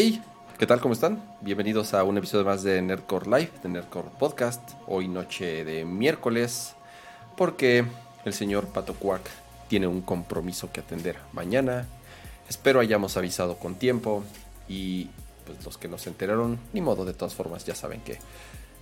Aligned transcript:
Hey, 0.00 0.22
¿qué 0.60 0.64
tal? 0.64 0.80
¿Cómo 0.80 0.94
están? 0.94 1.20
Bienvenidos 1.40 1.92
a 1.92 2.04
un 2.04 2.16
episodio 2.16 2.44
más 2.44 2.62
de 2.62 2.80
Nerdcore 2.80 3.26
Live, 3.26 3.50
de 3.64 3.68
Nerdcore 3.68 4.10
Podcast. 4.16 4.62
Hoy 4.86 5.08
noche 5.08 5.64
de 5.64 5.84
miércoles, 5.84 6.76
porque 7.36 7.84
el 8.24 8.32
señor 8.32 8.68
Pato 8.68 8.94
tiene 9.66 9.88
un 9.88 10.02
compromiso 10.02 10.70
que 10.70 10.78
atender 10.78 11.16
mañana. 11.32 11.84
Espero 12.48 12.78
hayamos 12.78 13.16
avisado 13.16 13.56
con 13.56 13.74
tiempo 13.74 14.22
y 14.68 15.08
pues 15.44 15.64
los 15.64 15.78
que 15.78 15.88
nos 15.88 16.06
enteraron, 16.06 16.60
ni 16.72 16.80
modo, 16.80 17.04
de 17.04 17.12
todas 17.12 17.34
formas 17.34 17.66
ya 17.66 17.74
saben 17.74 18.00
que 18.02 18.20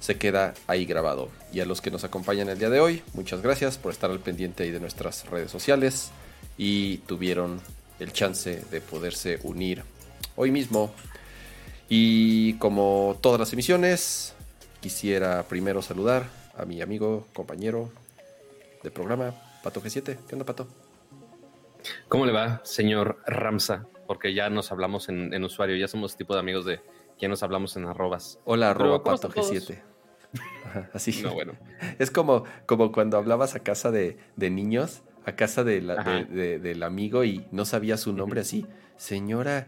se 0.00 0.18
queda 0.18 0.52
ahí 0.66 0.84
grabado. 0.84 1.30
Y 1.50 1.60
a 1.60 1.64
los 1.64 1.80
que 1.80 1.90
nos 1.90 2.04
acompañan 2.04 2.50
el 2.50 2.58
día 2.58 2.68
de 2.68 2.80
hoy, 2.80 3.02
muchas 3.14 3.40
gracias 3.40 3.78
por 3.78 3.90
estar 3.90 4.10
al 4.10 4.20
pendiente 4.20 4.70
de 4.70 4.80
nuestras 4.80 5.24
redes 5.30 5.50
sociales 5.50 6.10
y 6.58 6.98
tuvieron 7.06 7.62
el 8.00 8.12
chance 8.12 8.62
de 8.70 8.80
poderse 8.82 9.40
unir 9.44 9.82
hoy 10.36 10.50
mismo. 10.50 10.92
Y 11.88 12.54
como 12.54 13.18
todas 13.20 13.40
las 13.40 13.52
emisiones, 13.52 14.34
quisiera 14.80 15.42
primero 15.44 15.82
saludar 15.82 16.28
a 16.56 16.64
mi 16.64 16.80
amigo, 16.80 17.26
compañero 17.34 17.90
de 18.82 18.90
programa, 18.90 19.34
Pato 19.62 19.82
G7. 19.82 20.16
¿Qué 20.28 20.34
onda, 20.34 20.44
Pato? 20.44 20.68
¿Cómo 22.08 22.26
le 22.26 22.32
va, 22.32 22.60
señor 22.64 23.18
Ramsa? 23.26 23.86
Porque 24.06 24.34
ya 24.34 24.50
nos 24.50 24.70
hablamos 24.72 25.08
en, 25.08 25.44
usuario, 25.44 25.76
ya 25.76 25.88
somos 25.88 26.16
tipo 26.16 26.34
de 26.34 26.40
amigos 26.40 26.64
de 26.64 26.80
quien 27.18 27.30
nos 27.30 27.42
hablamos 27.42 27.76
en 27.76 27.86
arrobas. 27.86 28.38
Hola, 28.44 28.70
arroba 28.70 29.02
Pato 29.02 29.28
G7. 29.28 29.82
así. 30.92 31.22
No, 31.22 31.34
bueno. 31.34 31.54
Es 31.98 32.10
como, 32.10 32.44
como 32.66 32.92
cuando 32.92 33.16
hablabas 33.16 33.54
a 33.54 33.60
casa 33.60 33.90
de, 33.90 34.18
niños, 34.36 35.02
a 35.24 35.32
casa 35.36 35.64
de 35.64 35.80
del 36.60 36.82
amigo 36.82 37.24
y 37.24 37.46
no 37.52 37.64
sabía 37.64 37.96
su 37.96 38.12
nombre 38.12 38.40
así. 38.40 38.66
Señora 38.96 39.66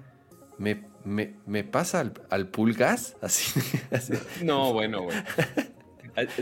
me, 0.59 0.84
me, 1.05 1.37
me 1.47 1.64
pasa 1.64 2.01
al, 2.01 2.12
al 2.31 2.48
pulgas, 2.48 3.17
así, 3.23 3.61
No, 4.45 4.73
bueno, 4.73 5.03
güey. 5.03 5.17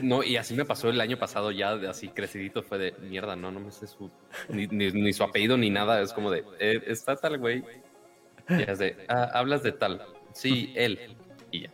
No, 0.03 0.23
y 0.23 0.37
así 0.37 0.55
me 0.55 0.65
pasó 0.65 0.89
el 0.89 1.01
año 1.01 1.19
pasado 1.19 1.51
ya, 1.51 1.73
así 1.89 2.09
crecidito, 2.09 2.63
fue 2.63 2.79
de 2.79 2.95
mierda, 3.03 3.37
no, 3.37 3.51
no 3.51 3.61
me 3.61 3.71
sé 3.71 3.87
su, 3.87 4.11
ni, 4.49 5.13
su 5.13 5.23
apellido 5.23 5.59
ni 5.59 5.69
nada, 5.69 6.01
es 6.01 6.15
como 6.15 6.31
de, 6.31 6.45
eh, 6.59 6.83
está 6.87 7.17
tal 7.17 7.39
güey. 7.39 7.63
Y 8.49 8.71
es 8.71 8.79
de, 8.79 8.97
ah, 9.09 9.31
hablas 9.35 9.63
de 9.63 9.73
tal, 9.73 10.03
sí, 10.33 10.73
él, 10.77 10.99
y 11.51 11.63
ya. 11.63 11.71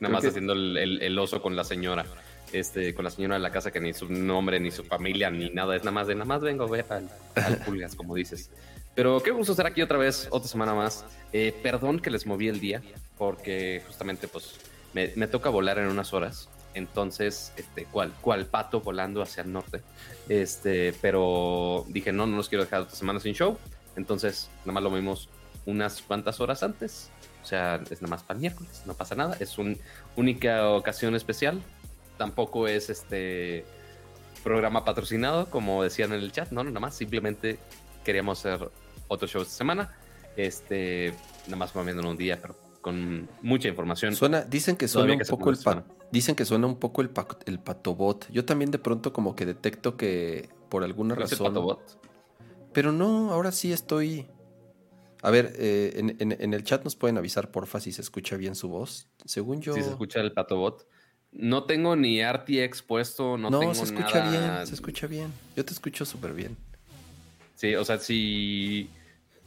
Nada 0.00 0.14
más 0.14 0.24
haciendo 0.24 0.52
el, 0.52 1.02
el, 1.02 1.18
oso 1.18 1.42
con 1.42 1.56
la 1.56 1.64
señora, 1.64 2.06
este, 2.52 2.94
con 2.94 3.04
la 3.04 3.10
señora 3.10 3.34
de 3.34 3.40
la 3.40 3.50
casa 3.50 3.70
que 3.70 3.80
ni 3.80 3.92
su 3.92 4.10
nombre, 4.10 4.58
ni 4.60 4.70
su 4.70 4.84
familia, 4.84 5.30
ni 5.30 5.50
nada, 5.50 5.76
es 5.76 5.82
nada 5.82 5.92
más 5.92 6.06
de, 6.06 6.14
nada 6.14 6.26
más 6.26 6.40
vengo 6.40 6.64
a 6.64 6.70
ver 6.70 6.86
al, 6.88 7.10
al 7.34 7.58
pulgas, 7.58 7.94
como 7.94 8.14
dices. 8.14 8.50
Pero 8.96 9.22
qué 9.22 9.30
gusto 9.30 9.52
estar 9.52 9.66
aquí 9.66 9.82
otra 9.82 9.98
vez, 9.98 10.26
otra 10.30 10.48
semana 10.48 10.74
más. 10.74 11.04
Eh, 11.32 11.54
perdón 11.62 12.00
que 12.00 12.10
les 12.10 12.26
moví 12.26 12.48
el 12.48 12.60
día, 12.60 12.80
porque 13.18 13.82
justamente 13.86 14.26
pues 14.26 14.58
me, 14.94 15.26
toca 15.26 15.50
volar 15.50 15.78
en 15.78 15.88
unas 15.88 16.14
horas. 16.14 16.48
Entonces, 16.72 17.52
este, 17.58 17.84
¿cuál, 17.84 18.14
cuál 18.22 18.46
pato 18.46 18.80
volando 18.80 19.20
hacia 19.20 19.42
el 19.42 19.52
norte? 19.52 19.82
Este, 20.30 20.94
pero 21.02 21.84
dije, 21.88 22.10
no, 22.10 22.26
no 22.26 22.38
los 22.38 22.48
quiero 22.48 22.64
dejar 22.64 22.80
otra 22.80 22.96
semana 22.96 23.20
sin 23.20 23.34
show. 23.34 23.58
Entonces, 23.96 24.48
nada 24.60 24.72
más 24.72 24.82
lo 24.82 24.90
vimos 24.90 25.28
unas 25.66 26.00
cuantas 26.00 26.40
horas 26.40 26.62
antes. 26.62 27.10
O 27.42 27.46
sea, 27.46 27.82
es 27.90 28.00
nada 28.00 28.10
más 28.10 28.22
para 28.22 28.40
miércoles, 28.40 28.82
no 28.86 28.94
pasa 28.94 29.14
nada. 29.14 29.36
Es 29.40 29.58
una 29.58 29.76
única 30.16 30.70
ocasión 30.70 31.14
especial. 31.14 31.60
Tampoco 32.16 32.66
es 32.66 32.88
este 32.88 33.66
programa 34.42 34.86
patrocinado, 34.86 35.50
como 35.50 35.82
decían 35.82 36.14
en 36.14 36.20
el 36.20 36.32
chat. 36.32 36.50
No, 36.50 36.64
no, 36.64 36.70
nada 36.70 36.80
más. 36.80 36.94
Simplemente 36.94 37.58
queríamos 38.04 38.38
hacer 38.38 38.70
otro 39.08 39.26
show 39.28 39.42
esta 39.42 39.54
semana. 39.54 39.94
Este, 40.36 41.14
nada 41.46 41.56
más 41.56 41.74
moviendo 41.74 42.02
en 42.02 42.08
un 42.08 42.16
día, 42.16 42.38
pero 42.40 42.56
con 42.80 43.28
mucha 43.42 43.68
información. 43.68 44.14
Suena, 44.14 44.42
dicen 44.42 44.76
que 44.76 44.86
suena 44.86 45.14
un 45.14 45.20
poco 45.28 45.50
el 45.50 45.58
dicen 46.12 46.36
que 46.36 46.44
suena 46.44 46.66
un 46.66 46.76
poco 46.76 47.02
el, 47.02 47.10
el 47.46 47.58
patobot. 47.58 48.30
Yo 48.30 48.44
también 48.44 48.70
de 48.70 48.78
pronto 48.78 49.12
como 49.12 49.34
que 49.34 49.44
detecto 49.44 49.96
que 49.96 50.48
por 50.68 50.84
alguna 50.84 51.14
razón. 51.14 51.48
patobot? 51.48 51.80
Pero 52.72 52.92
no, 52.92 53.32
ahora 53.32 53.52
sí 53.52 53.72
estoy. 53.72 54.26
A 55.22 55.30
ver, 55.30 55.54
eh, 55.56 56.14
en, 56.18 56.54
el 56.54 56.62
chat 56.62 56.84
nos 56.84 56.94
pueden 56.94 57.18
avisar, 57.18 57.50
porfa, 57.50 57.80
si 57.80 57.90
se 57.90 58.02
escucha 58.02 58.36
bien 58.36 58.54
su 58.54 58.68
voz. 58.68 59.08
Según 59.24 59.60
yo. 59.60 59.74
Si 59.74 59.82
se 59.82 59.90
escucha 59.90 60.20
el 60.20 60.32
patobot. 60.32 60.86
No 61.32 61.64
tengo 61.64 61.96
ni 61.96 62.22
RTX 62.22 62.82
puesto, 62.82 63.36
no, 63.36 63.50
no 63.50 63.74
se 63.74 63.82
escucha 63.82 64.30
bien, 64.30 64.66
se 64.66 64.74
escucha 64.74 65.06
bien. 65.06 65.32
Yo 65.56 65.64
te 65.64 65.72
escucho 65.72 66.04
súper 66.04 66.32
bien. 66.32 66.56
Sí, 67.56 67.74
o 67.74 67.84
sea, 67.84 67.98
si, 67.98 68.90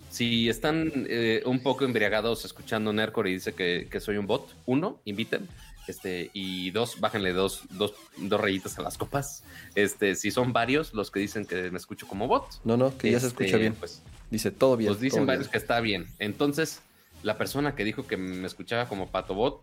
si 0.09 0.50
están 0.50 0.92
eh, 1.08 1.42
un 1.46 1.62
poco 1.62 1.86
embriagados 1.86 2.44
escuchando 2.44 2.92
Nercor 2.92 3.28
y 3.28 3.34
dice 3.34 3.53
que, 3.53 4.00
soy 4.00 4.18
un 4.18 4.28
bot, 4.28 4.53
uno, 4.66 5.00
inviten. 5.06 5.47
Este, 5.88 6.30
y 6.34 6.69
dos, 6.69 7.00
bájenle 7.00 7.34
dos, 7.34 7.64
dos, 7.72 7.94
dos 8.18 8.42
rayitas 8.42 8.78
a 8.78 8.81
las 8.81 8.98
copas. 8.98 9.44
Este, 9.74 10.16
si 10.16 10.30
son 10.30 10.53
varios 10.53 10.94
los 10.94 11.09
que 11.09 11.19
dicen 11.19 11.46
que 11.46 11.72
me 11.72 11.78
escucho 11.78 12.08
como 12.08 12.28
bot. 12.28 12.46
No, 12.64 12.78
no, 12.78 12.96
que 12.96 13.12
ya 13.12 13.19
se 13.19 13.28
escucha 13.28 13.46
este, 13.46 13.58
bien. 13.58 13.74
Pues, 13.74 14.03
dice 14.30 14.52
todo 14.52 14.78
bien. 14.78 14.92
Pues 14.92 15.00
dicen 15.00 15.25
varios 15.25 15.48
que 15.48 15.58
está 15.58 15.80
bien. 15.80 16.08
Entonces, 16.19 16.81
la 17.24 17.38
persona 17.38 17.75
que 17.75 17.84
dijo 17.84 18.06
que 18.06 18.18
me 18.18 18.46
escuchaba 18.46 18.88
como 18.88 19.08
pato 19.08 19.34
bot, 19.34 19.62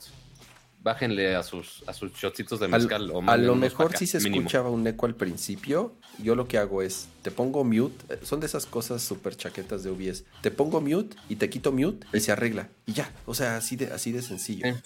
bájenle 0.87 1.35
a 1.35 1.43
sus, 1.43 1.83
a 1.89 1.93
sus 1.93 2.13
shotcitos 2.13 2.61
de 2.61 2.69
mezcal. 2.69 3.11
a 3.27 3.37
lo 3.37 3.57
mejor 3.57 3.97
si 3.97 4.07
se 4.07 4.19
escuchaba 4.19 4.71
un 4.71 4.87
eco 4.87 5.07
al 5.07 5.17
principio. 5.17 5.93
Yo 6.23 6.37
lo 6.37 6.47
que 6.47 6.59
hago 6.59 6.81
es, 6.81 7.09
te 7.23 7.33
pongo 7.33 7.65
mute. 7.65 8.15
Eh, 8.15 8.21
son 8.23 8.39
de 8.39 8.47
esas 8.47 8.67
cosas 8.67 9.03
súper 9.03 9.37
chaquetas 9.37 9.83
de 9.83 9.91
OBS. 9.91 10.23
Te 10.43 10.53
pongo 10.53 10.81
mute 10.81 11.17
y 11.29 11.37
te 11.37 11.51
quito 11.51 11.73
mute 11.73 12.07
y 12.13 12.21
se 12.21 12.31
arregla. 12.31 12.69
Y 12.87 12.93
ya. 12.93 13.11
O 13.27 13.35
sea, 13.35 13.57
así 13.57 13.75
de, 13.75 13.87
así 13.87 14.13
de 14.13 14.23
sencillo. 14.23 14.77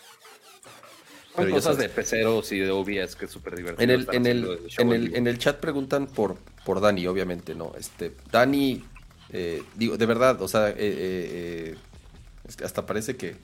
Son 1.36 1.50
cosas 1.50 1.76
de 1.76 1.90
peceros 1.90 2.50
y 2.50 2.60
de 2.60 2.70
OBS 2.70 3.14
que 3.14 3.26
es 3.26 3.30
súper 3.30 3.56
divertido. 3.56 3.84
En 3.84 3.90
el, 3.90 4.08
en 4.10 4.26
el, 4.26 4.58
en 4.78 4.92
el, 4.92 5.14
en 5.14 5.26
el 5.26 5.38
chat 5.38 5.60
preguntan 5.60 6.06
por, 6.06 6.38
por 6.64 6.80
Dani, 6.80 7.06
obviamente, 7.08 7.54
¿no? 7.54 7.74
Este, 7.78 8.16
Dani, 8.32 8.82
eh, 9.28 9.62
digo, 9.76 9.98
de 9.98 10.06
verdad, 10.06 10.40
o 10.40 10.48
sea, 10.48 10.72
eh, 10.74 11.76
hasta 12.64 12.86
parece 12.86 13.16
que, 13.16 13.36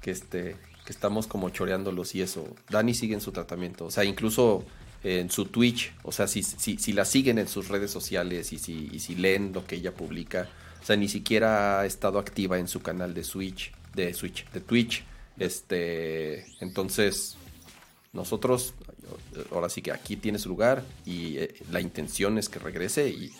que 0.00 0.12
este 0.12 0.56
que 0.84 0.92
estamos 0.92 1.26
como 1.26 1.50
choreándolos 1.50 2.14
y 2.14 2.22
eso. 2.22 2.46
Dani 2.70 2.94
sigue 2.94 3.14
en 3.14 3.20
su 3.20 3.32
tratamiento, 3.32 3.86
o 3.86 3.90
sea, 3.90 4.04
incluso 4.04 4.64
en 5.04 5.30
su 5.30 5.46
Twitch, 5.46 5.92
o 6.02 6.12
sea, 6.12 6.26
si, 6.26 6.42
si, 6.42 6.78
si 6.78 6.92
la 6.92 7.04
siguen 7.04 7.38
en 7.38 7.48
sus 7.48 7.68
redes 7.68 7.90
sociales 7.90 8.52
y 8.52 8.58
si, 8.58 8.88
y 8.92 9.00
si 9.00 9.16
leen 9.16 9.52
lo 9.52 9.66
que 9.66 9.76
ella 9.76 9.92
publica, 9.92 10.48
o 10.80 10.84
sea, 10.84 10.96
ni 10.96 11.08
siquiera 11.08 11.80
ha 11.80 11.86
estado 11.86 12.18
activa 12.18 12.58
en 12.58 12.68
su 12.68 12.82
canal 12.82 13.14
de 13.14 13.24
Switch, 13.24 13.72
de 13.94 14.14
Switch, 14.14 14.48
de 14.50 14.60
Twitch. 14.60 15.04
Este, 15.38 16.44
entonces, 16.60 17.36
nosotros, 18.12 18.74
ahora 19.52 19.68
sí 19.68 19.80
que 19.80 19.92
aquí 19.92 20.16
tiene 20.16 20.38
su 20.38 20.48
lugar 20.48 20.84
y 21.06 21.38
eh, 21.38 21.54
la 21.70 21.80
intención 21.80 22.36
es 22.36 22.48
que 22.48 22.58
regrese 22.58 23.08
y, 23.08 23.32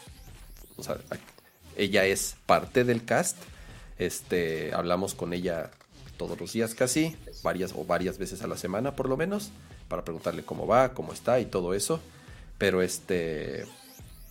o 0.76 0.82
sea, 0.82 0.98
ella 1.76 2.06
es 2.06 2.36
parte 2.46 2.84
del 2.84 3.04
cast. 3.04 3.36
Este, 3.98 4.72
hablamos 4.72 5.14
con 5.14 5.32
ella 5.32 5.70
todos 6.22 6.40
los 6.40 6.52
días 6.52 6.76
casi, 6.76 7.16
varias 7.42 7.72
o 7.74 7.84
varias 7.84 8.16
veces 8.16 8.42
a 8.42 8.46
la 8.46 8.56
semana 8.56 8.94
por 8.94 9.08
lo 9.08 9.16
menos, 9.16 9.50
para 9.88 10.04
preguntarle 10.04 10.44
cómo 10.44 10.68
va, 10.68 10.94
cómo 10.94 11.12
está 11.12 11.40
y 11.40 11.46
todo 11.46 11.74
eso. 11.74 11.98
Pero 12.58 12.80
este, 12.80 13.64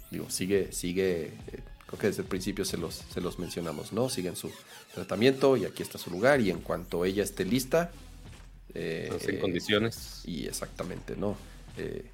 digo, 0.09 0.29
sigue, 0.29 0.71
sigue, 0.71 1.25
eh, 1.25 1.59
creo 1.85 1.99
que 1.99 2.07
desde 2.07 2.21
el 2.21 2.29
principio 2.29 2.63
se 2.63 2.77
los, 2.77 2.95
se 2.95 3.19
los 3.19 3.39
mencionamos, 3.39 3.91
¿no? 3.91 4.07
Sigue 4.07 4.29
en 4.29 4.37
su 4.37 4.49
tratamiento 4.93 5.57
y 5.57 5.65
aquí 5.65 5.83
está 5.83 5.97
su 5.97 6.11
lugar 6.11 6.39
y 6.39 6.49
en 6.49 6.61
cuanto 6.61 7.03
ella 7.03 7.23
esté 7.23 7.43
lista... 7.43 7.91
Eh, 8.73 9.11
en 9.27 9.39
condiciones. 9.41 10.21
Y 10.23 10.47
exactamente, 10.47 11.17
¿no? 11.17 11.35
Eh, 11.77 12.05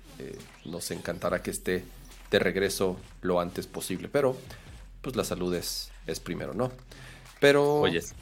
nos 0.66 0.90
encantará 0.90 1.44
que 1.44 1.52
esté 1.52 1.84
de 2.32 2.40
regreso 2.40 2.98
lo 3.22 3.40
antes 3.40 3.68
posible, 3.68 4.10
pero 4.10 4.36
pues 5.04 5.16
la 5.16 5.24
salud 5.24 5.54
es, 5.54 5.92
es 6.08 6.20
primero, 6.20 6.56
¿no? 6.56 6.72
Pero... 7.40 7.82
Oyes. 7.82 8.16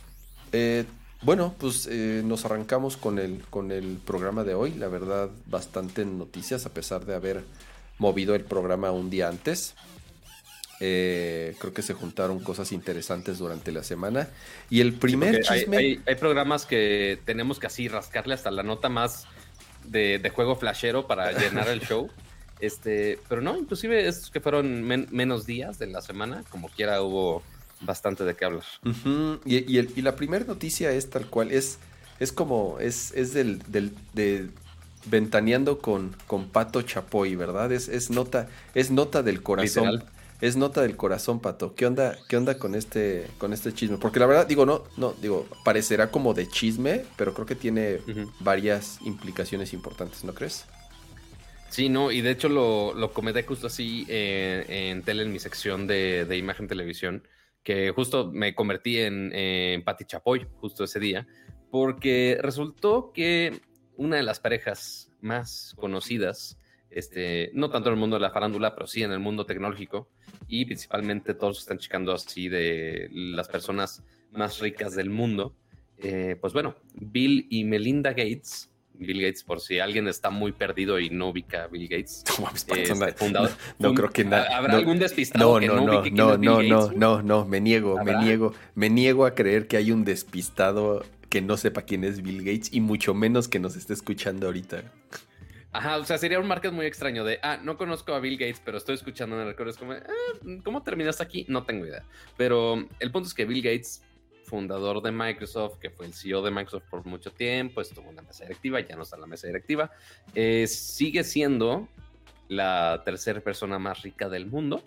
Bueno, 1.26 1.56
pues 1.58 1.88
eh, 1.92 2.22
nos 2.24 2.46
arrancamos 2.46 2.98
con 2.98 3.18
el, 3.18 3.42
con 3.50 3.72
el 3.72 3.98
programa 4.06 4.44
de 4.44 4.54
hoy. 4.54 4.76
La 4.76 4.88
verdad, 4.88 5.32
bastante 5.48 6.06
noticias, 6.06 6.68
a 6.68 6.70
pesar 6.70 7.04
de 7.06 7.16
haber 7.16 7.44
movido 7.98 8.36
el 8.36 8.44
programa 8.44 8.92
un 8.92 9.10
día 9.10 9.28
antes. 9.28 9.74
Eh, 10.80 11.56
creo 11.58 11.74
que 11.74 11.82
se 11.82 11.96
juntaron 11.96 12.42
cosas 12.42 12.72
interesantes 12.72 13.40
durante 13.40 13.72
la 13.72 13.84
semana. 13.84 14.30
Y 14.70 14.82
el 14.82 14.94
primer 14.94 15.42
chisme. 15.42 16.00
Hay, 16.06 16.16
programas 16.20 16.68
que 16.68 17.18
tenemos 17.26 17.58
que 17.58 17.66
así 17.66 17.88
rascarle 17.88 18.36
hasta 18.36 18.52
la 18.52 18.62
nota 18.62 18.90
más 18.90 19.26
de, 19.84 20.32
juego 20.32 20.56
flashero 20.56 21.08
para 21.08 21.32
llenar 21.40 21.70
el 21.70 21.82
show. 21.82 22.08
Este, 22.60 23.18
pero 23.28 23.42
no, 23.42 23.58
inclusive 23.58 24.08
estos 24.08 24.30
que 24.30 24.42
fueron 24.42 24.84
menos 24.84 25.48
días 25.48 25.80
de 25.80 25.88
la 25.88 26.04
semana, 26.04 26.44
como 26.52 26.70
quiera 26.70 27.02
hubo 27.02 27.42
bastante 27.86 28.24
de 28.24 28.36
qué 28.36 28.46
hablar. 28.46 28.64
y, 29.46 29.58
y, 29.58 30.02
la 30.02 30.16
primera 30.16 30.46
noticia 30.46 30.92
es 30.92 31.10
tal 31.10 31.28
cual, 31.28 31.52
es, 31.52 31.80
es 32.20 32.32
como, 32.32 32.78
es, 32.80 33.12
es 33.14 33.34
del, 33.34 33.60
del 33.72 33.94
de 34.14 34.50
ventaneando 35.06 35.80
con, 35.80 36.16
con 36.28 36.50
Pato 36.50 36.82
Chapoy, 36.82 37.36
¿verdad? 37.36 37.72
Es, 37.72 37.88
es, 37.88 38.10
nota, 38.10 38.48
es 38.74 38.92
nota 38.92 39.24
del 39.24 39.42
corazón. 39.42 40.04
es 40.42 40.58
nota 40.58 40.82
del 40.82 40.96
corazón, 40.96 41.40
Pato. 41.40 41.76
¿Qué 41.76 41.86
onda, 41.86 42.18
qué 42.28 42.38
onda 42.38 42.58
con 42.58 42.76
este, 42.76 43.28
con 43.38 43.54
este 43.54 43.74
chisme? 43.74 43.98
Porque 43.98 44.20
la 44.20 44.26
verdad, 44.26 44.48
digo, 44.48 44.66
no, 44.66 44.84
no, 44.98 45.14
digo, 45.22 45.48
parecerá 45.64 46.12
como 46.12 46.34
de 46.34 46.48
chisme, 46.48 47.06
pero 47.16 47.34
creo 47.34 47.46
que 47.46 47.56
tiene 47.56 48.00
varias 48.40 49.00
implicaciones 49.04 49.74
importantes, 49.74 50.24
¿no 50.24 50.34
crees? 50.34 50.66
Sí, 51.70 51.90
no, 51.90 52.12
y 52.12 52.22
de 52.22 52.32
hecho 52.32 52.48
lo, 52.48 52.94
lo 52.94 53.12
comenté 53.12 53.44
justo 53.44 53.68
así 53.68 54.06
eh, 54.08 54.66
en 54.92 55.04
tele, 55.04 55.24
en 55.24 55.34
mi 55.34 55.40
sección 55.40 55.88
de, 55.88 56.26
imagen 56.38 56.70
televisión, 56.70 57.24
que 57.66 57.90
justo 57.90 58.32
me 58.32 58.54
convertí 58.54 59.00
en, 59.00 59.34
en 59.34 59.84
Patti 59.84 60.06
Chapoy 60.06 60.48
justo 60.62 60.84
ese 60.84 61.00
día, 61.00 61.28
porque 61.72 62.38
resultó 62.40 63.12
que 63.12 63.60
una 63.98 64.18
de 64.18 64.24
las 64.24 64.40
parejas 64.40 65.12
más 65.20 65.74
conocidas, 65.76 66.60
este, 66.92 67.50
no 67.54 67.72
tanto 67.72 67.90
en 67.90 67.96
el 67.96 68.00
mundo 68.00 68.18
de 68.18 68.22
la 68.22 68.30
farándula, 68.30 68.76
pero 68.76 68.86
sí 68.86 69.02
en 69.02 69.12
el 69.12 69.20
mundo 69.20 69.48
tecnológico, 69.48 70.08
y 70.48 70.66
principalmente 70.66 71.34
todos 71.34 71.58
están 71.58 71.80
checando 71.80 72.14
así 72.14 72.50
de 72.50 73.10
las 73.12 73.50
personas 73.50 74.06
más 74.32 74.60
ricas 74.60 74.96
del 74.96 75.10
mundo. 75.10 75.56
Eh, 75.98 76.38
pues 76.40 76.54
bueno, 76.54 76.76
Bill 76.94 77.48
y 77.50 77.64
Melinda 77.64 78.12
Gates, 78.12 78.72
Bill 79.00 79.22
Gates, 79.22 79.44
por 79.44 79.62
si 79.62 79.80
alguien 79.80 80.08
está 80.08 80.30
muy 80.30 80.52
perdido 80.52 81.00
y 81.00 81.10
no 81.10 81.30
ubica 81.30 81.64
a 81.64 81.68
Bill 81.68 81.88
Gates, 81.88 82.24
este, 82.54 83.14
fundador, 83.14 83.52
no, 83.80 83.94
creo 83.94 84.10
que 84.10 84.24
nada. 84.24 84.58
¿Habrá 84.58 84.76
algún 84.76 85.00
despistado 85.00 85.60
que 85.60 85.68
no, 85.68 85.82
no, 85.82 86.00
ubique 86.00 86.12
no, 86.12 86.38
no, 86.38 86.62
no, 86.62 86.92
no, 86.92 87.22
no, 87.22 87.46
me 87.46 87.62
niego, 87.62 88.04
me 88.04 88.16
niego, 88.18 88.54
me 88.76 88.90
niego 88.90 89.26
a 89.26 89.36
creer 89.36 89.68
que 89.68 89.78
hay 89.78 89.92
un 89.92 90.06
despistado 90.06 91.04
que 91.30 91.42
no 91.42 91.58
sepa 91.58 91.82
quién 91.82 92.04
es 92.04 92.22
Bill 92.22 92.40
Gates 92.40 92.74
y 92.74 92.82
mucho 92.82 93.14
menos 93.14 93.48
que 93.48 93.60
nos 93.60 93.76
esté 93.76 93.94
escuchando 93.94 94.48
ahorita. 94.48 94.84
Ajá, 95.76 95.98
o 95.98 96.06
sea, 96.06 96.18
sería 96.18 96.40
un 96.40 96.48
market 96.48 96.72
muy 96.72 96.86
extraño 96.86 97.26
de, 97.26 97.38
ah, 97.44 97.60
no 97.62 97.76
conozco 97.78 98.14
a 98.14 98.22
Bill 98.22 98.38
Gates, 98.38 98.62
pero 98.64 98.78
estoy 98.78 98.96
escuchando 98.96 99.42
en 99.42 99.50
el 99.50 99.68
Es 99.68 99.76
como, 99.76 99.92
ah, 99.92 100.00
¿cómo 100.64 100.84
terminaste 100.84 101.22
aquí? 101.22 101.46
No 101.50 101.64
tengo 101.66 101.86
idea. 101.86 102.04
Pero 102.38 102.88
el 103.02 103.12
punto 103.12 103.28
es 103.28 103.34
que 103.34 103.44
Bill 103.44 103.62
Gates, 103.62 104.02
fundador 104.46 105.02
de 105.02 105.12
Microsoft, 105.12 105.78
que 105.80 105.90
fue 105.90 106.06
el 106.06 106.14
CEO 106.14 106.42
de 106.42 106.52
Microsoft 106.52 106.86
por 106.90 107.06
mucho 107.06 107.32
tiempo, 107.32 107.82
estuvo 107.82 108.10
en 108.10 108.16
la 108.16 108.22
mesa 108.22 108.46
directiva, 108.46 108.80
ya 108.80 108.96
no 108.96 109.04
está 109.04 109.16
en 109.16 109.22
la 109.22 109.28
mesa 109.28 109.48
directiva, 109.48 109.92
eh, 110.34 110.68
sigue 110.68 111.24
siendo 111.24 111.90
la 112.48 113.02
tercera 113.04 113.42
persona 113.42 113.80
más 113.80 114.02
rica 114.04 114.30
del 114.30 114.46
mundo. 114.46 114.84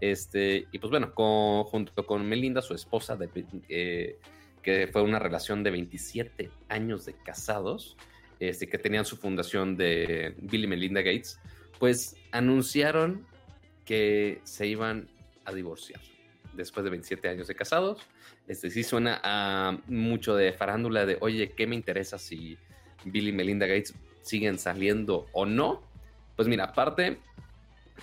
Este, 0.00 0.66
y 0.70 0.78
pues 0.78 0.90
bueno, 0.90 1.12
junto 1.64 2.06
con 2.06 2.28
Melinda, 2.28 2.62
su 2.62 2.74
esposa, 2.74 3.18
eh, 3.68 4.18
que 4.62 4.86
fue 4.86 5.02
una 5.02 5.18
relación 5.18 5.62
de 5.62 5.70
27 5.70 6.50
años 6.68 7.04
de 7.04 7.14
casados, 7.14 7.96
este, 8.38 8.68
que 8.68 8.78
tenían 8.78 9.04
su 9.04 9.16
fundación 9.16 9.76
de 9.76 10.34
Bill 10.38 10.64
y 10.64 10.66
Melinda 10.66 11.00
Gates, 11.02 11.40
pues 11.78 12.16
anunciaron 12.30 13.26
que 13.84 14.40
se 14.44 14.66
iban 14.66 15.08
a 15.44 15.52
divorciar 15.52 16.00
después 16.52 16.84
de 16.84 16.90
27 16.90 17.28
años 17.28 17.48
de 17.48 17.54
casados. 17.54 18.00
Este 18.48 18.70
sí 18.70 18.82
suena 18.82 19.20
a 19.22 19.78
mucho 19.86 20.34
de 20.34 20.52
farándula 20.52 21.06
de, 21.06 21.16
oye, 21.20 21.50
¿qué 21.50 21.66
me 21.66 21.76
interesa 21.76 22.18
si 22.18 22.58
Bill 23.04 23.28
y 23.28 23.32
Melinda 23.32 23.66
Gates 23.66 23.94
siguen 24.22 24.58
saliendo 24.58 25.26
o 25.32 25.46
no? 25.46 25.82
Pues 26.36 26.48
mira, 26.48 26.64
aparte, 26.64 27.18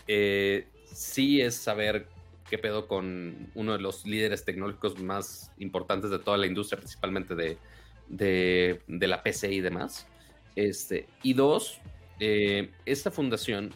eh, 0.07 0.67
sí 0.85 1.41
es 1.41 1.55
saber 1.55 2.07
qué 2.49 2.57
pedo 2.57 2.87
con 2.87 3.51
uno 3.53 3.73
de 3.73 3.79
los 3.79 4.05
líderes 4.05 4.43
tecnológicos 4.43 4.99
más 4.99 5.51
importantes 5.59 6.09
de 6.09 6.19
toda 6.19 6.37
la 6.37 6.47
industria, 6.47 6.79
principalmente 6.79 7.35
de, 7.35 7.57
de, 8.07 9.07
la 9.07 9.21
PC 9.21 9.51
y 9.51 9.61
demás. 9.61 10.07
Este, 10.55 11.07
y 11.21 11.33
dos, 11.33 11.79
eh, 12.19 12.71
esta 12.85 13.11
fundación 13.11 13.71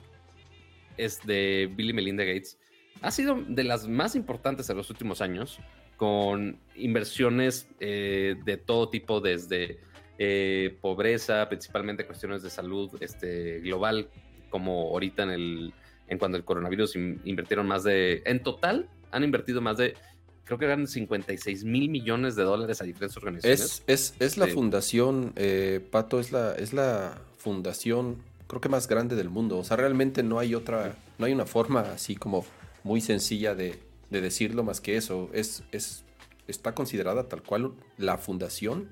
es 0.97 1.25
de 1.25 1.71
Bill 1.75 1.93
Melinda 1.93 2.23
Gates. 2.23 2.57
Ha 3.01 3.11
sido 3.11 3.43
de 3.47 3.63
las 3.63 3.87
más 3.87 4.15
importantes 4.15 4.69
en 4.69 4.77
los 4.77 4.89
últimos 4.89 5.21
años, 5.21 5.59
con 5.97 6.59
inversiones 6.75 7.67
eh, 7.79 8.35
de 8.43 8.57
todo 8.57 8.89
tipo, 8.89 9.21
desde 9.21 9.79
eh, 10.17 10.77
pobreza, 10.81 11.47
principalmente 11.49 12.05
cuestiones 12.05 12.43
de 12.43 12.49
salud 12.49 12.91
este, 12.99 13.59
global, 13.59 14.09
como 14.49 14.89
ahorita 14.89 15.23
en 15.23 15.29
el 15.29 15.73
en 16.07 16.17
cuando 16.17 16.37
el 16.37 16.43
coronavirus 16.43 16.95
invirtieron 16.95 17.65
más 17.65 17.83
de, 17.83 18.21
en 18.25 18.43
total, 18.43 18.89
han 19.11 19.23
invertido 19.23 19.61
más 19.61 19.77
de 19.77 19.95
creo 20.43 20.57
que 20.57 20.65
eran 20.65 20.87
56 20.87 21.63
mil 21.63 21.89
millones 21.89 22.35
de 22.35 22.43
dólares 22.43 22.81
a 22.81 22.83
diferentes 22.83 23.17
organizaciones. 23.17 23.83
Es, 23.87 24.15
es, 24.19 24.37
la 24.37 24.47
fundación, 24.47 25.33
eh, 25.35 25.79
Pato, 25.89 26.19
es 26.19 26.31
la, 26.31 26.53
es 26.55 26.73
la 26.73 27.21
fundación, 27.37 28.17
creo 28.47 28.59
que 28.59 28.69
más 28.69 28.87
grande 28.87 29.15
del 29.15 29.29
mundo. 29.29 29.57
O 29.57 29.63
sea, 29.63 29.77
realmente 29.77 30.21
no 30.21 30.39
hay 30.39 30.53
otra, 30.53 30.97
no 31.17 31.25
hay 31.25 31.33
una 31.33 31.45
forma 31.45 31.81
así 31.81 32.15
como 32.15 32.45
muy 32.83 32.99
sencilla 32.99 33.55
de, 33.55 33.79
decirlo 34.21 34.63
más 34.63 34.81
que 34.81 34.97
eso. 34.97 35.29
Es, 35.33 35.63
es, 35.71 36.03
está 36.47 36.73
considerada 36.73 37.27
tal 37.27 37.43
cual 37.43 37.73
la 37.97 38.17
fundación, 38.17 38.89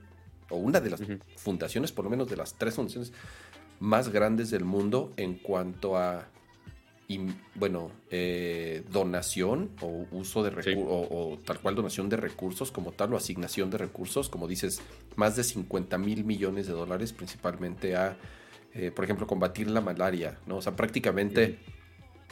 o 0.50 0.57
una 0.57 0.79
de 0.79 0.89
las 0.89 1.01
fundaciones, 1.38 1.91
por 1.91 2.06
lo 2.06 2.12
menos 2.12 2.29
de 2.29 2.38
las 2.38 2.56
tres 2.56 2.75
fundaciones 2.75 3.13
más 3.79 4.09
grandes 4.09 4.51
del 4.51 4.63
mundo 4.63 5.12
en 5.18 5.35
cuanto 5.35 5.97
a 5.97 6.27
bueno, 7.56 7.91
eh, 8.09 8.83
donación 8.91 9.71
o 9.81 10.06
uso 10.12 10.44
de 10.44 10.51
recursos, 10.51 11.07
o, 11.09 11.38
tal 11.44 11.59
cual 11.59 11.75
donación 11.75 12.09
de 12.09 12.17
recursos 12.17 12.71
como 12.71 12.91
tal, 12.91 13.13
o 13.13 13.17
asignación 13.17 13.69
de 13.69 13.77
recursos, 13.77 14.29
como 14.29 14.47
dices, 14.47 14.81
más 15.15 15.35
de 15.35 15.44
50 15.44 15.97
mil 15.97 16.24
millones 16.24 16.67
de 16.67 16.74
dólares 16.74 17.13
principalmente 17.13 17.95
a, 17.95 18.17
eh, 18.74 18.91
por 18.91 19.06
ejemplo, 19.06 19.27
combatir 19.27 19.69
la 19.69 19.81
malaria, 19.81 20.39
¿no? 20.45 20.57
O 20.57 20.62
sea, 20.62 20.75
prácticamente 20.75 21.59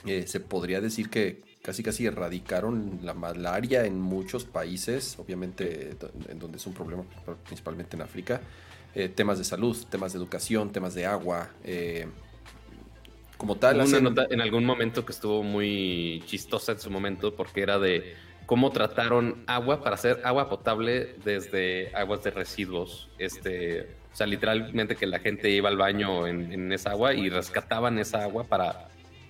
eh, 0.06 0.26
se 0.28 0.40
podría 0.40 0.82
decir 0.82 1.10
que 1.10 1.42
casi 1.62 1.84
casi 1.84 2.06
erradicaron 2.06 3.00
la 3.04 3.14
malaria 3.14 3.86
en 3.86 4.00
muchos 4.00 4.46
países, 4.46 5.18
obviamente 5.20 5.96
en 6.30 6.40
donde 6.40 6.58
es 6.58 6.66
un 6.66 6.74
problema 6.74 7.04
principalmente 7.46 7.96
en 7.96 8.02
África, 8.02 8.42
temas 9.16 9.38
de 9.38 9.44
salud, 9.44 9.78
temas 9.90 10.14
de 10.14 10.20
educación, 10.20 10.72
temas 10.72 10.94
de 10.96 11.06
agua, 11.06 11.50
como 13.40 13.56
tal. 13.56 13.80
una 13.80 14.02
nota 14.02 14.28
en 14.30 14.42
algún 14.42 14.66
momento 14.66 15.06
que 15.06 15.14
estuvo 15.14 15.44
muy 15.44 16.22
chistosa 16.26 16.74
en 16.74 16.80
su 16.80 16.92
momento 16.92 17.36
porque 17.36 17.62
era 17.62 17.80
de 17.80 18.16
cómo 18.46 18.72
trataron 18.72 19.44
agua 19.48 19.82
para 19.82 19.96
hacer 19.96 20.20
agua 20.26 20.50
potable 20.50 21.16
desde 21.24 21.96
aguas 21.96 22.24
de 22.24 22.32
residuos. 22.32 23.08
Este, 23.18 23.82
o 24.12 24.16
sea, 24.16 24.28
literalmente 24.28 24.96
que 24.96 25.06
la 25.06 25.20
gente 25.20 25.52
iba 25.52 25.70
al 25.70 25.78
baño 25.78 26.28
en, 26.28 26.74
esa 26.74 26.90
agua 26.90 27.14
y 27.14 27.30
rescataban 27.30 27.98
esa 27.98 28.24
agua 28.24 28.44
para 28.44 28.90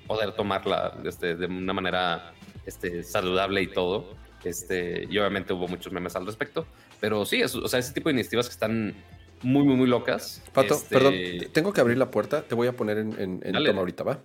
poder 0.10 0.32
tomarla 0.32 0.98
este, 1.06 1.36
de 1.36 1.46
una 1.46 1.72
manera 1.72 2.34
este, 2.66 3.04
saludable 3.04 3.62
y 3.62 3.68
todo. 3.68 4.16
Este, 4.44 5.08
y 5.08 5.18
obviamente 5.20 5.54
hubo 5.54 5.68
muchos 5.68 5.94
memes 5.94 6.16
al 6.16 6.26
respecto. 6.26 6.66
Pero 7.00 7.26
sí, 7.26 7.44
o 7.44 7.68
sea, 7.68 7.80
ese 7.80 7.94
tipo 7.94 8.10
de 8.10 8.14
iniciativas 8.14 8.48
que 8.48 8.54
están 8.54 8.96
muy, 9.44 9.64
muy, 9.64 9.76
muy 9.76 9.88
locas. 9.88 10.42
Pato, 10.52 10.74
este, 10.74 10.96
perdón, 10.96 11.14
tengo 11.54 11.72
que 11.72 11.80
abrir 11.80 12.00
la 12.00 12.10
puerta, 12.10 12.42
te 12.42 12.56
voy 12.56 12.68
a 12.68 12.74
poner 12.74 12.98
en, 12.98 13.40
en, 13.44 13.64
toma 13.64 13.80
ahorita, 13.80 14.04
¿va? 14.04 14.20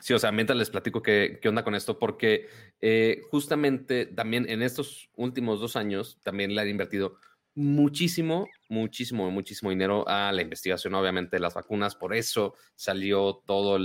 Sí, 0.00 0.14
o 0.14 0.18
sea, 0.20 0.30
mientras 0.30 0.56
les 0.56 0.70
platico 0.70 1.02
qué, 1.02 1.40
qué 1.42 1.48
onda 1.48 1.64
con 1.64 1.74
esto, 1.74 1.98
porque 1.98 2.46
eh, 2.80 3.20
justamente 3.32 4.06
también 4.06 4.48
en 4.48 4.62
estos 4.62 5.10
últimos 5.16 5.60
dos 5.60 5.74
años 5.74 6.18
también 6.22 6.54
le 6.54 6.60
han 6.60 6.68
invertido 6.68 7.16
muchísimo, 7.56 8.46
muchísimo, 8.68 9.28
muchísimo 9.32 9.70
dinero 9.70 10.08
a 10.08 10.30
la 10.30 10.42
investigación, 10.42 10.94
obviamente, 10.94 11.34
de 11.34 11.40
las 11.40 11.54
vacunas. 11.54 11.96
Por 11.96 12.14
eso 12.14 12.54
salió 12.76 13.42
todo 13.44 13.76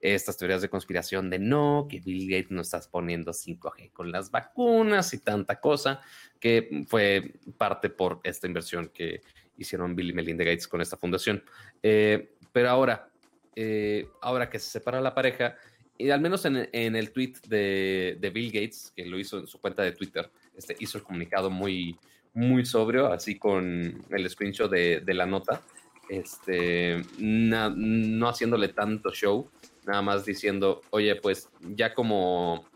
estas 0.00 0.36
teorías 0.36 0.62
de 0.62 0.68
conspiración 0.68 1.28
de 1.30 1.38
no, 1.38 1.86
que 1.90 2.00
Bill 2.00 2.30
Gates 2.30 2.50
no 2.50 2.62
estás 2.62 2.86
poniendo 2.88 3.32
5G 3.32 3.92
con 3.92 4.12
las 4.12 4.30
vacunas 4.30 5.12
y 5.14 5.18
tanta 5.18 5.60
cosa, 5.60 6.00
que 6.38 6.84
fue 6.86 7.34
parte 7.56 7.90
por 7.90 8.20
esta 8.22 8.46
inversión 8.46 8.90
que 8.94 9.22
hicieron 9.56 9.96
Bill 9.96 10.10
y 10.10 10.12
Melinda 10.12 10.44
Gates 10.44 10.68
con 10.68 10.80
esta 10.80 10.96
fundación. 10.96 11.42
Eh, 11.82 12.34
pero 12.52 12.70
ahora, 12.70 13.08
eh, 13.56 14.06
ahora 14.22 14.48
que 14.48 14.58
se 14.58 14.70
separa 14.70 15.00
la 15.00 15.14
pareja, 15.14 15.56
y 15.98 16.10
al 16.10 16.20
menos 16.20 16.44
en, 16.44 16.56
el 16.72 17.10
tweet 17.10 17.34
de, 17.48 18.30
Bill 18.32 18.52
Gates, 18.52 18.92
que 18.94 19.04
lo 19.04 19.18
hizo 19.18 19.40
en 19.40 19.48
su 19.48 19.60
cuenta 19.60 19.82
de 19.82 19.92
Twitter, 19.92 20.30
este, 20.56 20.76
hizo 20.78 20.98
el 20.98 21.04
comunicado 21.04 21.50
muy, 21.50 21.98
muy 22.34 22.64
sobrio, 22.64 23.12
así 23.12 23.36
con 23.36 24.04
el 24.10 24.30
screenshot 24.30 24.70
de, 24.70 25.02
la 25.14 25.26
nota, 25.26 25.60
este, 26.08 27.02
no 27.18 28.28
haciéndole 28.28 28.68
tanto 28.68 29.10
show, 29.10 29.50
nada 29.88 30.02
más 30.02 30.26
diciendo, 30.26 30.82
oye, 30.90 31.16
pues 31.16 31.48
ya 31.74 31.94
como, 31.94 32.66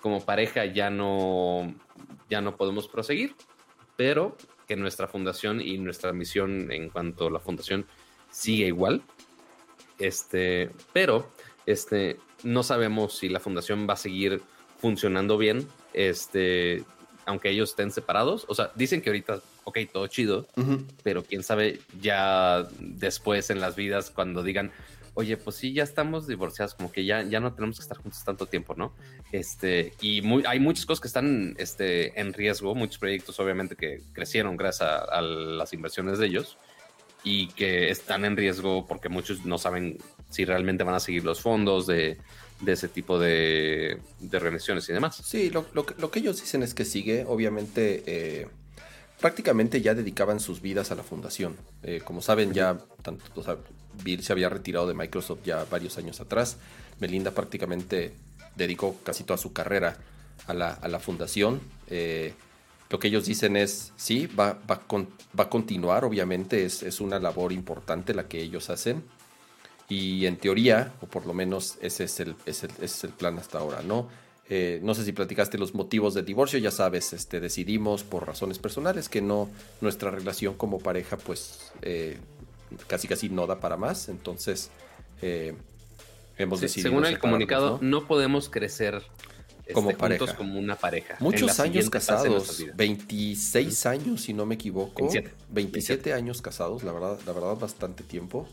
como 0.00 0.24
pareja 0.24 0.64
ya 0.64 0.88
no, 0.88 1.74
ya 2.30 2.40
no 2.40 2.56
podemos 2.56 2.88
proseguir, 2.88 3.36
pero 3.96 4.36
que 4.66 4.74
nuestra 4.74 5.06
fundación 5.06 5.60
y 5.60 5.76
nuestra 5.76 6.14
misión 6.14 6.72
en 6.72 6.88
cuanto 6.88 7.26
a 7.26 7.30
la 7.30 7.38
fundación 7.38 7.86
sigue 8.30 8.66
igual. 8.66 9.02
Este, 9.98 10.70
pero 10.94 11.30
este, 11.66 12.16
no 12.42 12.62
sabemos 12.62 13.18
si 13.18 13.28
la 13.28 13.40
fundación 13.40 13.86
va 13.86 13.92
a 13.92 13.98
seguir 13.98 14.40
funcionando 14.78 15.36
bien, 15.36 15.68
este, 15.92 16.82
aunque 17.26 17.50
ellos 17.50 17.70
estén 17.70 17.92
separados. 17.92 18.46
O 18.48 18.54
sea, 18.54 18.72
dicen 18.74 19.02
que 19.02 19.10
ahorita, 19.10 19.42
ok, 19.64 19.80
todo 19.92 20.06
chido, 20.06 20.46
pero 21.02 21.22
quién 21.22 21.42
sabe 21.42 21.80
ya 22.00 22.66
después 22.80 23.50
en 23.50 23.60
las 23.60 23.76
vidas 23.76 24.10
cuando 24.10 24.42
digan, 24.42 24.72
oye, 25.14 25.36
pues 25.36 25.56
sí, 25.56 25.72
ya 25.72 25.84
estamos 25.84 26.26
divorciados, 26.26 26.74
como 26.74 26.92
que 26.92 27.04
ya, 27.04 27.22
ya 27.22 27.40
no 27.40 27.54
tenemos 27.54 27.76
que 27.78 27.82
estar 27.82 27.96
juntos 27.96 28.22
tanto 28.24 28.46
tiempo, 28.46 28.74
¿no? 28.76 28.94
Este, 29.32 29.94
y 30.00 30.22
muy, 30.22 30.44
hay 30.46 30.60
muchas 30.60 30.86
cosas 30.86 31.00
que 31.00 31.08
están 31.08 31.54
este, 31.58 32.20
en 32.20 32.32
riesgo, 32.32 32.74
muchos 32.74 32.98
proyectos 32.98 33.38
obviamente 33.40 33.76
que 33.76 34.02
crecieron 34.12 34.56
gracias 34.56 34.90
a, 34.90 35.20
las 35.22 35.72
inversiones 35.72 36.18
de 36.18 36.26
ellos 36.26 36.58
y 37.22 37.48
que 37.48 37.90
están 37.90 38.24
en 38.24 38.36
riesgo 38.36 38.86
porque 38.86 39.08
muchos 39.08 39.46
no 39.46 39.56
saben 39.56 39.98
si 40.28 40.44
realmente 40.44 40.84
van 40.84 40.94
a 40.94 41.00
seguir 41.00 41.24
los 41.24 41.40
fondos 41.40 41.86
de, 41.86 42.18
ese 42.66 42.88
tipo 42.88 43.18
de, 43.18 43.98
de 44.20 44.60
y 44.88 44.92
demás. 44.92 45.16
Sí, 45.16 45.50
lo, 45.50 45.66
lo, 45.72 45.86
lo, 45.98 46.10
que 46.10 46.18
ellos 46.18 46.40
dicen 46.40 46.62
es 46.62 46.74
que 46.74 46.84
sigue, 46.84 47.24
obviamente... 47.26 48.02
Eh 48.06 48.48
prácticamente 49.24 49.80
ya 49.80 49.94
dedicaban 49.94 50.38
sus 50.38 50.60
vidas 50.60 50.90
a 50.90 50.96
la 50.96 51.02
fundación. 51.02 51.56
Eh, 51.82 52.02
como 52.04 52.20
saben, 52.20 52.52
ya 52.52 52.76
tanto, 53.00 53.24
Bill 54.02 54.22
se 54.22 54.32
había 54.32 54.48
retirado 54.48 54.86
de 54.86 54.94
Microsoft 54.94 55.40
ya 55.44 55.64
varios 55.70 55.98
años 55.98 56.20
atrás. 56.20 56.56
Melinda 57.00 57.30
prácticamente 57.32 58.12
dedicó 58.56 58.96
casi 59.04 59.24
toda 59.24 59.36
su 59.36 59.52
carrera 59.52 59.96
a 60.46 60.54
la, 60.54 61.00
fundación. 61.00 61.60
Eh, 61.88 62.34
lo 62.90 62.98
que 62.98 63.08
ellos 63.08 63.26
dicen 63.26 63.56
es, 63.56 63.92
sí, 63.96 64.26
va, 64.26 64.58
va, 64.70 64.82
va 65.38 65.44
a 65.44 65.48
continuar, 65.48 66.04
obviamente, 66.04 66.64
es, 66.64 66.82
es, 66.82 67.00
una 67.00 67.18
labor 67.18 67.52
importante 67.52 68.14
la 68.14 68.28
que 68.28 68.42
ellos 68.42 68.70
hacen. 68.70 69.04
Y 69.88 70.26
en 70.26 70.36
teoría, 70.36 70.92
o 71.00 71.06
por 71.06 71.26
lo 71.26 71.34
menos 71.34 71.76
ese 71.80 72.04
es 72.04 72.20
el, 72.20 72.36
es 72.46 72.64
el, 72.64 72.70
es 72.80 73.04
el 73.04 73.10
plan 73.10 73.38
hasta 73.38 73.58
ahora, 73.58 73.82
¿no? 73.82 74.08
Eh, 74.48 74.78
no 74.82 74.94
sé 74.94 75.04
si 75.04 75.12
platicaste 75.12 75.56
los 75.56 75.74
motivos 75.74 76.12
del 76.12 76.26
divorcio, 76.26 76.58
ya 76.58 76.70
sabes, 76.70 77.14
este, 77.14 77.40
decidimos 77.40 78.04
por 78.04 78.26
razones 78.26 78.58
personales 78.58 79.08
que 79.08 79.22
no, 79.22 79.48
nuestra 79.80 80.10
relación 80.10 80.54
como 80.54 80.78
pareja, 80.78 81.16
pues 81.16 81.72
eh, 81.80 82.18
casi 82.86 83.08
casi 83.08 83.28
no 83.28 83.46
da 83.46 83.60
para 83.60 83.76
más. 83.76 84.08
Entonces, 84.08 84.70
eh, 85.22 85.54
hemos 86.38 86.60
decidido. 86.60 86.90
Según 86.90 87.06
el 87.06 87.18
comunicado, 87.18 87.78
¿no? 87.80 88.06
podemos 88.06 88.48
crecer 88.48 89.02
este, 89.60 89.72
como 89.72 89.90
pareja. 89.92 90.36
como 90.36 90.58
una 90.58 90.76
pareja. 90.76 91.16
Muchos 91.20 91.60
años 91.60 91.90
casados, 91.90 92.64
26 92.74 93.86
años, 93.86 94.22
si 94.22 94.32
no 94.32 94.46
me 94.46 94.54
equivoco. 94.56 95.08
27, 95.50 96.12
años 96.12 96.42
casados, 96.42 96.82
la 96.82 96.92
verdad, 96.92 97.18
la 97.26 97.32
verdad, 97.32 97.56
bastante 97.56 98.02
tiempo. 98.02 98.48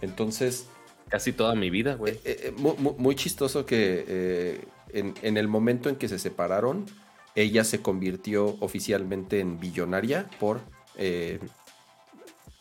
entonces 0.00 0.66
Casi 1.12 1.34
toda 1.34 1.54
mi 1.54 1.68
vida, 1.68 1.96
güey. 1.96 2.14
Eh, 2.24 2.54
eh, 2.54 2.54
muy, 2.56 3.14
chistoso 3.16 3.66
que 3.66 4.02
eh, 4.08 4.64
en, 4.94 5.36
el 5.36 5.46
momento 5.46 5.90
en 5.90 5.96
que 5.96 6.08
se 6.08 6.18
separaron, 6.18 6.86
ella 7.34 7.64
se 7.64 7.82
convirtió 7.82 8.56
oficialmente 8.60 9.38
en 9.40 9.60
billonaria 9.60 10.30
por 10.40 10.62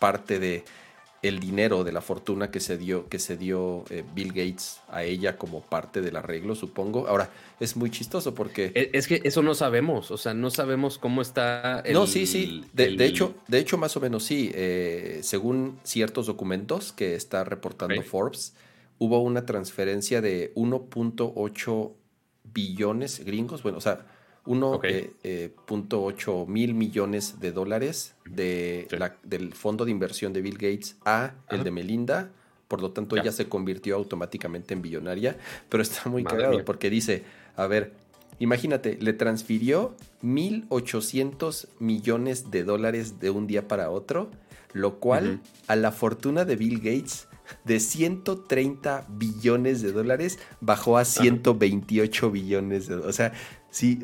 parte 0.02 0.40
de 0.40 0.66
el 1.22 1.40
dinero 1.40 1.84
de 1.84 1.92
la 1.92 2.02
fortuna 2.02 2.50
que 2.50 2.60
se 2.60 2.80
dio, 2.80 3.08
que 3.08 3.20
se 3.20 3.38
dio 3.38 3.86
eh, 3.92 4.04
Bill 4.16 4.30
Gates 4.30 4.82
a 4.90 5.04
ella 5.04 5.38
como 5.38 5.62
parte 5.62 6.02
del 6.02 6.16
arreglo, 6.16 6.56
supongo. 6.56 7.08
Ahora, 7.08 7.30
es 7.60 7.78
muy 7.78 7.92
chistoso 7.92 8.34
porque. 8.34 8.72
E, 8.74 8.90
es 8.94 9.08
que 9.08 9.22
eso 9.24 9.44
no 9.44 9.54
sabemos, 9.54 10.10
o 10.10 10.18
sea, 10.18 10.34
no 10.34 10.50
sabemos 10.50 10.98
cómo 10.98 11.22
está. 11.22 11.82
El, 11.82 11.94
no, 11.94 12.08
sí, 12.08 12.26
sí. 12.26 12.66
De, 12.74 13.06
hecho, 13.06 13.36
de 13.48 13.60
hecho, 13.60 13.78
más 13.78 13.96
o 13.96 14.00
menos 14.00 14.24
sí. 14.24 14.52
Eh, 14.56 15.20
según 15.22 15.80
ciertos 15.84 16.26
documentos 16.26 16.92
que 16.92 17.14
está 17.14 17.44
reportando 17.44 18.02
Forbes, 18.02 18.56
hubo 18.98 19.22
una 19.22 19.46
transferencia 19.46 20.22
de 20.22 20.52
1.8 20.56 21.92
billones 22.52 23.24
gringos. 23.24 23.62
Bueno, 23.62 23.78
o 23.78 23.82
sea 23.82 24.08
1.8 24.46 25.14
eh, 25.24 26.46
mil 26.48 26.74
millones 26.74 27.40
de 27.40 27.52
dólares 27.52 28.16
de 28.26 28.88
del 29.24 29.54
fondo 29.54 29.86
de 29.86 29.92
inversión 29.92 30.34
de 30.34 30.42
Bill 30.42 30.58
Gates 30.58 30.98
a 31.06 31.34
el 31.50 31.64
de 31.64 31.72
Melinda. 31.72 32.32
Por 32.68 32.82
lo 32.82 32.92
tanto, 32.92 33.18
ella 33.18 33.34
se 33.34 33.50
convirtió 33.50 33.96
automáticamente 33.96 34.74
en 34.74 34.82
billonaria. 34.82 35.38
Pero 35.68 35.84
está 35.84 36.10
muy 36.10 36.24
cagado 36.24 36.64
porque 36.64 36.90
dice, 36.90 37.24
a 37.58 37.68
ver, 37.68 37.94
imagínate, 38.40 38.98
le 39.00 39.14
transfirió 39.14 39.96
1.800 40.24 41.68
millones 41.80 42.50
de 42.50 42.64
dólares 42.64 43.20
de 43.20 43.30
un 43.30 43.46
día 43.46 43.68
para 43.68 43.90
otro, 43.90 44.32
lo 44.72 45.00
cual 45.00 45.42
a 45.68 45.76
la 45.76 45.92
fortuna 45.92 46.46
de 46.46 46.56
Bill 46.56 46.80
Gates 46.80 47.28
de 47.66 47.80
130 47.80 49.06
billones 49.10 49.82
de 49.82 49.92
dólares 49.92 50.40
bajó 50.62 50.98
a 50.98 51.06
128 51.06 52.32
billones 52.32 52.88
de 52.88 52.96
dólares. 52.96 53.10
O 53.10 53.18
sea, 53.18 53.34
Sí, 53.72 54.04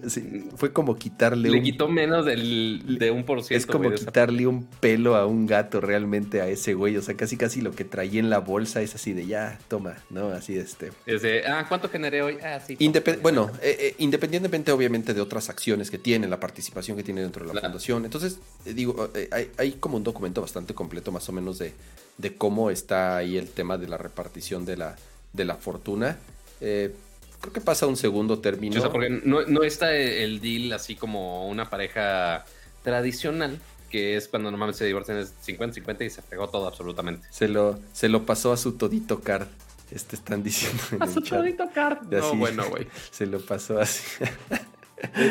fue 0.56 0.72
como 0.72 0.96
quitarle 0.96 1.50
Le 1.50 1.62
quitó 1.62 1.90
menos 1.90 2.26
del, 2.26 2.98
de 3.00 3.12
un 3.12 3.26
por 3.26 3.44
ciento. 3.44 3.60
Es 3.60 3.66
como 3.66 3.92
quitarle 3.92 4.48
un 4.48 4.66
pelo 4.66 5.18
a 5.18 5.26
un 5.26 5.46
gato 5.46 5.82
realmente 5.82 6.40
a 6.40 6.48
ese 6.48 6.74
güey. 6.74 6.96
O 6.96 7.02
sea, 7.02 7.18
casi 7.18 7.36
casi 7.36 7.60
lo 7.60 7.74
que 7.74 7.84
traía 7.84 8.22
en 8.22 8.30
la 8.30 8.40
bolsa 8.40 8.82
es 8.82 8.96
así 8.96 9.12
de 9.12 9.28
ya, 9.28 9.60
toma, 9.68 9.98
¿no? 10.10 10.30
Así 10.30 10.54
de 10.54 10.62
este. 10.62 10.94
Es 11.06 11.22
de, 11.22 11.46
ah, 11.46 11.66
¿cuánto 11.68 11.90
generé 11.90 12.22
hoy? 12.22 12.38
Ah, 12.42 12.62
sí. 12.66 12.78
bueno, 13.22 13.52
eh, 13.62 13.76
eh, 13.78 13.96
independientemente 13.98 14.72
obviamente 14.72 15.14
de 15.14 15.20
otras 15.20 15.50
acciones 15.50 15.92
que 15.92 15.98
tiene, 15.98 16.30
la 16.30 16.40
participación 16.40 16.96
que 16.96 17.04
tiene 17.04 17.22
dentro 17.22 17.46
de 17.46 17.54
la 17.54 17.60
fundación. 17.60 18.06
Entonces, 18.06 18.40
eh, 18.66 18.74
digo, 18.74 19.12
hay, 19.32 19.52
hay, 19.58 19.72
como 19.74 19.98
un 19.98 20.04
documento 20.06 20.40
bastante 20.40 20.74
completo 20.74 21.12
más 21.12 21.28
o 21.28 21.34
menos 21.34 21.60
de, 21.60 21.74
de 22.18 22.38
cómo 22.38 22.72
está 22.72 23.18
ahí 23.18 23.36
el 23.36 23.50
tema 23.50 23.78
de 23.78 23.90
la 23.90 23.98
repartición 23.98 24.66
de 24.66 24.78
la, 24.78 24.96
de 25.34 25.44
la 25.44 25.56
fortuna. 25.56 26.18
Eh, 26.62 26.94
creo 27.42 27.54
que 27.54 27.62
pasa 27.62 27.88
un 27.88 27.98
segundo 27.98 28.40
término. 28.40 28.78
O 28.78 28.82
sea, 28.82 28.92
porque 28.92 29.10
no, 29.10 29.64
está 29.64 29.96
el 29.96 30.40
deal 30.40 30.74
así 30.74 30.96
como 30.96 31.48
una 31.48 31.70
pareja 31.70 32.46
tradicional, 32.84 33.60
que 33.90 34.16
es 34.16 34.28
cuando 34.28 34.52
normalmente 34.52 34.80
se 34.80 34.86
divorcian 34.86 35.18
es 35.18 35.34
50-50 35.46 36.06
y 36.06 36.10
se 36.10 36.22
pegó 36.22 36.50
todo 36.50 36.68
absolutamente. 36.68 37.28
Se 37.32 37.48
lo, 37.48 37.80
se 37.94 38.10
lo 38.10 38.26
pasó 38.26 38.52
a 38.52 38.58
su 38.58 38.74
todito 38.74 39.22
card. 39.22 39.48
Este 39.92 40.18
están 40.18 40.44
diciendo. 40.44 40.84
a 41.00 41.08
su 41.08 41.22
todito 41.22 41.70
card. 41.74 42.12
no, 42.12 42.36
bueno, 42.36 42.70
güey. 42.70 42.88
Se 43.12 43.26
lo 43.26 43.40
pasó 43.40 43.80
así. 43.80 44.04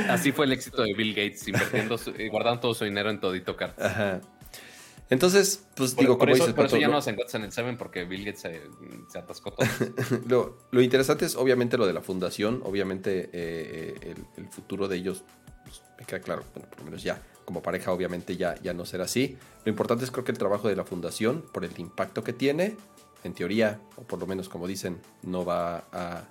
así 0.09 0.33
fue 0.33 0.47
el 0.47 0.53
éxito 0.53 0.83
de 0.83 0.95
Bill 0.95 1.15
Gates, 1.15 1.47
invirtiendo, 1.47 2.01
guardando 2.31 2.61
todo 2.61 2.75
su 2.75 2.87
dinero 2.87 3.11
en 3.11 3.21
todito 3.21 3.55
card. 3.55 3.73
Ajá. 3.79 4.23
Entonces, 5.09 5.65
pues 5.77 5.95
digo, 5.97 6.19
como 6.19 6.35
dices, 6.35 6.53
por 6.53 6.67
eso 6.67 6.77
ya 6.79 6.89
no 6.89 7.01
se 7.01 7.11
en 7.11 7.45
el 7.45 7.53
7 7.53 7.77
porque 7.79 8.05
Bill 8.05 8.25
Gates 8.25 8.41
se, 8.41 9.19
atascó 9.19 9.53
todo. 9.53 10.57
lo, 10.73 10.83
interesante 10.83 11.25
es 11.25 11.37
obviamente 11.37 11.79
lo 11.79 11.87
de 11.87 11.93
la 11.93 12.03
fundación, 12.03 12.61
obviamente 12.65 13.31
eh, 13.33 13.95
eh, 14.01 14.15
el, 14.37 14.49
futuro 14.49 14.89
de 14.89 14.97
ellos 14.97 15.23
pues, 15.65 15.83
me 15.99 16.05
queda 16.05 16.21
claro, 16.21 16.43
bueno, 16.55 16.69
por 16.69 16.79
lo 16.81 16.85
menos 16.87 17.03
ya 17.05 17.23
como 17.45 17.63
pareja 17.63 17.93
obviamente 17.93 18.37
ya, 18.37 18.61
ya 18.61 18.75
no 18.75 18.85
será 18.85 19.05
así. 19.05 19.37
Lo 19.65 19.71
importante 19.71 20.05
es 20.05 20.11
creo 20.11 20.25
que 20.25 20.33
el 20.33 20.39
trabajo 20.39 20.67
de 20.69 20.75
la 20.75 20.85
fundación, 20.85 21.45
por 21.53 21.65
el 21.65 21.79
impacto 21.79 22.25
que 22.25 22.33
tiene, 22.33 22.77
en 23.23 23.33
teoría, 23.33 23.79
o 23.95 24.03
por 24.03 24.19
lo 24.19 24.27
menos 24.27 24.49
como 24.49 24.67
dicen, 24.67 24.99
no 25.23 25.45
va 25.45 25.85
a, 25.93 26.25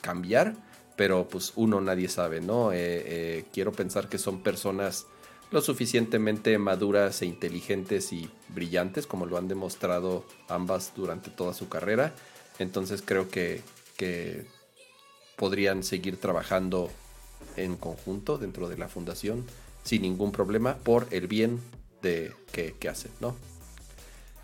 cambiar, 0.00 0.54
pero 0.96 1.28
pues 1.28 1.52
uno 1.56 1.80
nadie 1.80 2.08
sabe, 2.08 2.40
¿no? 2.40 2.70
Eh, 2.72 3.44
quiero 3.52 3.72
pensar 3.72 4.08
que 4.08 4.16
son 4.16 4.42
personas 4.42 5.06
lo 5.50 5.62
suficientemente 5.62 6.58
maduras 6.58 7.22
e 7.22 7.26
inteligentes 7.26 8.12
y 8.12 8.28
brillantes 8.48 9.06
como 9.06 9.26
lo 9.26 9.38
han 9.38 9.48
demostrado 9.48 10.24
ambas 10.48 10.92
durante 10.94 11.30
toda 11.30 11.54
su 11.54 11.68
carrera. 11.68 12.14
Entonces 12.58 13.02
creo 13.04 13.28
que, 13.28 13.62
podrían 15.36 15.84
seguir 15.84 16.20
trabajando 16.20 16.90
en 17.56 17.76
conjunto 17.76 18.38
dentro 18.38 18.68
de 18.68 18.76
la 18.76 18.88
fundación 18.88 19.44
sin 19.84 20.02
ningún 20.02 20.32
problema 20.32 20.76
por 20.78 21.06
el 21.12 21.28
bien 21.28 21.60
de 22.02 22.32
que, 22.52 22.88
hacen, 22.88 23.12
¿no? 23.20 23.36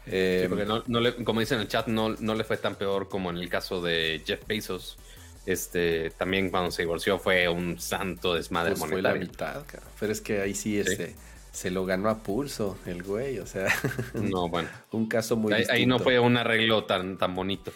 Eh, 0.07 0.47
porque 0.49 0.65
no, 0.65 0.85
como 1.25 1.41
dice 1.41 1.55
en 1.55 1.63
el 1.63 1.69
chat, 1.69 1.89
no, 1.89 2.11
no 2.11 2.35
le 2.35 2.45
fue 2.45 2.57
tan 2.59 2.77
peor 2.77 3.09
como 3.09 3.31
en 3.31 3.39
el 3.39 3.49
caso 3.49 3.83
de 3.83 4.23
Jeff 4.25 4.47
Bezos, 4.47 4.99
este, 5.47 6.11
también 6.11 6.51
cuando 6.51 6.71
se 6.71 6.83
divorció 6.83 7.19
fue 7.19 7.49
un 7.49 7.79
santo 7.79 8.35
desmadre 8.35 8.75
pues 8.75 8.91
Fue 8.91 9.03
la 9.03 9.15
mitad, 9.15 9.63
Pero 10.01 10.13
es 10.13 10.21
que 10.21 10.41
ahí 10.41 10.55
sí, 10.55 10.79
este, 10.79 11.15
se 11.53 11.71
lo 11.71 11.85
ganó 11.85 12.09
a 12.09 12.19
pulso 12.19 12.79
el 12.87 13.03
güey, 13.03 13.39
o 13.39 13.47
sea. 13.47 13.69
No, 14.15 14.49
bueno. 14.49 14.69
un 14.93 15.07
caso 15.07 15.37
muy 15.37 15.53
ahí, 15.53 15.65
ahí, 15.71 15.87
no 15.87 15.99
fue 15.99 16.19
un 16.19 16.37
arreglo 16.37 16.85
tan, 16.85 17.19
tan 17.19 17.35
bonito. 17.35 17.73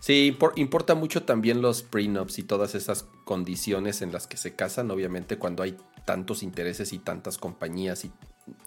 Sí, 0.00 0.36
importa 0.56 0.94
mucho 0.94 1.22
también 1.22 1.62
los 1.62 1.82
prenups 1.82 2.38
y 2.38 2.42
todas 2.42 2.74
esas 2.74 3.06
condiciones 3.24 4.02
en 4.02 4.10
las 4.12 4.26
que 4.26 4.36
se 4.36 4.54
casan, 4.54 4.90
obviamente, 4.90 5.36
cuando 5.36 5.62
hay 5.62 5.76
tantos 6.04 6.42
intereses 6.42 6.92
y 6.92 6.98
tantas 6.98 7.38
compañías 7.38 8.04
y, 8.04 8.12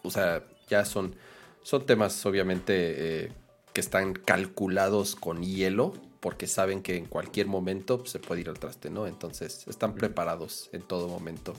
o 0.03 0.11
sea, 0.11 0.43
ya 0.69 0.85
son, 0.85 1.15
son 1.63 1.85
temas, 1.85 2.25
obviamente, 2.25 3.25
eh, 3.25 3.31
que 3.73 3.81
están 3.81 4.13
calculados 4.13 5.17
con 5.17 5.43
hielo 5.43 5.93
porque 6.25 6.47
saben 6.47 6.81
que 6.81 6.97
en 6.97 7.05
cualquier 7.05 7.45
momento 7.45 8.03
se 8.07 8.17
puede 8.17 8.41
ir 8.41 8.49
al 8.49 8.57
traste, 8.57 8.89
¿no? 8.89 9.05
Entonces 9.05 9.63
están 9.67 9.93
preparados 9.93 10.71
en 10.73 10.81
todo 10.81 11.07
momento 11.07 11.53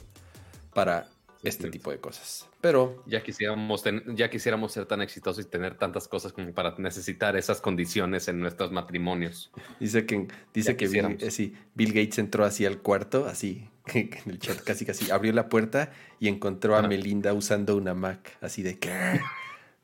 para 0.73 1.07
este 1.41 1.69
tipo 1.69 1.89
de 1.89 1.99
cosas. 1.99 2.49
Pero 2.59 3.01
ya 3.05 3.23
quisiéramos, 3.23 3.85
ya 4.07 4.29
quisiéramos 4.29 4.73
ser 4.73 4.85
tan 4.85 5.01
exitosos 5.01 5.45
y 5.45 5.47
tener 5.47 5.77
tantas 5.77 6.09
cosas 6.09 6.33
como 6.33 6.51
para 6.51 6.75
necesitar 6.79 7.37
esas 7.37 7.61
condiciones 7.61 8.27
en 8.27 8.41
nuestros 8.41 8.73
matrimonios. 8.73 9.53
Dice 9.79 10.05
que 10.05 10.27
dice 10.53 10.75
que 10.75 10.89
Bill, 10.89 11.17
eh, 11.21 11.53
Bill, 11.73 11.93
Gates 11.93 12.17
entró 12.17 12.43
así 12.43 12.65
al 12.65 12.81
cuarto, 12.81 13.25
así 13.25 13.69
en 13.93 14.09
el 14.25 14.37
chat 14.37 14.61
casi 14.63 14.85
casi 14.85 15.09
abrió 15.11 15.31
la 15.31 15.47
puerta 15.47 15.93
y 16.19 16.27
encontró 16.27 16.75
a 16.75 16.81
Melinda 16.81 17.31
usando 17.31 17.77
una 17.77 17.93
Mac, 17.93 18.37
así 18.41 18.63
de 18.63 18.77
qué 18.77 19.21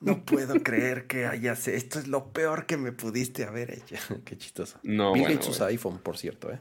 No 0.04 0.24
puedo 0.26 0.62
creer 0.62 1.08
que 1.08 1.26
hayas. 1.26 1.68
Esto 1.68 2.00
es 2.00 2.08
lo 2.08 2.32
peor 2.32 2.66
que 2.66 2.78
me 2.78 2.92
pudiste 2.92 3.44
haber 3.46 3.72
hecho. 3.72 3.96
Qué 4.26 4.38
chistoso. 4.38 4.80
No, 4.84 5.14
Bill 5.14 5.24
bueno, 5.24 5.36
Gates 5.36 5.50
usa 5.50 5.68
iPhone, 5.68 6.00
por 6.00 6.18
cierto, 6.18 6.52
¿eh? 6.52 6.60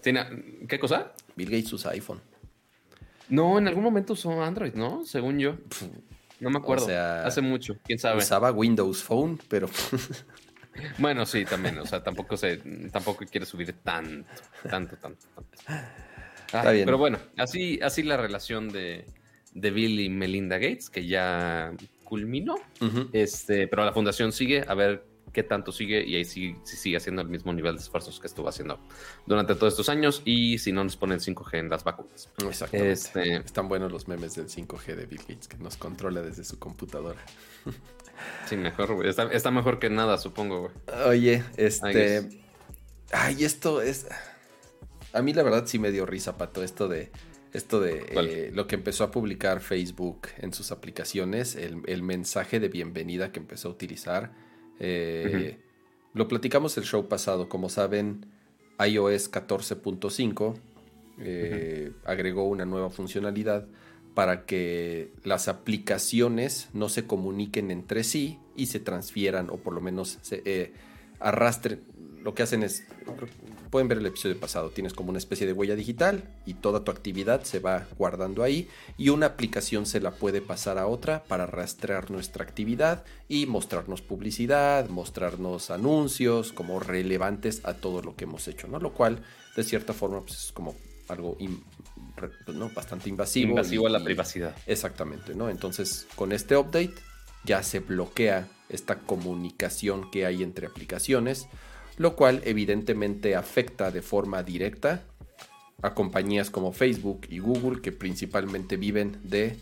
Tiene- 0.00 0.66
¿Qué 0.68 0.78
cosa? 0.78 1.12
Bill 1.36 1.50
Gates 1.50 1.72
usa 1.72 1.92
iPhone. 1.92 2.20
No, 3.28 3.58
en 3.58 3.66
algún 3.68 3.82
momento 3.82 4.12
usó 4.12 4.42
Android, 4.42 4.74
¿no? 4.74 5.04
Según 5.06 5.38
yo. 5.38 5.56
No 6.40 6.50
me 6.50 6.58
acuerdo. 6.58 6.84
O 6.84 6.88
sea, 6.88 7.24
Hace 7.24 7.40
mucho, 7.40 7.78
quién 7.82 7.98
sabe. 7.98 8.18
Usaba 8.18 8.52
Windows 8.52 9.02
Phone, 9.02 9.38
pero 9.48 9.68
Bueno, 10.98 11.24
sí, 11.24 11.44
también. 11.44 11.78
O 11.78 11.86
sea, 11.86 12.02
tampoco 12.02 12.36
se, 12.36 12.58
tampoco 12.90 13.24
quiere 13.24 13.46
subir 13.46 13.72
tanto, 13.82 14.28
tanto, 14.68 14.96
tanto, 14.96 15.26
tanto. 15.34 15.58
Está 16.46 16.70
bien. 16.72 16.84
Pero 16.84 16.98
bueno, 16.98 17.18
así, 17.36 17.80
así 17.82 18.02
la 18.02 18.16
relación 18.16 18.68
de, 18.68 19.06
de 19.54 19.70
Bill 19.70 20.00
y 20.00 20.08
Melinda 20.10 20.58
Gates, 20.58 20.90
que 20.90 21.06
ya 21.06 21.72
culminó. 22.14 22.54
Este, 23.12 23.66
pero 23.68 23.84
la 23.84 23.92
fundación 23.92 24.32
sigue 24.32 24.64
a 24.66 24.74
ver 24.74 25.04
qué 25.32 25.42
tanto 25.42 25.72
sigue 25.72 26.04
y 26.06 26.14
ahí 26.14 26.24
sí, 26.24 26.54
sí 26.62 26.76
sigue 26.76 26.96
haciendo 26.96 27.20
el 27.20 27.28
mismo 27.28 27.52
nivel 27.52 27.74
de 27.74 27.82
esfuerzos 27.82 28.20
que 28.20 28.28
estuvo 28.28 28.48
haciendo 28.48 28.78
durante 29.26 29.56
todos 29.56 29.72
estos 29.72 29.88
años 29.88 30.22
y 30.24 30.58
si 30.58 30.70
no 30.70 30.84
nos 30.84 30.96
ponen 30.96 31.18
5G 31.18 31.58
en 31.58 31.68
las 31.70 31.82
vacunas. 31.82 32.30
Exactamente. 32.48 32.92
Este- 32.92 33.36
Están 33.38 33.68
buenos 33.68 33.90
los 33.90 34.06
memes 34.06 34.36
del 34.36 34.46
5G 34.48 34.94
de 34.94 35.06
Bill 35.06 35.18
Gates 35.26 35.48
que 35.48 35.56
nos 35.58 35.76
controla 35.76 36.22
desde 36.22 36.44
su 36.44 36.58
computadora. 36.58 37.20
Sí, 38.48 38.56
mejor, 38.56 38.94
güey. 38.94 39.08
Está, 39.08 39.24
está 39.32 39.50
mejor 39.50 39.80
que 39.80 39.90
nada, 39.90 40.18
supongo, 40.18 40.60
güey. 40.60 40.72
Oye, 41.08 41.42
este. 41.56 42.28
Ay, 43.10 43.42
esto 43.42 43.82
es. 43.82 44.06
A 45.12 45.20
mí 45.20 45.32
la 45.34 45.42
verdad 45.42 45.64
sí 45.66 45.80
me 45.80 45.90
dio 45.90 46.06
risa, 46.06 46.38
Pato, 46.38 46.62
esto 46.62 46.86
de. 46.86 47.10
Esto 47.54 47.80
de 47.80 48.04
eh, 48.10 48.50
lo 48.52 48.66
que 48.66 48.74
empezó 48.74 49.04
a 49.04 49.10
publicar 49.10 49.60
Facebook 49.60 50.28
en 50.38 50.52
sus 50.52 50.72
aplicaciones, 50.72 51.56
el, 51.56 51.80
el 51.86 52.02
mensaje 52.02 52.60
de 52.60 52.68
bienvenida 52.68 53.32
que 53.32 53.40
empezó 53.40 53.68
a 53.68 53.70
utilizar. 53.70 54.32
Eh, 54.80 55.56
Lo 56.14 56.28
platicamos 56.28 56.76
el 56.76 56.84
show 56.84 57.08
pasado, 57.08 57.48
como 57.48 57.68
saben, 57.68 58.26
iOS 58.78 59.30
14.5 59.30 60.54
eh, 61.18 61.92
agregó 62.04 62.48
una 62.48 62.64
nueva 62.64 62.90
funcionalidad 62.90 63.66
para 64.14 64.46
que 64.46 65.12
las 65.22 65.48
aplicaciones 65.48 66.68
no 66.72 66.88
se 66.88 67.06
comuniquen 67.06 67.70
entre 67.70 68.04
sí 68.04 68.38
y 68.56 68.66
se 68.66 68.80
transfieran 68.80 69.50
o 69.50 69.56
por 69.56 69.74
lo 69.74 69.80
menos 69.80 70.18
se 70.22 70.42
eh, 70.44 70.72
arrastren. 71.20 71.80
Lo 72.24 72.34
que 72.34 72.42
hacen 72.42 72.62
es, 72.62 72.84
pueden 73.70 73.86
ver 73.86 73.98
el 73.98 74.06
episodio 74.06 74.40
pasado, 74.40 74.70
tienes 74.70 74.94
como 74.94 75.10
una 75.10 75.18
especie 75.18 75.46
de 75.46 75.52
huella 75.52 75.76
digital 75.76 76.24
y 76.46 76.54
toda 76.54 76.82
tu 76.82 76.90
actividad 76.90 77.42
se 77.44 77.58
va 77.58 77.86
guardando 77.98 78.42
ahí 78.42 78.66
y 78.96 79.10
una 79.10 79.26
aplicación 79.26 79.84
se 79.84 80.00
la 80.00 80.10
puede 80.12 80.40
pasar 80.40 80.78
a 80.78 80.86
otra 80.86 81.22
para 81.24 81.44
rastrear 81.44 82.10
nuestra 82.10 82.42
actividad 82.42 83.04
y 83.28 83.44
mostrarnos 83.44 84.00
publicidad, 84.00 84.88
mostrarnos 84.88 85.70
anuncios 85.70 86.52
como 86.54 86.80
relevantes 86.80 87.60
a 87.64 87.74
todo 87.74 88.00
lo 88.00 88.16
que 88.16 88.24
hemos 88.24 88.48
hecho, 88.48 88.68
¿no? 88.68 88.78
Lo 88.80 88.94
cual 88.94 89.22
de 89.54 89.62
cierta 89.62 89.92
forma 89.92 90.22
pues, 90.22 90.46
es 90.46 90.52
como 90.52 90.74
algo 91.08 91.36
in- 91.40 91.62
pues, 92.16 92.56
¿no? 92.56 92.70
bastante 92.70 93.10
invasivo. 93.10 93.50
Invasivo 93.50 93.84
y- 93.84 93.86
a 93.86 93.90
la 93.90 94.00
y- 94.00 94.04
privacidad. 94.04 94.56
Exactamente, 94.66 95.34
¿no? 95.34 95.50
Entonces, 95.50 96.06
con 96.16 96.32
este 96.32 96.56
update 96.56 96.94
ya 97.44 97.62
se 97.62 97.80
bloquea 97.80 98.48
esta 98.70 98.98
comunicación 99.00 100.10
que 100.10 100.24
hay 100.24 100.42
entre 100.42 100.66
aplicaciones, 100.66 101.48
lo 101.96 102.16
cual 102.16 102.42
evidentemente 102.44 103.36
afecta 103.36 103.90
de 103.90 104.02
forma 104.02 104.42
directa 104.42 105.04
a 105.82 105.94
compañías 105.94 106.50
como 106.50 106.72
Facebook 106.72 107.26
y 107.28 107.38
Google 107.38 107.80
que 107.80 107.92
principalmente 107.92 108.76
viven 108.76 109.18
de 109.22 109.56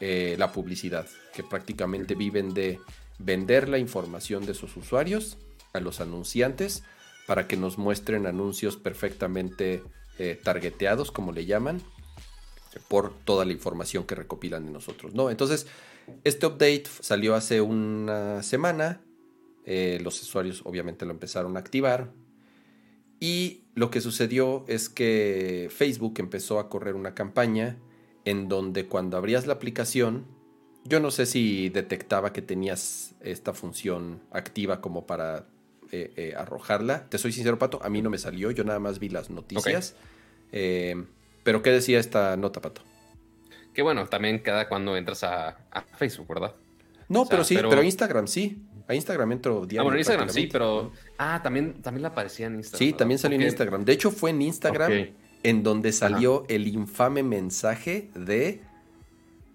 eh, 0.00 0.36
la 0.38 0.52
publicidad, 0.52 1.06
que 1.34 1.42
prácticamente 1.42 2.14
viven 2.14 2.54
de 2.54 2.78
vender 3.18 3.68
la 3.68 3.78
información 3.78 4.46
de 4.46 4.54
sus 4.54 4.76
usuarios 4.76 5.38
a 5.72 5.80
los 5.80 6.00
anunciantes 6.00 6.84
para 7.26 7.46
que 7.46 7.56
nos 7.56 7.78
muestren 7.78 8.26
anuncios 8.26 8.76
perfectamente 8.76 9.82
eh, 10.18 10.40
targeteados, 10.42 11.10
como 11.10 11.32
le 11.32 11.46
llaman, 11.46 11.82
por 12.88 13.12
toda 13.24 13.44
la 13.44 13.52
información 13.52 14.04
que 14.04 14.14
recopilan 14.14 14.64
de 14.64 14.72
nosotros, 14.72 15.14
¿no? 15.14 15.30
Entonces, 15.30 15.66
este 16.24 16.46
update 16.46 16.84
salió 17.00 17.34
hace 17.34 17.60
una 17.60 18.42
semana. 18.42 19.00
Eh, 19.70 19.98
los 20.02 20.22
usuarios 20.22 20.62
obviamente 20.64 21.04
lo 21.04 21.12
empezaron 21.12 21.56
a 21.56 21.60
activar. 21.60 22.10
Y 23.20 23.64
lo 23.74 23.90
que 23.90 24.00
sucedió 24.00 24.64
es 24.66 24.88
que 24.88 25.68
Facebook 25.70 26.14
empezó 26.18 26.58
a 26.58 26.68
correr 26.70 26.94
una 26.94 27.14
campaña 27.14 27.76
en 28.24 28.48
donde 28.48 28.86
cuando 28.86 29.16
abrías 29.18 29.46
la 29.46 29.52
aplicación, 29.54 30.24
yo 30.84 31.00
no 31.00 31.10
sé 31.10 31.26
si 31.26 31.68
detectaba 31.68 32.32
que 32.32 32.40
tenías 32.40 33.14
esta 33.20 33.52
función 33.52 34.22
activa 34.30 34.80
como 34.80 35.06
para 35.06 35.46
eh, 35.90 36.12
eh, 36.16 36.34
arrojarla. 36.36 37.08
Te 37.10 37.18
soy 37.18 37.32
sincero, 37.32 37.58
Pato, 37.58 37.78
a 37.82 37.90
mí 37.90 38.00
no 38.00 38.08
me 38.08 38.18
salió, 38.18 38.50
yo 38.52 38.64
nada 38.64 38.78
más 38.78 38.98
vi 39.00 39.08
las 39.10 39.28
noticias. 39.28 39.96
Eh, 40.52 41.04
pero 41.42 41.60
¿qué 41.60 41.70
decía 41.70 41.98
esta 41.98 42.36
nota, 42.36 42.60
Pato? 42.62 42.82
Que 43.74 43.82
bueno, 43.82 44.06
también 44.06 44.38
cada 44.38 44.68
cuando 44.68 44.96
entras 44.96 45.24
a, 45.24 45.58
a 45.70 45.82
Facebook, 45.82 46.28
¿verdad? 46.28 46.54
No, 47.08 47.22
O 47.22 47.24
sea, 47.24 47.30
pero 47.30 47.44
sí, 47.44 47.54
pero- 47.56 47.70
pero... 47.70 47.82
Instagram 47.82 48.26
sí. 48.28 48.62
A 48.88 48.94
Instagram 48.94 49.32
entro 49.32 49.66
diario. 49.66 49.80
Ah, 49.80 49.84
bueno, 49.84 49.96
en 49.96 50.00
Instagram 50.00 50.28
sí, 50.30 50.48
pero. 50.50 50.92
Ah, 51.18 51.40
también, 51.42 51.74
también 51.82 52.02
la 52.02 52.08
aparecía 52.08 52.46
en 52.46 52.56
Instagram. 52.56 52.78
Sí, 52.78 52.92
también 52.94 53.18
salió 53.18 53.36
en 53.38 53.42
Instagram. 53.42 53.84
De 53.84 53.92
hecho, 53.92 54.10
fue 54.10 54.30
en 54.30 54.42
Instagram 54.42 55.08
en 55.42 55.62
donde 55.62 55.92
salió 55.92 56.44
el 56.48 56.66
infame 56.66 57.22
mensaje 57.22 58.10
de 58.14 58.62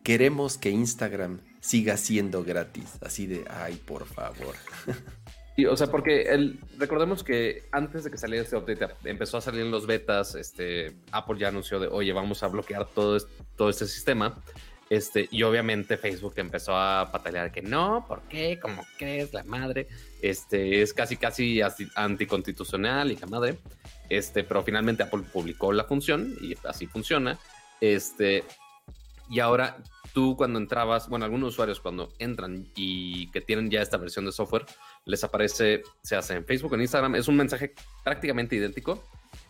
queremos 0.04 0.58
que 0.58 0.70
Instagram 0.70 1.40
siga 1.62 1.98
siendo 1.98 2.44
gratis. 2.44 2.98
Así 3.02 3.26
de, 3.26 3.46
ay, 3.50 3.76
por 3.86 4.06
favor. 4.06 4.56
Y, 5.56 5.66
o 5.68 5.78
sea, 5.78 5.86
porque 5.86 6.24
el, 6.24 6.60
recordemos 6.80 7.24
que 7.24 7.66
antes 7.72 8.04
de 8.04 8.10
que 8.10 8.18
saliera 8.18 8.44
este 8.44 8.58
update, 8.58 8.88
empezó 9.04 9.38
a 9.38 9.42
salir 9.42 9.62
en 9.62 9.70
los 9.70 9.86
betas, 9.86 10.34
este, 10.34 10.96
Apple 11.12 11.38
ya 11.38 11.50
anunció 11.50 11.80
de, 11.80 11.86
oye, 11.86 12.12
vamos 12.12 12.42
a 12.42 12.48
bloquear 12.48 12.88
todo, 12.88 13.16
es- 13.16 13.28
todo 13.56 13.70
este 13.70 13.86
sistema. 13.86 14.42
Este, 14.90 15.28
y 15.32 15.44
obviamente 15.44 15.98
Facebook 15.98 16.34
empezó 16.38 16.76
a 16.76 17.10
patalear 17.12 17.52
que 17.52 17.62
no, 17.62 18.06
¿por 18.08 18.22
qué? 18.24 18.60
¿Cómo 18.62 18.86
crees? 18.98 19.34
La 19.34 19.44
madre. 19.44 19.88
Este, 20.22 20.82
es 20.82 20.94
casi, 20.94 21.18
casi 21.18 21.62
anticonstitucional 21.96 23.12
y 23.12 23.16
la 23.16 23.28
madre. 23.28 23.58
Este, 24.10 24.44
pero 24.44 24.64
finalmente 24.64 25.04
Apple 25.04 25.24
publicó 25.32 25.72
la 25.72 25.86
función 25.86 26.36
y 26.42 26.56
así 26.68 26.86
funciona. 26.86 27.40
Este, 27.82 28.44
y 29.30 29.40
ahora 29.40 29.78
tú 30.14 30.38
cuando 30.38 30.60
entrabas, 30.60 31.10
bueno, 31.10 31.26
algunos 31.26 31.50
usuarios 31.50 31.80
cuando 31.80 32.14
entran 32.20 32.68
y 32.76 33.32
que 33.32 33.42
tienen 33.42 33.70
ya 33.70 33.82
esta 33.82 33.98
versión 33.98 34.26
de 34.26 34.32
software, 34.32 34.66
les 35.06 35.24
aparece, 35.24 35.82
se 36.04 36.16
hace 36.16 36.36
en 36.36 36.46
Facebook, 36.46 36.76
en 36.76 36.82
Instagram, 36.82 37.16
es 37.16 37.28
un 37.28 37.36
mensaje 37.36 37.74
prácticamente 38.04 38.56
idéntico 38.56 39.04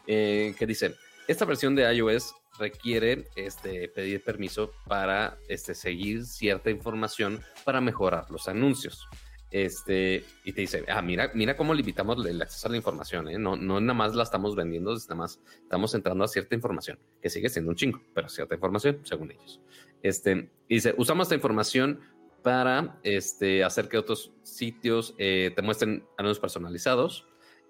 eh, 0.08 0.56
que 0.58 0.65
dice, 0.65 0.96
esta 1.27 1.45
versión 1.45 1.75
de 1.75 1.93
iOS 1.93 2.36
requiere 2.59 3.25
este, 3.36 3.88
pedir 3.89 4.23
permiso 4.23 4.71
para 4.88 5.38
este, 5.47 5.73
seguir 5.73 6.25
cierta 6.25 6.69
información 6.69 7.41
para 7.63 7.81
mejorar 7.81 8.29
los 8.29 8.47
anuncios. 8.47 9.07
Este, 9.49 10.25
y 10.43 10.53
te 10.53 10.62
dice, 10.62 10.83
ah, 10.89 11.01
mira, 11.03 11.31
mira 11.36 11.55
cómo 11.55 11.75
limitamos 11.75 12.25
el 12.25 12.41
acceso 12.41 12.67
a 12.67 12.71
la 12.71 12.77
información, 12.77 13.29
¿eh? 13.29 13.38
no, 13.38 13.55
no 13.55 13.79
nada 13.79 13.93
más 13.93 14.15
la 14.15 14.23
estamos 14.23 14.55
vendiendo, 14.55 14.95
nada 14.95 15.15
más 15.15 15.39
estamos 15.62 15.93
entrando 15.93 16.23
a 16.23 16.27
cierta 16.27 16.55
información, 16.55 16.97
que 17.21 17.29
sigue 17.29 17.49
siendo 17.49 17.69
un 17.69 17.75
chingo, 17.75 18.01
pero 18.15 18.29
cierta 18.29 18.55
información, 18.55 19.01
según 19.03 19.29
ellos. 19.29 19.62
Este, 20.01 20.49
y 20.67 20.75
dice, 20.75 20.95
usamos 20.97 21.27
esta 21.27 21.36
información 21.36 21.99
para 22.41 22.99
este, 23.03 23.63
hacer 23.63 23.89
que 23.89 23.99
otros 23.99 24.31
sitios 24.41 25.13
eh, 25.19 25.51
te 25.55 25.62
muestren 25.62 26.03
anuncios 26.17 26.39
personalizados, 26.39 27.27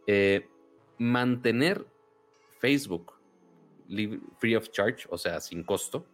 eh, 0.07 0.47
mantener 0.97 1.85
Facebook 2.59 3.12
free 4.39 4.55
of 4.55 4.69
charge, 4.71 5.05
o 5.09 5.17
sea, 5.17 5.39
sin 5.39 5.63
costo. 5.63 6.07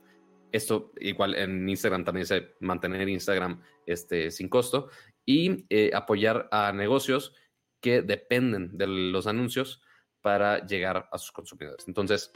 Esto 0.51 0.91
igual 0.99 1.35
en 1.35 1.67
Instagram 1.69 2.03
también 2.03 2.23
dice 2.23 2.55
mantener 2.59 3.07
Instagram 3.07 3.61
este, 3.85 4.31
sin 4.31 4.49
costo 4.49 4.89
y 5.25 5.65
eh, 5.69 5.91
apoyar 5.93 6.47
a 6.51 6.71
negocios 6.71 7.33
que 7.81 8.01
dependen 8.01 8.77
de 8.77 8.87
los 8.87 9.27
anuncios 9.27 9.81
para 10.21 10.65
llegar 10.65 11.07
a 11.11 11.17
sus 11.17 11.31
consumidores. 11.31 11.87
Entonces, 11.87 12.31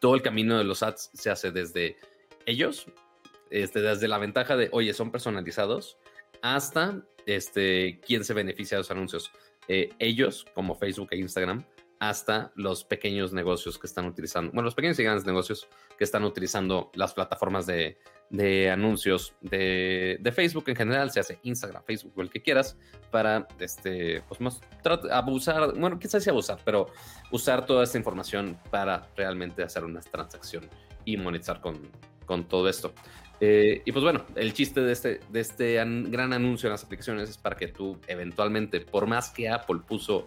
todo 0.00 0.14
el 0.14 0.22
camino 0.22 0.58
de 0.58 0.64
los 0.64 0.82
ads 0.82 1.10
se 1.14 1.30
hace 1.30 1.50
desde 1.52 1.96
ellos, 2.46 2.86
este, 3.50 3.80
desde 3.80 4.08
la 4.08 4.18
ventaja 4.18 4.56
de, 4.56 4.68
oye, 4.72 4.92
son 4.92 5.10
personalizados, 5.10 5.98
hasta 6.42 7.02
este, 7.26 8.00
quién 8.04 8.24
se 8.24 8.34
beneficia 8.34 8.76
de 8.76 8.80
los 8.80 8.90
anuncios. 8.90 9.30
Eh, 9.68 9.90
ellos, 9.98 10.46
como 10.54 10.74
Facebook 10.74 11.08
e 11.10 11.18
Instagram, 11.18 11.64
hasta 11.98 12.52
los 12.54 12.84
pequeños 12.84 13.32
negocios 13.32 13.78
que 13.78 13.86
están 13.86 14.06
utilizando, 14.06 14.52
bueno, 14.52 14.66
los 14.66 14.74
pequeños 14.74 14.98
y 14.98 15.02
grandes 15.02 15.24
negocios 15.24 15.68
que 15.96 16.04
están 16.04 16.24
utilizando 16.24 16.90
las 16.94 17.14
plataformas 17.14 17.66
de, 17.66 17.98
de 18.30 18.70
anuncios 18.70 19.34
de, 19.40 20.18
de 20.20 20.32
Facebook 20.32 20.64
en 20.68 20.76
general, 20.76 21.10
se 21.10 21.20
hace 21.20 21.38
Instagram, 21.42 21.82
Facebook 21.84 22.12
o 22.16 22.22
el 22.22 22.30
que 22.30 22.42
quieras, 22.42 22.76
para 23.10 23.46
este, 23.58 24.22
pues 24.28 24.40
más, 24.40 24.60
abusar, 25.10 25.74
bueno, 25.78 25.98
quizás 25.98 26.22
sí 26.22 26.30
abusar, 26.30 26.58
pero 26.64 26.88
usar 27.30 27.64
toda 27.64 27.84
esta 27.84 27.98
información 27.98 28.58
para 28.70 29.08
realmente 29.16 29.62
hacer 29.62 29.84
una 29.84 30.00
transacción 30.00 30.68
y 31.04 31.16
monetizar 31.16 31.60
con, 31.60 31.80
con 32.26 32.46
todo 32.46 32.68
esto. 32.68 32.92
Eh, 33.40 33.82
y 33.84 33.92
pues 33.92 34.02
bueno, 34.02 34.24
el 34.34 34.54
chiste 34.54 34.80
de 34.80 34.92
este, 34.92 35.20
de 35.28 35.40
este 35.40 35.74
gran 35.74 36.32
anuncio 36.32 36.68
en 36.68 36.72
las 36.72 36.84
aplicaciones 36.84 37.28
es 37.28 37.36
para 37.36 37.56
que 37.56 37.68
tú 37.68 37.98
eventualmente, 38.06 38.80
por 38.80 39.06
más 39.06 39.30
que 39.30 39.48
Apple 39.48 39.80
puso 39.86 40.26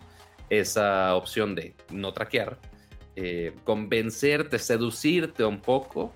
esa 0.50 1.16
opción 1.16 1.56
de 1.56 1.76
no 1.92 2.14
traquear, 2.14 2.58
eh, 3.16 3.54
convencerte, 3.64 4.60
seducirte 4.60 5.44
un 5.44 5.62
poco 5.62 6.14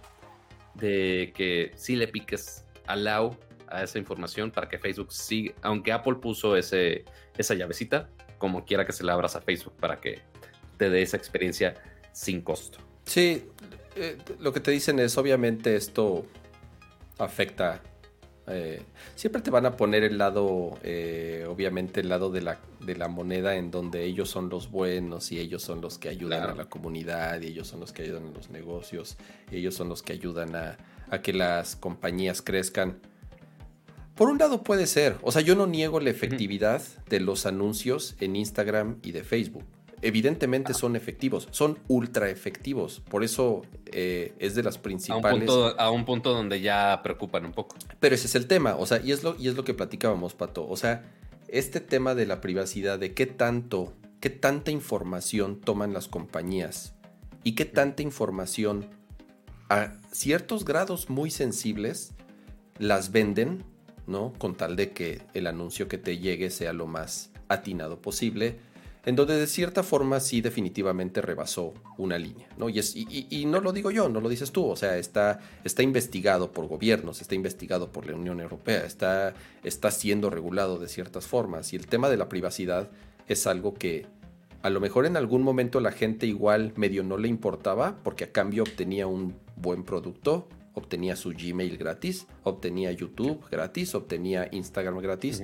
de 0.75 1.33
que 1.35 1.71
sí 1.75 1.95
le 1.95 2.07
piques 2.07 2.65
allow 2.87 3.37
a 3.67 3.83
esa 3.83 3.99
información 3.99 4.51
para 4.51 4.69
que 4.69 4.77
Facebook 4.77 5.11
siga, 5.11 5.53
aunque 5.61 5.91
Apple 5.91 6.15
puso 6.15 6.55
ese, 6.55 7.05
esa 7.37 7.53
llavecita, 7.55 8.09
como 8.37 8.65
quiera 8.65 8.85
que 8.85 8.91
se 8.91 9.03
la 9.03 9.13
abras 9.13 9.35
a 9.35 9.41
Facebook 9.41 9.73
para 9.79 9.99
que 9.99 10.21
te 10.77 10.89
dé 10.89 11.01
esa 11.01 11.17
experiencia 11.17 11.75
sin 12.11 12.41
costo. 12.41 12.79
Sí, 13.05 13.49
eh, 13.95 14.17
lo 14.39 14.53
que 14.53 14.59
te 14.59 14.71
dicen 14.71 14.99
es 14.99 15.17
obviamente 15.17 15.75
esto 15.75 16.25
afecta. 17.17 17.81
Eh, 18.47 18.81
siempre 19.15 19.41
te 19.41 19.51
van 19.51 19.65
a 19.65 19.77
poner 19.77 20.03
el 20.03 20.17
lado, 20.17 20.77
eh, 20.83 21.45
obviamente 21.47 22.01
el 22.01 22.09
lado 22.09 22.29
de 22.29 22.41
la, 22.41 22.59
de 22.81 22.95
la 22.95 23.07
moneda 23.07 23.55
en 23.55 23.71
donde 23.71 24.03
ellos 24.03 24.29
son 24.29 24.49
los 24.49 24.69
buenos 24.69 25.31
y 25.31 25.39
ellos 25.39 25.61
son 25.61 25.79
los 25.79 25.97
que 25.97 26.09
ayudan 26.09 26.43
a 26.43 26.53
la 26.53 26.65
comunidad 26.65 27.41
y 27.41 27.47
ellos 27.47 27.67
son 27.67 27.79
los 27.79 27.93
que 27.93 28.03
ayudan 28.03 28.27
a 28.27 28.31
los 28.31 28.49
negocios 28.49 29.17
y 29.49 29.57
ellos 29.57 29.75
son 29.75 29.87
los 29.87 30.03
que 30.03 30.11
ayudan 30.13 30.55
a, 30.55 30.77
a 31.09 31.21
que 31.21 31.31
las 31.31 31.77
compañías 31.77 32.41
crezcan. 32.41 32.99
Por 34.15 34.29
un 34.29 34.37
lado 34.37 34.61
puede 34.61 34.87
ser, 34.87 35.15
o 35.21 35.31
sea, 35.31 35.41
yo 35.41 35.55
no 35.55 35.65
niego 35.65 35.99
la 35.99 36.09
efectividad 36.09 36.81
de 37.09 37.19
los 37.19 37.45
anuncios 37.45 38.15
en 38.19 38.35
Instagram 38.35 38.97
y 39.01 39.11
de 39.11 39.23
Facebook 39.23 39.65
evidentemente 40.03 40.73
son 40.73 40.95
efectivos, 40.95 41.47
son 41.51 41.79
ultra 41.87 42.29
efectivos. 42.29 43.01
Por 43.09 43.23
eso 43.23 43.63
eh, 43.85 44.33
es 44.37 44.53
de 44.53 44.63
las 44.63 44.77
principales. 44.77 45.49
A 45.77 45.89
un, 45.89 46.05
punto, 46.05 46.33
donde 46.33 46.61
ya 46.61 46.99
preocupan 47.03 47.45
un 47.45 47.53
poco. 47.53 47.77
Pero 47.99 48.13
ese 48.13 48.27
es 48.27 48.35
el 48.35 48.47
tema, 48.47 48.75
o 48.75 48.85
sea, 48.85 49.01
y 49.01 49.11
es 49.11 49.23
lo, 49.23 49.35
y 49.39 49.47
es 49.47 49.55
lo 49.55 49.63
que 49.63 49.73
platicábamos, 49.73 50.33
Pato. 50.33 50.67
O 50.67 50.75
sea, 50.75 51.03
este 51.47 51.79
tema 51.79 52.15
de 52.15 52.25
la 52.25 52.41
privacidad, 52.41 52.99
de 52.99 53.13
qué 53.13 53.25
tanto, 53.25 53.93
qué 54.19 54.29
tanta 54.29 54.71
información 54.71 55.59
toman 55.61 55.93
las 55.93 56.07
compañías 56.07 56.93
y 57.43 57.55
qué 57.55 57.65
tanta 57.65 58.03
información 58.03 58.89
a 59.69 59.93
ciertos 60.11 60.65
grados 60.65 61.09
muy 61.09 61.31
sensibles 61.31 62.13
las 62.77 63.11
venden, 63.11 63.63
¿no? 64.05 64.33
Con 64.37 64.55
tal 64.55 64.75
de 64.75 64.91
que 64.91 65.21
el 65.33 65.47
anuncio 65.47 65.87
que 65.87 65.97
te 65.97 66.17
llegue 66.17 66.49
sea 66.49 66.73
lo 66.73 66.87
más 66.87 67.31
atinado 67.47 68.01
posible 68.01 68.59
en 69.05 69.15
donde 69.15 69.37
de 69.37 69.47
cierta 69.47 69.83
forma 69.83 70.19
sí 70.19 70.41
definitivamente 70.41 71.21
rebasó 71.21 71.73
una 71.97 72.17
línea, 72.17 72.47
¿no? 72.57 72.69
Y, 72.69 72.79
es, 72.79 72.95
y, 72.95 73.45
no 73.45 73.59
lo 73.59 73.73
digo 73.73 73.91
yo, 73.91 74.07
no 74.07 74.21
lo 74.21 74.29
dices 74.29 74.51
tú, 74.51 74.65
o 74.65 74.75
sea, 74.75 74.97
está, 74.97 75.39
está 75.63 75.83
investigado 75.83 76.51
por 76.51 76.67
gobiernos, 76.67 77.21
está 77.21 77.35
investigado 77.35 77.91
por 77.91 78.07
la 78.07 78.15
Unión 78.15 78.39
Europea, 78.39 78.85
está, 78.85 79.33
está 79.63 79.91
siendo 79.91 80.29
regulado 80.29 80.79
de 80.79 80.87
ciertas 80.87 81.27
formas, 81.27 81.73
y 81.73 81.75
el 81.75 81.87
tema 81.87 82.09
de 82.09 82.17
la 82.17 82.29
privacidad 82.29 82.89
es 83.27 83.45
algo 83.45 83.73
que 83.73 84.05
a 84.61 84.69
lo 84.69 84.79
mejor 84.79 85.05
en 85.05 85.17
algún 85.17 85.43
momento 85.43 85.81
la 85.81 85.91
gente 85.91 86.25
igual 86.25 86.71
medio 86.77 87.03
no 87.03 87.17
le 87.17 87.27
importaba, 87.27 87.97
porque 88.03 88.23
a 88.23 88.31
cambio 88.31 88.63
obtenía 88.63 89.05
un 89.07 89.35
buen 89.57 89.83
producto, 89.83 90.47
obtenía 90.73 91.17
su 91.17 91.31
Gmail 91.31 91.77
gratis, 91.77 92.25
obtenía 92.43 92.91
YouTube 92.93 93.43
gratis, 93.51 93.93
obtenía 93.95 94.47
Instagram 94.51 94.99
gratis, 94.99 95.43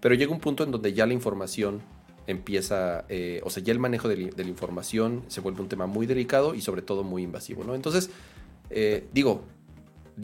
pero 0.00 0.14
llega 0.14 0.30
un 0.30 0.40
punto 0.40 0.62
en 0.62 0.70
donde 0.70 0.92
ya 0.92 1.06
la 1.06 1.14
información 1.14 1.80
empieza, 2.26 3.04
eh, 3.08 3.40
o 3.44 3.50
sea, 3.50 3.62
ya 3.62 3.72
el 3.72 3.78
manejo 3.78 4.08
de, 4.08 4.32
la 4.36 4.42
información 4.42 5.24
se 5.28 5.40
vuelve 5.40 5.60
un 5.60 5.68
tema 5.68 5.86
muy 5.86 6.06
delicado 6.06 6.54
y 6.54 6.60
sobre 6.60 6.82
todo 6.82 7.02
muy 7.02 7.22
invasivo, 7.22 7.64
¿no? 7.64 7.74
Entonces, 7.74 8.10
eh, 8.70 9.06
digo, 9.12 9.44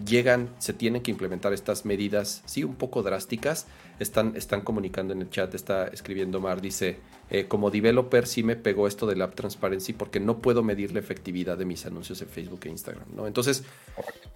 llegan, 0.05 0.51
se 0.59 0.73
tienen 0.73 1.03
que 1.03 1.11
implementar 1.11 1.53
estas 1.53 1.85
medidas, 1.85 2.43
sí, 2.47 2.63
un 2.63 2.77
poco 2.77 3.03
drásticas. 3.03 3.67
Están, 3.99 4.37
están 4.37 4.61
comunicando 4.61 5.13
en 5.13 5.23
el 5.23 5.31
chat, 5.31 5.55
está 5.55 5.89
escribiendo 5.89 6.41
Mar, 6.41 6.61
dice, 6.61 6.99
eh, 7.31 7.47
como 7.47 7.71
developer 7.71 8.27
sí 8.27 8.43
me 8.43 8.55
pegó 8.55 8.87
esto 8.87 9.07
del 9.07 9.23
App 9.23 9.35
Transparency 9.35 9.93
porque 9.93 10.21
no 10.21 10.39
puedo 10.39 10.63
medir 10.63 10.93
la 10.93 11.01
efectividad 11.01 11.59
de 11.59 11.65
mis 11.65 11.85
anuncios 11.85 12.23
en 12.23 12.29
Facebook 12.29 12.61
e 12.65 12.69
Instagram, 12.69 13.09
¿no? 13.15 13.27
Entonces, 13.27 13.65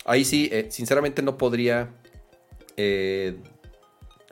ahí 0.04 0.24
sí, 0.24 0.50
sinceramente 0.70 1.22
no 1.22 1.38
podría 1.38 1.90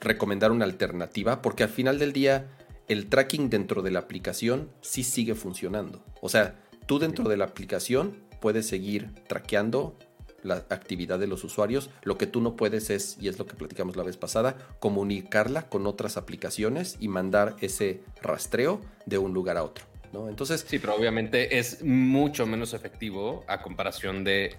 recomendar 0.00 0.50
una 0.50 0.64
alternativa 0.64 1.42
porque 1.42 1.62
al 1.62 1.68
final 1.68 1.98
del 1.98 2.12
día 2.12 2.48
el 2.90 3.06
tracking 3.06 3.50
dentro 3.50 3.82
de 3.82 3.92
la 3.92 4.00
aplicación 4.00 4.68
sí 4.80 5.04
sigue 5.04 5.36
funcionando. 5.36 6.04
O 6.20 6.28
sea, 6.28 6.56
tú 6.86 6.98
dentro 6.98 7.28
de 7.28 7.36
la 7.36 7.44
aplicación 7.44 8.16
puedes 8.40 8.66
seguir 8.66 9.14
traqueando 9.28 9.96
la 10.42 10.66
actividad 10.70 11.20
de 11.20 11.28
los 11.28 11.44
usuarios. 11.44 11.88
Lo 12.02 12.18
que 12.18 12.26
tú 12.26 12.40
no 12.40 12.56
puedes 12.56 12.90
es, 12.90 13.16
y 13.20 13.28
es 13.28 13.38
lo 13.38 13.46
que 13.46 13.54
platicamos 13.54 13.94
la 13.94 14.02
vez 14.02 14.16
pasada, 14.16 14.56
comunicarla 14.80 15.68
con 15.68 15.86
otras 15.86 16.16
aplicaciones 16.16 16.96
y 16.98 17.06
mandar 17.06 17.54
ese 17.60 18.00
rastreo 18.22 18.80
de 19.06 19.18
un 19.18 19.34
lugar 19.34 19.56
a 19.56 19.62
otro. 19.62 19.84
¿no? 20.12 20.28
Entonces, 20.28 20.66
sí, 20.66 20.80
pero 20.80 20.96
obviamente 20.96 21.60
es 21.60 21.84
mucho 21.84 22.44
menos 22.44 22.74
efectivo 22.74 23.44
a 23.46 23.62
comparación 23.62 24.24
de 24.24 24.56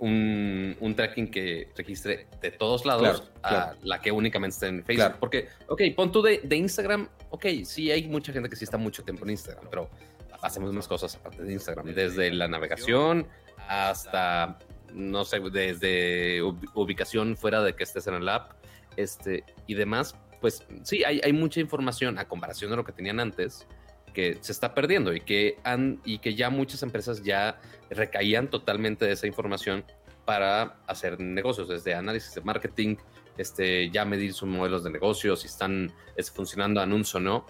un, 0.00 0.94
tracking 0.96 1.30
que 1.30 1.68
registre 1.76 2.26
de 2.40 2.50
todos 2.50 2.84
lados 2.84 3.30
a 3.42 3.74
la 3.82 4.00
que 4.00 4.10
únicamente 4.10 4.54
está 4.54 4.68
en 4.68 4.84
Facebook. 4.84 5.16
Porque, 5.20 5.48
ok, 5.66 5.82
pon 5.96 6.12
tú 6.12 6.22
de, 6.22 6.40
Instagram, 6.50 7.08
ok, 7.30 7.46
sí 7.64 7.90
hay 7.90 8.06
mucha 8.08 8.32
gente 8.32 8.48
que 8.48 8.56
sí 8.56 8.64
está 8.64 8.78
mucho 8.78 9.02
tiempo 9.02 9.24
en 9.24 9.30
Instagram, 9.30 9.66
pero 9.68 9.90
hacemos 10.42 10.72
más 10.72 10.86
cosas 10.86 11.16
aparte 11.16 11.42
de 11.42 11.52
Instagram, 11.52 11.86
desde 11.94 12.30
la 12.30 12.48
navegación 12.48 13.26
hasta, 13.68 14.58
no 14.92 15.24
sé, 15.24 15.40
desde 15.40 16.42
ubicación 16.42 17.36
fuera 17.36 17.62
de 17.62 17.74
que 17.74 17.84
estés 17.84 18.06
en 18.06 18.14
el 18.14 18.28
app 18.28 18.52
este, 18.96 19.44
y 19.66 19.74
demás. 19.74 20.14
Pues 20.40 20.64
sí, 20.84 21.02
hay, 21.02 21.20
hay 21.24 21.32
mucha 21.32 21.58
información 21.58 22.18
a 22.18 22.26
comparación 22.26 22.70
de 22.70 22.76
lo 22.76 22.84
que 22.84 22.92
tenían 22.92 23.18
antes 23.18 23.66
que 24.18 24.36
se 24.40 24.50
está 24.50 24.74
perdiendo 24.74 25.14
y 25.14 25.20
que, 25.20 25.58
han, 25.62 26.00
y 26.04 26.18
que 26.18 26.34
ya 26.34 26.50
muchas 26.50 26.82
empresas 26.82 27.22
ya 27.22 27.60
recaían 27.88 28.50
totalmente 28.50 29.04
de 29.04 29.12
esa 29.12 29.28
información 29.28 29.84
para 30.24 30.80
hacer 30.88 31.20
negocios, 31.20 31.68
desde 31.68 31.94
análisis 31.94 32.34
de 32.34 32.40
marketing, 32.40 32.96
este, 33.36 33.90
ya 33.90 34.04
medir 34.04 34.34
sus 34.34 34.48
modelos 34.48 34.82
de 34.82 34.90
negocios, 34.90 35.42
si 35.42 35.46
están 35.46 35.92
funcionando 36.34 36.80
anuncio 36.80 37.18
o 37.18 37.20
no, 37.20 37.46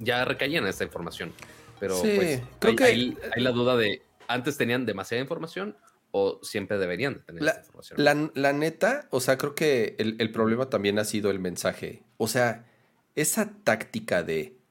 ya 0.00 0.24
recaían 0.24 0.66
esa 0.66 0.82
información. 0.82 1.32
Pero 1.78 2.00
pues, 2.00 2.42
creo 2.58 2.74
que 2.74 2.84
hay, 2.84 3.16
la 3.36 3.52
duda 3.52 3.76
de, 3.76 4.02
¿antes 4.26 4.56
tenían 4.56 4.86
demasiada 4.86 5.22
información 5.22 5.76
o 6.10 6.40
siempre 6.42 6.76
deberían 6.76 7.24
tener 7.24 7.40
la, 7.40 7.52
esa 7.52 7.60
información? 7.60 8.32
La, 8.34 8.52
neta, 8.52 9.06
o 9.10 9.20
sea, 9.20 9.38
creo 9.38 9.54
que 9.54 9.94
el, 10.00 10.16
el 10.18 10.32
problema 10.32 10.68
también 10.70 10.98
ha 10.98 11.04
sido 11.04 11.30
el 11.30 11.38
mensaje. 11.38 12.02
O 12.16 12.26
sea, 12.26 12.66
esa 13.14 13.52
táctica 13.62 14.24
de 14.24 14.63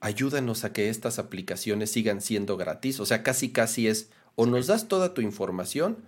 ayúdanos 0.00 0.64
a 0.64 0.72
que 0.72 0.88
estas 0.88 1.18
aplicaciones 1.18 1.90
sigan 1.90 2.20
siendo 2.20 2.56
gratis. 2.56 3.00
O 3.00 3.06
sea, 3.06 3.22
casi 3.22 3.50
casi 3.50 3.88
es 3.88 4.10
o 4.36 4.46
nos 4.46 4.66
das 4.66 4.88
toda 4.88 5.14
tu 5.14 5.20
información 5.20 5.98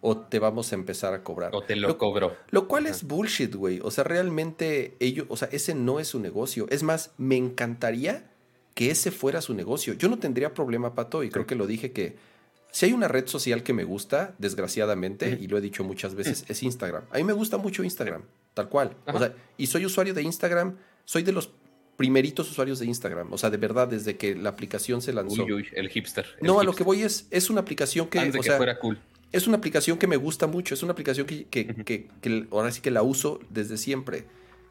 o 0.00 0.18
te 0.18 0.38
vamos 0.38 0.70
a 0.70 0.74
empezar 0.74 1.14
a 1.14 1.24
cobrar. 1.24 1.50
O 1.54 1.62
te 1.62 1.76
lo, 1.76 1.96
cobro. 1.96 2.36
Lo 2.50 2.68
cual 2.68 2.86
es 2.86 3.04
bullshit, 3.04 3.54
güey. 3.54 3.80
O 3.82 3.90
sea, 3.90 4.04
realmente 4.04 4.96
ellos, 5.00 5.26
o 5.30 5.36
sea, 5.36 5.48
ese 5.50 5.74
no 5.74 5.98
es 5.98 6.08
su 6.08 6.20
negocio. 6.20 6.66
Es 6.68 6.82
más, 6.82 7.12
me 7.16 7.36
encantaría 7.36 8.30
que 8.74 8.90
ese 8.90 9.10
fuera 9.10 9.40
su 9.40 9.54
negocio. 9.54 9.94
Yo 9.94 10.08
no 10.08 10.18
tendría 10.18 10.52
problema, 10.52 10.94
Pato, 10.94 11.24
y 11.24 11.30
creo 11.30 11.46
que 11.46 11.54
lo 11.54 11.66
dije 11.66 11.92
que 11.92 12.16
si 12.70 12.86
hay 12.86 12.92
una 12.92 13.08
red 13.08 13.26
social 13.28 13.62
que 13.62 13.72
me 13.72 13.84
gusta, 13.84 14.34
desgraciadamente, 14.38 15.38
y 15.40 15.46
lo 15.46 15.56
he 15.56 15.60
dicho 15.60 15.84
muchas 15.84 16.14
veces, 16.14 16.44
es 16.48 16.62
Instagram. 16.62 17.04
A 17.10 17.18
mí 17.18 17.24
me 17.24 17.32
gusta 17.32 17.56
mucho 17.56 17.84
Instagram, 17.84 18.24
tal 18.52 18.68
cual. 18.68 18.96
O 19.06 19.18
sea, 19.18 19.32
y 19.56 19.68
soy 19.68 19.86
usuario 19.86 20.12
de 20.12 20.22
Instagram, 20.22 20.76
soy 21.04 21.22
de 21.22 21.32
los 21.32 21.52
primeritos 21.96 22.50
usuarios 22.50 22.78
de 22.78 22.86
Instagram. 22.86 23.32
O 23.32 23.38
sea, 23.38 23.50
de 23.50 23.56
verdad, 23.56 23.88
desde 23.88 24.16
que 24.16 24.34
la 24.34 24.50
aplicación 24.50 25.02
se 25.02 25.12
lanzó. 25.12 25.44
Uy, 25.44 25.52
uy, 25.52 25.68
el 25.72 25.88
hipster. 25.88 26.26
no, 26.40 26.60
a 26.60 26.64
lo 26.64 26.74
que 26.74 26.84
voy 26.84 27.02
es, 27.02 27.26
es 27.30 27.50
una 27.50 27.60
aplicación 27.60 28.08
que. 28.08 28.18
Antes 28.18 28.40
que 28.40 28.52
fuera 28.52 28.78
cool. 28.78 28.98
Es 29.32 29.48
una 29.48 29.56
aplicación 29.56 29.98
que 29.98 30.06
me 30.06 30.16
gusta 30.16 30.46
mucho. 30.46 30.74
Es 30.74 30.82
una 30.82 30.92
aplicación 30.92 31.26
que, 31.26 31.46
que, 31.46 31.66
que, 32.20 32.46
ahora 32.52 32.70
sí 32.70 32.80
que 32.80 32.92
la 32.92 33.02
uso 33.02 33.40
desde 33.50 33.76
siempre. 33.76 34.24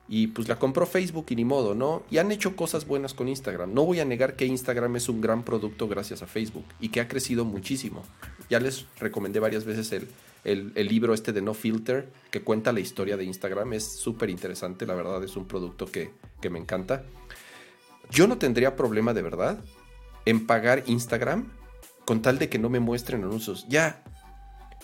Y 0.08 0.28
pues 0.28 0.48
la 0.48 0.60
compró 0.60 0.86
Facebook 0.86 1.26
y 1.30 1.36
ni 1.36 1.46
modo, 1.46 1.76
¿no? 1.76 2.04
Y 2.10 2.18
han 2.18 2.32
hecho 2.32 2.56
cosas 2.56 2.86
buenas 2.86 3.14
con 3.14 3.28
Instagram. 3.28 3.74
No 3.74 3.86
voy 3.86 4.00
a 4.00 4.06
negar 4.06 4.36
que 4.36 4.46
Instagram 4.46 4.96
es 4.98 5.10
un 5.10 5.22
gran 5.22 5.44
producto 5.44 5.88
gracias 5.88 6.22
a 6.22 6.28
Facebook 6.28 6.66
y 6.80 6.90
que 6.90 7.02
ha 7.02 7.08
crecido 7.08 7.46
muchísimo. 7.46 8.04
Ya 8.50 8.60
les 8.60 8.86
recomendé 9.00 9.40
varias 9.40 9.66
veces 9.66 9.92
el, 9.94 10.08
el, 10.43 10.73
libro 10.75 11.13
este 11.13 11.32
de 11.34 11.41
No 11.41 11.53
Filter, 11.53 12.12
que 12.32 12.41
cuenta 12.41 12.71
la 12.71 12.79
historia 12.79 13.17
de 13.17 13.23
Instagram. 13.23 13.73
Es 13.73 13.86
súper 13.86 14.29
interesante, 14.29 14.86
la 14.86 14.95
verdad, 14.95 15.23
es 15.23 15.36
un 15.36 15.47
producto 15.47 15.86
que, 15.86 16.12
me 16.49 16.60
encanta. 16.60 17.03
Yo 18.12 18.27
no 18.27 18.38
tendría 18.38 18.75
problema 18.75 19.13
de 19.13 19.21
verdad 19.21 19.63
en 20.25 20.45
pagar 20.45 20.84
Instagram 20.88 21.51
con 22.06 22.21
tal 22.21 22.38
de 22.38 22.49
que 22.49 22.60
no 22.60 22.69
me 22.69 22.79
muestren 22.79 23.23
anuncios. 23.23 23.65
Ya. 23.69 24.03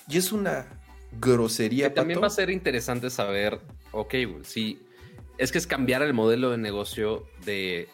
Y 0.08 0.18
es 0.18 0.32
una 0.32 0.68
grosería. 1.20 1.94
también 1.94 2.22
va 2.22 2.28
a 2.28 2.32
ser 2.32 2.50
interesante 2.50 3.10
saber, 3.10 3.60
ok, 3.92 4.16
si 4.44 4.80
es 5.38 5.52
que 5.52 5.58
es 5.58 5.68
cambiar 5.68 6.02
el 6.02 6.14
modelo 6.14 6.52
de 6.52 6.58
negocio 6.58 7.26
de 7.46 7.90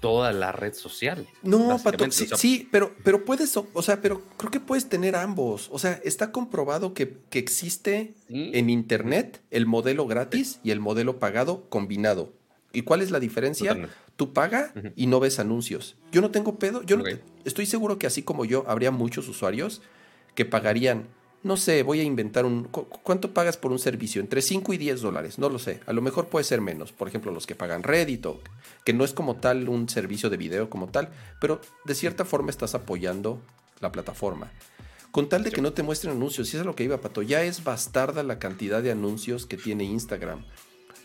toda 0.00 0.32
la 0.32 0.50
red 0.50 0.74
social. 0.74 1.26
No, 1.42 1.78
Pato, 1.82 2.10
sí, 2.10 2.68
pero, 2.72 2.94
pero 3.04 3.24
puedes, 3.24 3.56
o 3.56 3.82
sea, 3.82 4.00
pero 4.00 4.22
creo 4.36 4.50
que 4.50 4.60
puedes 4.60 4.88
tener 4.88 5.14
ambos. 5.14 5.68
O 5.70 5.78
sea, 5.78 6.00
está 6.04 6.32
comprobado 6.32 6.94
que, 6.94 7.18
existe 7.32 8.14
en 8.28 8.70
Internet 8.70 9.40
el 9.50 9.66
modelo 9.66 10.06
gratis 10.06 10.58
y 10.64 10.70
el 10.72 10.80
modelo 10.80 11.18
pagado 11.18 11.68
combinado. 11.68 12.32
¿Y 12.72 12.82
cuál 12.82 13.02
es 13.02 13.10
la 13.10 13.20
diferencia? 13.20 13.88
Tú 14.16 14.32
paga 14.32 14.72
y 14.96 15.06
no 15.06 15.20
ves 15.20 15.38
anuncios. 15.38 15.96
Yo 16.12 16.20
no 16.20 16.30
tengo 16.30 16.58
pedo, 16.58 16.82
yo 16.82 16.98
estoy 17.44 17.66
seguro 17.66 17.98
que 17.98 18.06
así 18.06 18.22
como 18.22 18.44
yo, 18.44 18.64
habría 18.68 18.90
muchos 18.90 19.28
usuarios 19.28 19.82
que 20.34 20.44
pagarían 20.44 21.08
no 21.42 21.56
sé, 21.56 21.82
voy 21.82 22.00
a 22.00 22.04
inventar 22.04 22.44
un... 22.44 22.64
¿Cuánto 22.64 23.32
pagas 23.32 23.56
por 23.56 23.72
un 23.72 23.78
servicio? 23.78 24.20
Entre 24.20 24.42
5 24.42 24.74
y 24.74 24.78
10 24.78 25.00
dólares, 25.00 25.38
no 25.38 25.48
lo 25.48 25.58
sé. 25.58 25.80
A 25.86 25.92
lo 25.92 26.02
mejor 26.02 26.28
puede 26.28 26.44
ser 26.44 26.60
menos. 26.60 26.92
Por 26.92 27.08
ejemplo, 27.08 27.32
los 27.32 27.46
que 27.46 27.54
pagan 27.54 27.82
Reddit, 27.82 28.26
que 28.84 28.92
no 28.92 29.04
es 29.04 29.14
como 29.14 29.36
tal 29.36 29.68
un 29.68 29.88
servicio 29.88 30.28
de 30.28 30.36
video 30.36 30.68
como 30.68 30.88
tal, 30.88 31.08
pero 31.40 31.60
de 31.86 31.94
cierta 31.94 32.26
forma 32.26 32.50
estás 32.50 32.74
apoyando 32.74 33.40
la 33.80 33.90
plataforma. 33.90 34.52
Con 35.10 35.28
tal 35.28 35.42
de 35.42 35.50
que 35.50 35.62
no 35.62 35.72
te 35.72 35.82
muestren 35.82 36.12
anuncios, 36.12 36.48
si 36.48 36.56
es 36.56 36.64
lo 36.64 36.76
que 36.76 36.84
iba, 36.84 37.00
Pato, 37.00 37.22
ya 37.22 37.42
es 37.42 37.64
bastarda 37.64 38.22
la 38.22 38.38
cantidad 38.38 38.82
de 38.82 38.92
anuncios 38.92 39.46
que 39.46 39.56
tiene 39.56 39.84
Instagram. 39.84 40.44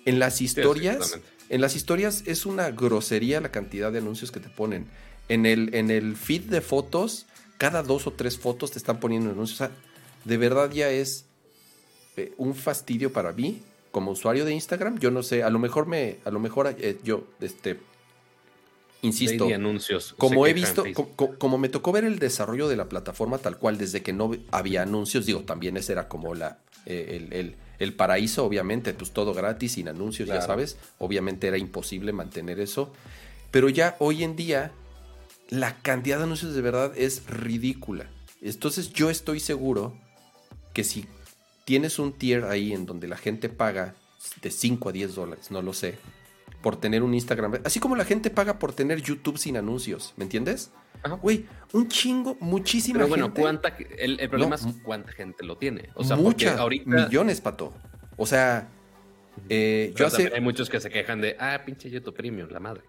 En 0.06 0.20
las 0.20 0.42
historias, 0.42 1.20
en 1.50 1.62
las 1.62 1.76
historias 1.76 2.24
es 2.28 2.46
una 2.46 2.70
grosería 2.72 3.42
la 3.42 3.52
cantidad 3.52 3.92
de 3.92 4.00
anuncios 4.00 4.32
que 4.32 4.40
te 4.40 4.50
ponen. 4.50 4.88
En 5.28 5.46
el, 5.46 5.74
en 5.74 5.90
el 5.90 6.16
feed 6.16 6.44
de 6.44 6.62
fotos, 6.62 7.26
cada 7.58 7.82
dos 7.82 8.06
o 8.06 8.14
tres 8.14 8.38
fotos 8.38 8.72
te 8.72 8.78
están 8.78 9.00
poniendo 9.00 9.32
anuncios. 9.32 9.62
O 9.62 9.66
sea, 9.66 9.72
de 10.26 10.38
verdad 10.38 10.72
ya 10.72 10.90
es 10.90 11.26
eh, 12.18 12.34
un 12.38 12.56
fastidio 12.56 13.14
para 13.14 13.32
mí 13.32 13.62
como 13.92 14.12
usuario 14.12 14.44
de 14.44 14.54
Instagram. 14.54 15.00
Yo 15.00 15.12
no 15.12 15.24
sé, 15.24 15.44
a 15.44 15.50
lo 15.50 15.60
mejor 15.60 15.86
me, 15.86 16.18
a 16.26 16.32
lo 16.32 16.40
mejor 16.40 16.76
eh, 16.78 16.98
yo, 17.04 17.28
este, 17.40 17.80
insisto, 19.02 19.46
anuncios. 19.46 20.14
Como 20.18 20.46
he 20.48 20.54
visto, 20.54 20.84
como 21.38 21.58
me 21.58 21.70
tocó 21.70 21.92
ver 21.92 22.04
el 22.04 22.20
desarrollo 22.20 22.68
de 22.68 22.76
la 22.76 22.90
plataforma 22.90 23.38
tal 23.38 23.58
cual 23.58 23.78
desde 23.78 24.02
que 24.02 24.12
no 24.12 24.32
había 24.52 24.82
anuncios, 24.82 25.26
digo, 25.26 25.44
también 25.44 25.78
ese 25.78 25.94
era 25.94 26.10
como 26.10 26.36
la, 26.36 26.60
eh, 26.86 27.56
el, 27.80 27.94
paraíso, 27.94 28.44
obviamente, 28.44 28.94
pues 28.94 29.12
todo 29.12 29.34
gratis, 29.34 29.74
sin 29.74 29.88
anuncios, 29.88 30.28
ya 30.28 30.42
sabes, 30.42 30.78
obviamente 30.98 31.48
era 31.48 31.58
imposible 31.58 32.12
mantener 32.12 32.60
eso, 32.60 32.92
pero 33.52 33.70
ya 33.70 33.96
hoy 34.00 34.24
en 34.24 34.36
día 34.36 34.72
la 35.50 35.78
cantidad 35.82 36.18
de 36.18 36.24
anuncios 36.24 36.56
de 36.56 36.62
verdad 36.62 36.92
es 36.98 37.28
ridícula. 37.28 38.10
Entonces 38.42 38.92
yo 38.92 39.10
estoy 39.10 39.40
seguro 39.40 39.94
que 40.76 40.84
si 40.84 41.08
tienes 41.64 41.98
un 41.98 42.14
tier 42.14 42.44
ahí 42.44 42.74
en 42.74 42.86
donde 42.86 43.08
la 43.08 43.18
gente 43.18 43.50
paga 43.50 43.96
de 44.42 44.52
5 44.52 44.90
a 44.90 44.92
10 44.92 45.16
dólares, 45.16 45.50
no 45.50 45.64
lo 45.64 45.74
sé, 45.74 45.98
por 46.62 46.80
tener 46.80 47.02
un 47.02 47.16
Instagram, 47.16 47.62
así 47.64 47.80
como 47.80 47.96
la 47.96 48.06
gente 48.06 48.30
paga 48.30 48.60
por 48.60 48.74
tener 48.74 49.02
YouTube 49.02 49.40
sin 49.40 49.58
anuncios, 49.58 50.14
¿me 50.18 50.26
entiendes? 50.26 50.72
Güey, 51.22 51.46
un 51.74 51.88
chingo, 51.88 52.36
muchísima 52.40 52.98
Pero 52.98 53.10
bueno, 53.10 53.26
gente. 53.26 53.42
¿cuánta, 53.42 53.78
el, 53.98 54.30
problema 54.30 54.56
es 54.56 54.66
cuánta 54.84 55.12
gente 55.12 55.46
lo 55.46 55.56
tiene. 55.56 55.90
O 55.94 56.04
sea, 56.04 56.16
muchas, 56.16 56.58
ahorita... 56.58 56.90
millones, 56.90 57.42
pato. 57.42 57.74
O 58.18 58.26
sea, 58.26 58.68
eh, 59.48 59.94
yo 59.96 60.08
hace... 60.08 60.32
Hay 60.34 60.42
muchos 60.42 60.68
que 60.68 60.80
se 60.80 60.90
quejan 60.90 61.22
de, 61.22 61.36
ah, 61.40 61.62
pinche 61.64 61.92
YouTube 61.92 62.16
Premium, 62.16 62.50
la 62.50 62.60
madre. 62.60 62.82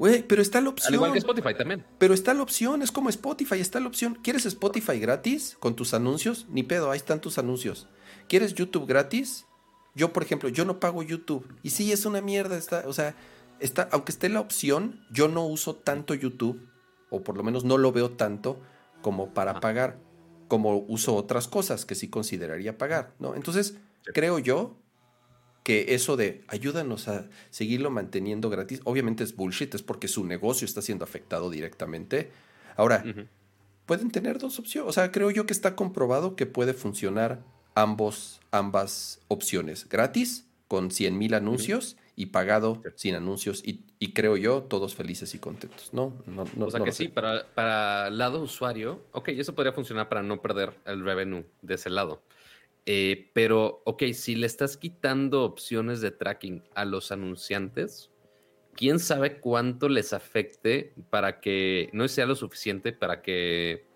Güey, 0.00 0.22
pero 0.26 0.40
está 0.40 0.62
la 0.62 0.70
opción. 0.70 0.88
Al 0.88 0.94
igual 0.94 1.12
que 1.12 1.18
Spotify 1.18 1.54
también. 1.54 1.84
Pero 1.98 2.14
está 2.14 2.32
la 2.32 2.42
opción, 2.42 2.80
es 2.80 2.90
como 2.90 3.10
Spotify, 3.10 3.60
está 3.60 3.80
la 3.80 3.86
opción. 3.86 4.14
¿Quieres 4.22 4.46
Spotify 4.46 4.98
gratis 4.98 5.58
con 5.60 5.76
tus 5.76 5.92
anuncios? 5.92 6.46
Ni 6.48 6.62
pedo, 6.62 6.90
ahí 6.90 6.96
están 6.96 7.20
tus 7.20 7.36
anuncios. 7.36 7.86
¿Quieres 8.26 8.54
YouTube 8.54 8.86
gratis? 8.86 9.44
Yo, 9.94 10.14
por 10.14 10.22
ejemplo, 10.22 10.48
yo 10.48 10.64
no 10.64 10.80
pago 10.80 11.02
YouTube. 11.02 11.46
Y 11.62 11.68
sí, 11.68 11.92
es 11.92 12.06
una 12.06 12.22
mierda. 12.22 12.56
Está, 12.56 12.84
o 12.86 12.94
sea, 12.94 13.14
está, 13.58 13.90
aunque 13.92 14.12
esté 14.12 14.30
la 14.30 14.40
opción, 14.40 15.04
yo 15.12 15.28
no 15.28 15.44
uso 15.44 15.76
tanto 15.76 16.14
YouTube, 16.14 16.66
o 17.10 17.22
por 17.22 17.36
lo 17.36 17.42
menos 17.42 17.64
no 17.64 17.76
lo 17.76 17.92
veo 17.92 18.12
tanto 18.12 18.58
como 19.02 19.34
para 19.34 19.50
ah. 19.50 19.60
pagar, 19.60 19.98
como 20.48 20.78
uso 20.78 21.14
otras 21.14 21.46
cosas 21.46 21.84
que 21.84 21.94
sí 21.94 22.08
consideraría 22.08 22.78
pagar, 22.78 23.12
¿no? 23.18 23.34
Entonces, 23.34 23.76
creo 24.14 24.38
yo 24.38 24.78
que 25.62 25.94
eso 25.94 26.16
de 26.16 26.42
ayúdanos 26.48 27.08
a 27.08 27.28
seguirlo 27.50 27.90
manteniendo 27.90 28.50
gratis, 28.50 28.80
obviamente 28.84 29.24
es 29.24 29.36
bullshit, 29.36 29.74
es 29.74 29.82
porque 29.82 30.08
su 30.08 30.24
negocio 30.24 30.64
está 30.64 30.82
siendo 30.82 31.04
afectado 31.04 31.50
directamente. 31.50 32.30
Ahora, 32.76 33.04
pueden 33.86 34.10
tener 34.10 34.38
dos 34.38 34.58
opciones, 34.58 34.88
o 34.88 34.92
sea, 34.92 35.12
creo 35.12 35.30
yo 35.30 35.46
que 35.46 35.52
está 35.52 35.76
comprobado 35.76 36.36
que 36.36 36.46
puede 36.46 36.74
funcionar 36.74 37.42
ambos, 37.74 38.40
ambas 38.50 39.20
opciones, 39.28 39.88
gratis 39.88 40.46
con 40.68 40.90
100 40.90 41.18
mil 41.18 41.34
anuncios 41.34 41.96
y 42.16 42.26
pagado 42.26 42.82
sin 42.96 43.14
anuncios 43.14 43.62
y, 43.64 43.80
creo 44.12 44.36
yo 44.36 44.62
todos 44.62 44.94
felices 44.94 45.34
y 45.34 45.38
contentos, 45.38 45.90
¿no? 45.92 46.12
no, 46.26 46.44
no 46.54 46.66
o 46.66 46.70
sea 46.70 46.80
que 46.80 46.92
sí, 46.92 47.08
para, 47.08 47.46
para 47.54 48.10
lado 48.10 48.42
usuario, 48.42 49.02
ok, 49.12 49.28
eso 49.28 49.54
podría 49.54 49.72
funcionar 49.72 50.08
para 50.08 50.22
no 50.22 50.40
perder 50.40 50.72
el 50.84 51.04
revenue 51.04 51.44
de 51.62 51.74
ese 51.74 51.90
lado. 51.90 52.22
Eh, 52.92 53.30
pero, 53.34 53.82
ok, 53.84 54.02
si 54.14 54.34
le 54.34 54.48
estás 54.48 54.76
quitando 54.76 55.44
opciones 55.44 56.00
de 56.00 56.10
tracking 56.10 56.64
a 56.74 56.84
los 56.84 57.12
anunciantes, 57.12 58.10
quién 58.74 58.98
sabe 58.98 59.38
cuánto 59.38 59.88
les 59.88 60.12
afecte 60.12 60.92
para 61.08 61.38
que 61.40 61.88
no 61.92 62.08
sea 62.08 62.26
lo 62.26 62.34
suficiente 62.34 62.92
para 62.92 63.22
que 63.22 63.86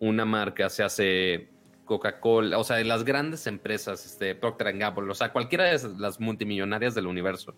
una 0.00 0.24
marca 0.24 0.68
se 0.70 0.82
hace 0.82 1.50
Coca-Cola, 1.84 2.58
o 2.58 2.64
sea, 2.64 2.82
las 2.82 3.04
grandes 3.04 3.46
empresas, 3.46 4.04
este, 4.04 4.34
Procter 4.34 4.76
Gamble, 4.76 5.08
o 5.08 5.14
sea, 5.14 5.32
cualquiera 5.32 5.66
de 5.66 5.78
las 5.96 6.18
multimillonarias 6.18 6.96
del 6.96 7.06
universo, 7.06 7.54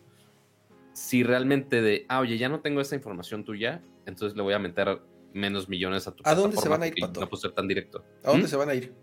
si 0.93 1.23
realmente 1.23 1.81
de, 1.81 2.05
ah, 2.11 2.21
oye, 2.21 2.37
ya 2.37 2.51
no 2.51 2.61
tengo 2.61 2.83
esa 2.83 2.95
información 2.95 3.43
tuya, 3.43 3.83
entonces 4.05 4.37
le 4.37 4.43
voy 4.43 4.53
a 4.53 4.59
meter 4.59 5.01
menos 5.33 5.67
millones 5.67 6.07
a 6.09 6.15
tu 6.15 6.23
¿A 6.27 6.35
dónde 6.35 6.59
se 6.59 6.69
van 6.69 6.83
a 6.83 6.89
ir, 6.89 6.95
No 7.01 7.11
puedo 7.11 7.37
ser 7.37 7.53
tan 7.53 7.69
directo. 7.69 8.05
¿A 8.23 8.33
dónde 8.33 8.49
¿Mm? 8.49 8.51
se 8.51 8.57
van 8.57 8.69
a 8.69 8.75
ir? 8.75 8.95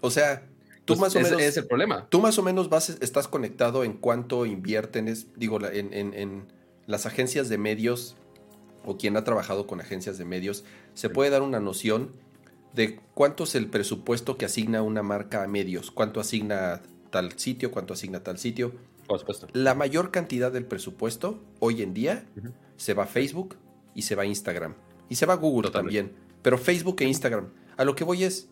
O 0.00 0.10
sea, 0.10 0.48
Tú 0.94 1.00
pues 1.00 1.14
más 1.14 1.16
o 1.16 1.20
menos, 1.20 1.40
es 1.40 1.56
el 1.56 1.66
problema. 1.66 2.06
Tú 2.08 2.20
más 2.20 2.38
o 2.38 2.42
menos 2.42 2.68
vas, 2.68 2.90
estás 3.00 3.28
conectado 3.28 3.84
en 3.84 3.94
cuánto 3.94 4.46
invierten, 4.46 5.08
es, 5.08 5.26
digo, 5.36 5.58
en, 5.64 5.92
en, 5.92 6.44
las 6.86 7.06
agencias 7.06 7.48
de 7.48 7.58
medios 7.58 8.16
o 8.84 8.98
quien 8.98 9.16
ha 9.16 9.24
trabajado 9.24 9.66
con 9.66 9.80
agencias 9.80 10.18
de 10.18 10.24
medios, 10.24 10.64
se 10.94 11.08
puede 11.08 11.30
dar 11.30 11.42
una 11.42 11.60
noción 11.60 12.10
de 12.74 12.98
cuánto 13.14 13.44
es 13.44 13.54
el 13.54 13.68
presupuesto 13.68 14.36
que 14.36 14.46
asigna 14.46 14.82
una 14.82 15.02
marca 15.02 15.44
a 15.44 15.46
medios, 15.46 15.90
cuánto 15.90 16.18
asigna 16.20 16.82
tal 17.10 17.38
sitio, 17.38 17.70
cuánto 17.70 17.94
asigna 17.94 18.22
tal 18.22 18.38
sitio. 18.38 18.72
Por 19.06 19.20
supuesto. 19.20 19.46
La 19.52 19.74
mayor 19.74 20.10
cantidad 20.10 20.50
del 20.50 20.64
presupuesto 20.64 21.40
hoy 21.60 21.82
en 21.82 21.94
día 21.94 22.26
se 22.76 22.94
va 22.94 23.04
a 23.04 23.06
Facebook 23.06 23.56
y 23.94 24.02
se 24.02 24.14
va 24.14 24.22
a 24.22 24.26
Instagram. 24.26 24.74
Y 25.08 25.16
se 25.16 25.26
va 25.26 25.34
a 25.34 25.36
Google 25.36 25.70
también. 25.70 26.12
Pero 26.42 26.58
Facebook 26.58 26.96
e 27.00 27.04
Instagram. 27.04 27.50
A 27.76 27.84
lo 27.84 27.94
que 27.94 28.04
voy 28.04 28.24
es, 28.24 28.48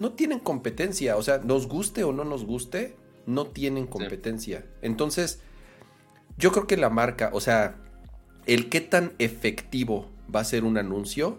no 0.00 0.12
tienen 0.12 0.40
competencia. 0.40 1.16
O 1.16 1.22
sea, 1.22 1.38
nos 1.38 1.68
guste 1.68 2.02
o 2.02 2.12
no 2.12 2.24
nos 2.24 2.44
guste, 2.44 2.96
no 3.26 3.46
tienen 3.46 3.86
competencia. 3.86 4.66
Entonces, 4.82 5.40
yo 6.36 6.50
creo 6.50 6.66
que 6.66 6.76
la 6.76 6.90
marca, 6.90 7.30
o 7.32 7.40
sea, 7.40 7.76
el 8.46 8.68
qué 8.68 8.80
tan 8.80 9.12
efectivo 9.18 10.10
va 10.34 10.40
a 10.40 10.44
ser 10.44 10.64
un 10.64 10.78
anuncio, 10.78 11.38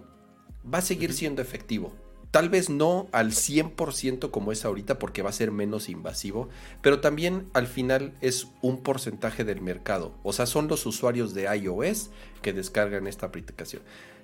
va 0.71 0.77
a 0.77 0.83
seguir 0.83 1.11
siendo 1.11 1.41
efectivo. 1.41 1.93
Tal 2.29 2.47
vez 2.47 2.69
no 2.69 3.09
al 3.11 3.31
100% 3.31 4.31
como 4.31 4.53
es 4.53 4.63
ahorita 4.63 4.99
porque 4.99 5.21
va 5.21 5.31
a 5.31 5.33
ser 5.33 5.51
menos 5.51 5.89
invasivo, 5.89 6.47
pero 6.81 7.01
también 7.01 7.49
al 7.53 7.67
final 7.67 8.15
es 8.21 8.47
un 8.61 8.83
porcentaje 8.83 9.43
del 9.43 9.59
mercado. 9.59 10.13
O 10.23 10.31
sea, 10.31 10.45
son 10.45 10.69
los 10.69 10.85
usuarios 10.85 11.33
de 11.33 11.53
iOS 11.53 12.09
que 12.41 12.53
descargan 12.53 13.07
esta 13.07 13.25
aplicación 13.25 13.81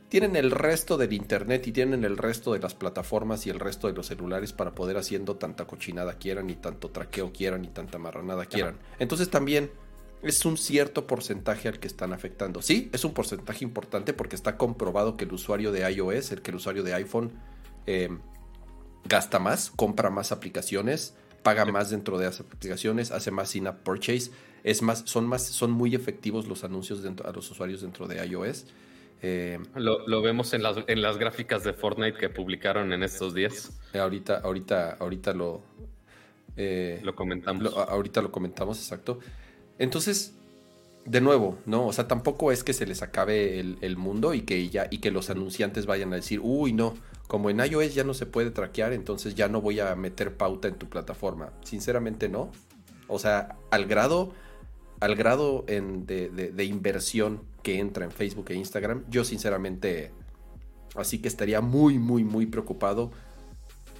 tienen 0.09 0.35
el 0.35 0.51
resto 0.51 0.97
del 0.97 1.13
internet 1.13 1.67
y 1.67 1.71
tienen 1.71 2.05
el 2.05 2.17
resto 2.17 2.53
de 2.53 2.59
las 2.59 2.73
plataformas 2.73 3.45
y 3.45 3.49
el 3.49 3.59
resto 3.59 3.87
de 3.87 3.93
los 3.93 4.07
celulares 4.07 4.53
para 4.53 4.73
poder 4.73 4.97
haciendo 4.97 5.35
tanta 5.35 5.65
cochinada 5.65 6.13
quieran 6.13 6.49
y 6.49 6.55
tanto 6.55 6.89
traqueo 6.89 7.33
quieran 7.33 7.65
y 7.65 7.67
tanta 7.67 7.97
marranada 7.97 8.45
quieran. 8.45 8.77
Entonces 8.99 9.29
también 9.29 9.69
es 10.21 10.45
un 10.45 10.57
cierto 10.57 11.07
porcentaje 11.07 11.67
al 11.67 11.79
que 11.79 11.87
están 11.87 12.13
afectando. 12.13 12.61
Sí, 12.61 12.89
es 12.93 13.03
un 13.03 13.13
porcentaje 13.13 13.63
importante 13.63 14.13
porque 14.13 14.35
está 14.35 14.57
comprobado 14.57 15.17
que 15.17 15.25
el 15.25 15.33
usuario 15.33 15.71
de 15.71 15.89
iOS, 15.91 16.31
el 16.31 16.41
que 16.41 16.51
el 16.51 16.57
usuario 16.57 16.83
de 16.83 16.93
iPhone 16.93 17.33
em, 17.85 18.19
gasta 19.05 19.39
más, 19.39 19.71
compra 19.75 20.09
más 20.09 20.31
aplicaciones, 20.31 21.15
paga 21.43 21.65
más 21.65 21.89
dentro 21.89 22.17
de 22.17 22.25
las 22.25 22.39
aplicaciones, 22.39 23.11
hace 23.11 23.31
más 23.31 23.55
in-app 23.55 23.83
purchase, 23.83 24.31
es 24.63 24.81
más, 24.81 25.03
son 25.05 25.27
más, 25.27 25.43
son 25.43 25.71
muy 25.71 25.95
efectivos 25.95 26.47
los 26.47 26.63
anuncios 26.63 27.03
dentro, 27.03 27.27
a 27.29 27.31
los 27.31 27.49
usuarios 27.51 27.81
dentro 27.81 28.07
de 28.07 28.25
iOS. 28.25 28.65
Eh, 29.21 29.59
lo, 29.75 30.21
vemos 30.21 30.53
en 30.53 30.61
las, 30.61 30.77
en 30.87 31.01
las 31.01 31.17
gráficas 31.17 31.63
de 31.63 31.73
Fortnite 31.73 32.17
que 32.17 32.29
publicaron 32.29 32.93
en 32.93 33.03
estos 33.03 33.33
días. 33.33 33.71
Eh, 33.93 33.99
ahorita, 33.99 34.37
ahorita, 34.39 34.97
ahorita 34.99 35.33
lo. 35.33 35.63
Eh, 36.55 36.99
lo 37.03 37.15
comentamos. 37.15 37.75
ahorita 37.75 38.21
lo 38.21 38.31
comentamos, 38.31 38.79
exacto. 38.79 39.19
Entonces, 39.79 40.35
de 41.05 41.21
nuevo, 41.21 41.57
¿no? 41.65 41.87
O 41.87 41.93
sea, 41.93 42.07
tampoco 42.07 42.51
es 42.51 42.63
que 42.63 42.73
se 42.73 42.85
les 42.85 43.01
acabe 43.01 43.59
el, 43.59 43.97
mundo 43.97 44.33
y 44.33 44.41
que 44.41 44.69
ya, 44.69 44.87
y 44.89 44.99
que 44.99 45.11
los 45.11 45.29
anunciantes 45.29 45.85
vayan 45.85 46.11
a 46.13 46.17
decir, 46.17 46.39
uy, 46.41 46.73
no, 46.73 46.95
como 47.27 47.49
en 47.49 47.59
iOS 47.59 47.93
ya 47.93 48.03
no 48.03 48.13
se 48.13 48.25
puede 48.25 48.51
traquear, 48.51 48.93
entonces 48.93 49.35
ya 49.35 49.47
no 49.47 49.61
voy 49.61 49.79
a 49.79 49.95
meter 49.95 50.35
pauta 50.35 50.67
en 50.67 50.75
tu 50.75 50.89
plataforma. 50.89 51.53
Sinceramente 51.63 52.27
no. 52.27 52.51
O 53.07 53.19
sea, 53.19 53.55
al 53.71 53.85
grado 53.85 54.33
al 54.99 55.15
grado 55.15 55.63
de, 55.67 56.29
de, 56.53 56.65
inversión 56.65 57.41
que 57.67 57.79
entra 57.79 58.05
en 58.05 58.11
Facebook 58.11 58.45
e 58.47 58.53
Instagram, 58.53 59.03
yo 59.09 59.25
sinceramente, 59.25 60.13
así 60.95 61.19
que 61.19 61.27
estaría 61.27 61.59
muy, 61.59 61.99
muy, 61.99 62.23
muy 62.23 62.45
preocupado. 62.45 63.11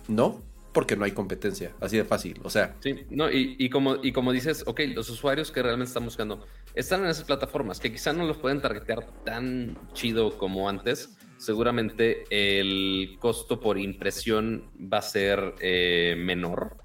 No, 0.08 0.42
porque 0.72 0.96
no 0.96 1.04
hay 1.04 1.12
competencia, 1.12 1.74
así 1.82 1.98
de 1.98 2.06
fácil, 2.06 2.40
o 2.44 2.50
sea. 2.50 2.78
Sí, 2.80 3.06
no, 3.10 3.30
y, 3.30 3.70
como, 3.70 3.98
y 4.02 4.14
como 4.14 4.32
dices, 4.32 4.64
ok, 4.66 4.80
los 4.96 5.10
usuarios 5.10 5.52
que 5.52 5.62
realmente 5.62 5.90
están 5.90 6.06
buscando 6.06 6.48
están 6.76 7.04
en 7.04 7.10
esas 7.10 7.26
plataformas, 7.26 7.82
que 7.82 7.92
quizás 7.92 8.16
no 8.16 8.26
los 8.26 8.38
pueden 8.38 8.62
targetear 8.62 9.06
tan 9.26 9.78
chido 9.92 10.38
como 10.38 10.70
antes, 10.70 11.18
seguramente 11.38 12.24
el 12.30 13.18
costo 13.20 13.60
por 13.60 13.78
impresión 13.78 14.72
va 14.82 15.00
a 15.00 15.02
ser 15.02 15.56
eh, 15.60 16.16
menor, 16.18 16.78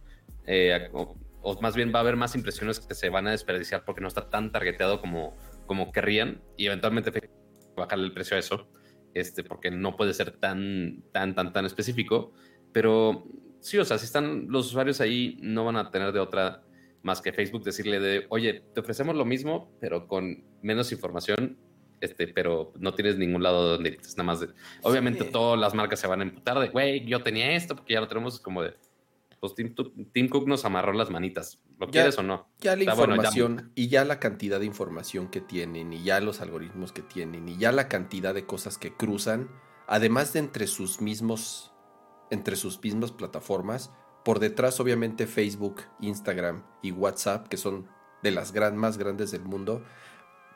eh, 0.49 0.91
o, 0.93 1.15
más 1.61 1.77
bien 1.77 1.93
va 1.95 2.01
a 2.01 2.03
haber 2.03 2.17
más 2.17 2.35
impresiones 2.35 2.81
que 2.81 2.97
se 2.97 3.09
van 3.09 3.29
a 3.29 3.31
desperdiciar 3.31 3.85
porque 3.85 4.01
no 4.01 4.09
está 4.09 4.29
tan 4.31 4.51
targeteado 4.51 5.01
como, 5.01 5.37
como 5.73 5.91
querrían, 5.91 6.43
y 6.59 6.67
eventualmente 6.67 7.11
bajarle 7.75 8.05
el 8.05 8.13
precio 8.13 8.37
a 8.37 8.41
eso, 8.41 8.69
este, 9.15 9.43
porque 9.43 9.71
no 9.71 9.97
puede 9.97 10.13
ser 10.13 10.33
tan, 10.33 11.03
tan, 11.13 11.35
tan, 11.35 11.51
tan 11.55 11.65
específico, 11.65 12.35
pero 12.75 13.27
sí, 13.61 13.79
o 13.79 13.85
sea, 13.87 13.97
si 13.97 14.05
están 14.05 14.49
los 14.51 14.67
usuarios 14.67 15.01
ahí, 15.01 15.39
no 15.41 15.65
van 15.65 15.77
a 15.77 15.91
tener 15.91 16.13
de 16.13 16.21
otra 16.21 16.63
más 17.03 17.23
que 17.23 17.33
Facebook 17.33 17.65
decirle 17.65 18.01
de, 18.01 18.27
oye, 18.29 18.63
te 18.75 18.81
ofrecemos 18.81 19.17
lo 19.17 19.25
mismo, 19.25 19.73
pero 19.81 20.07
con 20.07 20.45
menos 20.61 20.93
información, 20.93 21.57
este, 22.03 22.29
pero 22.29 22.75
no 22.79 22.93
tienes 22.93 23.17
ningún 23.17 23.43
lado 23.43 23.71
donde 23.71 23.99
es 23.99 24.15
nada 24.19 24.25
más 24.27 24.41
de, 24.41 24.49
obviamente 24.83 25.25
todas 25.25 25.59
las 25.59 25.73
marcas 25.73 26.01
se 26.01 26.07
van 26.07 26.21
a 26.21 26.25
emputar 26.25 26.59
de, 26.59 26.69
güey, 26.69 27.07
yo 27.07 27.23
tenía 27.23 27.53
esto, 27.53 27.75
porque 27.77 27.95
ya 27.95 28.03
lo 28.03 28.09
tenemos 28.09 28.39
como 28.41 28.63
de, 28.63 28.75
pues 29.41 29.55
Tim, 29.55 30.29
Cook 30.29 30.47
nos 30.47 30.67
amarró 30.67 30.93
las 30.93 31.09
manitas, 31.09 31.63
¿lo 31.83 31.91
quieres 31.91 32.17
o 32.19 32.23
no? 32.23 32.47
Ya 32.61 32.77
la 32.77 32.85
información 32.85 33.73
y 33.75 33.89
ya 33.89 34.05
la 34.05 34.21
cantidad 34.21 34.61
de 34.61 34.67
información 34.67 35.29
que 35.29 35.41
tienen 35.41 35.93
y 35.93 36.05
ya 36.05 36.21
los 36.21 36.41
algoritmos 36.41 36.93
que 36.93 37.03
tienen 37.03 37.49
y 37.49 37.57
ya 37.57 37.73
la 37.73 37.89
cantidad 37.89 38.35
de 38.35 38.47
cosas 38.47 38.79
que 38.79 38.95
cruzan, 38.95 39.51
además 39.89 40.33
de 40.33 40.39
entre 40.39 40.69
sus 40.69 41.01
mismos 41.01 41.73
entre 42.31 42.57
sus 42.57 42.81
mismas 42.83 43.13
plataformas. 43.13 43.91
Por 44.25 44.39
detrás, 44.39 44.79
obviamente, 44.79 45.27
Facebook, 45.27 45.83
Instagram 46.01 46.63
y 46.81 46.93
WhatsApp, 46.93 47.49
que 47.49 47.57
son 47.57 47.89
de 48.23 48.31
las 48.31 48.53
gran, 48.53 48.77
más 48.77 48.97
grandes 48.97 49.33
del 49.33 49.43
mundo. 49.43 49.83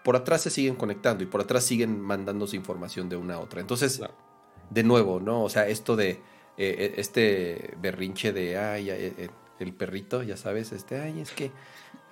Por 0.04 0.14
atrás 0.14 0.42
se 0.42 0.50
siguen 0.50 0.76
conectando 0.76 1.24
y 1.24 1.26
por 1.26 1.40
atrás 1.40 1.64
siguen 1.64 2.00
mandándose 2.00 2.56
información 2.56 3.08
de 3.08 3.16
una 3.16 3.34
a 3.34 3.40
otra. 3.40 3.60
Entonces, 3.60 4.00
de 4.70 4.82
nuevo, 4.84 5.20
¿no? 5.20 5.42
O 5.42 5.50
sea, 5.50 5.66
esto 5.66 5.96
de 5.96 6.10
eh, 6.10 6.20
eh, 6.56 6.94
este 6.96 7.74
berrinche 7.82 8.32
de, 8.32 8.56
ay, 8.56 8.88
eh, 8.88 9.28
el 9.58 9.72
perrito, 9.72 10.22
ya 10.22 10.36
sabes, 10.36 10.72
este, 10.72 11.00
ay, 11.00 11.20
es 11.20 11.30
que 11.30 11.50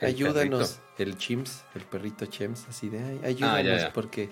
ayúdanos, 0.00 0.80
el 0.98 1.16
Chims, 1.16 1.64
el 1.74 1.83
perrito 1.83 2.26
Chims, 2.26 2.66
así 2.68 2.88
de, 2.88 3.02
ay, 3.02 3.20
ah, 3.22 3.26
ayúdanos 3.54 3.85
porque 3.92 4.30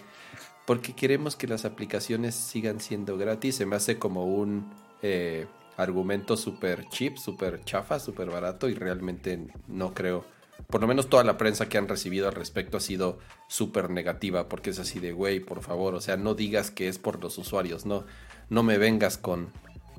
porque 0.64 0.94
queremos 0.94 1.36
que 1.36 1.46
las 1.46 1.64
aplicaciones 1.64 2.34
sigan 2.34 2.80
siendo 2.80 3.16
gratis. 3.16 3.56
Se 3.56 3.66
me 3.66 3.76
hace 3.76 3.98
como 3.98 4.24
un 4.24 4.70
eh, 5.02 5.46
argumento 5.76 6.36
súper 6.36 6.88
cheap, 6.88 7.16
súper 7.18 7.64
chafa, 7.64 7.98
súper 7.98 8.30
barato 8.30 8.68
y 8.68 8.74
realmente 8.74 9.48
no 9.66 9.92
creo. 9.92 10.24
Por 10.68 10.80
lo 10.80 10.86
menos 10.86 11.08
toda 11.08 11.24
la 11.24 11.36
prensa 11.36 11.68
que 11.68 11.78
han 11.78 11.88
recibido 11.88 12.28
al 12.28 12.34
respecto 12.34 12.76
ha 12.76 12.80
sido 12.80 13.18
súper 13.48 13.90
negativa 13.90 14.48
porque 14.48 14.70
es 14.70 14.78
así 14.78 15.00
de, 15.00 15.12
güey, 15.12 15.40
por 15.40 15.62
favor, 15.62 15.94
o 15.94 16.00
sea, 16.00 16.16
no 16.16 16.34
digas 16.34 16.70
que 16.70 16.88
es 16.88 16.98
por 16.98 17.20
los 17.20 17.36
usuarios, 17.38 17.84
no, 17.84 18.04
no 18.48 18.62
me 18.62 18.78
vengas 18.78 19.18
con, 19.18 19.50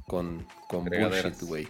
con, 0.08 0.48
con 0.70 0.86
bullshit, 0.86 1.42
güey. 1.42 1.68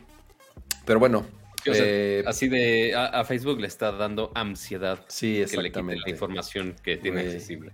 Pero 0.85 0.99
bueno. 0.99 1.25
Eh, 1.65 2.23
así 2.27 2.49
de, 2.49 2.93
a, 2.93 3.23
Facebook 3.23 3.61
le 3.61 3.67
está 3.67 3.93
dando 3.93 4.31
ansiedad 4.35 5.05
sí, 5.07 5.39
exactamente. 5.39 5.79
que 5.79 5.95
le 5.95 6.01
la 6.01 6.09
información 6.09 6.75
que 6.83 6.97
tiene 6.97 7.21
accesible. 7.21 7.71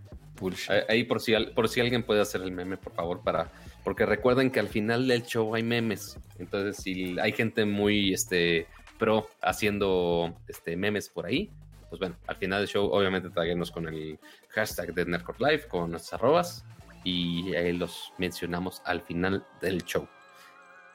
Ahí 0.88 1.04
por 1.04 1.20
si, 1.20 1.34
por 1.56 1.68
si 1.68 1.82
alguien 1.82 2.04
puede 2.04 2.22
hacer 2.22 2.42
el 2.42 2.52
meme, 2.52 2.78
por 2.78 2.94
favor, 2.94 3.22
para 3.24 3.52
porque 3.84 4.06
recuerden 4.06 4.52
que 4.52 4.60
al 4.60 4.68
final 4.68 5.08
del 5.08 5.24
show 5.24 5.56
hay 5.56 5.64
memes. 5.64 6.18
Entonces, 6.38 6.78
si 6.78 7.18
hay 7.20 7.32
gente 7.32 7.66
muy 7.66 8.14
este, 8.14 8.68
pro 8.98 9.28
haciendo 9.42 10.38
este, 10.48 10.76
memes 10.76 11.10
por 11.10 11.26
ahí, 11.26 11.50
pues 11.90 12.00
bueno, 12.00 12.16
al 12.28 12.36
final 12.36 12.60
del 12.60 12.70
show, 12.70 12.86
obviamente, 12.86 13.30
taguenos 13.30 13.72
con 13.72 13.88
el 13.88 14.20
hashtag 14.50 14.94
de 14.94 15.06
Nerdcore 15.06 15.40
Live, 15.40 15.68
con 15.68 15.92
nuestras 15.92 16.22
arrobas, 16.22 16.66
y 17.04 17.56
ahí 17.56 17.74
los 17.74 18.14
mencionamos 18.18 18.82
al 18.86 19.02
final 19.02 19.46
del 19.62 19.84
show. 19.84 20.08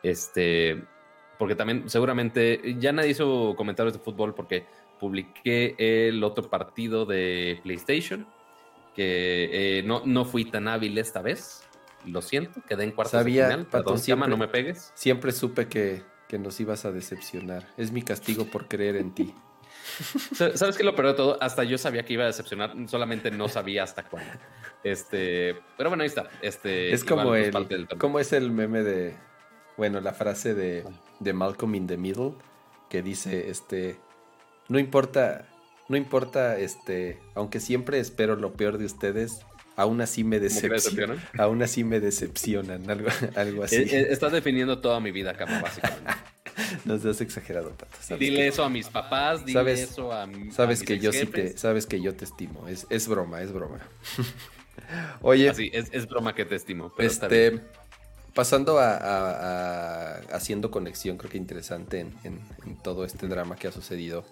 Este, 0.03 0.85
porque 1.39 1.55
también, 1.55 1.89
seguramente, 1.89 2.77
ya 2.79 2.93
nadie 2.93 3.11
hizo 3.11 3.55
comentarios 3.57 3.95
de 3.95 4.01
fútbol 4.01 4.35
porque 4.35 4.67
publiqué 4.99 5.75
el 5.79 6.23
otro 6.25 6.49
partido 6.49 7.05
de 7.07 7.61
PlayStation, 7.63 8.27
que 8.95 9.79
eh, 9.79 9.83
no, 9.83 10.03
no 10.05 10.25
fui 10.25 10.45
tan 10.45 10.69
hábil 10.69 10.97
esta 10.99 11.21
vez 11.21 11.65
lo 12.07 12.23
siento, 12.23 12.61
quedé 12.69 12.85
en 12.85 12.93
cuartos 12.93 13.13
Sabía, 13.13 13.49
de 13.49 13.65
final. 13.65 13.99
siempre, 13.99 14.29
no 14.29 14.37
me 14.37 14.49
pegues. 14.49 14.93
Siempre 14.95 15.33
supe 15.33 15.69
que, 15.69 16.03
nos 16.35 16.59
ibas 16.59 16.85
a 16.85 16.91
decepcionar. 16.91 17.65
Es 17.77 17.93
mi 17.93 18.03
castigo 18.03 18.47
por 18.47 18.67
creer 18.67 18.97
en 18.97 19.15
ti. 19.15 19.33
¿Sabes 20.55 20.77
qué 20.77 20.83
lo 20.83 20.97
peor 20.97 21.09
de 21.09 21.15
todo? 21.15 21.39
Hasta 21.41 21.63
yo 21.63 21.79
sabía 21.79 22.05
que 22.05 22.15
iba 22.15 22.25
a 22.25 22.27
decepcionar, 22.27 22.75
solamente 22.89 23.31
no 23.31 23.49
sabía 23.49 23.85
hasta 23.85 24.03
cuándo. 24.03 24.33
Este, 24.83 25.57
pero 25.77 25.91
bueno, 25.91 26.03
ahí 26.03 26.09
está. 26.09 26.29
Este, 26.43 26.93
es 26.93 27.05
como 27.05 27.37
el, 27.37 27.53
¿cómo 27.99 28.19
es 28.19 28.33
el 28.33 28.51
meme 28.51 28.83
de, 28.83 29.17
bueno, 29.77 30.01
la 30.01 30.13
frase 30.13 30.55
de, 30.55 30.85
de 31.21 31.33
Malcolm 31.33 31.75
in 31.75 31.87
the 31.87 31.97
Middle 31.97 32.33
que 32.89 33.03
dice, 33.03 33.51
este, 33.51 33.97
no 34.69 34.79
importa, 34.79 35.49
no 35.89 35.97
importa, 35.97 36.59
este, 36.59 37.19
aunque 37.35 37.61
siempre 37.61 37.99
espero 37.99 38.37
lo 38.37 38.53
peor 38.53 38.79
de 38.79 38.85
ustedes, 38.85 39.41
aún 39.77 40.01
así 40.01 40.25
me 40.25 40.41
decepcionan. 40.41 41.23
Aún 41.39 41.63
así 41.63 41.85
me 41.85 42.01
decepcionan, 42.01 42.89
algo, 42.91 43.09
algo 43.35 43.65
así. 43.65 43.77
Eh, 43.77 43.89
eh, 43.91 44.07
estás 44.11 44.33
definiendo 44.33 44.81
toda 44.81 45.01
mi 45.01 45.11
vida, 45.11 45.35
Cama, 45.35 45.61
básicamente. 45.61 46.13
No 46.85 46.97
seas 46.99 47.21
exagerado, 47.21 47.71
Pato. 47.71 48.17
Dile 48.17 48.47
eso 48.47 48.63
a 48.63 48.69
mis 48.69 48.89
papás, 48.89 49.45
dile 49.45 49.73
eso 49.73 50.13
a, 50.13 50.29
sabes 50.53 50.85
que 50.85 51.01
yo 51.01 51.13
sí 51.13 51.27
te 51.27 51.59
Sabes 51.59 51.85
que 51.85 52.01
yo 52.01 52.15
te 52.15 52.25
estimo, 52.25 52.69
es, 52.69 52.87
es 52.91 53.09
broma, 53.09 53.43
es 53.43 53.51
broma. 53.51 53.81
Oye. 55.21 55.49
Así, 55.49 55.71
es, 55.73 55.89
es, 55.91 56.07
broma 56.07 56.33
que 56.35 56.45
te 56.45 56.55
estimo. 56.55 56.93
este, 56.99 57.61
pasando 58.35 58.79
a, 58.79 60.17
haciendo 60.33 60.71
conexión, 60.71 61.17
creo 61.17 61.31
que 61.31 61.39
interesante 61.39 62.01
en, 62.01 62.13
en 62.25 62.77
todo 62.83 63.05
este 63.05 63.29
drama 63.29 63.57
que 63.57 63.69
ha 63.69 63.73
sucedido. 63.73 64.25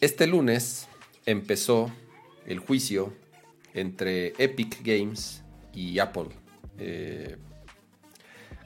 Este 0.00 0.26
lunes 0.26 0.88
empezó 1.26 1.90
el 2.46 2.58
juicio 2.58 3.12
entre 3.74 4.32
Epic 4.38 4.80
Games 4.82 5.42
y 5.72 5.98
Apple. 5.98 6.28
Eh, 6.78 7.36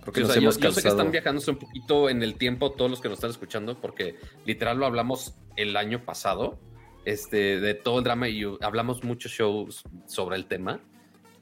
creo 0.02 0.12
que 0.12 0.20
nos 0.20 0.36
hemos 0.36 0.58
yo, 0.58 0.72
sé 0.72 0.82
que 0.82 0.88
están 0.88 1.10
viajándose 1.10 1.50
un 1.50 1.58
poquito 1.58 2.08
en 2.08 2.22
el 2.22 2.36
tiempo 2.36 2.72
todos 2.72 2.90
los 2.90 3.00
que 3.00 3.08
nos 3.08 3.18
están 3.18 3.30
escuchando, 3.30 3.80
porque 3.80 4.16
literal 4.44 4.78
lo 4.78 4.86
hablamos 4.86 5.34
el 5.56 5.76
año 5.76 6.04
pasado, 6.04 6.58
este, 7.04 7.60
de 7.60 7.74
todo 7.74 7.98
el 7.98 8.04
drama 8.04 8.28
y 8.28 8.42
hablamos 8.60 9.04
muchos 9.04 9.32
shows 9.32 9.84
sobre 10.06 10.36
el 10.36 10.46
tema, 10.46 10.80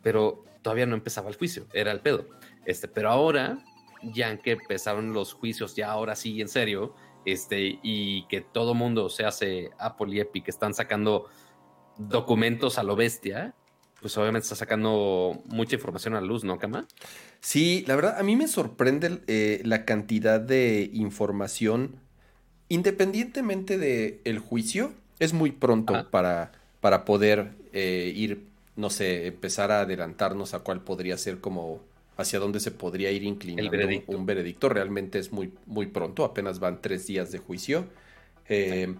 pero 0.02 0.44
todavía 0.62 0.86
no 0.86 0.94
empezaba 0.94 1.28
el 1.28 1.36
juicio, 1.36 1.66
era 1.72 1.92
el 1.92 2.00
pedo. 2.00 2.26
Este, 2.64 2.88
pero 2.88 3.10
ahora, 3.10 3.58
ya 4.02 4.36
que 4.38 4.52
empezaron 4.52 5.12
los 5.12 5.32
juicios, 5.32 5.74
ya 5.74 5.90
ahora 5.90 6.16
sí 6.16 6.40
en 6.40 6.48
serio, 6.48 6.94
este, 7.24 7.78
y 7.82 8.26
que 8.26 8.40
todo 8.40 8.74
mundo 8.74 9.08
se 9.08 9.24
hace 9.24 9.70
Apple 9.78 10.14
y 10.14 10.20
Epic 10.20 10.48
están 10.48 10.74
sacando 10.74 11.28
documentos 11.98 12.78
a 12.78 12.82
lo 12.82 12.96
bestia, 12.96 13.54
pues 14.00 14.16
obviamente 14.18 14.44
está 14.44 14.56
sacando 14.56 15.40
mucha 15.46 15.76
información 15.76 16.14
a 16.14 16.20
la 16.20 16.26
luz, 16.26 16.42
¿no, 16.42 16.58
Kama? 16.58 16.86
Sí, 17.40 17.84
la 17.86 17.94
verdad, 17.94 18.18
a 18.18 18.22
mí 18.24 18.34
me 18.34 18.48
sorprende 18.48 19.22
eh, 19.28 19.62
la 19.64 19.84
cantidad 19.84 20.40
de 20.40 20.90
información, 20.92 22.00
independientemente 22.68 23.78
del 23.78 24.20
el 24.24 24.38
juicio, 24.40 24.92
es 25.20 25.32
muy 25.32 25.52
pronto 25.52 26.10
para, 26.10 26.50
para 26.80 27.04
poder 27.04 27.52
eh, 27.72 28.12
ir, 28.14 28.48
no 28.74 28.90
sé, 28.90 29.28
empezar 29.28 29.70
a 29.70 29.82
adelantarnos 29.82 30.52
a 30.52 30.60
cuál 30.60 30.82
podría 30.82 31.16
ser 31.16 31.38
como 31.40 31.80
hacia 32.16 32.38
dónde 32.38 32.60
se 32.60 32.70
podría 32.70 33.10
ir 33.10 33.22
inclinando 33.22 33.70
un 34.06 34.26
veredicto. 34.26 34.68
Realmente 34.68 35.18
es 35.18 35.32
muy, 35.32 35.52
muy 35.66 35.86
pronto, 35.86 36.24
apenas 36.24 36.58
van 36.58 36.80
tres 36.80 37.06
días 37.06 37.32
de 37.32 37.38
juicio. 37.38 37.86
Eh, 38.48 38.94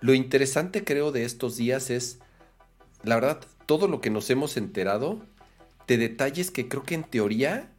lo 0.00 0.14
interesante 0.14 0.84
creo 0.84 1.12
de 1.12 1.24
estos 1.24 1.56
días 1.56 1.90
es 1.90 2.20
la 3.06 3.14
verdad, 3.14 3.40
todo 3.66 3.88
lo 3.88 4.00
que 4.00 4.10
nos 4.10 4.28
hemos 4.30 4.56
enterado 4.56 5.20
de 5.86 5.96
detalles 5.96 6.50
que 6.50 6.68
creo 6.68 6.82
que 6.82 6.94
en 6.94 7.04
teoría 7.04 7.70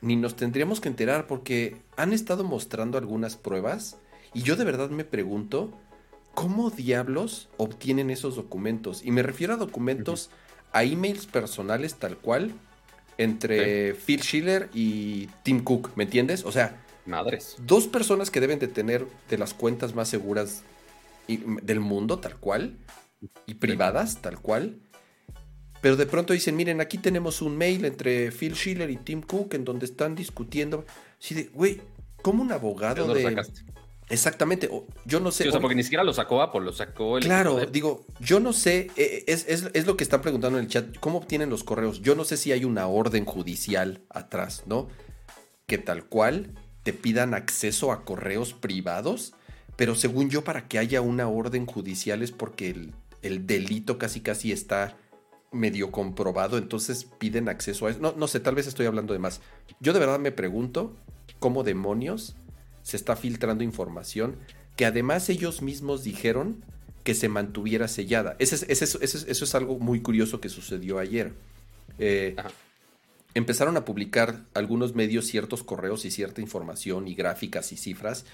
ni 0.00 0.16
nos 0.16 0.36
tendríamos 0.36 0.80
que 0.80 0.88
enterar 0.88 1.26
porque 1.26 1.76
han 1.96 2.12
estado 2.12 2.44
mostrando 2.44 2.98
algunas 2.98 3.36
pruebas 3.36 3.98
y 4.34 4.42
yo 4.42 4.56
de 4.56 4.64
verdad 4.64 4.90
me 4.90 5.04
pregunto 5.04 5.72
cómo 6.34 6.70
diablos 6.70 7.48
obtienen 7.56 8.10
esos 8.10 8.36
documentos. 8.36 9.04
Y 9.04 9.10
me 9.10 9.22
refiero 9.22 9.54
a 9.54 9.56
documentos, 9.56 10.30
a 10.72 10.84
emails 10.84 11.26
personales 11.26 11.94
tal 11.96 12.16
cual 12.16 12.52
entre 13.18 13.94
Phil 13.94 14.22
Schiller 14.22 14.70
y 14.72 15.26
Tim 15.42 15.62
Cook, 15.62 15.90
¿me 15.96 16.04
entiendes? 16.04 16.44
O 16.44 16.52
sea, 16.52 16.80
madres. 17.04 17.56
Dos 17.58 17.86
personas 17.86 18.30
que 18.30 18.40
deben 18.40 18.58
de 18.58 18.68
tener 18.68 19.06
de 19.28 19.38
las 19.38 19.54
cuentas 19.54 19.94
más 19.94 20.08
seguras 20.08 20.62
del 21.26 21.80
mundo 21.80 22.20
tal 22.20 22.36
cual 22.36 22.76
y 23.46 23.54
privadas, 23.54 24.22
tal 24.22 24.40
cual. 24.40 24.78
Pero 25.80 25.96
de 25.96 26.06
pronto 26.06 26.32
dicen, 26.32 26.56
miren, 26.56 26.80
aquí 26.80 26.98
tenemos 26.98 27.42
un 27.42 27.56
mail 27.56 27.84
entre 27.84 28.32
Phil 28.32 28.54
Schiller 28.54 28.90
y 28.90 28.96
Tim 28.96 29.22
Cook 29.22 29.54
en 29.54 29.64
donde 29.64 29.86
están 29.86 30.14
discutiendo. 30.14 30.84
Así 31.20 31.34
de, 31.34 31.44
güey, 31.44 31.80
¿cómo 32.22 32.42
un 32.42 32.52
abogado 32.52 33.12
de... 33.14 33.36
Exactamente, 34.10 34.70
yo 35.04 35.20
no 35.20 35.30
sé. 35.30 35.48
o 35.48 35.50
sea, 35.50 35.60
porque 35.60 35.74
ni 35.74 35.82
siquiera 35.82 36.02
lo 36.02 36.14
sacó 36.14 36.40
Apple, 36.40 36.62
lo 36.62 36.72
sacó 36.72 37.18
el. 37.18 37.24
Claro, 37.24 37.66
digo, 37.66 38.06
yo 38.20 38.40
no 38.40 38.54
sé, 38.54 38.90
eh, 38.96 39.24
es, 39.26 39.46
es, 39.46 39.86
lo 39.86 39.96
que 39.96 40.04
están 40.04 40.22
preguntando 40.22 40.58
en 40.58 40.64
el 40.64 40.70
chat, 40.70 40.96
¿cómo 40.98 41.18
obtienen 41.18 41.50
los 41.50 41.62
correos? 41.62 42.00
Yo 42.00 42.14
no 42.14 42.24
sé 42.24 42.38
si 42.38 42.52
hay 42.52 42.64
una 42.64 42.86
orden 42.86 43.26
judicial 43.26 44.00
atrás, 44.08 44.62
¿no? 44.66 44.88
Que 45.66 45.76
tal 45.76 46.06
cual 46.06 46.54
te 46.84 46.94
pidan 46.94 47.34
acceso 47.34 47.92
a 47.92 48.04
correos 48.06 48.54
privados, 48.54 49.34
pero 49.76 49.94
según 49.94 50.30
yo, 50.30 50.42
para 50.42 50.68
que 50.68 50.78
haya 50.78 51.02
una 51.02 51.28
orden 51.28 51.66
judicial 51.66 52.22
es 52.22 52.32
porque 52.32 52.70
el, 52.70 52.94
el 53.20 53.46
delito 53.46 53.98
casi 53.98 54.20
casi 54.20 54.52
está 54.52 54.96
medio 55.52 55.90
comprobado, 55.90 56.56
entonces 56.56 57.04
piden 57.18 57.50
acceso 57.50 57.86
a 57.86 57.90
eso. 57.90 58.00
No, 58.00 58.14
no 58.16 58.26
sé, 58.26 58.40
tal 58.40 58.54
vez 58.54 58.66
estoy 58.66 58.86
hablando 58.86 59.12
de 59.12 59.18
más. 59.18 59.42
Yo 59.80 59.92
de 59.92 60.00
verdad 60.00 60.18
me 60.18 60.32
pregunto 60.32 60.96
cómo 61.38 61.62
demonios 61.62 62.36
se 62.88 62.96
está 62.96 63.16
filtrando 63.16 63.62
información 63.62 64.36
que 64.74 64.86
además 64.86 65.28
ellos 65.28 65.60
mismos 65.60 66.04
dijeron 66.04 66.64
que 67.04 67.14
se 67.14 67.28
mantuviera 67.28 67.86
sellada. 67.86 68.34
Eso 68.38 68.54
es, 68.54 68.80
eso, 68.80 68.98
es 69.02 69.54
algo 69.54 69.78
muy 69.78 70.00
curioso 70.00 70.40
que 70.40 70.48
sucedió 70.48 70.98
ayer. 70.98 71.34
Eh, 71.98 72.34
empezaron 73.34 73.76
a 73.76 73.84
publicar 73.84 74.46
algunos 74.54 74.94
medios 74.94 75.26
ciertos 75.26 75.64
correos 75.64 76.06
y 76.06 76.10
cierta 76.10 76.40
información 76.40 77.08
y 77.08 77.14
gráficas 77.14 77.72
y 77.72 77.76
cifras. 77.76 78.24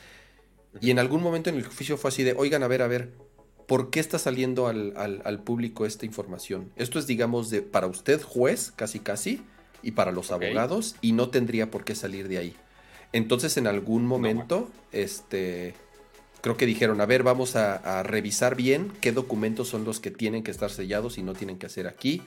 Y 0.81 0.93
en 0.93 1.01
algún 1.01 1.21
momento 1.21 1.51
en 1.51 1.57
el 1.57 1.65
juicio 1.65 1.97
fue 1.97 2.11
así 2.11 2.23
de, 2.23 2.35
oigan, 2.39 2.63
a 2.63 2.69
ver, 2.69 2.83
a 2.83 2.87
ver, 2.87 3.11
¿por 3.67 3.91
qué 3.91 3.99
está 3.99 4.21
saliendo 4.21 4.69
al, 4.69 5.43
público 5.45 5.85
esta 5.85 6.07
información? 6.07 6.71
Esto 6.77 7.01
es, 7.01 7.09
digamos, 7.09 7.51
de 7.51 7.63
para 7.63 7.89
usted 7.89 8.23
juez, 8.23 8.73
casi 8.77 9.01
casi, 9.01 9.43
y 9.83 9.91
para 9.93 10.13
los 10.13 10.31
abogados, 10.31 10.95
y 11.01 11.11
no 11.11 11.31
tendría 11.31 11.73
por 11.73 11.85
qué 11.85 11.97
salir 11.97 12.29
de 12.29 12.39
ahí. 12.39 12.57
Entonces, 13.15 13.57
en 13.59 13.69
algún 13.69 14.05
momento, 14.05 14.69
este, 14.91 15.75
creo 16.41 16.57
que 16.57 16.67
dijeron, 16.67 17.01
a 17.01 17.07
ver, 17.07 17.23
vamos 17.23 17.55
a, 17.55 18.03
revisar 18.03 18.57
bien 18.57 18.93
qué 19.01 19.13
documentos 19.13 19.69
son 19.69 19.85
los 19.85 20.01
que 20.01 20.11
tienen 20.11 20.43
que 20.43 20.51
estar 20.51 20.69
sellados 20.69 21.17
y 21.17 21.23
no 21.23 21.33
tienen 21.33 21.57
que 21.57 21.67
hacer 21.67 21.87
aquí, 21.87 22.23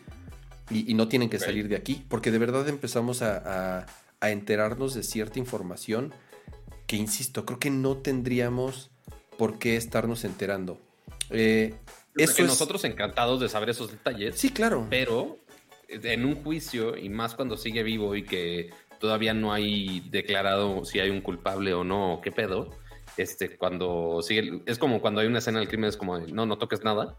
y, 0.69 0.93
no 0.93 1.09
tienen 1.09 1.29
que 1.29 1.39
salir 1.39 1.67
de 1.67 1.75
aquí, 1.75 2.05
porque 2.07 2.31
de 2.31 2.37
verdad 2.37 2.69
empezamos 2.69 3.21
a, 3.21 3.85
a 4.21 4.31
enterarnos 4.31 4.93
de 4.93 5.03
cierta 5.03 5.39
información 5.39 6.13
que, 6.87 6.95
insisto, 6.95 7.45
creo 7.45 7.59
que 7.59 7.69
no 7.69 7.97
tendríamos 7.97 8.89
por 9.37 9.59
qué 9.59 9.75
estarnos 9.75 10.23
enterando. 10.23 10.79
Eh, 11.31 11.75
eso 12.15 12.43
nosotros 12.43 12.85
encantados 12.85 13.41
de 13.41 13.49
saber 13.49 13.71
esos 13.71 13.91
detalles. 13.91 14.37
Sí, 14.37 14.51
claro. 14.51 14.87
Pero 14.89 15.37
en 15.89 16.23
un 16.23 16.35
juicio, 16.35 16.95
y 16.95 17.09
más 17.09 17.35
cuando 17.35 17.57
sigue 17.57 17.83
vivo 17.83 18.15
y 18.15 18.23
que 18.23 18.69
todavía 18.99 19.33
no 19.33 19.53
hay 19.53 20.01
declarado 20.09 20.85
si 20.85 20.99
hay 20.99 21.09
un 21.09 21.21
culpable 21.21 21.73
o 21.73 21.83
no, 21.83 22.19
qué 22.23 22.31
pedo, 22.31 22.71
este, 23.17 23.57
cuando 23.57 24.21
sigue, 24.21 24.61
es 24.65 24.77
como 24.77 25.01
cuando 25.01 25.21
hay 25.21 25.27
una 25.27 25.39
escena 25.39 25.59
del 25.59 25.67
crimen, 25.67 25.89
es 25.89 25.97
como, 25.97 26.19
no, 26.19 26.45
no 26.45 26.57
toques 26.57 26.83
nada. 26.83 27.17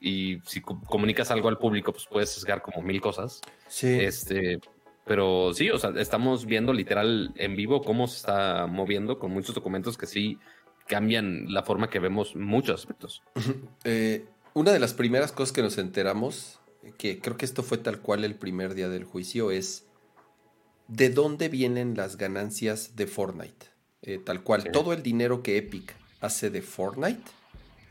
Y 0.00 0.40
si 0.46 0.60
comunicas 0.60 1.30
algo 1.30 1.48
al 1.48 1.58
público, 1.58 1.92
pues 1.92 2.06
puedes 2.06 2.30
sesgar 2.30 2.62
como 2.62 2.82
mil 2.82 3.00
cosas. 3.00 3.40
Sí. 3.68 4.00
Este, 4.00 4.58
pero 5.04 5.52
sí, 5.54 5.70
o 5.70 5.78
sea, 5.78 5.92
estamos 5.96 6.46
viendo 6.46 6.72
literal 6.72 7.32
en 7.36 7.56
vivo 7.56 7.82
cómo 7.82 8.08
se 8.08 8.16
está 8.16 8.66
moviendo 8.66 9.18
con 9.18 9.32
muchos 9.32 9.54
documentos 9.54 9.96
que 9.96 10.06
sí 10.06 10.38
cambian 10.88 11.52
la 11.52 11.62
forma 11.62 11.90
que 11.90 11.98
vemos 11.98 12.34
muchos 12.34 12.80
aspectos. 12.80 13.22
Eh, 13.84 14.24
una 14.54 14.70
de 14.70 14.78
las 14.78 14.94
primeras 14.94 15.32
cosas 15.32 15.52
que 15.52 15.62
nos 15.62 15.78
enteramos, 15.78 16.60
que 16.98 17.20
creo 17.20 17.36
que 17.36 17.46
esto 17.46 17.62
fue 17.62 17.78
tal 17.78 18.00
cual 18.00 18.22
el 18.24 18.34
primer 18.34 18.74
día 18.74 18.88
del 18.88 19.04
juicio, 19.04 19.50
es 19.50 19.86
de 20.88 21.10
dónde 21.10 21.48
vienen 21.48 21.96
las 21.96 22.16
ganancias 22.16 22.96
de 22.96 23.06
Fortnite. 23.06 23.66
Eh, 24.02 24.18
tal 24.24 24.42
cual, 24.42 24.70
todo 24.72 24.92
el 24.92 25.02
dinero 25.02 25.42
que 25.42 25.56
Epic 25.56 25.94
hace 26.20 26.50
de 26.50 26.62
Fortnite, 26.62 27.22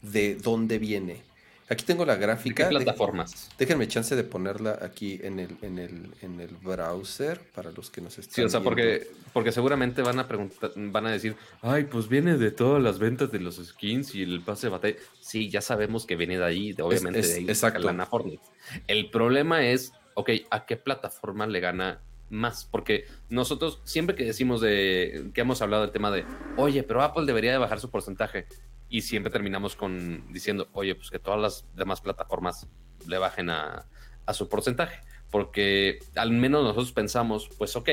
de 0.02 0.36
dónde 0.36 0.78
viene. 0.78 1.24
Aquí 1.72 1.86
tengo 1.86 2.06
la 2.06 2.16
gráfica. 2.16 2.68
¿De 2.68 2.70
qué 2.70 2.76
plataformas? 2.76 3.50
Déjenme 3.58 3.88
chance 3.88 4.14
de 4.14 4.26
ponerla 4.26 4.78
aquí 4.82 5.22
en 5.24 5.40
el, 5.40 5.56
en 5.62 5.80
el, 5.80 6.12
en 6.22 6.42
el 6.42 6.50
browser 6.58 7.40
para 7.56 7.72
los 7.72 7.90
que 7.90 8.02
nos 8.02 8.18
están 8.18 8.36
Sí, 8.36 8.42
o 8.42 8.50
sea, 8.50 8.60
porque, 8.60 9.08
porque 9.32 9.54
seguramente 9.54 10.02
van 10.02 10.20
a 10.20 10.28
preguntar, 10.28 10.74
van 10.76 11.06
a 11.06 11.12
decir, 11.12 11.38
ay, 11.62 11.86
pues 11.86 12.10
viene 12.10 12.38
de 12.38 12.52
todas 12.52 12.84
las 12.84 13.00
ventas 13.00 13.32
de 13.32 13.40
los 13.40 13.56
skins 13.56 14.14
y 14.16 14.22
el 14.22 14.42
pase 14.42 14.68
de 14.68 14.72
batalla. 14.72 14.96
Sí, 15.22 15.50
ya 15.50 15.62
sabemos 15.62 16.06
que 16.06 16.18
viene 16.18 16.38
de 16.38 16.44
ahí, 16.44 16.76
obviamente 16.82 17.22
de 17.22 17.34
ahí 17.36 17.46
exacto. 17.48 17.90
Fortnite. 18.10 18.44
El 18.88 19.10
problema 19.10 19.66
es, 19.66 19.94
ok, 20.16 20.30
¿a 20.50 20.66
qué 20.66 20.76
plataforma 20.76 21.48
le 21.48 21.62
gana 21.62 22.02
más, 22.32 22.66
porque 22.66 23.06
nosotros 23.30 23.82
siempre 23.84 24.16
que 24.16 24.24
decimos 24.24 24.62
de 24.62 25.30
que 25.34 25.42
hemos 25.42 25.62
hablado 25.62 25.84
del 25.84 25.92
tema 25.92 26.10
de, 26.12 26.26
oye, 26.58 26.84
pero 26.84 27.04
Apple 27.04 27.26
debería 27.26 27.52
de 27.52 27.58
bajar 27.58 27.80
su 27.80 27.90
porcentaje, 27.90 28.48
y 28.92 29.02
siempre 29.02 29.32
terminamos 29.32 29.76
con 29.76 30.32
diciendo, 30.34 30.68
oye, 30.74 30.94
pues 30.96 31.10
que 31.10 31.18
todas 31.18 31.40
las 31.40 31.66
demás 31.76 32.02
plataformas 32.02 32.68
le 33.08 33.18
bajen 33.18 33.50
a, 33.50 33.88
su 34.34 34.48
porcentaje, 34.48 35.02
porque 35.30 36.00
al 36.16 36.32
menos 36.32 36.64
nosotros 36.64 36.94
pensamos, 36.94 37.50
pues 37.58 37.76
ok, 37.76 37.90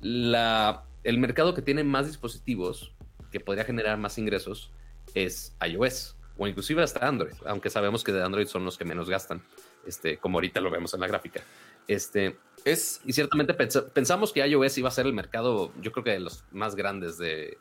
la, 0.00 0.84
el 1.02 1.18
mercado 1.18 1.54
que 1.54 1.62
tiene 1.62 1.82
más 1.82 2.06
dispositivos, 2.06 2.94
que 3.30 3.40
podría 3.40 3.64
generar 3.64 3.96
más 3.96 4.18
ingresos, 4.18 4.70
es 5.14 5.56
iOS, 5.66 6.16
o 6.36 6.46
inclusive 6.46 6.82
hasta 6.82 7.06
Android, 7.06 7.34
aunque 7.46 7.70
sabemos 7.70 8.04
que 8.04 8.12
de 8.12 8.22
Android 8.22 8.46
son 8.46 8.66
los 8.66 8.76
que 8.76 8.84
menos 8.84 9.08
gastan, 9.08 9.42
este, 9.86 10.18
como 10.18 10.38
ahorita 10.38 10.60
lo 10.60 10.70
vemos 10.70 10.92
en 10.92 11.00
la 11.00 11.06
gráfica. 11.06 11.42
Este, 11.86 12.36
es, 12.70 13.00
y 13.04 13.12
ciertamente 13.12 13.54
pensamos 13.54 14.32
que 14.32 14.46
iOS 14.46 14.78
iba 14.78 14.88
a 14.88 14.92
ser 14.92 15.06
el 15.06 15.12
mercado, 15.12 15.72
yo 15.80 15.92
creo 15.92 16.04
que 16.04 16.10
de 16.10 16.20
los 16.20 16.44
más 16.52 16.74
grandes 16.74 17.18
de, 17.18 17.58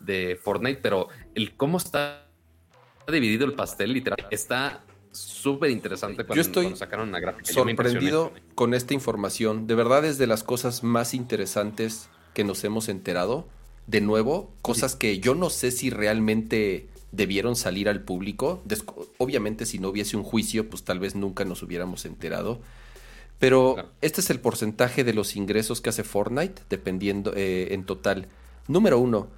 de 0.00 0.38
Fortnite, 0.42 0.80
pero 0.82 1.08
el 1.34 1.56
cómo 1.56 1.78
está 1.78 2.26
dividido 3.10 3.46
el 3.46 3.54
pastel, 3.54 3.92
literal. 3.92 4.26
Está 4.30 4.84
súper 5.12 5.70
interesante 5.70 6.24
cuando, 6.24 6.34
Yo 6.34 6.40
estoy 6.42 6.76
sacaron 6.76 7.08
una 7.08 7.20
gráfica. 7.20 7.52
Sorprendido 7.52 8.32
con 8.54 8.74
esta 8.74 8.94
información. 8.94 9.66
De 9.66 9.74
verdad 9.74 10.04
es 10.04 10.18
de 10.18 10.26
las 10.26 10.42
cosas 10.42 10.82
más 10.82 11.14
interesantes 11.14 12.08
que 12.34 12.44
nos 12.44 12.62
hemos 12.64 12.88
enterado. 12.88 13.48
De 13.86 14.00
nuevo, 14.00 14.52
cosas 14.62 14.96
que 14.96 15.20
yo 15.20 15.34
no 15.34 15.48
sé 15.48 15.70
si 15.70 15.90
realmente 15.90 16.88
debieron 17.12 17.56
salir 17.56 17.88
al 17.88 18.02
público. 18.02 18.62
Obviamente 19.18 19.64
si 19.64 19.78
no 19.78 19.88
hubiese 19.88 20.16
un 20.16 20.24
juicio, 20.24 20.68
pues 20.68 20.82
tal 20.82 20.98
vez 20.98 21.14
nunca 21.14 21.44
nos 21.44 21.62
hubiéramos 21.62 22.04
enterado. 22.04 22.60
Pero 23.38 23.92
este 24.00 24.20
es 24.20 24.30
el 24.30 24.40
porcentaje 24.40 25.04
de 25.04 25.12
los 25.12 25.36
ingresos 25.36 25.80
que 25.80 25.90
hace 25.90 26.04
Fortnite, 26.04 26.62
dependiendo 26.70 27.32
eh, 27.36 27.68
en 27.72 27.84
total. 27.84 28.28
Número 28.66 28.98
uno, 28.98 29.28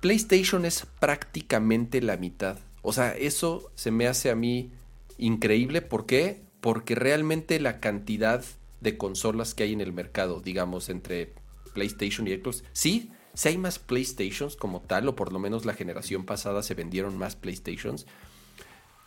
PlayStation 0.00 0.64
es 0.64 0.86
prácticamente 0.98 2.00
la 2.00 2.16
mitad 2.16 2.58
o 2.82 2.92
sea, 2.92 3.12
eso 3.16 3.70
se 3.74 3.90
me 3.90 4.06
hace 4.06 4.30
a 4.30 4.34
mí 4.34 4.72
increíble. 5.18 5.82
¿Por 5.82 6.06
qué? 6.06 6.42
Porque 6.60 6.94
realmente 6.94 7.60
la 7.60 7.80
cantidad 7.80 8.44
de 8.80 8.96
consolas 8.96 9.54
que 9.54 9.64
hay 9.64 9.72
en 9.72 9.80
el 9.80 9.92
mercado, 9.92 10.40
digamos, 10.40 10.88
entre 10.88 11.34
PlayStation 11.74 12.26
y 12.26 12.34
Xbox, 12.34 12.64
sí, 12.72 13.10
sí 13.34 13.48
hay 13.48 13.58
más 13.58 13.78
PlayStations 13.78 14.56
como 14.56 14.80
tal, 14.80 15.08
o 15.08 15.16
por 15.16 15.32
lo 15.32 15.38
menos 15.38 15.66
la 15.66 15.74
generación 15.74 16.24
pasada 16.24 16.62
se 16.62 16.74
vendieron 16.74 17.18
más 17.18 17.36
PlayStations, 17.36 18.06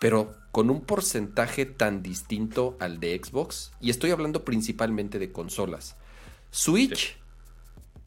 pero 0.03 0.35
con 0.51 0.69
un 0.69 0.81
porcentaje 0.81 1.65
tan 1.65 2.03
distinto 2.03 2.75
al 2.81 2.99
de 2.99 3.17
Xbox, 3.23 3.71
y 3.79 3.89
estoy 3.89 4.11
hablando 4.11 4.43
principalmente 4.43 5.17
de 5.17 5.31
consolas. 5.31 5.95
Switch 6.51 7.15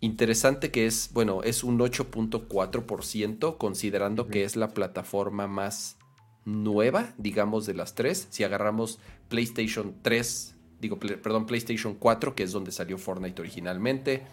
Interesante 0.00 0.70
que 0.70 0.84
es, 0.84 1.08
bueno, 1.14 1.42
es 1.42 1.64
un 1.64 1.78
8.4%, 1.78 3.56
considerando 3.56 4.28
que 4.28 4.44
es 4.44 4.56
la 4.56 4.74
plataforma 4.74 5.46
más 5.46 5.96
nueva, 6.44 7.14
digamos, 7.16 7.64
de 7.64 7.72
las 7.72 7.94
tres. 7.94 8.26
Si 8.28 8.44
agarramos 8.44 8.98
PlayStation 9.30 9.94
3, 10.02 10.54
digo, 10.78 10.98
perdón, 10.98 11.46
PlayStation 11.46 11.94
4, 11.94 12.34
que 12.34 12.42
es 12.42 12.52
donde 12.52 12.72
salió 12.72 12.98
Fortnite 12.98 13.40
originalmente, 13.40 14.26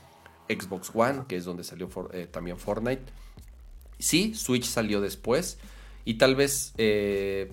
Xbox 0.50 0.92
One, 0.94 1.24
que 1.30 1.38
es 1.38 1.46
donde 1.46 1.64
salió 1.64 1.88
eh, 2.12 2.28
también 2.30 2.58
Fortnite. 2.58 3.06
Sí, 4.00 4.34
Switch 4.36 4.66
salió 4.66 5.00
después 5.00 5.60
y 6.06 6.16
tal 6.16 6.36
vez... 6.36 6.74
Eh, 6.78 7.52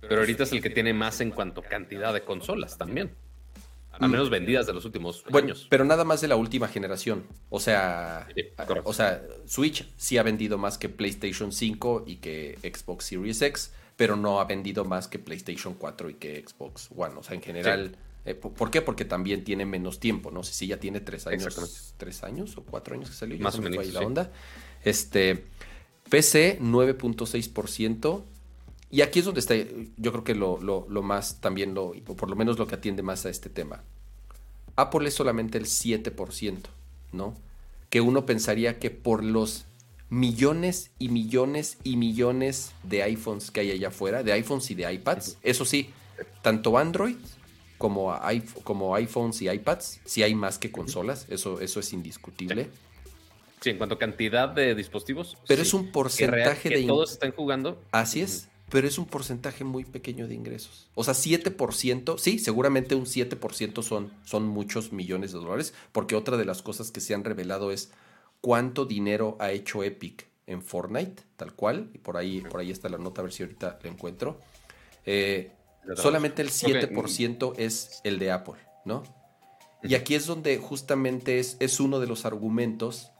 Pero 0.00 0.20
ahorita 0.20 0.44
es 0.44 0.52
el 0.52 0.62
que 0.62 0.70
tiene 0.70 0.92
más 0.92 1.20
en 1.20 1.30
cuanto 1.30 1.60
a 1.60 1.64
cantidad 1.64 2.12
de 2.12 2.22
consolas 2.22 2.78
también. 2.78 3.10
Al 3.98 4.10
menos 4.10 4.30
vendidas 4.30 4.66
de 4.66 4.74
los 4.74 4.84
últimos 4.84 5.24
bueno, 5.30 5.48
años. 5.48 5.66
Pero 5.70 5.84
nada 5.84 6.04
más 6.04 6.20
de 6.20 6.28
la 6.28 6.36
última 6.36 6.68
generación. 6.68 7.24
O 7.48 7.60
sea, 7.60 8.28
o 8.84 8.92
sea, 8.92 9.22
Switch 9.46 9.88
sí 9.96 10.18
ha 10.18 10.22
vendido 10.22 10.58
más 10.58 10.78
que 10.78 10.88
PlayStation 10.88 11.52
5 11.52 12.04
y 12.06 12.16
que 12.16 12.58
Xbox 12.62 13.06
Series 13.06 13.40
X, 13.40 13.72
pero 13.96 14.16
no 14.16 14.40
ha 14.40 14.44
vendido 14.44 14.84
más 14.84 15.08
que 15.08 15.18
PlayStation 15.18 15.74
4 15.74 16.10
y 16.10 16.14
que 16.14 16.44
Xbox 16.46 16.90
One. 16.94 17.14
O 17.16 17.22
sea, 17.22 17.34
en 17.34 17.42
general. 17.42 17.96
Eh, 18.24 18.34
¿Por 18.34 18.70
qué? 18.70 18.82
Porque 18.82 19.04
también 19.04 19.44
tiene 19.44 19.64
menos 19.64 20.00
tiempo, 20.00 20.32
¿no? 20.32 20.42
Si 20.42 20.52
sí, 20.52 20.66
ya 20.66 20.78
tiene 20.78 21.00
tres 21.00 21.26
años. 21.26 21.94
¿Tres 21.96 22.24
años 22.24 22.56
o 22.58 22.64
cuatro 22.64 22.94
años 22.94 23.10
que 23.10 23.16
salió? 23.16 23.38
Más 23.38 23.58
o 23.58 23.62
menos. 23.62 23.86
la 23.92 24.00
onda. 24.00 24.32
Este, 24.84 25.46
PC 26.08 26.58
9.6% 26.60 28.22
y 28.90 29.02
aquí 29.02 29.18
es 29.18 29.24
donde 29.24 29.40
está, 29.40 29.54
yo 29.96 30.12
creo 30.12 30.24
que 30.24 30.34
lo, 30.34 30.58
lo, 30.60 31.02
más 31.02 31.40
también, 31.40 31.74
lo, 31.74 31.86
o 32.06 32.16
por 32.16 32.30
lo 32.30 32.36
menos 32.36 32.58
lo 32.58 32.66
que 32.66 32.76
atiende 32.76 33.02
más 33.02 33.26
a 33.26 33.30
este 33.30 33.50
tema. 33.50 33.82
Apple 34.76 35.08
es 35.08 35.14
solamente 35.14 35.58
el 35.58 35.64
7%, 35.64 36.58
¿no? 37.12 37.34
Que 37.90 38.00
uno 38.00 38.26
pensaría 38.26 38.78
que 38.78 38.90
por 38.90 39.24
los 39.24 39.64
millones 40.08 40.90
y 40.98 41.08
millones 41.08 41.78
y 41.82 41.96
millones 41.96 42.72
de 42.84 43.02
iPhones 43.02 43.50
que 43.50 43.60
hay 43.60 43.72
allá 43.72 43.88
afuera, 43.88 44.22
de 44.22 44.32
iPhones 44.32 44.70
y 44.70 44.74
de 44.74 44.92
iPads, 44.92 45.38
eso 45.42 45.64
sí, 45.64 45.90
tanto 46.42 46.78
Android 46.78 47.16
como, 47.78 48.16
como 48.62 48.94
iPhones 48.94 49.42
y 49.42 49.50
iPads, 49.50 50.00
sí 50.04 50.22
hay 50.22 50.34
más 50.34 50.58
que 50.58 50.70
consolas, 50.70 51.26
eso, 51.28 51.60
eso 51.60 51.80
es 51.80 51.92
indiscutible. 51.92 52.64
Sí, 52.64 52.70
en 53.70 53.78
cuanto 53.78 53.96
a 53.96 53.98
cantidad 53.98 54.48
de 54.48 54.74
dispositivos. 54.74 55.36
Pero 55.46 55.62
es 55.62 55.74
un 55.74 55.92
porcentaje 55.92 56.68
de... 56.68 56.84
todos 56.84 57.12
están 57.12 57.32
jugando. 57.32 57.82
Así 57.92 58.20
es, 58.20 58.48
pero 58.68 58.88
es 58.88 58.98
un 58.98 59.06
porcentaje 59.06 59.64
muy 59.64 59.84
pequeño 59.84 60.26
de 60.26 60.34
ingresos. 60.34 60.90
O 60.94 61.04
sea, 61.04 61.14
7%, 61.14 62.18
sí, 62.18 62.38
seguramente 62.38 62.94
un 62.94 63.06
7% 63.06 63.82
son, 63.82 64.12
son 64.24 64.46
muchos 64.46 64.92
millones 64.92 65.32
de 65.32 65.38
dólares, 65.38 65.74
porque 65.92 66.16
otra 66.16 66.36
de 66.36 66.44
las 66.44 66.62
cosas 66.62 66.90
que 66.90 67.00
se 67.00 67.14
han 67.14 67.24
revelado 67.24 67.70
es 67.70 67.92
cuánto 68.40 68.84
dinero 68.84 69.36
ha 69.40 69.52
hecho 69.52 69.82
Epic 69.84 70.28
en 70.46 70.62
Fortnite, 70.62 71.22
tal 71.36 71.54
cual, 71.54 71.90
y 71.92 71.98
por 71.98 72.16
ahí, 72.16 72.40
por 72.40 72.60
ahí 72.60 72.70
está 72.70 72.88
la 72.88 72.98
nota, 72.98 73.20
a 73.20 73.24
ver 73.24 73.32
si 73.32 73.42
ahorita 73.42 73.78
la 73.82 73.90
encuentro. 73.90 74.40
Eh, 75.04 75.52
solamente 75.96 76.42
el 76.42 76.50
7% 76.50 77.54
es 77.56 78.00
el 78.04 78.18
de 78.18 78.30
Apple, 78.32 78.60
¿no? 78.84 79.02
Y 79.82 79.94
aquí 79.94 80.14
es 80.14 80.26
donde 80.26 80.56
justamente 80.58 81.38
es, 81.38 81.56
es 81.60 81.78
uno 81.78 82.00
de 82.00 82.06
los 82.08 82.24
argumentos 82.24 83.12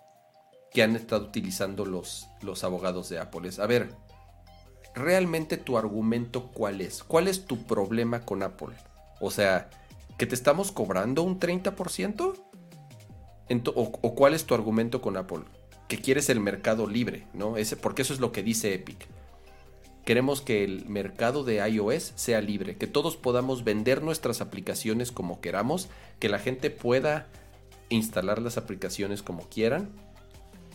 que 0.77 0.83
han 0.83 0.95
estado 0.95 1.25
utilizando 1.25 1.87
los, 1.87 2.29
los 2.43 2.63
abogados 2.63 3.09
de 3.09 3.19
Apple. 3.19 3.49
Es, 3.49 3.61
a 3.61 3.67
ver, 3.67 3.95
¿realmente 4.95 5.57
tu 5.57 5.79
argumento 5.79 6.49
cuál 6.49 6.83
es? 6.83 7.03
¿Cuál 7.03 7.29
es 7.29 7.47
tu 7.47 7.63
problema 7.63 8.27
con 8.27 8.43
Apple? 8.43 8.75
O 9.19 9.31
sea, 9.31 9.71
¿que 10.19 10.27
te 10.27 10.35
estamos 10.35 10.73
cobrando 10.73 11.23
un 11.23 11.41
30%? 11.41 12.35
o, 13.75 13.81
o, 14.03 14.15
cuál 14.15 14.35
es 14.35 14.45
tu 14.45 14.53
argumento 14.53 15.01
con 15.01 15.17
Apple? 15.17 15.45
Que 15.89 15.99
quieres 15.99 16.29
el 16.29 16.41
mercado 16.41 16.87
libre, 16.87 17.27
¿no? 17.33 17.57
Ese, 17.57 17.79
porque 17.79 18.03
eso 18.03 18.13
es 18.13 18.21
lo 18.21 18.31
que 18.31 18.43
dice 18.43 18.75
Epic. 18.75 19.07
Queremos 20.05 20.43
que 20.43 20.63
el 20.63 20.85
mercado 20.91 21.43
de 21.43 21.67
iOS 21.67 22.13
sea 22.17 22.43
libre, 22.43 22.77
que 22.77 22.87
todos 22.87 23.17
podamos 23.17 23.65
vender 23.65 24.03
nuestras 24.03 24.43
aplicaciones 24.43 25.11
como 25.11 25.41
queramos, 25.41 25.89
que 26.19 26.29
la 26.29 26.39
gente 26.39 26.69
pueda 26.69 27.29
instalar 27.89 28.43
las 28.43 28.59
aplicaciones 28.59 29.23
como 29.23 29.49
quieran. 29.49 29.89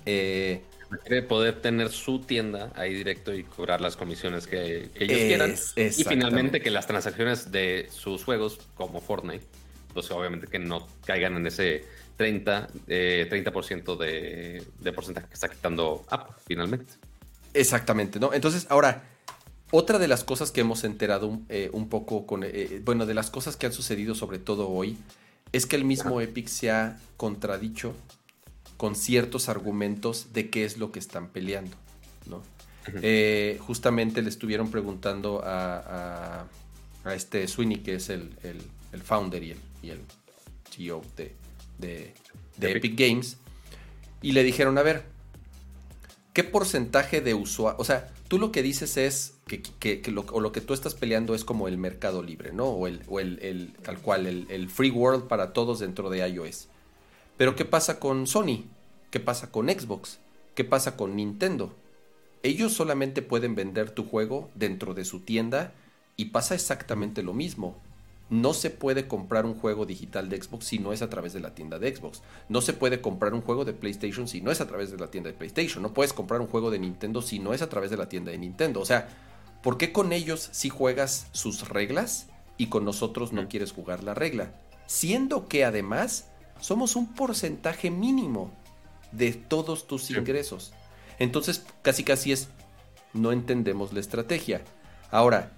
Eh, 0.05 0.61
poder 1.27 1.61
tener 1.61 1.89
su 1.89 2.19
tienda 2.19 2.71
ahí 2.75 2.93
directo 2.93 3.33
y 3.33 3.43
cobrar 3.43 3.79
las 3.79 3.95
comisiones 3.95 4.45
que, 4.45 4.89
ellos 4.95 5.17
quieran. 5.17 5.55
Y 5.75 6.03
finalmente 6.03 6.61
que 6.61 6.69
las 6.69 6.85
transacciones 6.85 7.51
de 7.51 7.87
sus 7.91 8.23
juegos, 8.23 8.59
como 8.75 8.99
Fortnite, 8.99 9.45
pues 9.93 10.11
obviamente 10.11 10.47
que 10.47 10.59
no 10.59 10.87
caigan 11.05 11.37
en 11.37 11.47
ese 11.47 11.85
30, 12.17 12.67
eh, 12.87 13.27
30% 13.31 13.97
de, 13.97 14.63
de 14.79 14.91
porcentaje 14.91 15.27
que 15.27 15.33
está 15.33 15.49
quitando 15.49 16.05
Apple 16.09 16.35
finalmente. 16.45 16.93
Exactamente, 17.53 18.19
¿no? 18.19 18.33
Entonces, 18.33 18.67
ahora, 18.69 19.03
otra 19.71 19.99
de 19.99 20.07
las 20.07 20.23
cosas 20.23 20.51
que 20.51 20.61
hemos 20.61 20.83
enterado 20.83 21.39
eh, 21.49 21.69
un 21.73 21.89
poco 21.89 22.25
con, 22.25 22.43
eh, 22.43 22.81
bueno, 22.83 23.05
de 23.05 23.13
las 23.13 23.29
cosas 23.29 23.55
que 23.55 23.65
han 23.65 23.73
sucedido 23.73 24.15
sobre 24.15 24.37
todo 24.37 24.69
hoy, 24.69 24.97
es 25.51 25.65
que 25.65 25.75
el 25.75 25.85
mismo 25.85 26.21
Epic 26.21 26.47
se 26.47 26.71
ha 26.71 26.97
contradicho 27.17 27.93
con 28.81 28.95
ciertos 28.95 29.47
argumentos 29.47 30.33
de 30.33 30.49
qué 30.49 30.65
es 30.65 30.79
lo 30.79 30.91
que 30.91 30.97
están 30.97 31.27
peleando, 31.27 31.77
¿no? 32.25 32.41
Eh, 33.03 33.59
justamente 33.61 34.23
le 34.23 34.29
estuvieron 34.29 34.71
preguntando 34.71 35.39
a, 35.45 36.47
a, 37.03 37.13
este 37.13 37.47
Sweeney, 37.47 37.83
que 37.83 37.93
es 37.93 38.09
el, 38.09 38.31
el, 38.41 39.01
founder 39.03 39.43
y 39.43 39.51
el, 39.51 39.59
y 39.83 39.89
el 39.91 39.99
CEO 40.71 41.03
de, 41.15 41.35
de, 41.77 42.15
de 42.57 42.71
Epic 42.71 42.97
Games, 42.97 43.37
y 44.23 44.31
le 44.31 44.43
dijeron, 44.43 44.75
a 44.79 44.81
ver, 44.81 45.03
¿qué 46.33 46.43
porcentaje 46.43 47.21
de 47.21 47.35
usuarios, 47.35 47.79
o 47.79 47.85
sea, 47.85 48.11
tú 48.29 48.39
lo 48.39 48.51
que 48.51 48.63
dices 48.63 48.97
es 48.97 49.35
que, 49.45 50.01
lo, 50.07 50.21
o 50.31 50.39
lo 50.39 50.51
que 50.51 50.61
tú 50.61 50.73
estás 50.73 50.95
peleando 50.95 51.35
es 51.35 51.45
como 51.45 51.67
el 51.67 51.77
mercado 51.77 52.23
libre, 52.23 52.51
¿no? 52.51 52.65
O 52.69 52.87
el, 52.87 53.03
o 53.07 53.19
el, 53.19 53.75
tal 53.83 53.99
cual, 53.99 54.25
el, 54.25 54.69
free 54.71 54.89
world 54.89 55.27
para 55.27 55.53
todos 55.53 55.77
dentro 55.81 56.09
de 56.09 56.27
iOS. 56.27 56.70
Pero 57.41 57.55
¿qué 57.55 57.65
pasa 57.65 57.99
con 57.99 58.27
Sony? 58.27 58.65
¿Qué 59.09 59.19
pasa 59.19 59.49
con 59.49 59.67
Xbox? 59.67 60.19
¿Qué 60.53 60.63
pasa 60.63 60.95
con 60.95 61.15
Nintendo? 61.15 61.73
Ellos 62.43 62.71
solamente 62.71 63.23
pueden 63.23 63.55
vender 63.55 63.89
tu 63.89 64.07
juego 64.07 64.51
dentro 64.53 64.93
de 64.93 65.05
su 65.05 65.21
tienda 65.21 65.73
y 66.17 66.25
pasa 66.25 66.53
exactamente 66.53 67.23
lo 67.23 67.33
mismo. 67.33 67.81
No 68.29 68.53
se 68.53 68.69
puede 68.69 69.07
comprar 69.07 69.47
un 69.47 69.55
juego 69.55 69.87
digital 69.87 70.29
de 70.29 70.39
Xbox 70.39 70.65
si 70.65 70.77
no 70.77 70.93
es 70.93 71.01
a 71.01 71.09
través 71.09 71.33
de 71.33 71.39
la 71.39 71.55
tienda 71.55 71.79
de 71.79 71.95
Xbox. 71.95 72.21
No 72.47 72.61
se 72.61 72.73
puede 72.73 73.01
comprar 73.01 73.33
un 73.33 73.41
juego 73.41 73.65
de 73.65 73.73
PlayStation 73.73 74.27
si 74.27 74.39
no 74.41 74.51
es 74.51 74.61
a 74.61 74.67
través 74.67 74.91
de 74.91 74.99
la 74.99 75.09
tienda 75.09 75.31
de 75.31 75.35
PlayStation. 75.35 75.81
No 75.81 75.95
puedes 75.95 76.13
comprar 76.13 76.41
un 76.41 76.47
juego 76.47 76.69
de 76.69 76.77
Nintendo 76.77 77.23
si 77.23 77.39
no 77.39 77.55
es 77.55 77.63
a 77.63 77.69
través 77.69 77.89
de 77.89 77.97
la 77.97 78.07
tienda 78.07 78.31
de 78.31 78.37
Nintendo. 78.37 78.81
O 78.81 78.85
sea, 78.85 79.09
¿por 79.63 79.79
qué 79.79 79.91
con 79.91 80.13
ellos 80.13 80.49
sí 80.51 80.69
juegas 80.69 81.25
sus 81.31 81.69
reglas 81.69 82.27
y 82.59 82.67
con 82.67 82.85
nosotros 82.85 83.33
no 83.33 83.47
quieres 83.47 83.71
jugar 83.71 84.03
la 84.03 84.13
regla? 84.13 84.53
Siendo 84.85 85.47
que 85.47 85.65
además 85.65 86.27
somos 86.61 86.95
un 86.95 87.13
porcentaje 87.13 87.91
mínimo 87.91 88.51
de 89.11 89.33
todos 89.33 89.87
tus 89.87 90.09
ingresos. 90.11 90.71
Entonces, 91.19 91.65
casi 91.81 92.03
casi 92.03 92.31
es, 92.31 92.47
no 93.13 93.31
entendemos 93.33 93.91
la 93.91 93.99
estrategia. 93.99 94.63
Ahora, 95.09 95.51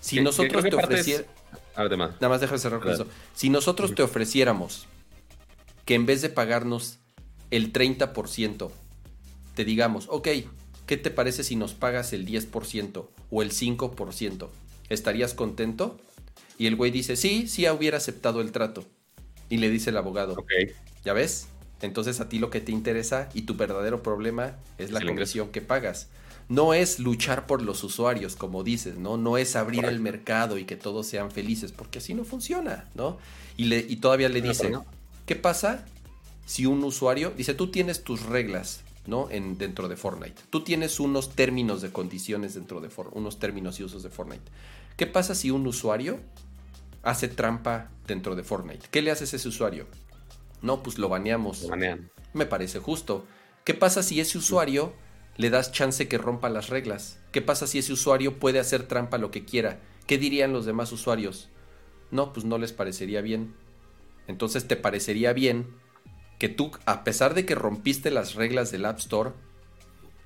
si 0.00 0.20
nosotros 0.20 0.64
te 0.64 0.74
ofreciéramos... 0.74 1.30
Además. 1.76 2.10
Nada 2.14 2.30
más 2.30 2.40
deja 2.40 2.54
de 2.54 2.58
cerrar 2.58 2.80
con 2.80 2.92
eso. 2.92 3.06
Si 3.34 3.48
nosotros 3.48 3.94
te 3.94 4.02
ofreciéramos 4.02 4.86
que 5.84 5.94
en 5.94 6.06
vez 6.06 6.20
de 6.22 6.28
pagarnos 6.28 6.98
el 7.50 7.72
30%, 7.72 8.70
te 9.54 9.64
digamos, 9.64 10.06
ok, 10.08 10.28
¿qué 10.86 10.96
te 10.96 11.10
parece 11.10 11.44
si 11.44 11.56
nos 11.56 11.74
pagas 11.74 12.12
el 12.12 12.26
10% 12.26 13.08
o 13.30 13.42
el 13.42 13.52
5%? 13.52 14.48
¿Estarías 14.88 15.34
contento? 15.34 15.98
Y 16.58 16.66
el 16.66 16.76
güey 16.76 16.90
dice, 16.90 17.16
sí, 17.16 17.48
sí 17.48 17.68
hubiera 17.68 17.98
aceptado 17.98 18.40
el 18.40 18.52
trato. 18.52 18.84
Y 19.52 19.58
le 19.58 19.68
dice 19.68 19.90
el 19.90 19.96
abogado. 19.96 20.36
¿Ya 21.04 21.12
ves? 21.12 21.48
Entonces 21.80 22.20
a 22.20 22.28
ti 22.28 22.38
lo 22.38 22.48
que 22.48 22.60
te 22.60 22.72
interesa 22.72 23.28
y 23.34 23.42
tu 23.42 23.54
verdadero 23.54 24.02
problema 24.02 24.56
es 24.78 24.92
la 24.92 25.00
comisión 25.00 25.50
que 25.50 25.60
pagas 25.60 26.08
no 26.48 26.74
es 26.74 26.98
luchar 26.98 27.46
por 27.46 27.62
los 27.62 27.82
usuarios, 27.82 28.36
como 28.36 28.62
dices, 28.62 28.98
¿no? 28.98 29.16
No 29.16 29.38
es 29.38 29.56
abrir 29.56 29.86
el 29.86 30.00
mercado 30.00 30.58
y 30.58 30.64
que 30.64 30.76
todos 30.76 31.06
sean 31.06 31.30
felices, 31.30 31.72
porque 31.72 31.98
así 31.98 32.12
no 32.12 32.24
funciona, 32.24 32.84
¿no? 32.94 33.16
Y, 33.56 33.64
le, 33.64 33.78
y 33.78 33.96
todavía 33.96 34.28
le 34.28 34.42
dice, 34.42 34.70
¿qué 35.24 35.34
pasa 35.34 35.86
si 36.44 36.66
un 36.66 36.84
usuario, 36.84 37.32
dice, 37.34 37.54
tú 37.54 37.70
tienes 37.70 38.04
tus 38.04 38.22
reglas, 38.22 38.82
¿no? 39.06 39.30
En, 39.30 39.56
dentro 39.56 39.88
de 39.88 39.96
Fortnite. 39.96 40.42
Tú 40.50 40.62
tienes 40.62 41.00
unos 41.00 41.34
términos 41.34 41.80
de 41.80 41.90
condiciones 41.90 42.54
dentro 42.54 42.80
de 42.82 42.90
Fortnite, 42.90 43.18
unos 43.18 43.38
términos 43.38 43.80
y 43.80 43.84
usos 43.84 44.02
de 44.02 44.10
Fortnite. 44.10 44.44
¿Qué 44.96 45.06
pasa 45.06 45.34
si 45.34 45.50
un 45.50 45.66
usuario 45.66 46.20
hace 47.02 47.28
trampa 47.28 47.90
dentro 48.06 48.34
de 48.34 48.42
Fortnite? 48.42 48.86
¿Qué 48.90 49.02
le 49.02 49.10
hace 49.10 49.24
ese 49.24 49.48
usuario? 49.48 49.86
No, 50.60 50.82
pues 50.82 50.98
lo 50.98 51.08
baneamos. 51.08 51.62
Lo 51.62 51.68
banean. 51.68 52.10
Me 52.32 52.46
parece 52.46 52.78
justo. 52.78 53.26
¿Qué 53.64 53.74
pasa 53.74 54.02
si 54.02 54.20
ese 54.20 54.38
usuario 54.38 54.92
le 55.36 55.50
das 55.50 55.72
chance 55.72 56.08
que 56.08 56.18
rompa 56.18 56.48
las 56.48 56.68
reglas. 56.68 57.18
¿Qué 57.30 57.42
pasa 57.42 57.66
si 57.66 57.78
ese 57.78 57.92
usuario 57.92 58.38
puede 58.38 58.58
hacer 58.58 58.86
trampa 58.86 59.18
lo 59.18 59.30
que 59.30 59.44
quiera? 59.44 59.80
¿Qué 60.06 60.18
dirían 60.18 60.52
los 60.52 60.66
demás 60.66 60.92
usuarios? 60.92 61.48
No, 62.10 62.32
pues 62.32 62.44
no 62.44 62.58
les 62.58 62.72
parecería 62.72 63.22
bien. 63.22 63.54
Entonces 64.26 64.68
te 64.68 64.76
parecería 64.76 65.32
bien 65.32 65.66
que 66.38 66.48
tú, 66.48 66.72
a 66.84 67.04
pesar 67.04 67.34
de 67.34 67.46
que 67.46 67.54
rompiste 67.54 68.10
las 68.10 68.34
reglas 68.34 68.70
del 68.70 68.84
App 68.84 68.98
Store, 68.98 69.30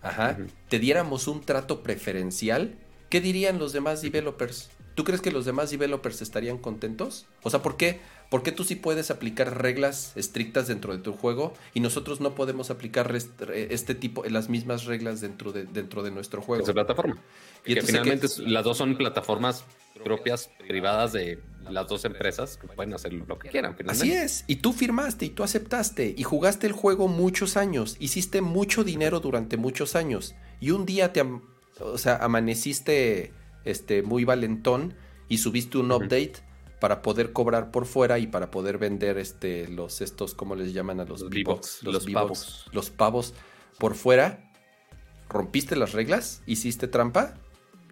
ajá, 0.02 0.38
te 0.68 0.78
diéramos 0.78 1.28
un 1.28 1.42
trato 1.42 1.82
preferencial. 1.82 2.78
¿Qué 3.08 3.20
dirían 3.20 3.58
los 3.58 3.72
demás 3.72 4.02
developers? 4.02 4.70
¿Tú 4.96 5.04
crees 5.04 5.20
que 5.20 5.30
los 5.30 5.44
demás 5.44 5.70
developers 5.70 6.22
estarían 6.22 6.56
contentos? 6.56 7.26
O 7.42 7.50
sea, 7.50 7.60
¿por 7.60 7.76
qué? 7.76 8.00
¿Por 8.30 8.42
qué 8.42 8.50
tú 8.50 8.64
sí 8.64 8.76
puedes 8.76 9.10
aplicar 9.10 9.60
reglas 9.60 10.12
estrictas 10.16 10.68
dentro 10.68 10.96
de 10.96 11.02
tu 11.02 11.12
juego 11.12 11.52
y 11.74 11.80
nosotros 11.80 12.20
no 12.20 12.34
podemos 12.34 12.70
aplicar 12.70 13.14
este 13.14 13.94
tipo, 13.94 14.24
las 14.24 14.48
mismas 14.48 14.86
reglas 14.86 15.20
dentro 15.20 15.52
de, 15.52 15.64
dentro 15.66 16.02
de 16.02 16.10
nuestro 16.10 16.40
juego? 16.40 16.64
Esa 16.64 16.72
plataforma. 16.72 17.22
Y 17.66 17.74
que 17.74 17.82
finalmente 17.82 18.26
las 18.38 18.64
dos 18.64 18.78
son 18.78 18.96
plataformas 18.96 19.64
propias, 20.02 20.50
privadas 20.66 21.12
de 21.12 21.40
las 21.68 21.86
dos 21.88 22.06
empresas 22.06 22.56
que 22.56 22.66
pueden 22.66 22.94
hacer 22.94 23.12
lo 23.12 23.38
que 23.38 23.50
quieran. 23.50 23.76
Así 23.88 24.12
es. 24.12 24.44
Y 24.46 24.56
tú 24.56 24.72
firmaste 24.72 25.26
y 25.26 25.28
tú 25.28 25.42
aceptaste 25.42 26.14
y 26.16 26.22
jugaste 26.22 26.66
el 26.66 26.72
juego 26.72 27.06
muchos 27.06 27.58
años. 27.58 27.96
Hiciste 28.00 28.40
mucho 28.40 28.82
dinero 28.82 29.20
durante 29.20 29.58
muchos 29.58 29.94
años. 29.94 30.34
Y 30.58 30.70
un 30.70 30.86
día 30.86 31.12
te, 31.12 31.22
o 31.80 31.98
sea, 31.98 32.16
amaneciste 32.16 33.34
este, 33.66 34.02
muy 34.02 34.24
valentón 34.24 34.94
y 35.28 35.38
subiste 35.38 35.76
un 35.76 35.92
update 35.92 36.34
para 36.80 37.02
poder 37.02 37.32
cobrar 37.32 37.70
por 37.70 37.84
fuera 37.84 38.18
y 38.18 38.26
para 38.26 38.50
poder 38.50 38.78
vender 38.78 39.18
este 39.18 39.68
los 39.68 40.00
estos 40.00 40.34
cómo 40.34 40.54
les 40.54 40.72
llaman 40.72 41.00
a 41.00 41.04
los 41.04 41.22
V-Box, 41.22 41.82
los, 41.82 42.06
pavos, 42.06 42.66
los 42.72 42.90
pavos 42.90 43.34
por 43.78 43.94
fuera. 43.94 44.52
¿Rompiste 45.28 45.74
las 45.76 45.92
reglas? 45.92 46.42
¿Hiciste 46.46 46.86
trampa? 46.86 47.34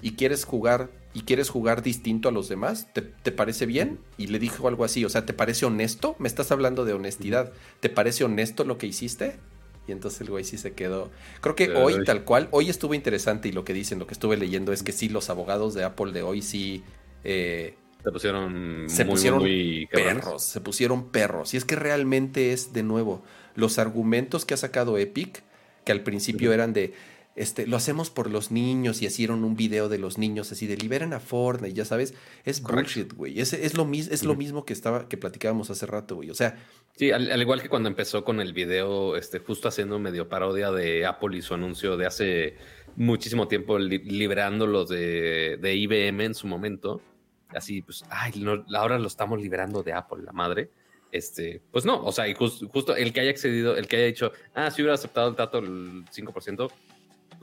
y 0.04 0.12
quieres 0.16 0.44
jugar 0.44 0.90
y 1.14 1.22
quieres 1.22 1.48
jugar 1.48 1.82
distinto 1.82 2.28
a 2.28 2.32
los 2.32 2.48
demás, 2.48 2.88
¿te, 2.92 3.32
parece 3.32 3.64
bien? 3.66 4.00
Y 4.18 4.26
le 4.26 4.38
dijo 4.38 4.68
algo 4.68 4.84
así, 4.84 5.04
o 5.04 5.08
sea, 5.08 5.24
¿te 5.24 5.32
parece 5.32 5.64
honesto? 5.64 6.14
Me 6.18 6.28
estás 6.28 6.50
hablando 6.50 6.84
de 6.84 6.92
honestidad. 6.92 7.52
¿Te 7.78 7.88
parece 7.88 8.24
honesto 8.24 8.64
lo 8.64 8.78
que 8.78 8.88
hiciste? 8.88 9.38
Y 9.86 9.92
entonces 9.92 10.20
el 10.22 10.30
güey 10.30 10.44
sí 10.44 10.56
se 10.56 10.72
quedó. 10.72 11.10
Creo 11.40 11.54
que 11.54 11.70
hoy, 11.72 12.02
tal 12.04 12.24
cual, 12.24 12.48
hoy 12.50 12.70
estuvo 12.70 12.94
interesante 12.94 13.48
y 13.48 13.52
lo 13.52 13.64
que 13.64 13.74
dicen, 13.74 13.98
lo 13.98 14.06
que 14.06 14.14
estuve 14.14 14.36
leyendo 14.36 14.72
es 14.72 14.82
que 14.82 14.92
sí, 14.92 15.08
los 15.08 15.28
abogados 15.30 15.74
de 15.74 15.84
Apple 15.84 16.12
de 16.12 16.22
hoy 16.22 16.42
sí. 16.42 16.82
Eh, 17.22 17.74
se 18.02 18.12
pusieron, 18.12 18.84
se 18.88 19.04
pusieron 19.06 19.42
perros, 19.90 20.42
se 20.42 20.60
pusieron 20.60 21.10
perros. 21.10 21.54
Y 21.54 21.56
es 21.56 21.64
que 21.64 21.76
realmente 21.76 22.52
es, 22.52 22.72
de 22.72 22.82
nuevo, 22.82 23.22
los 23.54 23.78
argumentos 23.78 24.44
que 24.44 24.54
ha 24.54 24.58
sacado 24.58 24.98
Epic, 24.98 25.42
que 25.84 25.92
al 25.92 26.02
principio 26.02 26.52
eran 26.52 26.72
de 26.72 26.92
este, 27.36 27.66
lo 27.66 27.76
hacemos 27.76 28.10
por 28.10 28.30
los 28.30 28.52
niños 28.52 29.02
y 29.02 29.06
hicieron 29.06 29.42
un 29.42 29.56
video 29.56 29.88
de 29.88 29.98
los 29.98 30.18
niños 30.18 30.52
así 30.52 30.68
de 30.68 30.76
liberen 30.76 31.12
a 31.12 31.20
Fortnite, 31.20 31.74
ya 31.74 31.84
sabes, 31.84 32.14
es 32.44 32.62
bullshit, 32.62 33.12
güey. 33.12 33.40
Es, 33.40 33.52
es, 33.52 33.74
lo, 33.74 33.90
es 33.92 34.22
lo 34.22 34.36
mismo 34.36 34.64
que 34.64 34.72
estaba 34.72 35.08
que 35.08 35.16
platicábamos 35.16 35.68
hace 35.70 35.86
rato, 35.86 36.16
güey. 36.16 36.30
O 36.30 36.34
sea, 36.34 36.56
sí, 36.96 37.10
al, 37.10 37.40
igual 37.40 37.60
que 37.60 37.68
cuando 37.68 37.88
empezó 37.88 38.24
con 38.24 38.40
el 38.40 38.52
video, 38.52 39.16
este, 39.16 39.40
justo 39.40 39.66
haciendo 39.66 39.98
medio 39.98 40.28
parodia 40.28 40.70
de 40.70 41.06
Apple 41.06 41.36
y 41.36 41.42
su 41.42 41.54
anuncio 41.54 41.96
de 41.96 42.06
hace 42.06 42.56
muchísimo 42.94 43.48
tiempo 43.48 43.78
liberándolos 43.78 44.88
de, 44.88 45.58
de 45.60 45.74
IBM 45.74 46.20
en 46.20 46.34
su 46.34 46.46
momento. 46.46 47.00
Así, 47.48 47.82
pues, 47.82 48.04
ay, 48.10 48.44
ahora 48.74 48.98
lo 48.98 49.08
estamos 49.08 49.40
liberando 49.40 49.82
de 49.82 49.92
Apple, 49.92 50.22
la 50.22 50.32
madre. 50.32 50.70
Este, 51.10 51.62
pues 51.70 51.84
no, 51.84 52.02
o 52.02 52.10
sea, 52.10 52.26
y 52.26 52.34
justo 52.34 52.96
el 52.96 53.12
que 53.12 53.20
haya 53.20 53.30
accedido, 53.30 53.76
el 53.76 53.86
que 53.86 53.96
haya 53.96 54.06
dicho, 54.06 54.32
ah, 54.52 54.68
si 54.72 54.82
hubiera 54.82 54.94
aceptado 54.94 55.28
el 55.28 55.36
trato 55.36 55.60
del 55.60 56.04
5%, 56.06 56.72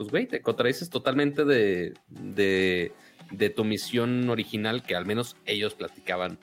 pues 0.01 0.09
güey, 0.09 0.25
te 0.25 0.41
contradices 0.41 0.89
totalmente 0.89 1.45
de, 1.45 1.93
de, 2.09 3.49
tu 3.51 3.63
misión 3.63 4.27
original 4.31 4.81
que 4.81 4.95
al 4.95 5.05
menos 5.05 5.37
ellos 5.45 5.75
platicaban 5.75 6.39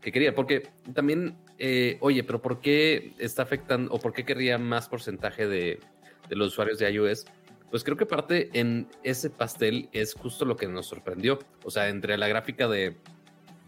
que 0.00 0.12
quería. 0.12 0.34
Porque 0.34 0.70
también, 0.94 1.36
eh, 1.58 1.98
oye, 2.00 2.24
pero 2.24 2.40
¿por 2.40 2.62
qué 2.62 3.12
está 3.18 3.42
afectando 3.42 3.92
o 3.92 3.98
por 3.98 4.14
qué 4.14 4.24
querría 4.24 4.56
más 4.56 4.88
porcentaje 4.88 5.46
de, 5.46 5.78
de 6.30 6.36
los 6.36 6.52
usuarios 6.52 6.78
de 6.78 6.90
iOS? 6.90 7.26
Pues 7.70 7.84
creo 7.84 7.98
que 7.98 8.06
parte 8.06 8.48
en 8.58 8.88
ese 9.02 9.28
pastel 9.28 9.90
es 9.92 10.14
justo 10.14 10.46
lo 10.46 10.56
que 10.56 10.66
nos 10.66 10.86
sorprendió. 10.86 11.38
O 11.64 11.70
sea, 11.70 11.90
entre 11.90 12.16
la 12.16 12.28
gráfica 12.28 12.66
de 12.66 12.96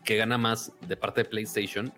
que 0.05 0.17
gana 0.17 0.39
más 0.39 0.73
de 0.89 0.97
parte 0.97 1.25
de 1.25 1.29
PlayStation, 1.29 1.93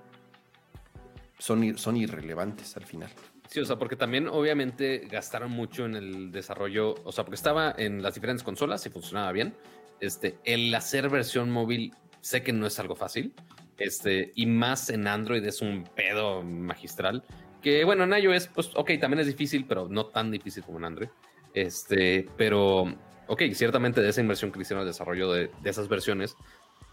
son, 1.38 1.78
son 1.78 1.98
irrelevantes 1.98 2.78
al 2.78 2.86
final. 2.86 3.10
Sí, 3.50 3.60
o 3.60 3.66
sea, 3.66 3.78
porque 3.78 3.96
también 3.96 4.28
obviamente 4.28 5.08
gastaron 5.12 5.52
mucho 5.52 5.86
en 5.86 5.96
el 5.96 6.32
desarrollo, 6.32 6.96
o 7.04 7.12
sea, 7.12 7.26
porque 7.26 7.36
estaba 7.36 7.74
en 7.78 8.02
las 8.02 8.16
diferentes 8.16 8.44
consolas 8.44 8.86
y 8.86 8.90
funcionaba 8.90 9.32
bien. 9.32 9.56
Este, 10.00 10.38
el 10.46 10.74
hacer 10.74 11.10
versión 11.10 11.52
móvil 11.52 11.94
sé 12.22 12.42
que 12.44 12.54
no 12.54 12.66
es 12.66 12.80
algo 12.80 12.96
fácil. 12.96 13.34
Este, 13.78 14.32
y 14.36 14.46
más 14.46 14.90
en 14.90 15.08
Android 15.08 15.44
es 15.46 15.62
un 15.62 15.84
pedo 15.96 16.44
magistral. 16.44 17.24
Que 17.62 17.84
bueno, 17.84 18.04
en 18.04 18.14
iOS, 18.14 18.48
pues 18.48 18.72
ok, 18.76 18.92
también 19.00 19.20
es 19.20 19.28
difícil, 19.28 19.66
pero 19.68 19.88
no 19.90 20.06
tan 20.08 20.32
difícil 20.32 20.64
como 20.64 20.78
en 20.78 20.86
Android. 20.86 21.10
Este, 21.54 22.28
pero 22.38 22.94
ok, 23.28 23.42
ciertamente 23.54 24.02
de 24.02 24.10
esa 24.10 24.22
inversión 24.22 24.52
que 24.52 24.62
hicieron 24.62 24.82
el 24.82 24.88
desarrollo 24.88 25.32
de, 25.32 25.50
esas 25.64 25.88
versiones, 25.88 26.36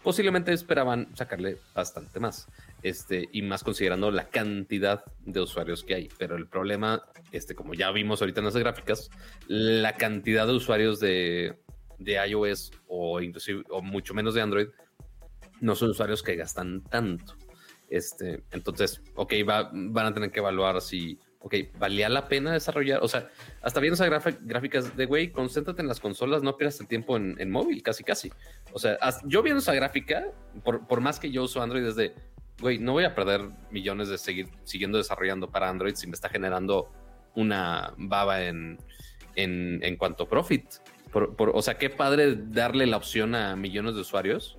posiblemente 0.01 0.51
esperaban 0.51 1.15
sacarle 1.15 1.57
bastante 1.73 2.19
más. 2.19 2.47
Este, 2.81 3.29
y 3.31 3.43
más 3.43 3.63
considerando 3.63 4.11
la 4.11 4.27
cantidad 4.29 5.05
de 5.25 5.41
usuarios 5.41 5.83
que 5.83 5.95
hay. 5.95 6.09
Pero 6.17 6.35
el 6.35 6.47
problema, 6.47 7.03
este, 7.31 7.55
como 7.55 7.73
ya 7.73 7.91
vimos 7.91 8.21
ahorita 8.21 8.41
en 8.41 8.45
las 8.45 8.57
gráficas, 8.57 9.09
la 9.47 9.93
cantidad 9.93 10.47
de 10.47 10.53
usuarios 10.53 10.99
de, 10.99 11.59
de 11.99 12.27
iOS 12.27 12.71
o 12.87 13.21
inclusive 13.21 13.63
o 13.69 13.81
mucho 13.81 14.13
menos 14.13 14.33
de 14.33 14.41
Android 14.41 14.67
no 15.61 15.75
son 15.75 15.91
usuarios 15.91 16.23
que 16.23 16.35
gastan 16.35 16.83
tanto. 16.83 17.35
Este, 17.89 18.43
entonces, 18.51 19.01
ok, 19.15 19.33
van 19.45 20.05
a 20.05 20.13
tener 20.13 20.31
que 20.31 20.39
evaluar 20.39 20.81
si, 20.81 21.19
ok, 21.41 21.55
¿valía 21.77 22.09
la 22.09 22.27
pena 22.27 22.51
desarrollar? 22.51 23.03
O 23.03 23.07
sea, 23.07 23.29
hasta 23.61 23.79
viendo 23.79 23.93
esas 23.93 24.09
gráficas 24.41 24.97
de, 24.97 25.05
güey, 25.05 25.31
concéntrate 25.31 25.81
en 25.81 25.87
las 25.87 25.99
consolas, 25.99 26.41
no 26.41 26.57
pierdas 26.57 26.79
el 26.79 26.87
tiempo 26.87 27.17
en, 27.17 27.51
móvil, 27.51 27.83
casi, 27.83 28.03
casi. 28.03 28.31
O 28.71 28.79
sea, 28.79 28.97
yo 29.25 29.43
viendo 29.43 29.59
esa 29.59 29.75
gráfica, 29.75 30.25
por, 30.63 31.01
más 31.01 31.19
que 31.19 31.29
yo 31.29 31.43
uso 31.43 31.61
Android, 31.61 31.83
desde, 31.83 32.15
güey, 32.59 32.79
no 32.79 32.93
voy 32.93 33.03
a 33.03 33.13
perder 33.13 33.41
millones 33.69 34.09
de 34.09 34.17
seguir 34.17 34.47
siguiendo 34.63 34.97
desarrollando 34.97 35.51
para 35.51 35.69
Android 35.69 35.93
si 35.93 36.07
me 36.07 36.13
está 36.13 36.29
generando 36.29 36.91
una 37.35 37.93
baba 37.97 38.43
en, 38.43 38.79
en, 39.35 39.97
cuanto 39.97 40.23
a 40.23 40.29
profit. 40.29 40.65
o 41.13 41.61
sea, 41.61 41.77
qué 41.77 41.89
padre 41.91 42.37
darle 42.37 42.87
la 42.87 42.97
opción 42.97 43.35
a 43.35 43.55
millones 43.55 43.95
de 43.95 44.01
usuarios 44.01 44.57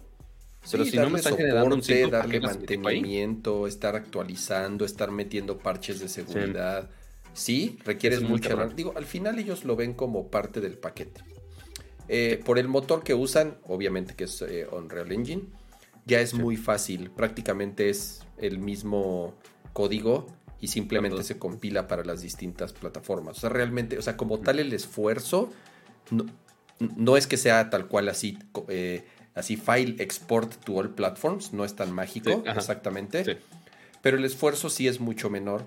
pero 0.71 0.85
si 0.85 0.97
no 0.97 1.11
me 1.11 1.21
generando 1.23 1.75
un 1.75 2.11
darle 2.11 2.41
mantenimiento, 2.41 3.67
estar 3.67 3.97
actualizando, 3.97 4.85
estar 4.85 5.11
metiendo 5.11 5.59
parches 5.59 6.01
de 6.01 6.09
seguridad. 6.09 6.91
Sí, 7.33 7.79
requieres 7.85 8.23
mucho. 8.23 8.57
Digo, 8.77 8.95
al 8.97 9.05
final 9.05 9.39
ellos 9.39 9.65
lo 9.65 9.77
ven 9.77 9.95
como 9.95 10.31
parte 10.31 10.61
del 10.61 10.79
paquete. 10.79 11.23
Eh, 12.09 12.41
por 12.45 12.59
el 12.59 12.69
motor 12.69 13.03
que 13.03 13.15
usan, 13.15 13.59
obviamente 13.67 14.15
que 14.15 14.25
es 14.25 14.43
eh, 14.43 14.67
Unreal 14.71 15.11
Engine, 15.11 15.43
ya 16.07 16.21
es 16.21 16.35
muy 16.35 16.57
fácil. 16.57 17.11
Prácticamente 17.11 17.89
es 17.89 18.23
el 18.39 18.59
mismo 18.59 19.35
código 19.73 20.27
y 20.61 20.69
simplemente 20.69 21.23
se 21.25 21.39
compila 21.39 21.89
para 21.89 22.05
las 22.05 22.23
distintas 22.23 22.73
plataformas. 22.73 23.39
O 23.39 23.41
sea, 23.41 23.51
realmente, 23.51 23.99
o 23.99 24.03
sea, 24.03 24.17
como 24.17 24.39
tal 24.41 24.59
el 24.61 24.73
esfuerzo, 24.73 25.51
no, 26.11 26.27
no 26.79 27.17
es 27.17 27.27
que 27.27 27.37
sea 27.37 27.71
tal 27.71 27.89
cual 27.89 28.09
así. 28.09 28.39
Eh, 28.69 29.05
así 29.35 29.57
file 29.57 30.03
export 30.03 30.53
to 30.64 30.74
all 30.74 30.91
platforms, 30.91 31.53
no 31.53 31.64
es 31.64 31.74
tan 31.74 31.93
mágico 31.93 32.43
exactamente, 32.47 33.39
pero 34.03 34.16
el 34.16 34.24
esfuerzo 34.24 34.70
sí 34.70 34.89
es 34.89 35.01
mucho 35.01 35.30
menor 35.30 35.64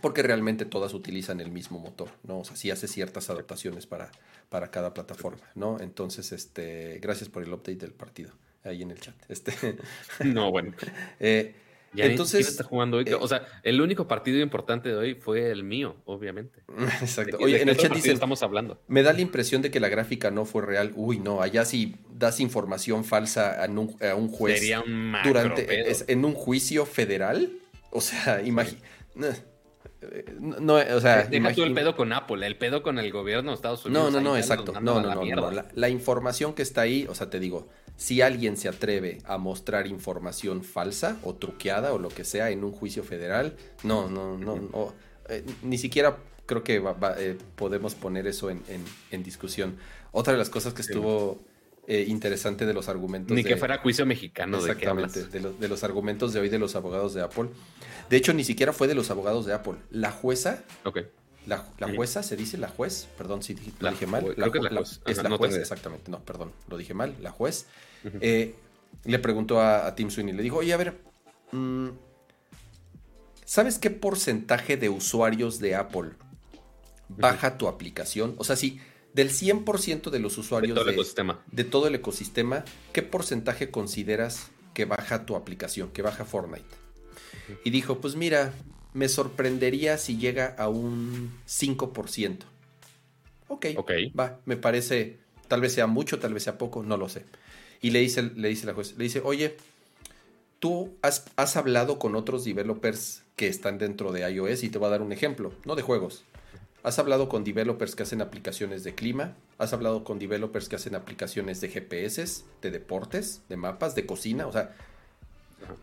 porque 0.00 0.22
realmente 0.22 0.64
todas 0.64 0.94
utilizan 0.94 1.40
el 1.40 1.50
mismo 1.50 1.78
motor, 1.78 2.10
¿no? 2.24 2.40
O 2.40 2.44
sea, 2.44 2.56
sí 2.56 2.70
hace 2.70 2.88
ciertas 2.88 3.30
adaptaciones 3.30 3.86
para, 3.86 4.10
para 4.48 4.70
cada 4.70 4.92
plataforma, 4.92 5.48
¿no? 5.54 5.78
Entonces, 5.80 6.32
este, 6.32 6.98
gracias 7.00 7.30
por 7.30 7.44
el 7.44 7.52
update 7.52 7.76
del 7.76 7.92
partido 7.92 8.32
ahí 8.64 8.82
en 8.82 8.90
el 8.90 9.00
chat. 9.00 9.14
Este, 9.28 9.52
no, 10.24 10.50
bueno. 10.50 10.72
eh, 11.20 11.54
entonces, 11.96 12.48
está 12.48 12.64
jugando 12.64 12.98
hoy? 12.98 13.04
Eh, 13.06 13.14
o 13.14 13.28
sea, 13.28 13.46
el 13.62 13.80
único 13.80 14.08
partido 14.08 14.40
importante 14.40 14.88
de 14.88 14.96
hoy 14.96 15.14
fue 15.14 15.50
el 15.50 15.62
mío, 15.62 15.96
obviamente. 16.04 16.62
Exacto. 17.00 17.36
Oye, 17.40 17.60
en 17.60 17.68
el 17.68 17.76
chat 17.76 17.92
dicen, 17.92 18.12
estamos 18.12 18.42
hablando. 18.42 18.80
Me 18.88 19.02
da 19.02 19.12
la 19.12 19.20
impresión 19.20 19.62
de 19.62 19.70
que 19.70 19.80
la 19.80 19.88
gráfica 19.88 20.30
no 20.30 20.44
fue 20.44 20.62
real. 20.62 20.92
Uy, 20.96 21.18
no, 21.18 21.42
allá 21.42 21.64
sí 21.64 21.96
das 22.10 22.40
información 22.40 23.04
falsa 23.04 23.62
a 23.62 23.68
un, 23.68 24.28
juez 24.28 24.60
Sería 24.60 24.80
un 24.80 25.14
durante 25.24 26.12
en 26.12 26.24
un 26.24 26.34
juicio 26.34 26.86
federal. 26.86 27.52
O 27.90 28.00
sea, 28.00 28.40
imagínate. 28.42 28.82
no, 30.40 30.74
o 30.76 31.00
sea, 31.00 31.24
deja 31.24 31.52
tú 31.52 31.62
el 31.62 31.74
pedo 31.74 31.94
con 31.94 32.12
Apple, 32.12 32.46
el 32.46 32.56
pedo 32.56 32.82
con 32.82 32.98
el 32.98 33.12
gobierno 33.12 33.50
de 33.50 33.56
Estados 33.56 33.84
Unidos. 33.84 34.10
No, 34.12 34.20
no, 34.20 34.30
no, 34.30 34.36
exacto. 34.36 34.72
No, 34.80 35.00
no, 35.00 35.14
no. 35.14 35.50
La, 35.50 35.66
la, 35.74 35.88
información 35.90 36.54
que 36.54 36.62
está 36.62 36.80
ahí, 36.82 37.06
o 37.08 37.14
sea, 37.14 37.28
te 37.28 37.38
digo, 37.38 37.68
si 37.96 38.20
alguien 38.20 38.56
se 38.56 38.68
atreve 38.68 39.18
a 39.24 39.38
mostrar 39.38 39.86
información 39.86 40.64
falsa 40.64 41.18
o 41.22 41.34
truqueada 41.34 41.92
o 41.92 41.98
lo 41.98 42.08
que 42.08 42.24
sea 42.24 42.50
en 42.50 42.64
un 42.64 42.72
juicio 42.72 43.04
federal, 43.04 43.56
no, 43.82 44.08
no, 44.08 44.36
no, 44.38 44.56
no 44.56 44.92
eh, 45.28 45.44
ni 45.62 45.78
siquiera 45.78 46.18
creo 46.46 46.64
que 46.64 46.82
eh, 47.18 47.38
podemos 47.56 47.94
poner 47.94 48.26
eso 48.26 48.50
en, 48.50 48.62
en, 49.10 49.22
discusión. 49.22 49.76
Otra 50.10 50.32
de 50.32 50.38
las 50.38 50.50
cosas 50.50 50.74
que 50.74 50.82
estuvo 50.82 51.44
eh, 51.86 52.04
interesante 52.08 52.66
de 52.66 52.74
los 52.74 52.88
argumentos. 52.88 53.34
Ni 53.34 53.44
que 53.44 53.56
fuera 53.56 53.78
juicio 53.78 54.04
mexicano. 54.04 54.58
Exactamente, 54.58 55.24
de, 55.26 55.52
de, 55.52 55.68
los 55.68 55.84
argumentos 55.84 56.32
de 56.32 56.40
hoy 56.40 56.48
de 56.48 56.58
los 56.58 56.76
abogados 56.76 57.14
de 57.14 57.22
Apple. 57.22 57.48
De 58.10 58.16
hecho, 58.16 58.34
ni 58.34 58.44
siquiera 58.44 58.72
fue 58.72 58.88
de 58.88 58.94
los 58.94 59.10
abogados 59.10 59.46
de 59.46 59.54
Apple. 59.54 59.76
La 59.90 60.10
jueza. 60.10 60.64
Ok. 60.84 61.00
La, 61.46 61.64
jueza, 61.96 62.22
¿se 62.22 62.36
dice 62.36 62.56
la 62.56 62.68
juez? 62.68 63.08
Perdón 63.18 63.42
si 63.42 63.56
lo 63.80 63.90
dije 63.90 64.06
mal. 64.06 64.24
La, 64.36 64.48
creo 64.48 64.52
que 64.52 64.58
es 64.58 64.64
la 64.64 64.70
juez. 64.70 65.00
es 65.06 65.22
la 65.22 65.36
juez, 65.36 65.56
exactamente. 65.56 66.10
No, 66.10 66.20
perdón, 66.20 66.52
lo 66.68 66.76
dije 66.76 66.94
mal. 66.94 67.16
La 67.20 67.30
juez. 67.30 67.66
le 68.02 69.18
preguntó 69.18 69.60
a, 69.60 69.94
Tim 69.94 70.10
Sweeney, 70.10 70.34
le 70.34 70.42
dijo, 70.42 70.58
oye, 70.58 70.72
a 70.72 70.76
ver, 70.76 71.00
mm, 71.50 71.88
¿sabes 73.44 73.78
qué 73.78 73.90
porcentaje 73.90 74.76
de 74.76 74.88
usuarios 74.88 75.58
de 75.58 75.74
Apple 75.74 76.10
baja 77.08 77.58
tu 77.58 77.66
aplicación? 77.66 78.34
O 78.38 78.44
sea, 78.44 78.56
si 78.56 78.80
del 79.12 79.30
100% 79.30 80.10
de 80.10 80.18
los 80.18 80.38
usuarios 80.38 80.74
de 80.74 80.80
todo, 80.80 80.88
el 80.90 80.94
ecosistema. 80.94 81.42
de 81.50 81.64
todo 81.64 81.86
el 81.86 81.94
ecosistema, 81.94 82.64
¿qué 82.92 83.02
porcentaje 83.02 83.70
consideras 83.70 84.50
que 84.74 84.84
baja 84.84 85.26
tu 85.26 85.36
aplicación, 85.36 85.90
que 85.90 86.02
baja 86.02 86.24
Fortnite? 86.24 86.64
Y 87.64 87.70
dijo, 87.70 88.00
pues 88.00 88.16
mira, 88.16 88.52
me 88.94 89.08
sorprendería 89.08 89.98
si 89.98 90.18
llega 90.18 90.54
a 90.58 90.68
un 90.68 91.32
5%. 91.46 92.38
Ok, 93.48 93.66
va, 94.18 94.40
me 94.46 94.56
parece, 94.56 95.18
tal 95.48 95.60
vez 95.60 95.74
sea 95.74 95.86
mucho, 95.86 96.18
tal 96.18 96.32
vez 96.32 96.44
sea 96.44 96.58
poco, 96.58 96.82
no 96.82 96.96
lo 96.96 97.08
sé. 97.08 97.24
Y 97.80 97.90
le 97.90 98.00
dice, 98.00 98.22
le 98.22 98.48
dice 98.48 98.66
la 98.66 98.74
juez, 98.74 98.94
le 98.96 99.04
dice, 99.04 99.20
oye, 99.24 99.56
tú 100.58 100.94
has, 101.02 101.26
has 101.36 101.56
hablado 101.56 101.98
con 101.98 102.14
otros 102.14 102.44
developers 102.44 103.22
que 103.36 103.48
están 103.48 103.78
dentro 103.78 104.12
de 104.12 104.30
iOS 104.30 104.62
y 104.62 104.70
te 104.70 104.78
voy 104.78 104.86
a 104.86 104.90
dar 104.90 105.02
un 105.02 105.12
ejemplo, 105.12 105.52
no 105.64 105.74
de 105.74 105.82
juegos, 105.82 106.24
Has 106.82 106.98
hablado 106.98 107.28
con 107.28 107.44
developers 107.44 107.94
que 107.94 108.02
hacen 108.02 108.20
aplicaciones 108.20 108.82
de 108.82 108.94
clima, 108.94 109.36
has 109.58 109.72
hablado 109.72 110.02
con 110.02 110.18
developers 110.18 110.68
que 110.68 110.76
hacen 110.76 110.96
aplicaciones 110.96 111.60
de 111.60 111.68
GPS, 111.68 112.42
de 112.60 112.70
deportes, 112.72 113.42
de 113.48 113.56
mapas, 113.56 113.94
de 113.94 114.04
cocina, 114.04 114.48
o 114.48 114.52
sea, 114.52 114.74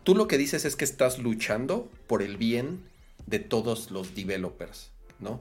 tú 0.04 0.14
lo 0.14 0.28
que 0.28 0.38
dices 0.38 0.66
es 0.66 0.76
que 0.76 0.84
estás 0.84 1.18
luchando 1.18 1.90
por 2.08 2.22
el 2.22 2.36
bien 2.36 2.84
de 3.30 3.40
todos 3.40 3.92
los 3.92 4.16
developers, 4.16 4.92
¿no? 5.20 5.40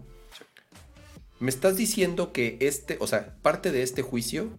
Me 1.41 1.51
estás 1.51 1.77
diciendo 1.77 2.33
que 2.33 2.59
este, 2.61 2.97
o 3.01 3.07
sea, 3.07 3.37
parte 3.43 3.71
de 3.71 3.83
este 3.83 4.03
juicio 4.03 4.51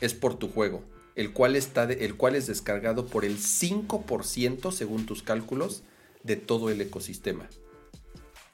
es 0.00 0.14
por 0.14 0.38
tu 0.38 0.48
juego, 0.48 0.84
el 1.16 1.32
cual, 1.32 1.56
está 1.56 1.84
el 1.84 2.16
cual 2.16 2.36
es 2.36 2.46
descargado 2.46 3.06
por 3.06 3.24
el 3.24 3.38
5% 3.38 4.72
según 4.72 5.06
tus 5.06 5.22
cálculos 5.22 5.82
de 6.22 6.36
todo 6.36 6.70
el 6.70 6.80
ecosistema. 6.80 7.48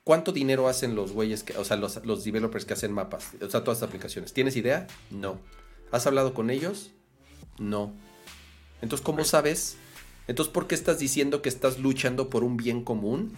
¿Cuánto 0.03 0.33
dinero 0.33 0.69
hacen 0.69 0.95
los 0.95 1.13
güeyes, 1.13 1.43
que, 1.43 1.57
o 1.59 1.65
sea, 1.65 1.77
los, 1.77 2.05
los 2.07 2.25
developers 2.25 2.65
que 2.65 2.75
hacen 2.75 2.93
mapas? 2.93 3.33
O 3.43 3.51
sea, 3.51 3.65
todas 3.65 3.81
las 3.81 3.89
aplicaciones. 3.89 4.33
¿Tienes 4.33 4.57
idea? 4.57 4.87
No. 5.11 5.41
¿Has 5.91 6.07
hablado 6.07 6.33
con 6.33 6.49
ellos? 6.49 6.93
No. 7.59 7.93
Entonces, 8.83 9.05
¿cómo 9.05 9.25
sabes? 9.25 9.77
Entonces, 10.29 10.53
¿por 10.53 10.69
qué 10.69 10.75
estás 10.75 10.99
diciendo 10.99 11.43
que 11.43 11.49
estás 11.49 11.79
luchando 11.79 12.31
por 12.31 12.45
un 12.45 12.57
bien 12.57 12.85
común? 12.85 13.37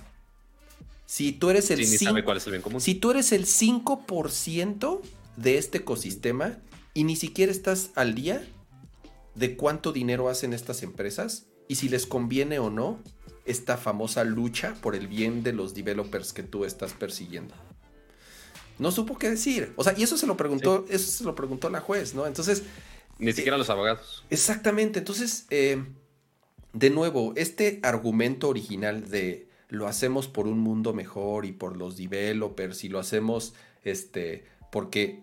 Si 1.08 1.32
tú 1.32 1.48
eres 1.48 1.70
el, 1.70 1.86
sí, 1.86 2.04
cuál 2.22 2.36
es 2.36 2.46
el 2.46 2.50
bien 2.50 2.60
común. 2.60 2.82
Si 2.82 2.94
tú 2.94 3.12
eres 3.12 3.32
el 3.32 3.46
5% 3.46 5.00
de 5.38 5.56
este 5.56 5.78
ecosistema 5.78 6.58
y 6.92 7.04
ni 7.04 7.16
siquiera 7.16 7.50
estás 7.50 7.92
al 7.94 8.14
día 8.14 8.46
de 9.34 9.56
cuánto 9.56 9.92
dinero 9.92 10.28
hacen 10.28 10.52
estas 10.52 10.82
empresas 10.82 11.46
y 11.66 11.76
si 11.76 11.88
les 11.88 12.04
conviene 12.04 12.58
o 12.58 12.68
no, 12.68 13.02
esta 13.46 13.78
famosa 13.78 14.22
lucha 14.22 14.74
por 14.82 14.94
el 14.94 15.08
bien 15.08 15.42
de 15.42 15.54
los 15.54 15.72
developers 15.72 16.34
que 16.34 16.42
tú 16.42 16.66
estás 16.66 16.92
persiguiendo. 16.92 17.54
No 18.78 18.90
supo 18.90 19.16
qué 19.16 19.30
decir. 19.30 19.72
O 19.76 19.84
sea, 19.84 19.94
y 19.96 20.02
eso 20.02 20.18
se 20.18 20.26
lo 20.26 20.36
preguntó, 20.36 20.84
eso 20.90 21.10
se 21.10 21.24
lo 21.24 21.34
preguntó 21.34 21.70
la 21.70 21.80
juez, 21.80 22.12
¿no? 22.12 22.26
Entonces. 22.26 22.64
Ni 23.18 23.32
siquiera 23.32 23.56
los 23.56 23.70
abogados. 23.70 24.26
Exactamente. 24.28 24.98
Entonces, 24.98 25.46
eh, 25.48 25.82
de 26.74 26.90
nuevo, 26.90 27.32
este 27.34 27.80
argumento 27.82 28.50
original 28.50 29.08
de 29.08 29.47
lo 29.68 29.86
hacemos 29.86 30.28
por 30.28 30.46
un 30.46 30.58
mundo 30.58 30.92
mejor 30.92 31.44
y 31.44 31.52
por 31.52 31.76
los 31.76 31.96
developers 31.96 32.84
y 32.84 32.88
lo 32.88 32.98
hacemos 32.98 33.54
este 33.84 34.46
porque 34.72 35.22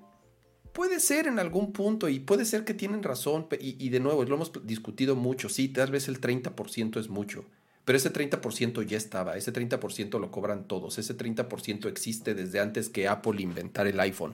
puede 0.73 0.99
ser 0.99 1.27
en 1.27 1.39
algún 1.39 1.71
punto 1.71 2.09
y 2.09 2.19
puede 2.19 2.45
ser 2.45 2.63
que 2.63 2.73
tienen 2.73 3.03
razón 3.03 3.47
y, 3.59 3.83
y 3.83 3.89
de 3.89 3.99
nuevo 3.99 4.23
lo 4.23 4.35
hemos 4.35 4.51
discutido 4.65 5.15
mucho 5.15 5.49
sí 5.49 5.69
tal 5.69 5.91
vez 5.91 6.07
el 6.07 6.21
30% 6.21 6.99
es 6.99 7.09
mucho 7.09 7.45
pero 7.85 7.97
ese 7.97 8.11
30% 8.11 8.83
ya 8.83 8.97
estaba, 8.97 9.37
ese 9.37 9.53
30% 9.53 10.19
lo 10.19 10.31
cobran 10.31 10.67
todos, 10.67 10.97
ese 10.97 11.15
30% 11.15 11.87
existe 11.87 12.33
desde 12.33 12.59
antes 12.59 12.89
que 12.89 13.07
Apple 13.07 13.39
inventara 13.41 13.89
el 13.89 13.99
iPhone. 13.99 14.33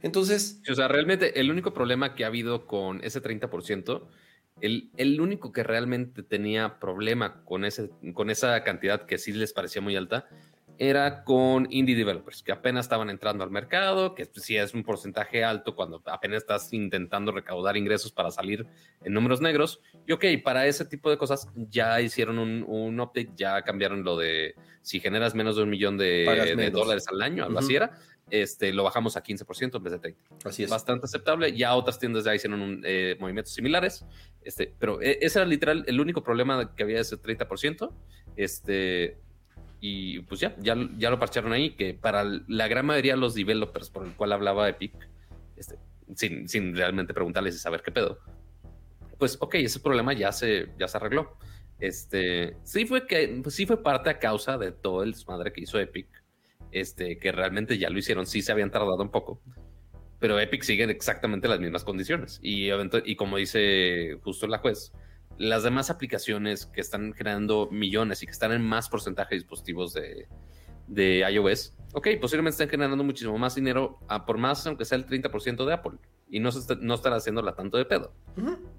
Entonces... 0.00 0.60
O 0.70 0.74
sea, 0.74 0.86
realmente 0.86 1.40
el 1.40 1.50
único 1.50 1.74
problema 1.74 2.14
que 2.14 2.24
ha 2.24 2.28
habido 2.28 2.66
con 2.66 3.02
ese 3.02 3.20
30%, 3.20 4.02
el, 4.60 5.20
único 5.20 5.52
que 5.52 5.62
realmente 5.62 6.22
tenía 6.22 6.78
problema 6.78 7.42
con, 7.44 7.64
con 8.14 8.30
esa 8.30 8.62
cantidad 8.62 9.06
que 9.06 9.18
sí 9.18 9.32
les 9.32 9.52
parecía 9.52 9.82
muy 9.82 9.96
alta, 9.96 10.26
era 10.78 11.24
con 11.24 11.68
indie 11.70 11.94
developers, 11.94 12.42
que 12.42 12.52
apenas 12.52 12.86
estaban 12.86 13.10
entrando 13.10 13.44
al 13.44 13.50
mercado, 13.50 14.14
que 14.14 14.26
sí 14.34 14.56
es 14.56 14.74
un 14.74 14.82
porcentaje 14.82 15.44
alto 15.44 15.76
cuando 15.76 16.02
apenas 16.06 16.38
estás 16.38 16.72
intentando 16.72 17.30
recaudar 17.30 17.76
ingresos 17.76 18.12
para 18.12 18.30
salir 18.30 18.66
en 19.04 19.12
números 19.12 19.40
negros. 19.40 19.80
Y 20.06 20.12
ok, 20.12 20.24
para 20.42 20.66
ese 20.66 20.84
tipo 20.84 21.10
de 21.10 21.16
cosas 21.16 21.48
ya 21.54 22.00
hicieron 22.00 22.38
un, 22.38 22.64
un 22.66 22.98
update, 23.00 23.30
ya 23.36 23.62
cambiaron 23.62 24.02
lo 24.02 24.16
de 24.16 24.54
si 24.82 24.98
generas 25.00 25.34
menos 25.34 25.56
de 25.56 25.62
un 25.62 25.70
millón 25.70 25.96
de, 25.96 26.70
dólares 26.72 27.06
al 27.08 27.22
año, 27.22 27.44
algo 27.44 27.60
así 27.60 27.76
era, 27.76 27.92
este, 28.30 28.72
lo 28.72 28.82
bajamos 28.82 29.16
a 29.16 29.22
15% 29.22 29.76
en 29.76 29.82
vez 29.82 29.92
de 29.92 30.00
30%. 30.00 30.16
Así 30.44 30.64
es. 30.64 30.70
Bastante 30.70 31.06
aceptable. 31.06 31.56
Ya 31.56 31.74
otras 31.74 31.98
tiendas 31.98 32.24
ya 32.24 32.34
hicieron 32.34 32.62
un, 32.62 32.82
eh, 32.84 33.16
movimientos 33.20 33.52
similares, 33.52 34.04
este, 34.42 34.74
pero 34.78 35.00
eh, 35.02 35.18
ese 35.20 35.38
era 35.38 35.46
literal 35.46 35.84
el 35.86 36.00
único 36.00 36.22
problema 36.22 36.74
que 36.74 36.82
había 36.82 37.00
ese 37.00 37.16
30%. 37.16 37.92
Este, 38.36 39.18
y 39.80 40.20
pues 40.20 40.40
ya, 40.40 40.56
ya, 40.60 40.76
ya 40.96 41.10
lo 41.10 41.18
parcharon 41.18 41.52
ahí, 41.52 41.70
que 41.70 41.94
para 41.94 42.24
la 42.24 42.68
gran 42.68 42.86
mayoría 42.86 43.14
de 43.14 43.20
los 43.20 43.34
developers 43.34 43.90
por 43.90 44.06
el 44.06 44.14
cual 44.14 44.32
hablaba 44.32 44.68
Epic, 44.68 44.94
este, 45.56 45.76
sin, 46.14 46.48
sin, 46.48 46.74
realmente 46.74 47.12
preguntarles 47.12 47.56
y 47.56 47.58
saber 47.58 47.82
qué 47.82 47.90
pedo, 47.90 48.20
pues 49.22 49.38
ok, 49.38 49.54
ese 49.54 49.78
problema 49.78 50.12
ya 50.14 50.32
se, 50.32 50.70
ya 50.80 50.88
se 50.88 50.96
arregló. 50.96 51.36
Este, 51.78 52.56
sí 52.64 52.86
fue 52.86 53.06
que, 53.06 53.38
pues, 53.40 53.54
sí 53.54 53.66
fue 53.66 53.80
parte 53.80 54.10
a 54.10 54.18
causa 54.18 54.58
de 54.58 54.72
todo 54.72 55.04
el 55.04 55.12
desmadre 55.12 55.52
que 55.52 55.60
hizo 55.60 55.78
Epic, 55.78 56.08
este, 56.72 57.18
que 57.20 57.30
realmente 57.30 57.78
ya 57.78 57.88
lo 57.88 58.00
hicieron, 58.00 58.26
sí 58.26 58.42
se 58.42 58.50
habían 58.50 58.72
tardado 58.72 59.00
un 59.00 59.12
poco, 59.12 59.40
pero 60.18 60.40
Epic 60.40 60.64
sigue 60.64 60.82
en 60.82 60.90
exactamente 60.90 61.46
las 61.46 61.60
mismas 61.60 61.84
condiciones. 61.84 62.40
Y, 62.42 62.70
y 63.04 63.14
como 63.14 63.36
dice 63.36 64.18
justo 64.24 64.48
la 64.48 64.58
juez, 64.58 64.90
las 65.38 65.62
demás 65.62 65.88
aplicaciones 65.88 66.66
que 66.66 66.80
están 66.80 67.12
generando 67.12 67.68
millones 67.70 68.24
y 68.24 68.26
que 68.26 68.32
están 68.32 68.50
en 68.50 68.62
más 68.62 68.88
porcentaje 68.88 69.36
de 69.36 69.42
dispositivos 69.42 69.92
de, 69.92 70.26
de 70.88 71.24
iOS, 71.30 71.76
ok, 71.94 72.08
posiblemente 72.20 72.54
estén 72.54 72.70
generando 72.70 73.04
muchísimo 73.04 73.38
más 73.38 73.54
dinero, 73.54 74.00
a 74.08 74.26
por 74.26 74.36
más 74.38 74.66
aunque 74.66 74.84
sea 74.84 74.98
el 74.98 75.06
30% 75.06 75.64
de 75.64 75.72
Apple 75.74 76.00
y 76.32 76.40
no, 76.40 76.50
se 76.50 76.76
no 76.76 76.94
estar 76.94 77.12
haciéndola 77.12 77.54
tanto 77.54 77.76
de 77.76 77.84
pedo. 77.84 78.10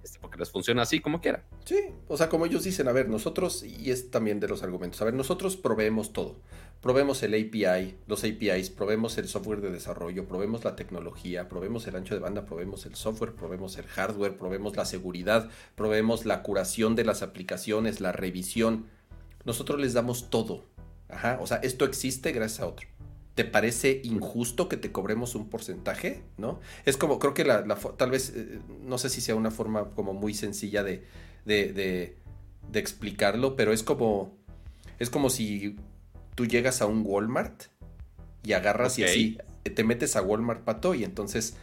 este, 0.03 0.17
porque 0.19 0.39
les 0.39 0.49
funciona 0.49 0.81
así 0.81 1.01
como 1.01 1.21
quiera. 1.21 1.45
Sí, 1.65 1.77
o 2.07 2.17
sea, 2.17 2.27
como 2.27 2.47
ellos 2.47 2.63
dicen, 2.63 2.87
a 2.87 2.91
ver, 2.91 3.07
nosotros, 3.09 3.63
y 3.63 3.91
es 3.91 4.09
también 4.09 4.39
de 4.39 4.47
los 4.47 4.63
argumentos, 4.63 4.99
a 5.03 5.05
ver, 5.05 5.13
nosotros 5.13 5.55
proveemos 5.55 6.13
todo. 6.13 6.37
Proveemos 6.81 7.21
el 7.21 7.35
API, 7.35 7.95
los 8.07 8.23
APIs, 8.23 8.71
proveemos 8.71 9.19
el 9.19 9.27
software 9.27 9.61
de 9.61 9.69
desarrollo, 9.69 10.27
proveemos 10.27 10.63
la 10.63 10.75
tecnología, 10.75 11.47
proveemos 11.47 11.85
el 11.85 11.95
ancho 11.95 12.15
de 12.15 12.21
banda, 12.21 12.43
proveemos 12.43 12.87
el 12.87 12.95
software, 12.95 13.33
proveemos 13.33 13.77
el 13.77 13.85
hardware, 13.85 14.35
proveemos 14.35 14.75
la 14.75 14.85
seguridad, 14.85 15.47
proveemos 15.75 16.25
la 16.25 16.41
curación 16.41 16.95
de 16.95 17.05
las 17.05 17.21
aplicaciones, 17.21 18.01
la 18.01 18.11
revisión. 18.11 18.87
Nosotros 19.45 19.79
les 19.79 19.93
damos 19.93 20.31
todo. 20.31 20.65
Ajá, 21.07 21.37
o 21.39 21.45
sea, 21.45 21.57
esto 21.57 21.85
existe 21.85 22.31
gracias 22.31 22.61
a 22.61 22.67
otro. 22.67 22.87
¿Te 23.35 23.45
parece 23.45 24.01
injusto 24.03 24.69
que 24.69 24.77
te 24.77 24.91
cobremos 24.91 25.35
un 25.35 25.49
porcentaje? 25.49 26.23
¿No? 26.37 26.59
Es 26.85 26.97
como, 26.97 27.17
creo 27.19 27.33
que 27.33 27.43
la, 27.43 27.65
tal 27.97 28.11
vez, 28.11 28.33
eh, 28.35 28.59
no 28.83 28.97
sé 28.97 29.09
si 29.09 29.21
sea 29.21 29.35
una 29.35 29.51
forma 29.51 29.89
como 29.95 30.13
muy 30.13 30.33
sencilla 30.33 30.83
de, 30.83 31.03
de, 31.45 31.73
de, 31.73 32.79
explicarlo, 32.79 33.55
pero 33.55 33.73
es 33.73 33.83
como, 33.83 34.35
es 34.99 35.09
como 35.09 35.29
si 35.29 35.77
tú 36.35 36.45
llegas 36.45 36.81
a 36.81 36.85
un 36.85 37.03
Walmart 37.05 37.63
y 38.43 38.53
agarras 38.53 38.99
y 38.99 39.03
así, 39.03 39.37
te 39.63 39.83
metes 39.83 40.15
a 40.15 40.21
Walmart 40.21 40.63
pato 40.63 40.93
y 40.93 41.03
entonces 41.03 41.55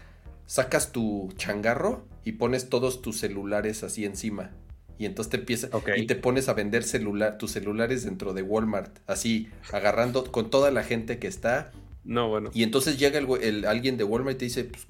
sacas 0.47 0.93
tu 0.93 1.33
changarro 1.37 2.07
y 2.25 2.33
pones 2.33 2.69
todos 2.69 3.03
tus 3.03 3.19
celulares 3.19 3.85
así 3.85 4.05
encima 4.05 4.53
Y 5.01 5.07
entonces 5.07 5.31
te 5.31 5.39
empieza 5.39 5.71
y 5.97 6.07
te 6.07 6.15
pones 6.15 6.51
a 6.51 6.53
vender 6.53 6.85
celular, 6.85 7.39
tus 7.39 7.53
celulares 7.53 8.05
dentro 8.05 8.35
de 8.35 8.43
Walmart, 8.43 8.99
así, 9.07 9.49
agarrando 9.73 10.31
con 10.31 10.51
toda 10.51 10.71
la 10.71 10.85
gente 10.85 11.19
que 11.19 11.27
está. 11.27 11.73
No, 12.05 12.29
bueno. 12.29 12.51
Y 12.53 12.65
entonces 12.65 12.99
llega 12.99 13.19
el, 13.19 13.65
alguien 13.65 13.97
de 13.97 14.05
Walmart 14.05 14.37
y 14.37 14.39
te 14.41 14.45
dice, 14.45 14.65
pues, 14.65 14.87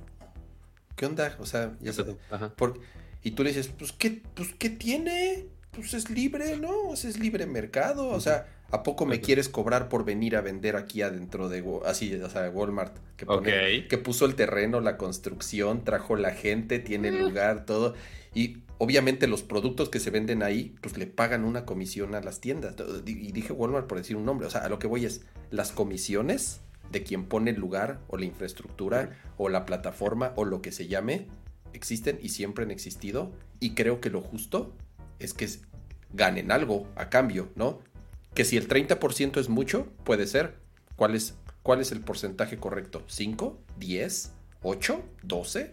¿qué 0.96 1.06
onda? 1.06 1.36
O 1.38 1.46
sea, 1.46 1.76
ya 1.80 1.92
sabes. 1.92 2.16
y 3.22 3.30
tú 3.30 3.44
le 3.44 3.50
dices, 3.50 3.68
pues, 3.68 3.92
¿qué, 3.92 4.20
pues, 4.34 4.52
¿qué 4.58 4.68
tiene? 4.68 5.46
Pues 5.70 5.94
es 5.94 6.10
libre, 6.10 6.56
¿no? 6.56 6.92
es 6.92 7.16
libre 7.20 7.46
mercado. 7.46 8.08
O 8.08 8.18
sea, 8.18 8.48
¿a 8.72 8.82
poco 8.82 9.06
me 9.06 9.20
quieres 9.20 9.48
cobrar 9.48 9.88
por 9.88 10.04
venir 10.04 10.34
a 10.34 10.40
vender 10.40 10.74
aquí 10.74 11.02
adentro 11.02 11.48
de 11.48 11.62
así, 11.84 12.12
o 12.16 12.28
sea, 12.28 12.50
Walmart? 12.50 12.96
Que, 13.16 13.86
que 13.88 13.98
puso 13.98 14.26
el 14.26 14.34
terreno, 14.34 14.80
la 14.80 14.96
construcción, 14.96 15.84
trajo 15.84 16.16
la 16.16 16.32
gente, 16.32 16.80
tiene 16.80 17.10
el 17.10 17.20
lugar, 17.20 17.64
todo. 17.64 17.94
Y 18.34 18.56
obviamente 18.80 19.26
los 19.26 19.42
productos 19.42 19.90
que 19.90 20.00
se 20.00 20.10
venden 20.10 20.42
ahí, 20.42 20.74
pues 20.80 20.96
le 20.96 21.06
pagan 21.06 21.44
una 21.44 21.66
comisión 21.66 22.14
a 22.14 22.22
las 22.22 22.40
tiendas. 22.40 22.76
Y 23.04 23.30
dije 23.30 23.52
Walmart 23.52 23.86
por 23.86 23.98
decir 23.98 24.16
un 24.16 24.24
nombre. 24.24 24.46
O 24.46 24.50
sea, 24.50 24.62
a 24.62 24.70
lo 24.70 24.78
que 24.78 24.86
voy 24.86 25.04
es, 25.04 25.20
las 25.50 25.70
comisiones 25.70 26.62
de 26.90 27.02
quien 27.02 27.26
pone 27.26 27.50
el 27.50 27.60
lugar 27.60 28.00
o 28.08 28.16
la 28.16 28.24
infraestructura 28.24 29.18
o 29.36 29.50
la 29.50 29.66
plataforma 29.66 30.32
o 30.34 30.46
lo 30.46 30.62
que 30.62 30.72
se 30.72 30.88
llame, 30.88 31.26
existen 31.74 32.18
y 32.22 32.30
siempre 32.30 32.64
han 32.64 32.70
existido. 32.70 33.32
Y 33.60 33.74
creo 33.74 34.00
que 34.00 34.08
lo 34.08 34.22
justo 34.22 34.74
es 35.18 35.34
que 35.34 35.46
ganen 36.14 36.50
algo 36.50 36.88
a 36.96 37.10
cambio, 37.10 37.50
¿no? 37.56 37.80
Que 38.32 38.46
si 38.46 38.56
el 38.56 38.66
30% 38.66 39.38
es 39.40 39.50
mucho, 39.50 39.88
puede 40.04 40.26
ser. 40.26 40.56
¿Cuál 40.96 41.14
es, 41.14 41.36
¿Cuál 41.62 41.82
es 41.82 41.92
el 41.92 42.00
porcentaje 42.00 42.56
correcto? 42.56 43.04
¿5? 43.08 43.58
¿10? 43.78 44.30
¿8? 44.62 45.02
¿12? 45.22 45.70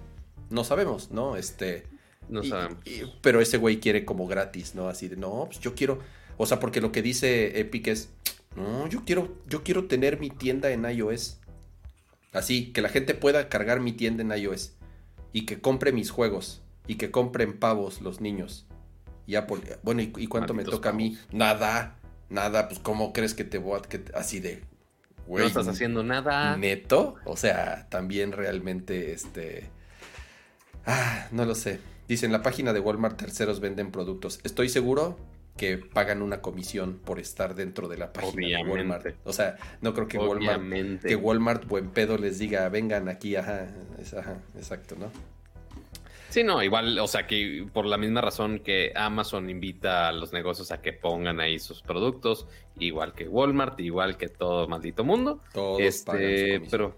No 0.50 0.66
sabemos, 0.66 1.10
¿no? 1.12 1.38
Este 1.38 1.86
no 2.30 2.44
sabemos. 2.44 2.80
pero 3.22 3.42
ese 3.42 3.58
güey 3.58 3.80
quiere 3.80 4.06
como 4.06 4.28
gratis, 4.28 4.76
¿no? 4.76 4.90
Así 4.90 5.08
de, 5.08 5.18
no, 5.18 5.46
pues 5.46 5.60
yo 5.60 5.76
quiero. 5.76 6.00
O 6.38 6.46
sea, 6.46 6.60
porque 6.60 6.82
lo 6.82 6.92
que 6.92 7.02
dice 7.02 7.60
Epic 7.60 7.88
es, 7.88 8.10
no, 8.56 8.88
yo 8.88 9.04
quiero, 9.06 9.36
yo 9.48 9.64
quiero 9.64 9.86
tener 9.86 10.20
mi 10.20 10.30
tienda 10.30 10.72
en 10.72 10.86
iOS. 10.86 11.40
Así, 12.34 12.72
que 12.74 12.82
la 12.82 12.90
gente 12.90 13.14
pueda 13.14 13.50
cargar 13.50 13.80
mi 13.80 13.94
tienda 13.94 14.24
en 14.24 14.32
iOS. 14.32 14.74
Y 15.34 15.46
que 15.46 15.60
compre 15.60 15.92
mis 15.92 16.12
juegos. 16.12 16.62
Y 16.88 16.96
que 16.96 17.12
compren 17.12 17.60
pavos 17.60 18.02
los 18.02 18.22
niños. 18.22 18.68
Y 19.26 19.36
Apple, 19.36 19.60
bueno, 19.84 20.02
¿y, 20.02 20.28
cuánto 20.28 20.54
me 20.54 20.64
toca 20.64 20.90
a 20.90 20.94
mí? 20.94 21.18
Nada, 21.32 21.98
nada, 22.30 22.70
pues 22.70 22.80
¿cómo 22.80 23.12
crees 23.12 23.34
que 23.34 23.44
te 23.44 23.58
voy 23.58 23.78
a... 23.78 23.82
Que, 23.82 24.06
así 24.16 24.40
de... 24.40 24.64
Güey, 25.28 25.44
no 25.44 25.48
estás 25.50 25.68
haciendo 25.68 26.02
nada. 26.02 26.56
Neto, 26.56 27.16
o 27.26 27.36
sea, 27.36 27.88
también 27.90 28.32
realmente, 28.32 29.12
este... 29.12 29.70
Ah, 30.86 31.28
no 31.32 31.44
lo 31.44 31.56
sé. 31.56 31.82
Dice, 32.08 32.26
en 32.26 32.32
la 32.32 32.42
página 32.42 32.72
de 32.74 32.80
Walmart 32.80 33.18
terceros 33.18 33.60
venden 33.60 33.92
productos. 33.92 34.40
Estoy 34.44 34.70
seguro 34.70 35.18
que 35.58 35.78
pagan 35.78 36.22
una 36.22 36.42
comisión 36.42 37.00
por 37.04 37.20
estar 37.20 37.56
dentro 37.56 37.88
de 37.88 37.98
la 37.98 38.14
página 38.14 38.60
de 38.60 38.64
Walmart. 38.64 39.16
O 39.26 39.34
sea, 39.34 39.58
no 39.82 39.94
creo 39.94 40.08
que 40.08 40.18
Walmart, 40.18 41.02
que 41.02 41.16
Walmart 41.16 41.66
buen 41.66 41.90
pedo 41.90 42.18
les 42.18 42.40
diga, 42.40 42.70
vengan 42.70 43.10
aquí, 43.10 43.36
ajá, 43.36 43.68
ajá, 44.18 44.38
exacto, 44.56 44.96
¿no? 44.98 45.12
Sí, 46.30 46.44
no, 46.44 46.62
igual, 46.62 47.00
o 47.00 47.08
sea 47.08 47.26
que 47.26 47.66
por 47.74 47.86
la 47.86 47.98
misma 47.98 48.22
razón 48.22 48.60
que 48.60 48.92
Amazon 48.96 49.50
invita 49.50 50.10
a 50.10 50.12
los 50.12 50.34
negocios 50.34 50.72
a 50.72 50.82
que 50.82 50.94
pongan 50.94 51.40
ahí 51.40 51.58
sus 51.58 51.82
productos, 51.82 52.48
igual 52.80 53.14
que 53.14 53.28
Walmart, 53.28 53.80
igual 53.80 54.18
que 54.18 54.28
todo 54.28 54.68
maldito 54.68 55.04
mundo. 55.04 55.42
Todos 55.54 55.82
este, 55.82 56.62
pero, 56.70 56.96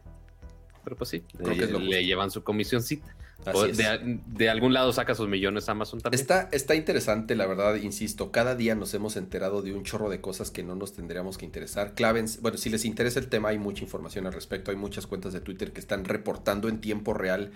pero 0.84 0.96
pues 0.98 1.12
sí, 1.12 1.24
le, 1.40 1.56
le 1.56 2.06
llevan 2.06 2.32
su 2.32 2.44
comisioncita 2.44 3.16
de, 3.46 4.50
algún 4.50 4.74
lado 4.74 4.92
saca 4.94 5.16
sus 5.16 5.28
millones 5.28 5.70
Amazon 5.70 6.02
también. 6.02 6.20
Está, 6.20 6.50
está 6.52 6.76
interesante, 6.76 7.36
la 7.36 7.48
verdad, 7.48 7.76
insisto, 7.76 8.32
cada 8.32 8.56
día 8.56 8.76
nos 8.76 8.94
hemos 8.94 9.16
enterado 9.16 9.62
de 9.62 9.74
un 9.74 9.84
chorro 9.84 10.10
de 10.10 10.22
cosas 10.22 10.52
que 10.52 10.64
no 10.64 10.76
nos 10.76 10.94
tendríamos 10.94 11.38
que 11.38 11.46
interesar. 11.46 11.94
Clavens, 11.94 12.42
bueno, 12.42 12.58
si 12.58 12.70
les 12.70 12.86
interesa 12.86 13.20
el 13.20 13.28
tema, 13.28 13.50
hay 13.50 13.58
mucha 13.58 13.84
información 13.84 14.28
al 14.28 14.34
respecto, 14.34 14.72
hay 14.72 14.78
muchas 14.78 15.08
cuentas 15.08 15.34
de 15.34 15.42
Twitter 15.42 15.72
que 15.72 15.80
están 15.80 16.06
reportando 16.06 16.68
en 16.68 16.82
tiempo 16.82 17.14
real 17.14 17.52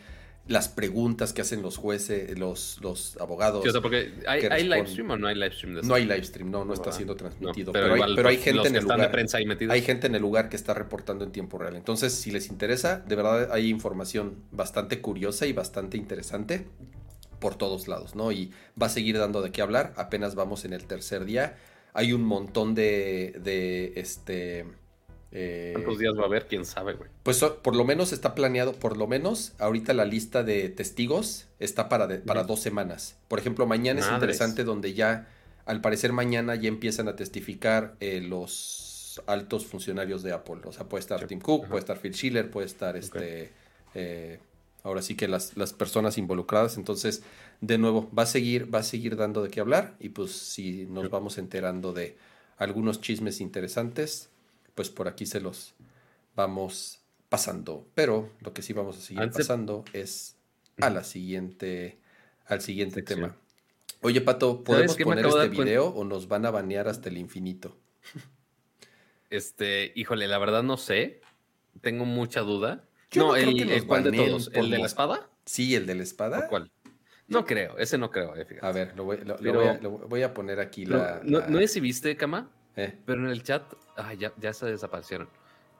las 0.48 0.68
preguntas 0.68 1.32
que 1.32 1.41
hacen 1.41 1.62
los 1.62 1.78
jueces, 1.78 2.38
los, 2.38 2.78
los 2.82 3.16
abogados. 3.18 3.66
porque 3.82 4.14
hay, 4.28 4.41
hay 4.41 4.64
live 4.66 4.88
stream 4.88 5.12
o 5.12 5.18
no 5.18 5.28
hay 5.28 5.36
live 5.36 5.52
stream. 5.52 5.80
no 5.82 5.94
hay 5.94 6.04
live 6.04 6.24
stream, 6.24 6.52
no, 6.52 6.66
no 6.66 6.74
está 6.74 6.91
siendo 6.91 7.16
transmitido. 7.16 7.72
pero, 7.72 7.94
hay, 8.28 8.38
gente 8.38 8.68
en 8.68 8.76
el 8.76 8.84
lugar. 8.84 9.16
hay 9.70 9.82
gente 9.82 10.08
en 10.08 10.16
el 10.16 10.22
lugar 10.22 10.50
que 10.50 10.58
está 10.58 10.74
reportando 10.74 11.24
en 11.24 11.32
tiempo 11.32 11.58
real. 11.58 11.76
Entonces, 11.76 12.14
si 12.14 12.32
les 12.32 12.50
interesa, 12.50 12.98
de 13.00 13.16
verdad 13.16 13.52
hay 13.54 13.70
información 13.70 14.36
bastante 14.52 15.00
curiosa 15.00 15.46
y 15.46 15.54
bastante 15.54 15.96
interesante 15.96 16.68
por 17.39 17.56
todos 17.56 17.88
lados, 17.88 18.16
¿no? 18.16 18.32
Y 18.32 18.52
va 18.82 18.88
a 18.88 18.89
seguir 18.89 19.18
dando 19.18 19.41
de 19.41 19.52
qué 19.52 19.62
hablar. 19.62 19.94
Apenas 19.96 20.36
vamos 20.36 20.66
en 20.66 20.74
el 20.74 20.86
tercer 20.86 21.24
día. 21.24 21.58
Hay 21.94 22.12
un 22.12 22.24
montón 22.24 22.76
de, 22.76 23.39
de 23.41 23.94
este 23.96 24.66
eh, 25.36 25.71
¿Cuántos 25.73 25.97
días 25.97 26.13
va 26.15 26.21
a 26.21 26.25
haber? 26.25 26.45
¿Quién 26.45 26.63
sabe, 26.63 26.93
güey? 26.93 27.09
Pues 27.23 27.43
por 27.43 27.75
lo 27.75 27.84
menos 27.86 28.13
está 28.13 28.36
planeado, 28.36 28.73
por 28.73 28.97
lo 28.97 29.07
menos 29.07 29.53
ahorita 29.57 29.93
la 29.93 30.05
lista 30.05 30.43
de 30.43 30.69
testigos 30.69 31.47
está 31.59 31.89
para, 31.89 32.07
para 32.23 32.43
dos 32.43 32.59
semanas. 32.59 33.17
Por 33.29 33.39
ejemplo, 33.39 33.65
mañana 33.65 34.01
es 34.01 34.11
interesante 34.11 34.63
donde 34.63 34.93
ya, 34.93 35.27
al 35.65 35.81
parecer 35.81 36.13
mañana 36.13 36.53
ya 36.53 36.67
empiezan 36.67 37.07
a 37.07 37.15
testificar 37.15 37.95
eh, 37.99 38.21
los 38.21 39.23
altos 39.25 39.65
funcionarios 39.65 40.21
de 40.21 40.34
Apple. 40.34 40.61
O 40.65 40.71
sea, 40.71 40.88
puede 40.88 40.99
estar 40.99 41.25
Tim 41.25 41.39
Cook, 41.39 41.67
puede 41.67 41.79
estar 41.79 41.97
Phil 41.97 42.13
Schiller, 42.13 42.51
puede 42.51 42.67
estar 42.67 42.95
este... 42.95 43.51
Eh, 43.95 44.39
ahora 44.84 45.01
sí 45.01 45.15
que 45.15 45.27
las, 45.27 45.57
las, 45.57 45.73
personas 45.73 46.19
involucradas. 46.19 46.77
Entonces, 46.77 47.23
de 47.59 47.79
nuevo, 47.79 48.11
va 48.15 48.23
a 48.23 48.27
seguir, 48.27 48.73
va 48.73 48.79
a 48.79 48.84
seguir 48.84 49.15
dando 49.15 49.41
de 49.41 49.49
qué 49.49 49.61
hablar. 49.61 49.95
Y 49.99 50.09
pues 50.09 50.31
si 50.31 50.86
nos 50.86 51.09
vamos 51.09 51.39
enterando 51.39 51.91
de 51.91 52.17
algunos 52.57 53.01
chismes 53.01 53.41
interesantes, 53.41 54.29
pues 54.76 54.89
por 54.89 55.07
aquí 55.07 55.26
se 55.26 55.39
los 55.39 55.74
vamos 56.36 57.01
pasando. 57.30 57.88
Pero 57.95 58.30
lo 58.41 58.53
que 58.53 58.61
sí 58.61 58.74
vamos 58.74 58.97
a 58.97 59.01
seguir 59.01 59.32
pasando 59.32 59.84
es 59.93 60.36
a 60.80 60.89
la 60.89 61.03
siguiente, 61.03 61.99
al 62.45 62.61
siguiente 62.61 63.01
tema. 63.01 63.36
Oye, 64.01 64.21
Pato, 64.21 64.63
¿podemos 64.63 64.97
poner 64.97 65.26
este 65.26 65.47
video 65.47 65.88
o 65.88 66.03
nos 66.03 66.28
van 66.28 66.45
a 66.45 66.51
banear 66.51 66.88
hasta 66.88 67.09
el 67.09 67.17
infinito? 67.17 67.78
Este, 69.30 69.91
híjole, 69.95 70.28
la 70.28 70.38
verdad 70.38 70.61
no 70.61 70.78
sé. 70.78 71.21
Tengo 71.82 72.05
mucha 72.05 72.41
duda. 72.41 72.84
no, 73.15 73.36
el, 73.36 73.57
de 73.57 73.82
todos? 73.82 74.51
¿El 74.53 74.69
de 74.69 74.78
la 74.78 74.86
espada? 74.86 75.28
Sí, 75.45 75.74
el 75.74 75.88
de 75.88 75.95
la 75.95 76.03
espada. 76.03 76.47
¿Cuál? 76.49 76.71
No 77.28 77.45
creo, 77.45 77.78
ese 77.80 77.97
no 77.97 78.11
creo. 78.11 78.36
Eh, 78.36 78.45
a 78.61 78.71
ver, 78.71 78.95
lo 78.95 79.05
voy, 79.05 79.17
voy, 80.07 80.21
a, 80.21 80.34
poner 80.36 80.59
aquí 80.59 80.86
la, 80.86 81.21
No, 81.24 81.41
no 81.47 81.57
sé 81.59 81.67
si 81.67 81.80
viste, 81.80 82.15
Cama, 82.15 82.51
eh. 82.76 82.95
pero 83.05 83.21
en 83.21 83.30
el 83.30 83.43
chat 83.43 83.63
ya, 84.17 84.34
ya 84.39 84.53
se 84.53 84.65
desaparecieron. 84.65 85.30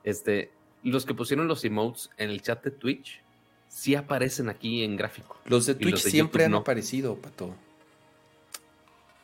Este, 0.02 0.52
los 0.82 1.06
que 1.06 1.14
pusieron 1.14 1.48
los 1.48 1.64
emotes 1.64 2.10
en 2.18 2.30
el 2.30 2.42
chat 2.42 2.62
de 2.62 2.70
Twitch 2.70 3.22
sí 3.68 3.94
aparecen 3.94 4.48
aquí 4.48 4.84
en 4.84 4.96
gráfico. 4.96 5.38
Los 5.46 5.66
de 5.66 5.74
Twitch 5.74 5.98
siempre 5.98 6.44
han 6.44 6.54
aparecido, 6.54 7.16
Pato. 7.16 7.54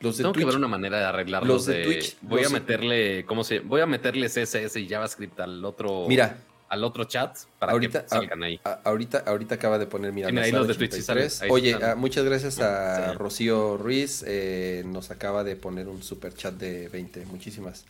Los 0.00 0.16
de 0.16 0.24
Tengo 0.24 0.34
que 0.34 0.44
ver 0.44 0.56
una 0.56 0.68
manera 0.68 0.98
de 0.98 1.04
arreglarlos. 1.04 1.48
Los 1.48 1.66
de, 1.66 1.84
Twitch. 1.84 2.16
Voy 2.22 2.42
a 2.44 2.48
meterle, 2.48 3.24
¿cómo 3.26 3.44
se? 3.44 3.60
Voy 3.60 3.82
a 3.82 3.86
meterle 3.86 4.28
CSS 4.28 4.76
y 4.76 4.88
JavaScript 4.88 5.38
al 5.40 5.64
otro. 5.64 6.06
Mira. 6.08 6.38
Al 6.70 6.84
otro 6.84 7.04
chat 7.04 7.36
para 7.58 7.72
ahorita, 7.72 8.04
que 8.04 8.08
salgan 8.08 8.42
ahí. 8.42 8.60
ahorita, 8.84 9.24
ahorita 9.26 9.56
acaba 9.56 9.76
de 9.76 9.86
poner, 9.86 10.12
mira, 10.12 10.28
ahí 10.28 10.52
los 10.52 10.68
de 10.68 10.74
Twitch 10.74 11.04
Oye, 11.50 11.74
ah, 11.74 11.96
muchas 11.96 12.24
gracias 12.24 12.60
a 12.60 13.12
Rocío 13.14 13.76
Ruiz. 13.76 14.24
Eh, 14.26 14.84
nos 14.86 15.10
acaba 15.10 15.44
de 15.44 15.56
poner 15.56 15.88
un 15.88 16.02
super 16.02 16.32
chat 16.32 16.54
de 16.54 16.88
20. 16.88 17.26
Muchísimas 17.26 17.84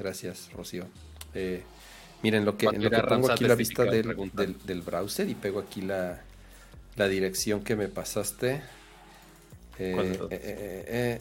Gracias, 0.00 0.50
Rocío. 0.54 0.86
Eh, 1.34 1.62
miren, 2.22 2.46
lo 2.46 2.56
que, 2.56 2.66
en 2.66 2.82
lo 2.82 2.90
que 2.90 3.02
pongo 3.02 3.30
aquí 3.30 3.44
la 3.44 3.54
vista 3.54 3.84
del, 3.84 4.82
browser 4.82 5.28
y 5.28 5.34
pego 5.34 5.60
aquí 5.60 5.82
la, 5.82 6.22
dirección 6.96 7.62
que 7.62 7.76
me 7.76 7.88
pasaste. 7.88 8.62
Eh, 9.78 10.18
eh, 10.30 11.20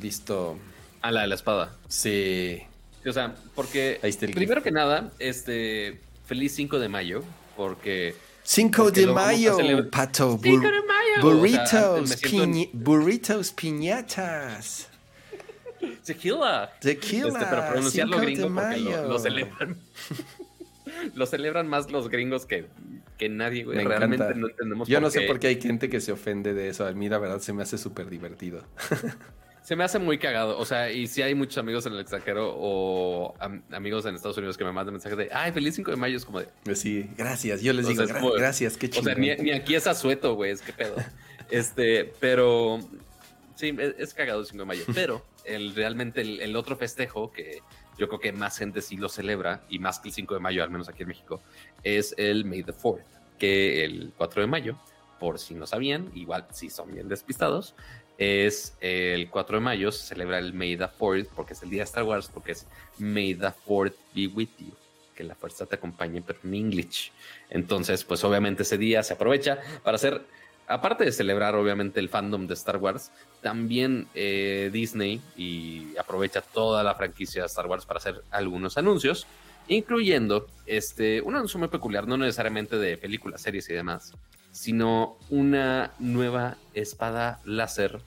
listo. 0.00 0.58
A 1.02 1.12
la 1.12 1.20
de 1.20 1.26
la 1.28 1.34
espada. 1.36 1.76
Sí. 1.86 2.60
O 3.06 3.12
sea, 3.12 3.36
porque 3.54 4.00
primero 4.34 4.60
que 4.60 4.72
nada, 4.72 5.12
este 5.20 6.00
feliz 6.26 6.54
5 6.54 6.78
de 6.78 6.88
mayo, 6.88 7.24
porque 7.56 8.14
5 8.42 8.90
de 8.90 9.06
mayo, 9.06 9.90
pato. 9.90 10.38
5 10.42 10.60
de 10.60 10.82
mayo. 10.82 11.22
Burritos, 11.22 12.20
burritos 12.72 13.52
piñatas. 13.52 14.88
Tequila. 16.04 16.72
Tequila. 16.80 17.28
Este, 17.28 17.46
pero 17.50 17.68
pronunciarlo 17.68 18.18
gringo 18.18 18.48
porque 18.52 18.80
lo, 19.08 19.18
celebran. 19.18 19.76
lo 21.14 21.26
celebran 21.26 21.68
más 21.68 21.90
los 21.90 22.08
gringos 22.08 22.46
que, 22.46 22.66
que 23.18 23.28
nadie, 23.28 23.64
güey. 23.64 23.84
Realmente 23.84 24.34
no 24.34 24.48
entendemos 24.48 24.88
Yo 24.88 25.00
no 25.00 25.10
sé 25.10 25.22
por 25.22 25.38
qué 25.38 25.48
hay 25.48 25.60
gente 25.60 25.88
que 25.88 26.00
se 26.00 26.12
ofende 26.12 26.54
de 26.54 26.68
eso. 26.68 26.86
A 26.86 26.92
mí, 26.92 27.08
la 27.08 27.18
verdad, 27.18 27.40
se 27.40 27.52
me 27.52 27.62
hace 27.62 27.78
súper 27.78 28.08
divertido. 28.08 28.62
se 29.66 29.74
me 29.74 29.82
hace 29.82 29.98
muy 29.98 30.16
cagado. 30.16 30.56
O 30.58 30.64
sea, 30.64 30.92
y 30.92 31.08
si 31.08 31.22
hay 31.22 31.34
muchos 31.34 31.58
amigos 31.58 31.84
en 31.86 31.94
el 31.94 32.00
extranjero 32.00 32.54
o 32.56 33.34
amigos 33.72 34.06
en 34.06 34.14
Estados 34.14 34.36
Unidos 34.38 34.56
que 34.56 34.64
me 34.64 34.70
mandan 34.70 34.94
mensajes 34.94 35.18
de, 35.18 35.28
ay, 35.32 35.50
feliz 35.50 35.74
5 35.74 35.90
de 35.90 35.96
mayo, 35.96 36.16
es 36.16 36.24
como 36.24 36.38
de... 36.38 36.76
Sí, 36.76 37.10
gracias. 37.18 37.62
Yo 37.62 37.72
les 37.72 37.88
digo, 37.88 38.04
gracias, 38.36 38.76
qué 38.76 38.88
chido. 38.88 39.02
O 39.02 39.04
sea, 39.04 39.16
ni, 39.16 39.34
ni 39.34 39.50
aquí 39.50 39.74
es 39.74 39.88
asueto, 39.88 40.36
güey, 40.36 40.52
es 40.52 40.62
que 40.62 40.72
pedo. 40.72 40.94
este, 41.50 42.12
pero 42.20 42.78
Sí, 43.56 43.74
es, 43.98 44.12
cagado 44.12 44.40
el 44.40 44.46
5 44.46 44.58
de 44.58 44.66
mayo, 44.66 44.84
pero 44.94 45.24
el, 45.46 45.74
realmente 45.74 46.20
el, 46.20 46.54
otro 46.56 46.76
festejo 46.76 47.32
que 47.32 47.62
yo 47.98 48.06
creo 48.06 48.20
que 48.20 48.30
más 48.30 48.58
gente 48.58 48.82
sí 48.82 48.98
lo 48.98 49.08
celebra, 49.08 49.62
y 49.70 49.78
más 49.78 49.98
que 49.98 50.10
el 50.10 50.14
5 50.14 50.34
de 50.34 50.40
mayo, 50.40 50.62
al 50.62 50.70
menos 50.70 50.90
aquí 50.90 51.02
en 51.02 51.08
México, 51.08 51.40
es 51.82 52.14
el 52.18 52.44
May 52.44 52.62
the 52.62 52.74
4th, 52.74 53.02
que 53.38 53.82
el 53.82 54.12
4 54.18 54.42
de 54.42 54.46
mayo, 54.46 54.78
por 55.18 55.38
si 55.38 55.54
no 55.54 55.66
sabían, 55.66 56.10
igual 56.14 56.46
si 56.52 56.68
son 56.68 56.92
bien 56.92 57.08
despistados, 57.08 57.74
es 58.18 58.76
el 58.80 59.28
4 59.30 59.58
de 59.58 59.64
mayo, 59.64 59.92
se 59.92 60.06
celebra 60.06 60.38
el 60.38 60.52
May 60.54 60.76
the 60.76 60.86
4th, 60.86 61.28
porque 61.34 61.52
es 61.52 61.62
el 61.62 61.70
día 61.70 61.80
de 61.80 61.84
Star 61.84 62.04
Wars, 62.04 62.30
porque 62.32 62.52
es 62.52 62.66
May 62.98 63.34
the 63.34 63.52
4th 63.66 63.94
be 64.14 64.26
with 64.28 64.48
you 64.58 64.72
que 65.16 65.24
la 65.24 65.34
fuerza 65.34 65.64
te 65.64 65.76
acompañe, 65.76 66.22
pero 66.22 66.38
en 66.44 66.54
English. 66.54 67.10
Entonces, 67.48 68.04
pues 68.04 68.22
obviamente 68.22 68.64
ese 68.64 68.76
día 68.76 69.02
se 69.02 69.14
aprovecha 69.14 69.58
para 69.82 69.96
hacer 69.96 70.20
aparte 70.68 71.04
de 71.04 71.12
celebrar 71.12 71.54
obviamente 71.54 72.00
el 72.00 72.08
fandom 72.08 72.46
de 72.46 72.54
Star 72.54 72.76
Wars, 72.76 73.10
también 73.40 74.08
eh, 74.14 74.70
Disney 74.72 75.20
y 75.36 75.96
aprovecha 75.96 76.42
toda 76.42 76.82
la 76.82 76.94
franquicia 76.94 77.42
de 77.42 77.46
Star 77.46 77.66
Wars 77.66 77.86
para 77.86 77.98
hacer 77.98 78.22
algunos 78.30 78.76
anuncios, 78.76 79.26
incluyendo 79.68 80.46
este, 80.66 81.20
un 81.22 81.34
anuncio 81.34 81.58
muy 81.58 81.68
peculiar, 81.68 82.06
no 82.06 82.16
necesariamente 82.16 82.76
de 82.76 82.96
películas, 82.98 83.40
series 83.40 83.68
y 83.70 83.74
demás, 83.74 84.12
sino 84.56 85.18
una 85.28 85.92
nueva 85.98 86.56
espada 86.72 87.40
láser 87.44 88.00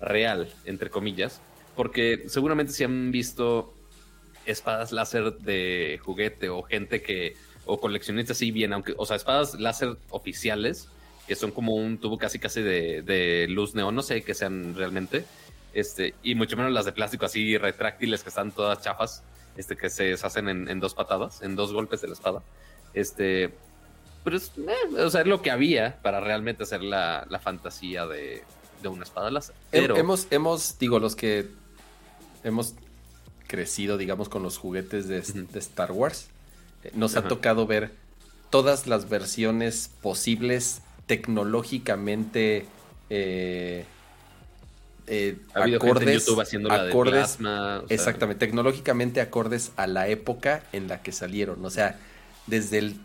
real, 0.00 0.48
entre 0.64 0.90
comillas, 0.90 1.40
porque 1.74 2.22
seguramente 2.28 2.72
si 2.72 2.84
han 2.84 3.10
visto 3.10 3.74
espadas 4.46 4.92
láser 4.92 5.38
de 5.38 5.98
juguete 6.00 6.50
o 6.50 6.62
gente 6.62 7.02
que, 7.02 7.34
o 7.66 7.80
coleccionistas 7.80 8.36
así 8.36 8.52
bien, 8.52 8.72
aunque, 8.72 8.94
o 8.96 9.04
sea, 9.06 9.16
espadas 9.16 9.58
láser 9.58 9.96
oficiales, 10.10 10.88
que 11.26 11.34
son 11.34 11.50
como 11.50 11.74
un 11.74 11.98
tubo 11.98 12.16
casi 12.16 12.38
casi 12.38 12.62
de, 12.62 13.46
luz 13.48 13.74
neón, 13.74 13.96
no 13.96 14.02
sé 14.02 14.22
qué 14.22 14.34
sean 14.34 14.76
realmente, 14.76 15.24
este, 15.74 16.14
y 16.22 16.36
mucho 16.36 16.56
menos 16.56 16.72
las 16.72 16.84
de 16.84 16.92
plástico 16.92 17.26
así 17.26 17.58
retráctiles 17.58 18.22
que 18.22 18.28
están 18.28 18.52
todas 18.52 18.80
chafas, 18.82 19.24
este, 19.56 19.76
que 19.76 19.90
se 19.90 20.04
deshacen 20.04 20.48
en, 20.48 20.78
dos 20.78 20.94
patadas, 20.94 21.42
en 21.42 21.56
dos 21.56 21.72
golpes 21.72 22.00
de 22.00 22.06
la 22.06 22.14
espada. 22.14 22.40
Este, 22.94 23.52
pero 24.28 24.36
es, 24.36 24.52
eh, 24.58 25.02
o 25.02 25.08
sea, 25.08 25.22
es 25.22 25.26
lo 25.26 25.40
que 25.40 25.50
había 25.50 25.96
para 26.02 26.20
realmente 26.20 26.64
hacer 26.64 26.82
la, 26.82 27.26
fantasía 27.42 28.06
de, 28.06 28.42
una 28.84 29.04
espada 29.04 29.30
láser. 29.30 29.54
Pero... 29.70 29.96
Hemos, 29.96 30.26
hemos, 30.30 30.78
digo, 30.78 30.98
los 30.98 31.16
que 31.16 31.48
hemos 32.44 32.74
crecido, 33.46 33.96
digamos, 33.96 34.28
con 34.28 34.42
los 34.42 34.58
juguetes 34.58 35.08
de, 35.08 35.18
Star 35.58 35.92
Wars, 35.92 36.28
eh, 36.84 36.90
nos 36.94 37.16
ha 37.16 37.22
tocado 37.22 37.66
ver 37.66 37.92
todas 38.50 38.86
las 38.86 39.08
versiones 39.08 39.90
posibles 40.02 40.82
tecnológicamente 41.06 42.66
eh, 43.08 43.86
eh, 45.06 45.38
acordes, 45.54 46.26
YouTube 46.26 46.42
haciendo 46.42 46.68
la 46.68 46.82
acordes, 46.82 47.38
exactamente, 47.88 48.46
tecnológicamente 48.46 49.22
acordes 49.22 49.72
a 49.76 49.86
la 49.86 50.08
época 50.08 50.62
en 50.72 50.86
la 50.86 51.00
que 51.00 51.12
salieron. 51.12 51.64
O 51.64 51.70
sea, 51.70 51.98
desde 52.46 52.78
el 52.78 52.96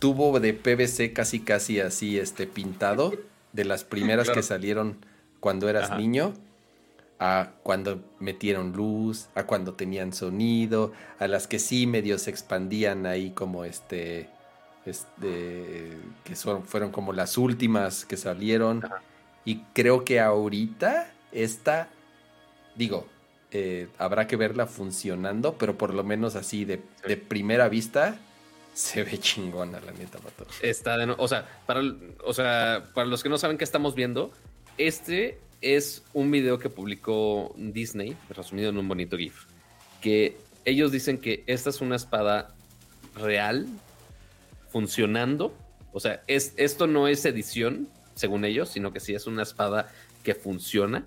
tubo 0.00 0.40
de 0.40 0.52
PVC 0.52 1.12
casi 1.12 1.40
casi 1.40 1.78
así 1.78 2.18
este 2.18 2.48
pintado, 2.48 3.12
de 3.52 3.64
las 3.64 3.84
primeras 3.84 4.30
que 4.30 4.42
salieron 4.42 4.96
cuando 5.38 5.68
eras 5.68 5.96
niño, 5.96 6.34
a 7.20 7.50
cuando 7.62 8.02
metieron 8.18 8.72
luz, 8.72 9.28
a 9.36 9.44
cuando 9.44 9.74
tenían 9.74 10.12
sonido, 10.12 10.92
a 11.20 11.28
las 11.28 11.46
que 11.46 11.60
sí 11.60 11.86
medio 11.86 12.18
se 12.18 12.30
expandían 12.30 13.06
ahí 13.06 13.30
como 13.30 13.64
este 13.64 14.28
este, 14.86 15.98
que 16.24 16.36
son, 16.36 16.64
fueron 16.64 16.90
como 16.90 17.12
las 17.12 17.38
últimas 17.38 18.04
que 18.04 18.16
salieron. 18.16 18.82
Y 19.44 19.60
creo 19.74 20.04
que 20.04 20.20
ahorita 20.20 21.12
esta, 21.32 21.88
digo, 22.76 23.06
eh, 23.50 23.88
habrá 23.98 24.26
que 24.26 24.36
verla 24.36 24.66
funcionando, 24.66 25.54
pero 25.54 25.76
por 25.76 25.94
lo 25.94 26.04
menos 26.04 26.36
así 26.36 26.64
de, 26.64 26.78
primera 27.28 27.68
vista 27.68 28.18
se 28.74 29.02
ve 29.04 29.18
chingona, 29.18 29.80
la 29.80 29.92
neta, 29.92 30.18
Mato. 30.18 30.46
Está 30.62 30.96
de 30.96 31.14
o 31.16 31.28
sea, 31.28 31.46
para, 31.66 31.82
o 32.24 32.32
sea, 32.32 32.84
para 32.94 33.06
los 33.06 33.22
que 33.22 33.28
no 33.28 33.38
saben 33.38 33.58
qué 33.58 33.64
estamos 33.64 33.94
viendo, 33.94 34.30
este 34.78 35.38
es 35.60 36.02
un 36.14 36.30
video 36.30 36.58
que 36.58 36.70
publicó 36.70 37.54
Disney, 37.56 38.16
resumido 38.30 38.70
en 38.70 38.78
un 38.78 38.88
bonito 38.88 39.16
GIF, 39.16 39.44
que 40.00 40.36
ellos 40.64 40.92
dicen 40.92 41.18
que 41.18 41.44
esta 41.46 41.70
es 41.70 41.80
una 41.80 41.96
espada 41.96 42.54
real 43.14 43.66
funcionando. 44.70 45.54
O 45.92 46.00
sea, 46.00 46.22
es, 46.26 46.54
esto 46.56 46.86
no 46.86 47.08
es 47.08 47.24
edición, 47.24 47.88
según 48.14 48.44
ellos, 48.44 48.68
sino 48.70 48.92
que 48.92 49.00
sí 49.00 49.14
es 49.14 49.26
una 49.26 49.42
espada 49.42 49.92
que 50.22 50.34
funciona. 50.34 51.06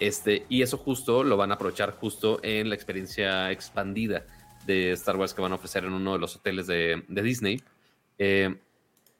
Este, 0.00 0.46
y 0.48 0.62
eso 0.62 0.78
justo 0.78 1.24
lo 1.24 1.36
van 1.36 1.50
a 1.50 1.54
aprovechar 1.54 1.90
justo 1.92 2.38
en 2.44 2.68
la 2.68 2.76
experiencia 2.76 3.50
expandida 3.50 4.24
de 4.66 4.92
Star 4.92 5.16
Wars 5.16 5.34
que 5.34 5.42
van 5.42 5.52
a 5.52 5.56
ofrecer 5.56 5.84
en 5.84 5.92
uno 5.92 6.14
de 6.14 6.18
los 6.18 6.36
hoteles 6.36 6.66
de, 6.66 7.02
Disney. 7.08 7.62
Eh, 8.18 8.56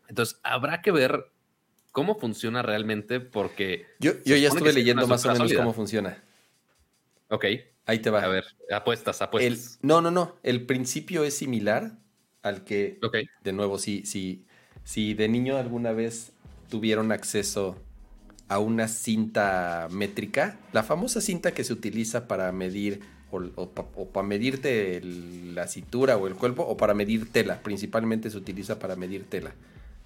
entonces, 0.08 0.38
habrá 0.42 0.82
que 0.82 0.90
ver 0.90 1.30
cómo 1.92 2.18
funciona 2.18 2.62
realmente 2.62 3.20
porque... 3.20 3.86
Yo, 3.98 4.12
yo 4.24 4.36
ya 4.36 4.48
estuve 4.48 4.72
leyendo 4.72 5.06
más 5.06 5.24
o 5.24 5.32
menos 5.32 5.52
cómo 5.52 5.72
funciona. 5.72 6.22
Ok. 7.28 7.44
Ahí 7.86 8.00
te 8.00 8.10
va. 8.10 8.22
A 8.22 8.28
ver, 8.28 8.44
apuestas, 8.70 9.22
apuestas. 9.22 9.78
no, 9.82 10.02
no, 10.02 10.10
no. 10.10 10.36
El 10.42 10.66
principio 10.66 11.24
es 11.24 11.34
similar, 11.34 11.98
al 12.42 12.64
que, 12.64 12.98
de 13.42 13.52
nuevo, 13.52 13.78
si, 13.78 14.04
si, 14.04 14.44
si 14.84 15.14
de 15.14 15.28
niño 15.28 15.56
alguna 15.56 15.92
vez 15.92 16.32
tuvieron 16.68 17.12
acceso 17.12 17.76
a 18.48 18.58
una 18.58 18.88
cinta 18.88 19.88
métrica, 19.90 20.58
la 20.72 20.82
famosa 20.82 21.20
cinta 21.20 21.52
que 21.52 21.64
se 21.64 21.72
utiliza 21.72 22.28
para 22.28 22.52
medir 22.52 23.00
o, 23.30 23.68
para 24.12 24.26
medirte 24.26 25.00
la 25.02 25.66
cintura 25.68 26.16
o 26.16 26.26
el 26.26 26.34
cuerpo 26.34 26.62
o 26.62 26.76
para 26.76 26.94
medir 26.94 27.30
tela, 27.30 27.60
principalmente 27.62 28.30
se 28.30 28.36
utiliza 28.36 28.78
para 28.78 28.96
medir 28.96 29.24
tela. 29.28 29.52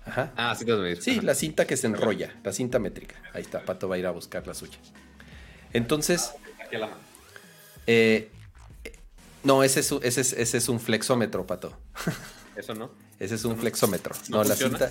Ajá. 0.04 0.32
Ah, 0.36 0.54
sí, 0.56 0.64
medir. 0.64 1.00
Sí, 1.00 1.20
la 1.20 1.34
cinta 1.34 1.66
que 1.66 1.76
se 1.76 1.86
enrolla, 1.86 2.34
la 2.42 2.52
cinta 2.52 2.78
métrica. 2.78 3.16
Ahí 3.32 3.42
está, 3.42 3.64
Pato 3.64 3.88
va 3.88 3.96
a 3.96 3.98
ir 3.98 4.06
a 4.06 4.10
buscar 4.10 4.46
la 4.46 4.54
suya. 4.54 4.78
Entonces, 5.72 6.32
Aquí 6.64 6.76
a 6.76 6.80
la 6.80 6.86
mano. 6.86 7.00
Eh, 7.86 8.30
no, 9.44 9.62
ese 9.62 9.80
es, 9.80 9.92
ese 9.92 10.20
es, 10.20 10.32
ese 10.32 10.58
es 10.58 10.68
un 10.68 10.80
flexómetro, 10.80 11.46
Pato. 11.46 11.76
¿Eso 12.56 12.74
no? 12.74 12.90
Ese 13.18 13.36
es 13.36 13.44
un 13.44 13.56
flexómetro. 13.56 14.16
No, 14.30 14.42
la 14.42 14.56
cinta, 14.56 14.90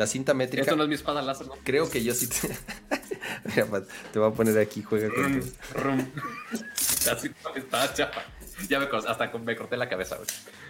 la 0.00 0.06
cinta 0.06 0.32
métrica. 0.32 0.62
Eso 0.62 0.76
no 0.76 0.84
es 0.84 0.88
mi 0.88 0.94
espada 0.94 1.20
láser, 1.20 1.46
¿no? 1.46 1.52
Creo 1.62 1.90
que 1.90 2.02
yo 2.02 2.14
sí 2.14 2.26
te. 2.26 2.48
Mira, 3.44 3.84
te 4.10 4.18
voy 4.18 4.30
a 4.30 4.34
poner 4.34 4.58
aquí, 4.58 4.82
juega 4.82 5.10
con 5.14 5.40
la 7.06 7.16
cinta 7.18 7.50
espada 7.54 7.92
chapa. 7.92 8.24
Ya 8.66 8.80
me 8.80 8.86
hasta 8.86 9.30
me 9.38 9.56
corté 9.56 9.76
la 9.76 9.90
cabeza, 9.90 10.16
güey. 10.16 10.26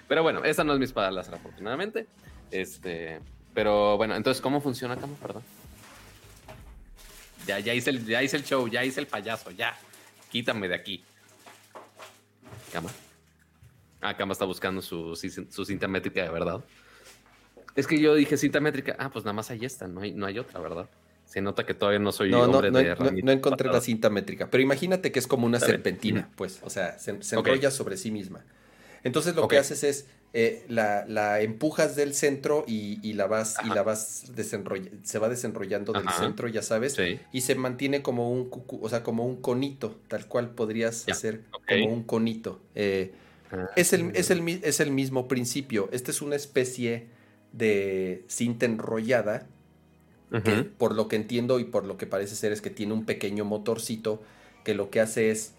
Pero 0.09 0.24
bueno, 0.24 0.43
esa 0.43 0.64
no 0.64 0.72
es 0.72 0.81
mi 0.81 0.85
espada 0.85 1.12
láser, 1.12 1.37
afortunadamente. 1.37 2.09
Este. 2.51 3.20
Pero 3.55 3.97
bueno, 3.97 4.16
entonces, 4.16 4.41
¿cómo 4.41 4.61
funciona, 4.61 4.97
Camo? 4.97 5.14
Perdón. 5.14 5.45
Ya, 7.47 7.61
ya 7.61 7.72
hice 7.72 7.91
el, 7.91 8.05
ya 8.05 8.24
hice 8.24 8.37
el 8.37 8.43
show, 8.45 8.66
ya 8.66 8.85
hice 8.85 8.99
el 8.99 9.07
payaso, 9.07 9.53
ya. 9.53 9.78
Quítame 10.28 10.66
de 10.66 10.74
aquí. 10.74 11.05
Cama. 12.72 12.91
Ah, 14.01 14.16
Cama 14.16 14.33
está 14.33 14.45
buscando 14.45 14.83
su, 14.83 15.14
su 15.14 15.64
cinta 15.64 15.87
métrica 15.87 16.24
de 16.24 16.31
verdad. 16.31 16.64
Es 17.75 17.87
que 17.87 17.99
yo 17.99 18.14
dije 18.14 18.37
cinta 18.37 18.61
métrica. 18.61 18.97
Ah, 18.99 19.11
pues 19.11 19.25
nada 19.25 19.33
más 19.33 19.51
ahí 19.51 19.64
está, 19.64 19.87
no 19.89 20.01
hay, 20.01 20.12
no 20.12 20.27
hay 20.27 20.39
otra, 20.39 20.61
¿verdad? 20.61 20.89
Se 21.25 21.41
nota 21.41 21.64
que 21.64 21.75
todavía 21.75 22.01
no 22.01 22.11
soy 22.11 22.33
hombre 22.33 22.73
de 22.73 22.97
no, 22.97 23.11
no, 23.23 23.33
encontré 23.33 23.68
la 23.71 23.81
cinta 23.81 24.11
métrica, 24.11 24.51
pero 24.51 24.64
imagínate 24.64 25.12
que 25.12 25.21
es 25.21 25.29
como 25.29 25.47
una 25.47 25.61
serpentina, 25.61 26.29
pues, 26.35 26.59
o 26.64 26.71
sea, 26.71 26.99
se, 26.99 27.12
enrolla 27.37 27.71
sobre 27.71 27.97
sí 27.97 28.11
misma. 28.11 28.45
Entonces 29.05 29.37
lo 29.37 29.47
que 29.47 29.57
haces 29.57 29.85
es 29.85 30.07
eh, 30.33 30.64
la, 30.68 31.41
empujas 31.41 31.95
del 31.95 32.14
centro 32.14 32.64
y, 32.66 33.12
la 33.12 33.29
vas 33.29 33.57
y 33.64 33.68
la 33.68 33.85
vas 33.85 34.33
desenrollando, 34.35 34.99
se 35.05 35.21
va 35.21 35.29
desenrollando 35.29 35.93
del 35.93 36.09
centro, 36.11 36.49
ya 36.49 36.62
sabes, 36.62 36.97
y 37.33 37.41
se 37.43 37.55
mantiene 37.55 38.03
como 38.03 38.33
un 38.33 38.51
o 38.51 38.89
sea, 38.89 39.05
como 39.05 39.25
un 39.25 39.41
conito, 39.41 40.01
tal 40.09 40.27
cual 40.27 40.51
podrías 40.51 41.09
hacer 41.09 41.43
como 41.68 41.93
un 41.93 42.03
conito. 42.03 42.61
Eh, 42.75 43.12
ah, 43.53 43.71
es, 43.77 43.93
el, 43.93 44.11
es, 44.14 44.31
el, 44.31 44.49
es 44.64 44.81
el 44.81 44.91
mismo 44.91 45.29
principio. 45.29 45.89
Esta 45.93 46.11
es 46.11 46.23
una 46.23 46.35
especie 46.35 47.07
de 47.53 48.24
cinta 48.28 48.66
enrollada. 48.66 49.46
Que, 50.44 50.62
por 50.62 50.94
lo 50.94 51.09
que 51.09 51.16
entiendo 51.16 51.59
y 51.59 51.64
por 51.64 51.84
lo 51.84 51.96
que 51.96 52.07
parece 52.07 52.36
ser 52.36 52.53
es 52.53 52.61
que 52.61 52.70
tiene 52.70 52.92
un 52.92 53.05
pequeño 53.05 53.44
motorcito 53.44 54.22
que 54.62 54.76
lo 54.76 54.88
que 54.88 55.01
hace 55.01 55.32
es 55.32 55.55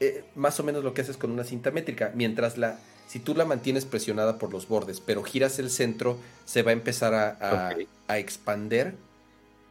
eh, 0.00 0.24
más 0.34 0.60
o 0.60 0.62
menos 0.62 0.84
lo 0.84 0.94
que 0.94 1.00
haces 1.00 1.16
con 1.16 1.30
una 1.30 1.44
cinta 1.44 1.70
métrica. 1.70 2.12
Mientras 2.14 2.58
la, 2.58 2.78
si 3.06 3.18
tú 3.18 3.34
la 3.34 3.44
mantienes 3.44 3.84
presionada 3.84 4.38
por 4.38 4.52
los 4.52 4.68
bordes, 4.68 5.00
pero 5.00 5.22
giras 5.22 5.58
el 5.58 5.70
centro, 5.70 6.18
se 6.44 6.62
va 6.62 6.70
a 6.70 6.74
empezar 6.74 7.14
a, 7.14 7.70
a, 8.08 8.18
expander. 8.18 8.94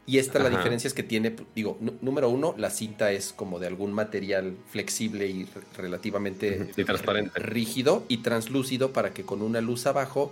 Y 0.08 0.20
esta 0.20 0.38
la 0.38 0.50
diferencia 0.50 0.88
es 0.88 0.94
que 0.94 1.02
tiene, 1.02 1.36
digo, 1.56 1.80
número 2.02 2.30
uno, 2.30 2.54
la 2.58 2.70
cinta 2.70 3.12
es 3.12 3.34
como 3.34 3.58
de 3.58 3.66
algún 3.66 3.92
material 3.92 4.56
flexible 4.70 5.28
y 5.28 5.48
relativamente 5.76 6.66
transparente. 6.86 7.40
rígido 7.40 8.04
y 8.08 8.18
translúcido 8.18 8.94
para 8.94 9.16
que 9.16 9.24
con 9.24 9.42
una 9.42 9.62
luz 9.62 9.88
abajo 9.88 10.32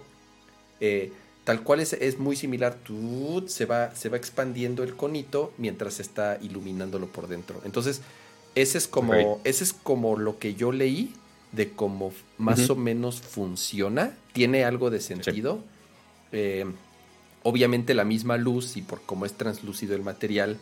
eh, 0.80 1.12
tal 1.44 1.64
cual 1.64 1.80
es, 1.80 1.94
es 1.94 2.20
muy 2.20 2.36
similar, 2.36 2.76
tú, 2.76 3.44
se, 3.48 3.66
va, 3.66 3.94
se 3.96 4.10
va 4.10 4.18
expandiendo 4.18 4.84
el 4.84 4.96
conito 4.96 5.54
mientras 5.58 6.00
está 6.00 6.38
iluminándolo 6.42 7.08
por 7.08 7.28
dentro. 7.28 7.62
Entonces, 7.66 8.02
ese 8.56 8.78
es 8.78 8.88
como, 8.88 9.42
ese 9.44 9.64
es 9.64 9.74
como 9.74 10.18
lo 10.18 10.40
que 10.40 10.56
yo 10.56 10.72
leí 10.72 11.14
de 11.52 11.72
cómo 11.72 12.14
más 12.38 12.70
o 12.70 12.76
menos 12.76 13.22
funciona. 13.22 14.16
Tiene 14.34 14.64
algo 14.64 14.90
de 14.90 15.00
sentido. 15.00 15.60
Eh, 16.32 16.66
obviamente 17.44 17.94
la 17.94 18.06
misma 18.06 18.38
luz 18.38 18.78
y 18.78 18.82
por 18.82 19.02
cómo 19.02 19.26
es 19.26 19.34
translúcido 19.34 19.96
el 19.96 20.02
material, 20.02 20.58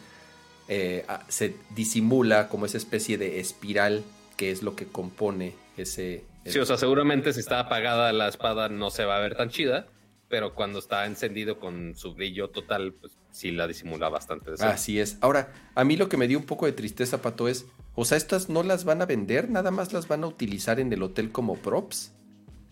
eh, 0.68 1.06
se 1.28 1.56
disimula 1.76 2.50
como 2.50 2.66
esa 2.66 2.78
especie 2.78 3.18
de 3.18 3.40
espiral 3.40 4.04
que 4.36 4.52
es 4.52 4.64
lo 4.64 4.76
que 4.76 4.86
compone 4.88 5.54
ese... 5.78 6.24
Sí, 6.46 6.58
o 6.58 6.66
sea, 6.66 6.78
seguramente 6.78 7.34
si 7.34 7.40
está 7.40 7.60
apagada 7.60 8.12
la 8.14 8.28
espada 8.28 8.68
no 8.68 8.90
se 8.90 9.06
va 9.06 9.18
a 9.18 9.20
ver 9.20 9.36
tan 9.36 9.50
chida, 9.50 9.86
pero 10.32 10.56
cuando 10.56 10.80
está 10.80 11.06
encendido 11.06 11.60
con 11.60 11.94
su 11.98 12.16
brillo 12.16 12.50
total, 12.50 12.94
pues 12.94 13.18
sí 13.32 13.52
la 13.52 13.68
disimula 13.68 14.08
bastante. 14.08 14.52
Así 14.60 14.98
es. 14.98 15.18
Ahora, 15.20 15.52
a 15.76 15.84
mí 15.84 15.98
lo 15.98 16.08
que 16.08 16.16
me 16.16 16.28
dio 16.30 16.40
un 16.40 16.46
poco 16.46 16.66
de 16.66 16.72
tristeza, 16.72 17.22
Pato, 17.22 17.50
es, 17.50 17.66
o 17.96 18.06
sea, 18.06 18.18
estas 18.18 18.50
no 18.50 18.64
las 18.64 18.86
van 18.86 19.02
a 19.02 19.06
vender, 19.06 19.50
nada 19.50 19.72
más 19.72 19.92
las 19.92 20.08
van 20.08 20.24
a 20.24 20.28
utilizar 20.28 20.80
en 20.80 20.92
el 20.94 21.04
hotel 21.04 21.34
como 21.34 21.58
props. 21.58 22.14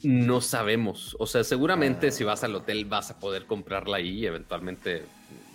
No 0.01 0.39
sabemos. 0.39 1.17
O 1.19 1.27
sea, 1.27 1.43
seguramente 1.43 2.07
ah. 2.07 2.11
si 2.11 2.23
vas 2.23 2.45
al 2.45 2.55
hotel 2.55 2.85
vas 2.85 3.11
a 3.11 3.19
poder 3.19 3.45
comprarla 3.45 3.97
ahí 3.97 4.19
y 4.19 4.25
eventualmente 4.25 5.03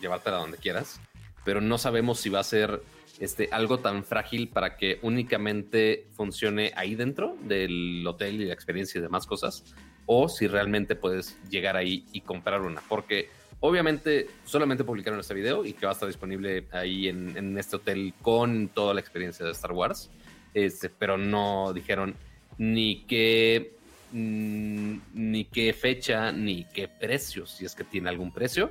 llevártela 0.02 0.36
donde 0.36 0.58
quieras. 0.58 1.00
Pero 1.42 1.62
no 1.62 1.78
sabemos 1.78 2.20
si 2.20 2.28
va 2.28 2.40
a 2.40 2.44
ser 2.44 2.82
este, 3.18 3.48
algo 3.50 3.78
tan 3.78 4.04
frágil 4.04 4.48
para 4.48 4.76
que 4.76 4.98
únicamente 5.00 6.08
funcione 6.12 6.72
ahí 6.76 6.94
dentro 6.96 7.38
del 7.42 8.06
hotel 8.06 8.42
y 8.42 8.44
la 8.44 8.52
experiencia 8.52 8.98
y 8.98 9.02
demás 9.02 9.24
cosas. 9.24 9.64
O 10.06 10.28
si 10.28 10.46
realmente 10.46 10.96
puedes 10.96 11.36
llegar 11.48 11.76
ahí 11.76 12.04
y 12.12 12.20
comprar 12.20 12.62
una. 12.62 12.80
Porque 12.88 13.30
obviamente 13.60 14.28
solamente 14.44 14.84
publicaron 14.84 15.20
este 15.20 15.34
video 15.34 15.64
y 15.64 15.72
que 15.72 15.86
va 15.86 15.92
a 15.92 15.94
estar 15.94 16.08
disponible 16.08 16.66
ahí 16.72 17.08
en, 17.08 17.56
este 17.58 17.76
hotel 17.76 18.14
con 18.22 18.68
toda 18.68 18.94
la 18.94 19.00
experiencia 19.00 19.44
de 19.44 19.52
Star 19.52 19.72
Wars. 19.72 20.10
Este, 20.52 20.88
pero 20.88 21.16
no 21.16 21.72
dijeron 21.72 22.14
ni 22.58 23.02
que 23.04 23.74
Mm, 24.16 24.98
ni 25.12 25.44
qué 25.46 25.72
fecha, 25.72 26.30
ni 26.30 26.66
qué 26.66 26.86
precio, 26.86 27.46
si 27.46 27.64
es 27.64 27.74
que 27.74 27.82
tiene 27.82 28.08
algún 28.08 28.32
precio. 28.32 28.70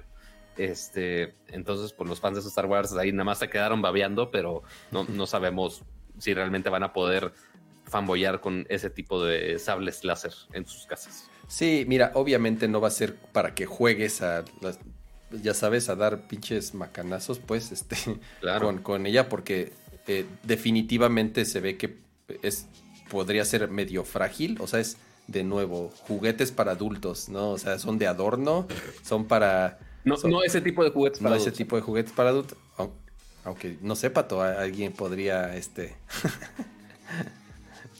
Este, 0.55 1.33
entonces, 1.49 1.91
pues, 1.91 2.09
los 2.09 2.21
fans 2.21 2.41
de 2.41 2.47
Star 2.47 2.65
Wars 2.65 2.93
ahí 2.93 3.11
nada 3.11 3.25
más 3.25 3.39
se 3.39 3.49
quedaron 3.49 3.81
babeando, 3.81 4.31
pero 4.31 4.63
no, 4.89 5.03
no 5.03 5.25
sabemos 5.27 5.83
si 6.17 6.33
realmente 6.33 6.69
van 6.69 6.83
a 6.83 6.93
poder 6.93 7.33
fanboyar 7.93 8.41
con 8.41 8.65
ese 8.69 8.89
tipo 8.89 9.23
de 9.23 9.59
sables 9.59 10.03
láser 10.03 10.33
en 10.51 10.65
sus 10.65 10.87
casas. 10.87 11.29
Sí, 11.47 11.85
mira, 11.87 12.11
obviamente 12.15 12.67
no 12.67 12.81
va 12.81 12.87
a 12.87 12.91
ser 12.91 13.15
para 13.15 13.53
que 13.53 13.67
juegues 13.67 14.23
a 14.23 14.43
ya 15.43 15.53
sabes, 15.53 15.89
a 15.89 15.95
dar 15.95 16.27
pinches 16.27 16.73
macanazos, 16.73 17.39
pues, 17.39 17.71
este, 17.71 17.95
con, 18.59 18.79
con, 18.79 19.05
ella, 19.05 19.29
porque 19.29 19.73
eh, 20.07 20.25
definitivamente 20.43 21.45
se 21.45 21.59
ve 21.59 21.77
que 21.77 21.97
es 22.41 22.67
podría 23.09 23.45
ser 23.45 23.69
medio 23.69 24.03
frágil, 24.05 24.57
o 24.59 24.67
sea, 24.67 24.79
es 24.79 24.97
de 25.27 25.43
nuevo, 25.43 25.91
juguetes 26.07 26.51
para 26.51 26.71
adultos, 26.71 27.29
¿no? 27.29 27.51
O 27.51 27.57
sea, 27.57 27.79
son 27.79 27.97
de 27.97 28.07
adorno, 28.07 28.67
son 29.03 29.25
para... 29.25 29.79
No, 30.03 30.15
no 30.23 30.43
ese 30.43 30.61
tipo 30.61 30.83
de 30.83 30.89
juguetes 30.89 31.19
para 31.19 31.35
no 31.35 31.41
ese 31.41 31.51
tipo 31.51 31.75
de 31.75 31.81
juguetes 31.81 32.11
para 32.11 32.29
adultos. 32.29 32.57
Aunque 33.45 33.77
no 33.81 33.95
sepa, 33.95 34.27
alguien 34.57 34.93
podría 34.93 35.55
este 35.55 35.95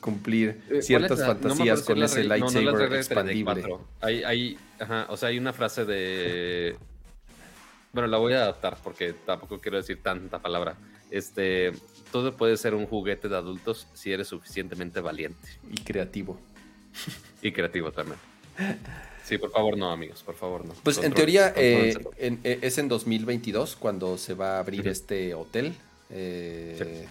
cumplir 0.04 0.62
eh, 0.70 0.82
ciertas 0.82 1.26
fantasías 1.26 1.82
con 1.82 2.04
ese 2.04 2.24
lightsaber 2.26 2.94
expandible. 2.94 3.64
Hay, 4.02 4.24
hay, 4.24 4.58
ajá, 4.80 5.08
o 5.10 5.18
sea, 5.18 5.30
hay 5.30 5.38
una 5.40 5.54
frase 5.54 5.86
de... 5.86 6.76
Bueno, 7.94 8.08
la 8.08 8.18
voy 8.18 8.34
a 8.34 8.44
adaptar 8.44 8.78
porque 8.84 9.14
tampoco 9.26 9.60
quiero 9.60 9.78
decir 9.78 10.00
tanta 10.04 10.40
palabra. 10.40 10.76
Este, 11.10 11.72
todo 12.12 12.36
puede 12.36 12.58
ser 12.58 12.76
un 12.76 12.86
juguete 12.86 13.30
de 13.30 13.38
adultos 13.38 13.88
si 13.94 14.12
eres 14.12 14.28
suficientemente 14.28 15.00
valiente. 15.00 15.48
Y 15.72 15.78
creativo. 15.78 16.38
Y 17.42 17.52
creativo 17.52 17.92
también. 17.92 18.20
Sí, 19.24 19.38
por 19.38 19.52
favor 19.52 19.78
no, 19.78 19.90
amigos, 19.92 20.22
por 20.22 20.36
favor 20.36 20.66
no. 20.66 20.74
Pues 20.84 20.98
en 20.98 21.14
teoría 21.14 21.54
eh, 21.56 21.96
eh, 22.18 22.60
es 22.62 22.78
en 22.78 22.90
2022 22.90 23.78
cuando 23.78 24.18
se 24.18 24.34
va 24.34 24.58
a 24.58 24.60
abrir 24.60 24.88
este 24.88 25.34
hotel. 25.34 25.74
Eh, 26.10 27.08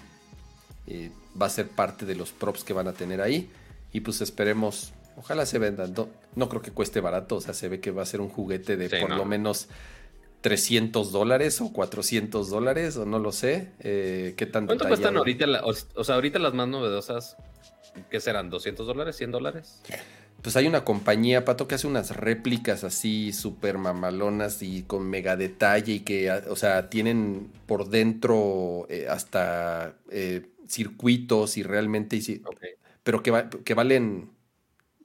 va 1.41 1.47
a 1.47 1.51
ser 1.51 1.69
parte 1.69 2.07
de 2.07 2.15
los 2.15 2.33
props 2.33 2.65
que 2.65 2.73
van 2.73 2.89
a 2.89 2.93
tener 2.93 3.21
ahí. 3.21 3.51
Y 3.93 4.01
pues 4.01 4.21
esperemos, 4.21 4.93
ojalá 5.17 5.47
se 5.47 5.59
vendan. 5.59 5.95
No, 6.35 6.49
creo 6.49 6.63
que 6.63 6.71
cueste 6.71 7.01
barato, 7.01 7.37
o 7.37 7.41
sea, 7.41 7.55
se 7.55 7.69
ve 7.69 7.81
que 7.81 7.91
va 7.91 8.03
a 8.03 8.07
ser 8.07 8.21
un 8.21 8.29
juguete 8.29 8.77
de 8.77 9.01
por 9.01 9.11
lo 9.11 9.25
menos 9.25 9.69
300 10.41 11.13
dólares 11.13 11.61
o 11.61 11.73
400 11.73 12.51
dólares, 12.51 12.97
o 12.97 13.05
no 13.05 13.19
lo 13.19 13.33
sé. 13.33 13.71
¿Qué 13.81 14.49
tan 14.51 14.67
¿Cuánto 14.67 14.89
cuestan 14.89 15.17
ahorita? 15.17 15.47
o 15.65 16.05
sea, 16.05 16.15
ahorita 16.15 16.39
las 16.39 16.55
más 16.55 16.69
novedosas 16.69 17.37
¿Qué 18.11 18.21
serán? 18.21 18.51
¿200 18.51 18.77
dólares? 18.85 19.21
¿100 19.21 19.31
dólares? 19.31 19.83
Pues 20.41 20.57
hay 20.57 20.67
una 20.67 20.85
compañía, 20.85 21.45
Pato, 21.45 21.69
que 21.69 21.77
hace 21.77 21.87
unas 21.87 22.17
réplicas 22.17 22.85
así 22.85 23.33
súper 23.33 23.79
mamalonas 23.79 24.63
y 24.63 24.83
con 24.83 25.09
mega 25.09 25.37
detalle 25.37 25.95
y 25.95 26.01
que, 26.01 26.31
o 26.33 26.57
sea, 26.57 26.91
tienen 26.91 27.53
por 27.67 27.89
dentro 27.89 28.87
eh, 28.89 29.07
hasta 29.09 29.95
eh, 30.11 30.47
circuitos 30.73 31.57
y 31.59 31.63
realmente... 31.63 32.17
Y 32.17 32.43
Pero 33.03 33.23
que, 33.23 33.49
que 33.65 33.75
valen, 33.75 34.31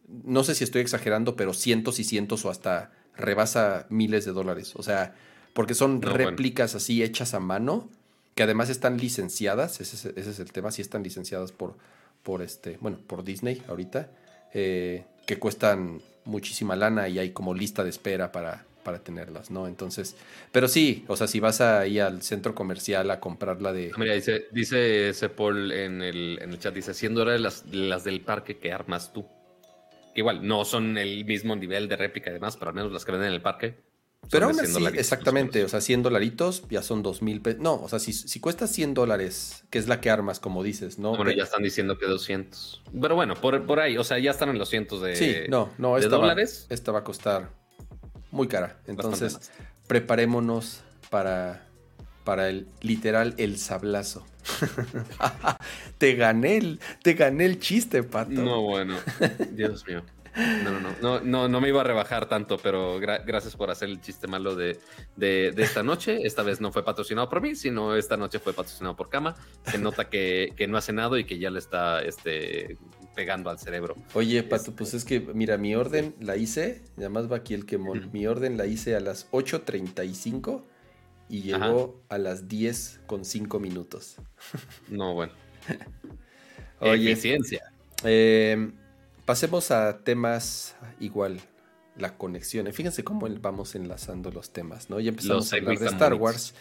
no 0.07 0.43
sé 0.43 0.55
si 0.55 0.63
estoy 0.63 0.81
exagerando, 0.81 1.35
pero 1.35 1.53
cientos 1.53 1.99
y 1.99 2.03
cientos 2.03 2.45
o 2.45 2.49
hasta 2.49 2.91
rebasa 3.15 3.87
miles 3.89 4.23
de 4.25 4.31
dólares. 4.31 4.73
O 4.75 4.83
sea, 4.83 5.15
porque 5.53 5.73
son 5.73 6.01
réplicas 6.01 6.75
así 6.75 7.03
hechas 7.03 7.33
a 7.33 7.39
mano, 7.39 7.89
que 8.35 8.43
además 8.43 8.69
están 8.69 8.97
licenciadas, 8.97 9.81
ese 9.81 10.13
ese 10.15 10.29
es 10.29 10.39
el 10.39 10.51
tema, 10.51 10.71
sí 10.71 10.83
están 10.83 11.01
licenciadas 11.01 11.51
por 11.51 11.75
por 12.27 12.41
este, 12.41 12.77
bueno, 12.81 12.99
por 13.07 13.23
Disney 13.23 13.63
ahorita, 13.69 14.11
eh, 14.53 15.05
que 15.25 15.39
cuestan 15.39 16.01
muchísima 16.25 16.75
lana 16.75 17.07
y 17.07 17.19
hay 17.19 17.31
como 17.31 17.53
lista 17.53 17.85
de 17.85 17.89
espera 17.89 18.33
para, 18.33 18.65
para 18.87 19.03
tenerlas, 19.03 19.51
¿no? 19.51 19.67
Entonces, 19.67 20.15
pero 20.53 20.69
sí, 20.69 21.03
o 21.09 21.17
sea, 21.17 21.27
si 21.27 21.41
vas 21.41 21.59
ahí 21.59 21.99
al 21.99 22.21
centro 22.21 22.55
comercial 22.55 23.11
a 23.11 23.19
comprarla 23.19 23.73
de... 23.73 23.91
Mira, 23.97 24.13
dice, 24.13 24.47
dice 24.53 25.09
ese 25.09 25.27
Paul 25.27 25.73
en 25.73 26.01
el, 26.01 26.39
en 26.41 26.51
el 26.51 26.57
chat, 26.57 26.73
dice, 26.73 26.93
100 26.93 27.13
dólares 27.13 27.41
las, 27.41 27.65
las 27.69 28.05
del 28.05 28.21
parque 28.21 28.59
que 28.59 28.71
armas 28.71 29.11
tú. 29.11 29.25
Igual, 30.15 30.47
no 30.47 30.63
son 30.63 30.97
el 30.97 31.25
mismo 31.25 31.53
nivel 31.57 31.89
de 31.89 31.97
réplica 31.97 32.29
y 32.29 32.33
demás, 32.33 32.55
pero 32.55 32.69
al 32.69 32.75
menos 32.75 32.93
las 32.93 33.03
que 33.03 33.11
venden 33.11 33.27
en 33.27 33.33
el 33.33 33.41
parque 33.41 33.75
pero 34.31 34.47
aún 34.47 34.59
así, 34.59 34.85
exactamente, 34.97 35.63
o 35.63 35.69
sea, 35.69 35.79
100 35.79 36.03
dolaritos 36.03 36.63
ya 36.69 36.81
son 36.81 37.01
2 37.01 37.21
mil 37.21 37.41
pesos. 37.41 37.61
No, 37.61 37.81
o 37.81 37.87
sea, 37.87 37.99
si, 37.99 38.11
si, 38.13 38.39
cuesta 38.39 38.67
100 38.67 38.93
dólares, 38.93 39.63
que 39.69 39.77
es 39.77 39.87
la 39.87 40.01
que 40.01 40.09
armas, 40.09 40.39
como 40.39 40.63
dices, 40.63 40.99
¿no? 40.99 41.15
Bueno, 41.15 41.31
ya 41.31 41.43
están 41.43 41.63
diciendo 41.63 41.97
que 41.97 42.07
200. 42.07 42.83
Pero 43.01 43.15
bueno, 43.15 43.35
por, 43.35 43.65
por 43.65 43.79
ahí, 43.79 43.97
o 43.97 44.03
sea, 44.03 44.19
ya 44.19 44.31
están 44.31 44.49
en 44.49 44.57
los 44.57 44.69
cientos 44.69 45.01
de, 45.01 45.15
sí, 45.15 45.35
no, 45.49 45.71
no, 45.77 45.97
esta 45.97 46.09
dólares. 46.09 46.67
Va, 46.69 46.73
esta 46.73 46.91
va 46.91 46.99
a 46.99 47.03
costar 47.03 47.51
muy 48.37 48.47
cara. 48.47 48.77
Entonces, 48.87 49.51
preparémonos 49.87 50.81
para, 51.09 51.65
para 52.23 52.47
el 52.49 52.67
literal 52.81 53.33
el 53.37 53.57
sablazo. 53.57 54.25
te 55.97 56.15
gané 56.15 56.57
el, 56.57 56.79
te 57.03 57.15
gané 57.15 57.45
el 57.45 57.59
chiste, 57.59 58.03
pato. 58.03 58.31
No, 58.31 58.61
bueno, 58.61 58.95
Dios 59.51 59.85
mío. 59.85 60.03
No, 60.63 60.79
no, 60.79 60.89
no, 61.01 61.19
no, 61.19 61.47
no 61.47 61.61
me 61.61 61.69
iba 61.69 61.81
a 61.81 61.83
rebajar 61.83 62.29
tanto, 62.29 62.57
pero 62.59 62.99
gracias 62.99 63.55
por 63.55 63.71
hacer 63.71 63.89
el 63.89 63.99
chiste 63.99 64.27
malo 64.27 64.55
de, 64.55 64.79
de, 65.15 65.51
esta 65.57 65.81
noche. 65.81 66.19
Esta 66.23 66.43
vez 66.43 66.61
no 66.61 66.71
fue 66.71 66.85
patrocinado 66.85 67.27
por 67.27 67.41
mí, 67.41 67.55
sino 67.55 67.95
esta 67.95 68.17
noche 68.17 68.37
fue 68.37 68.53
patrocinado 68.53 68.95
por 68.95 69.09
Kama. 69.09 69.35
Se 69.65 69.79
nota 69.79 70.09
que, 70.09 70.53
que 70.55 70.67
no 70.67 70.77
ha 70.77 70.81
cenado 70.81 71.17
y 71.17 71.25
que 71.25 71.39
ya 71.39 71.49
le 71.49 71.57
está 71.57 72.03
este, 72.03 72.77
pegando 73.17 73.49
al 73.49 73.57
cerebro. 73.57 73.95
Oye, 74.13 74.43
Pato, 74.43 74.75
pues 74.75 74.93
es 74.93 75.03
que, 75.03 75.19
mira, 75.19 75.57
mi 75.57 75.75
orden 75.75 76.13
la 76.19 76.37
hice, 76.37 76.83
además 76.97 77.29
va 77.29 77.37
aquí 77.37 77.55
el 77.55 77.65
quemón, 77.65 78.11
mi 78.13 78.27
orden 78.27 78.57
la 78.57 78.67
hice 78.67 78.95
a 78.95 78.99
las 78.99 79.29
8.35 79.31 80.61
y 81.27 81.41
llegó 81.41 81.99
a 82.09 82.19
las 82.19 82.47
10 82.47 83.01
con 83.07 83.25
5 83.25 83.59
minutos. 83.59 84.17
No, 84.89 85.15
bueno. 85.15 85.33
Oye, 86.79 87.11
Eficiencia. 87.11 87.73
Eh, 88.03 88.71
Pasemos 89.27 89.71
a 89.71 90.05
temas 90.05 90.77
igual, 91.01 91.41
la 91.97 92.17
conexión. 92.17 92.71
Fíjense 92.71 93.03
cómo 93.03 93.27
vamos 93.41 93.75
enlazando 93.75 94.31
los 94.31 94.51
temas, 94.51 94.89
¿no? 94.89 95.01
Ya 95.01 95.09
empezamos 95.09 95.51
a 95.51 95.57
hablar 95.57 95.77
de 95.77 95.85
Star 95.87 96.13
Wars. 96.13 96.53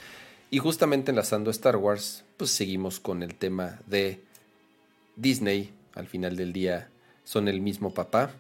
Y 0.50 0.58
justamente 0.58 1.12
enlazando 1.12 1.52
Star 1.52 1.76
Wars, 1.76 2.24
pues 2.36 2.50
seguimos 2.50 2.98
con 2.98 3.22
el 3.22 3.36
tema 3.36 3.78
de 3.86 4.24
Disney. 5.14 5.75
Al 5.96 6.06
final 6.06 6.36
del 6.36 6.52
día 6.52 6.88
son 7.24 7.48
el 7.48 7.60
mismo 7.60 7.92
papá. 7.92 8.30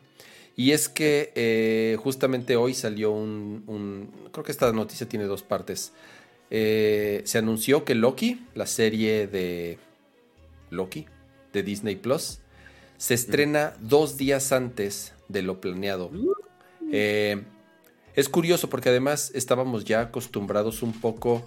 Y 0.54 0.70
es 0.70 0.88
que 0.88 1.32
eh, 1.34 1.96
justamente 1.98 2.56
hoy 2.56 2.72
salió 2.72 3.10
un, 3.10 4.10
Creo 4.32 4.44
que 4.44 4.52
esta 4.52 4.72
noticia 4.72 5.08
tiene 5.08 5.24
dos 5.26 5.42
partes. 5.42 5.92
Eh, 6.50 7.22
se 7.24 7.38
anunció 7.38 7.84
que 7.84 7.94
Loki, 7.94 8.46
la 8.54 8.66
serie 8.66 9.26
de 9.26 9.78
Loki 10.70 11.06
de 11.52 11.62
Disney 11.62 11.96
Plus, 11.96 12.38
se 12.96 13.14
estrena 13.14 13.74
dos 13.80 14.16
días 14.16 14.52
antes 14.52 15.12
de 15.28 15.42
lo 15.42 15.60
planeado. 15.60 16.10
Eh, 16.92 17.42
Es 18.14 18.30
curioso 18.30 18.70
porque 18.70 18.88
además 18.88 19.32
estábamos 19.34 19.84
ya 19.84 20.00
acostumbrados 20.00 20.82
un 20.82 20.92
poco 20.92 21.44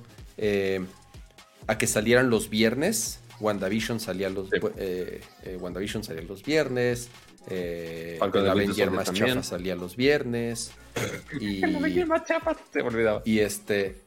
a 1.68 1.78
que 1.78 1.88
salieran 1.88 2.30
los 2.30 2.50
viernes. 2.50 3.20
WandaVision 3.40 4.00
salía 4.00 4.30
los, 4.30 4.50
eh, 4.78 5.22
eh, 5.44 5.58
WandaVision 5.60 6.04
salía 6.04 6.24
los 6.24 6.44
viernes. 6.44 7.10
Eh, 7.48 8.20
el 8.22 8.50
Avenger 8.50 8.92
más 8.92 9.12
chafa 9.12 9.44
salía 9.44 9.76
los 9.76 9.96
viernes. 9.96 10.72
Y, 11.40 11.64
el 11.64 11.76
Avenger 11.76 12.08
más 12.08 12.26
chafa, 12.26 12.56
se 12.74 12.82
me 12.82 12.90
olvidaba. 12.90 13.22
Y 13.26 13.40
este. 13.40 14.02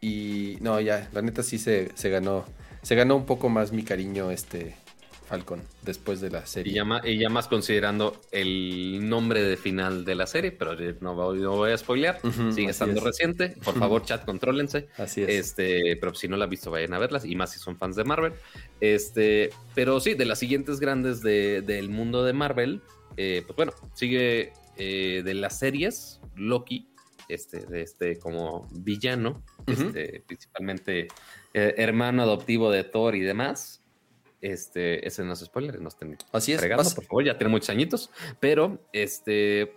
Y 0.00 0.56
no, 0.60 0.80
ya, 0.80 1.08
la 1.12 1.22
neta 1.22 1.42
sí 1.42 1.58
se, 1.58 1.90
se 1.94 2.08
ganó. 2.10 2.44
Se 2.82 2.94
ganó 2.94 3.16
un 3.16 3.26
poco 3.26 3.48
más 3.48 3.72
mi 3.72 3.82
cariño 3.82 4.30
este 4.30 4.76
Falcon 5.28 5.62
después 5.82 6.20
de 6.20 6.30
la 6.30 6.46
serie. 6.46 6.72
Y 7.04 7.18
ya, 7.18 7.28
más 7.28 7.48
considerando 7.48 8.20
el 8.32 9.08
nombre 9.08 9.42
de 9.42 9.56
final 9.56 10.04
de 10.04 10.14
la 10.14 10.26
serie, 10.26 10.52
pero 10.52 10.74
no 11.00 11.14
voy, 11.14 11.70
a 11.70 11.78
spoilear, 11.78 12.20
sigue 12.52 12.70
estando 12.70 13.00
reciente. 13.00 13.54
Por 13.62 13.74
favor, 13.78 14.04
chat, 14.04 14.24
contrólense. 14.24 14.88
Así 14.96 15.22
es. 15.22 15.28
Este, 15.28 15.96
pero 15.96 16.14
si 16.14 16.28
no 16.28 16.36
la 16.36 16.44
han 16.44 16.50
visto, 16.50 16.70
vayan 16.70 16.94
a 16.94 16.98
verlas, 16.98 17.24
y 17.24 17.36
más 17.36 17.52
si 17.52 17.58
son 17.58 17.76
fans 17.76 17.96
de 17.96 18.04
Marvel. 18.04 18.32
Este, 18.80 19.50
pero 19.74 20.00
sí, 20.00 20.14
de 20.14 20.24
las 20.24 20.38
siguientes 20.38 20.80
grandes 20.80 21.20
del 21.22 21.90
mundo 21.90 22.24
de 22.24 22.32
Marvel, 22.32 22.80
eh, 23.16 23.42
pues 23.46 23.56
bueno, 23.56 23.72
sigue 23.94 24.52
eh, 24.76 25.22
de 25.24 25.34
las 25.34 25.58
series, 25.58 26.20
Loki, 26.36 26.88
este, 27.28 27.66
de 27.66 27.82
este 27.82 28.18
como 28.18 28.66
villano, 28.70 29.42
este, 29.66 30.22
principalmente 30.26 31.08
eh, 31.52 31.74
hermano 31.76 32.22
adoptivo 32.22 32.70
de 32.70 32.84
Thor 32.84 33.14
y 33.14 33.20
demás. 33.20 33.77
Este, 34.40 35.06
ese 35.06 35.24
no 35.24 35.32
es 35.32 35.40
spoiler, 35.40 35.80
no 35.80 35.88
estén 35.88 36.16
Así 36.32 36.52
es, 36.52 36.60
por 36.94 37.04
favor, 37.04 37.24
ya 37.24 37.36
tiene 37.36 37.50
muchos 37.50 37.70
añitos, 37.70 38.10
pero 38.38 38.78
este 38.92 39.74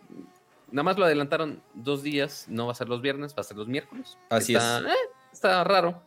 nada 0.71 0.83
más 0.83 0.97
lo 0.97 1.05
adelantaron 1.05 1.61
dos 1.73 2.03
días, 2.03 2.45
no 2.47 2.67
va 2.67 2.71
a 2.71 2.75
ser 2.75 2.89
los 2.89 3.01
viernes, 3.01 3.35
va 3.35 3.41
a 3.41 3.43
ser 3.43 3.57
los 3.57 3.67
miércoles. 3.67 4.17
Así 4.29 4.55
es. 4.55 4.63
Eh, 4.63 4.93
está 5.31 5.63
raro. 5.63 6.01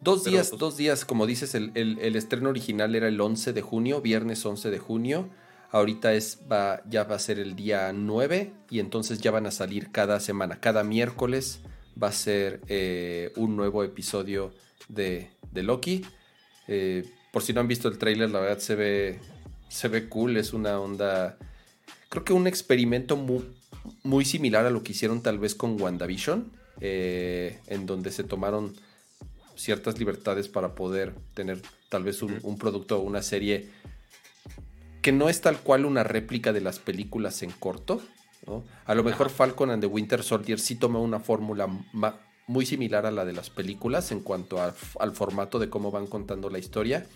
Dos 0.00 0.24
días, 0.24 0.48
pues 0.48 0.58
dos 0.58 0.76
días, 0.76 1.04
como 1.04 1.26
dices, 1.26 1.54
el, 1.54 2.16
estreno 2.16 2.48
original 2.48 2.94
era 2.94 3.08
el 3.08 3.20
11 3.20 3.52
de 3.52 3.60
junio, 3.60 4.00
viernes 4.00 4.44
11 4.44 4.70
de 4.70 4.78
junio. 4.78 5.28
Ahorita 5.70 6.14
es, 6.14 6.40
va, 6.50 6.82
ya 6.88 7.04
va 7.04 7.16
a 7.16 7.18
ser 7.18 7.38
el 7.38 7.54
día 7.54 7.92
9 7.92 8.52
y 8.70 8.80
entonces 8.80 9.20
ya 9.20 9.30
van 9.30 9.46
a 9.46 9.50
salir 9.50 9.92
cada 9.92 10.18
semana. 10.18 10.58
Cada 10.58 10.84
miércoles 10.84 11.60
va 12.02 12.08
a 12.08 12.12
ser 12.12 12.60
eh, 12.68 13.32
un 13.36 13.56
nuevo 13.56 13.84
episodio 13.84 14.52
de, 14.88 15.30
de 15.52 15.62
Loki. 15.62 16.04
Eh, 16.66 17.04
por 17.30 17.42
si 17.42 17.52
no 17.52 17.60
han 17.60 17.68
visto 17.68 17.88
el 17.88 17.98
trailer, 17.98 18.30
la 18.30 18.40
verdad 18.40 18.58
se 18.58 18.74
ve, 18.74 19.18
se 19.68 19.88
ve 19.88 20.08
cool, 20.08 20.36
es 20.36 20.52
una 20.52 20.80
onda, 20.80 21.38
creo 22.08 22.24
que 22.24 22.32
un 22.32 22.46
experimento 22.46 23.16
muy, 23.16 23.44
muy 24.02 24.24
similar 24.24 24.66
a 24.66 24.70
lo 24.70 24.82
que 24.82 24.92
hicieron 24.92 25.22
tal 25.22 25.38
vez 25.38 25.54
con 25.54 25.80
WandaVision, 25.80 26.50
eh, 26.80 27.58
en 27.66 27.86
donde 27.86 28.10
se 28.10 28.24
tomaron 28.24 28.74
ciertas 29.54 29.98
libertades 29.98 30.48
para 30.48 30.74
poder 30.74 31.14
tener 31.34 31.60
tal 31.90 32.02
vez 32.02 32.22
un, 32.22 32.58
producto 32.58 32.98
o 32.98 33.02
una 33.02 33.20
serie 33.22 33.68
que 35.02 35.12
no 35.12 35.28
es 35.28 35.42
tal 35.42 35.58
cual 35.58 35.84
una 35.84 36.02
réplica 36.02 36.52
de 36.52 36.62
las 36.62 36.78
películas 36.78 37.42
en 37.42 37.50
corto. 37.50 38.00
A 38.86 38.94
lo 38.94 39.04
mejor 39.04 39.28
Falcon 39.28 39.70
and 39.70 39.82
the 39.82 39.86
Winter 39.86 40.22
Soldier 40.22 40.58
sí 40.58 40.76
toma 40.76 40.98
una 40.98 41.20
fórmula 41.20 41.68
muy 42.50 42.66
similar 42.66 43.06
a 43.06 43.12
la 43.12 43.24
de 43.24 43.32
las 43.32 43.48
películas 43.48 44.10
en 44.10 44.20
cuanto 44.20 44.60
al 44.60 45.12
formato 45.12 45.60
de 45.60 45.70
cómo 45.70 45.92
van 45.92 46.08
contando 46.08 46.50
la 46.50 46.58
historia. 46.58 47.06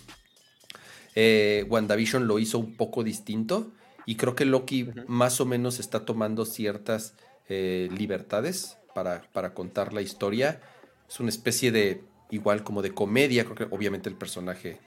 Eh, 1.16 1.66
WandaVision 1.68 2.28
lo 2.28 2.38
hizo 2.38 2.58
un 2.58 2.76
poco 2.76 3.02
distinto 3.02 3.72
y 4.06 4.14
creo 4.14 4.36
que 4.36 4.44
Loki 4.44 4.88
más 5.08 5.40
o 5.40 5.44
menos 5.44 5.80
está 5.80 6.04
tomando 6.04 6.44
ciertas 6.44 7.14
eh, 7.48 7.88
libertades 7.96 8.78
para, 8.94 9.22
para, 9.32 9.54
contar 9.54 9.92
la 9.92 10.02
historia. 10.02 10.60
Es 11.08 11.18
una 11.18 11.30
especie 11.30 11.72
de, 11.72 12.04
igual 12.30 12.62
como 12.62 12.80
de 12.80 12.92
comedia, 12.92 13.44
creo 13.44 13.56
que 13.56 13.74
obviamente 13.74 14.08
el 14.08 14.16
personaje 14.16 14.78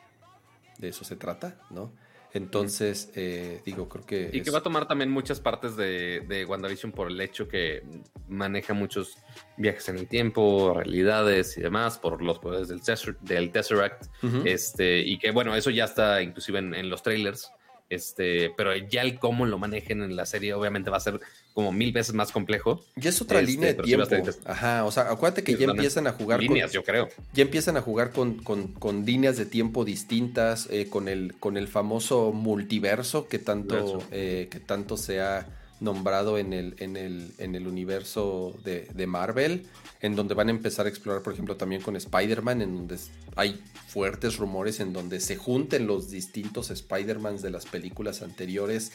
de 0.78 0.88
eso 0.90 1.04
se 1.04 1.18
trata, 1.18 1.60
¿no? 1.70 1.92
Entonces, 2.38 3.12
eh, 3.16 3.62
digo, 3.66 3.90
creo 3.90 4.06
que... 4.06 4.30
Y 4.32 4.42
que 4.42 4.52
va 4.52 4.60
a 4.60 4.64
tomar 4.64 4.88
también 4.88 5.10
muchas 5.10 5.40
partes 5.40 5.76
de, 5.76 6.24
de, 6.28 6.46
WandaVision 6.46 6.92
por 6.92 7.10
el 7.10 7.20
hecho 7.20 7.48
que 7.48 7.84
maneja 8.30 8.74
muchos 8.74 9.18
viajes 9.58 9.90
en 9.90 9.98
el 9.98 10.08
tiempo, 10.08 10.74
realidades 10.76 11.58
y 11.58 11.62
demás, 11.62 11.98
por 11.98 12.22
los 12.22 12.40
poderes 12.40 12.68
del, 12.68 12.82
del 13.22 13.52
Tesseract. 13.52 14.06
este, 14.46 15.00
y 15.00 15.18
que, 15.18 15.32
bueno, 15.32 15.56
eso 15.56 15.72
ya 15.72 15.86
está 15.86 16.22
inclusive 16.22 16.60
en, 16.60 16.76
en 16.76 16.90
los 16.90 17.02
trailers. 17.02 17.52
Este, 17.90 18.52
pero 18.56 18.76
ya 18.76 19.02
el 19.02 19.18
cómo 19.18 19.46
lo 19.46 19.58
manejen 19.58 20.04
en 20.04 20.16
la 20.16 20.26
serie 20.26 20.54
obviamente 20.54 20.90
va 20.90 20.98
a 20.98 21.02
ser 21.02 21.22
como 21.58 21.72
mil 21.72 21.92
veces 21.92 22.14
más 22.14 22.32
complejo. 22.32 22.86
Ya 22.96 23.10
es 23.10 23.20
otra 23.20 23.42
línea 23.42 23.74
de 23.74 23.82
tiempo. 23.82 24.06
Ajá, 24.46 24.86
o 24.86 24.92
sea, 24.92 25.10
acuérdate 25.10 25.44
que 25.44 25.56
ya 25.56 25.66
empiezan 25.66 26.06
a 26.06 26.12
jugar 26.12 26.40
líneas, 26.40 26.72
yo 26.72 26.84
creo. 26.84 27.10
Ya 27.34 27.42
empiezan 27.42 27.78
a 27.78 27.82
jugar 27.82 28.12
con, 28.12 28.36
con, 28.36 29.06
líneas 29.08 29.38
de 29.38 29.48
tiempo 29.48 29.84
distintas, 29.84 30.68
eh, 30.70 30.88
con, 30.88 31.08
el, 31.08 31.34
con 31.40 31.58
el 31.58 31.68
famoso 31.68 32.32
multiverso 32.32 33.28
que 33.28 33.40
tanto, 33.40 34.04
eh, 34.12 34.50
que 34.52 34.60
tanto 34.60 34.98
se 34.98 35.20
ha 35.20 35.48
nombrado 35.80 36.38
en 36.38 36.54
el, 36.54 36.76
en 36.78 36.96
el, 36.96 37.32
en 37.40 37.56
el 37.56 37.66
universo 37.66 38.54
de, 38.64 38.88
de, 38.94 39.08
Marvel, 39.08 39.66
en 40.02 40.16
donde 40.16 40.36
van 40.36 40.50
a 40.50 40.52
empezar 40.52 40.86
a 40.86 40.90
explorar, 40.90 41.24
por 41.24 41.34
ejemplo, 41.34 41.58
también 41.58 41.82
con 41.82 41.96
Spider-Man, 41.96 42.62
en 42.62 42.76
donde 42.76 42.98
hay 43.36 43.60
fuertes 43.88 44.38
rumores 44.38 44.80
en 44.80 44.94
donde 44.94 45.20
se 45.20 45.38
junten 45.38 45.88
los 45.88 46.12
distintos 46.12 46.70
Spider-Mans 46.70 47.42
de 47.42 47.50
las 47.50 47.66
películas 47.66 48.22
anteriores, 48.22 48.92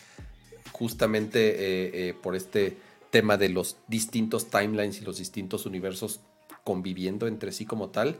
justamente 0.82 1.50
eh, 1.50 2.08
eh, 2.08 2.14
por 2.20 2.34
este 2.34 2.76
tema 3.10 3.36
de 3.36 3.48
los 3.50 3.76
distintos 3.86 4.50
timelines 4.50 5.00
y 5.00 5.04
los 5.04 5.18
distintos 5.18 5.64
universos 5.64 6.18
conviviendo 6.64 7.28
entre 7.28 7.52
sí 7.52 7.64
como 7.64 7.90
tal. 7.90 8.16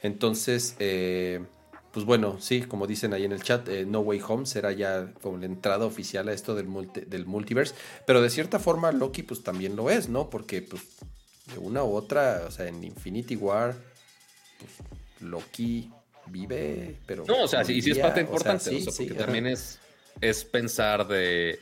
Entonces, 0.00 0.76
eh, 0.78 1.40
pues 1.90 2.06
bueno, 2.06 2.36
sí, 2.38 2.62
como 2.62 2.86
dicen 2.86 3.14
ahí 3.14 3.24
en 3.24 3.32
el 3.32 3.42
chat, 3.42 3.68
eh, 3.68 3.84
No 3.84 3.98
Way 3.98 4.20
Home 4.28 4.46
será 4.46 4.70
ya 4.70 5.12
como 5.22 5.38
la 5.38 5.46
entrada 5.46 5.86
oficial 5.86 6.28
a 6.28 6.32
esto 6.32 6.54
del, 6.54 6.68
del 7.08 7.26
multiverse. 7.26 7.74
Pero 8.06 8.22
de 8.22 8.30
cierta 8.30 8.60
forma 8.60 8.92
Loki 8.92 9.24
pues 9.24 9.42
también 9.42 9.74
lo 9.74 9.90
es, 9.90 10.08
¿no? 10.08 10.30
Porque 10.30 10.62
pues 10.62 10.82
de 11.52 11.58
una 11.58 11.82
u 11.82 11.96
otra, 11.96 12.44
o 12.46 12.52
sea, 12.52 12.68
en 12.68 12.84
Infinity 12.84 13.34
War, 13.34 13.74
pues, 14.60 14.72
Loki 15.20 15.90
vive, 16.26 16.96
pero... 17.06 17.24
No, 17.26 17.42
o 17.42 17.48
sea, 17.48 17.64
sí, 17.64 17.82
sí 17.82 17.90
es 17.90 17.98
parte 17.98 18.20
importante, 18.20 18.70
sí, 18.70 18.84
porque 18.84 19.14
también 19.14 19.48
es, 19.48 19.80
es 20.20 20.44
pensar 20.44 21.08
de... 21.08 21.58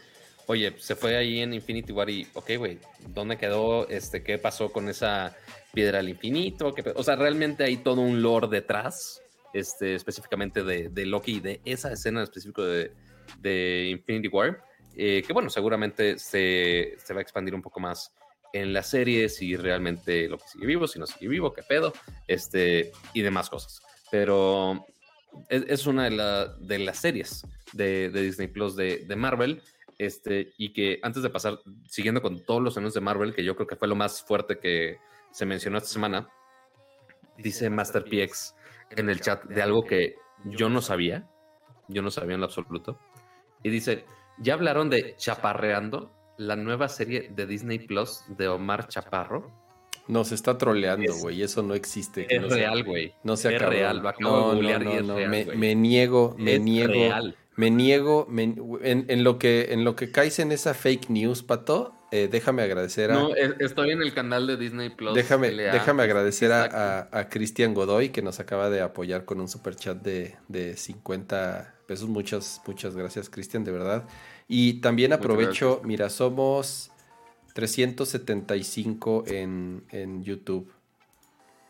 Oye, 0.46 0.74
se 0.78 0.96
fue 0.96 1.16
ahí 1.16 1.40
en 1.40 1.54
Infinity 1.54 1.92
War 1.92 2.10
y, 2.10 2.26
ok, 2.34 2.50
güey, 2.58 2.78
¿dónde 3.08 3.38
quedó? 3.38 3.88
Este, 3.88 4.22
¿Qué 4.22 4.38
pasó 4.38 4.72
con 4.72 4.88
esa 4.88 5.36
piedra 5.72 6.00
al 6.00 6.08
infinito? 6.08 6.74
O 6.96 7.02
sea, 7.02 7.16
realmente 7.16 7.64
hay 7.64 7.78
todo 7.78 8.00
un 8.00 8.22
lore 8.22 8.48
detrás 8.48 9.22
este, 9.52 9.94
específicamente 9.94 10.62
de, 10.64 10.88
de, 10.88 11.06
Loki 11.06 11.36
y 11.36 11.40
de 11.40 11.60
esa 11.64 11.92
escena 11.92 12.22
específica 12.22 12.62
de, 12.62 12.92
de 13.38 13.88
Infinity 13.90 14.28
War, 14.28 14.62
eh, 14.96 15.22
que 15.26 15.32
bueno, 15.32 15.50
seguramente 15.50 16.18
se, 16.18 16.94
se, 16.98 17.14
va 17.14 17.20
a 17.20 17.22
expandir 17.22 17.54
un 17.54 17.62
poco 17.62 17.80
más 17.80 18.12
en 18.52 18.72
la 18.72 18.82
serie, 18.82 19.28
si 19.28 19.56
realmente 19.56 20.28
Loki 20.28 20.44
sigue 20.52 20.66
vivo, 20.66 20.86
si 20.86 20.98
no 20.98 21.06
sigue 21.06 21.28
vivo, 21.28 21.52
qué 21.52 21.62
pedo, 21.62 21.92
este, 22.26 22.92
y 23.14 23.22
demás 23.22 23.48
cosas. 23.48 23.80
Pero 24.10 24.86
es, 25.48 25.64
es 25.68 25.86
una 25.86 26.04
de, 26.04 26.10
la, 26.10 26.46
de, 26.58 26.78
las 26.78 26.98
series 26.98 27.46
de, 27.72 28.10
de 28.10 28.22
Disney 28.22 28.48
Plus 28.48 28.76
de, 28.76 29.04
Marvel, 29.16 29.62
este, 29.98 30.52
y 30.56 30.72
que 30.72 30.98
antes 31.02 31.22
de 31.22 31.30
pasar, 31.30 31.60
siguiendo 31.88 32.22
con 32.22 32.44
todos 32.44 32.62
los 32.62 32.76
años 32.76 32.94
de 32.94 33.00
Marvel, 33.00 33.34
que 33.34 33.44
yo 33.44 33.54
creo 33.56 33.66
que 33.66 33.76
fue 33.76 33.88
lo 33.88 33.96
más 33.96 34.22
fuerte 34.22 34.58
que 34.58 34.98
se 35.30 35.46
mencionó 35.46 35.78
esta 35.78 35.90
semana, 35.90 36.28
dice 37.38 37.70
Master 37.70 38.04
PX 38.04 38.54
en 38.90 39.08
el 39.08 39.20
chat 39.20 39.44
de 39.44 39.62
algo 39.62 39.84
que 39.84 40.16
yo 40.44 40.68
no 40.68 40.80
sabía, 40.80 41.28
yo 41.88 42.02
no 42.02 42.10
sabía 42.10 42.34
en 42.34 42.40
lo 42.40 42.46
absoluto. 42.46 42.98
Y 43.62 43.70
dice, 43.70 44.04
¿ya 44.38 44.54
hablaron 44.54 44.90
de 44.90 45.14
Chaparreando, 45.16 46.12
la 46.36 46.56
nueva 46.56 46.88
serie 46.88 47.30
de 47.34 47.46
Disney 47.46 47.78
Plus 47.78 48.24
de 48.28 48.48
Omar 48.48 48.88
Chaparro? 48.88 49.50
Nos 50.08 50.32
está 50.32 50.58
troleando, 50.58 51.14
güey, 51.18 51.42
eso 51.42 51.62
no 51.62 51.74
existe. 51.74 52.26
Es 52.28 52.42
real, 52.48 52.82
güey. 52.82 53.14
No 53.22 53.36
se 53.36 53.54
Es 53.54 53.62
real, 53.62 54.02
no, 54.18 54.54
no, 54.54 55.02
no, 55.02 55.14
me, 55.14 55.44
me, 55.44 55.74
niego, 55.76 56.34
me 56.38 56.58
niego. 56.58 56.92
Me 57.54 57.70
niego, 57.70 58.26
en, 58.30 59.04
en, 59.08 59.24
lo 59.24 59.38
que, 59.38 59.72
en 59.72 59.84
lo 59.84 59.94
que 59.94 60.10
caes 60.10 60.38
en 60.38 60.52
esa 60.52 60.72
fake 60.72 61.10
news, 61.10 61.42
Pato, 61.42 61.94
eh, 62.10 62.28
déjame 62.30 62.62
agradecer 62.62 63.10
a. 63.10 63.14
No, 63.14 63.34
estoy 63.34 63.90
en 63.90 64.02
el 64.02 64.12
canal 64.12 64.46
de 64.46 64.56
Disney 64.56 64.90
Plus. 64.90 65.14
Déjame, 65.14 65.50
déjame 65.50 66.02
agradecer 66.02 66.52
a, 66.52 67.08
a, 67.10 67.28
Cristian 67.30 67.72
Godoy 67.72 68.10
que 68.10 68.20
nos 68.20 68.38
acaba 68.40 68.68
de 68.68 68.80
apoyar 68.80 69.24
con 69.24 69.40
un 69.40 69.48
super 69.48 69.74
chat 69.76 69.96
de, 70.02 70.36
de 70.48 70.76
50 70.76 71.74
pesos. 71.86 72.08
Muchas, 72.08 72.60
muchas 72.66 72.96
gracias, 72.96 73.30
Cristian, 73.30 73.64
de 73.64 73.72
verdad. 73.72 74.06
Y 74.46 74.80
también 74.80 75.14
aprovecho, 75.14 75.80
mira, 75.84 76.10
somos 76.10 76.90
375 77.54 79.24
en, 79.28 79.84
en 79.90 80.22
YouTube. 80.22 80.70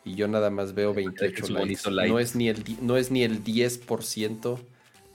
Y 0.05 0.17
yo 0.17 0.27
nada 0.27 0.51
más 0.51 0.75
veo 0.75 0.93
28 0.93 1.47
likes. 1.51 1.91
No 2.09 2.19
es 2.19 2.35
ni 2.35 2.49
el, 2.49 2.65
no 2.81 2.97
es 2.97 3.13
ni 3.13 3.23
el 3.23 3.45
10% 3.45 4.59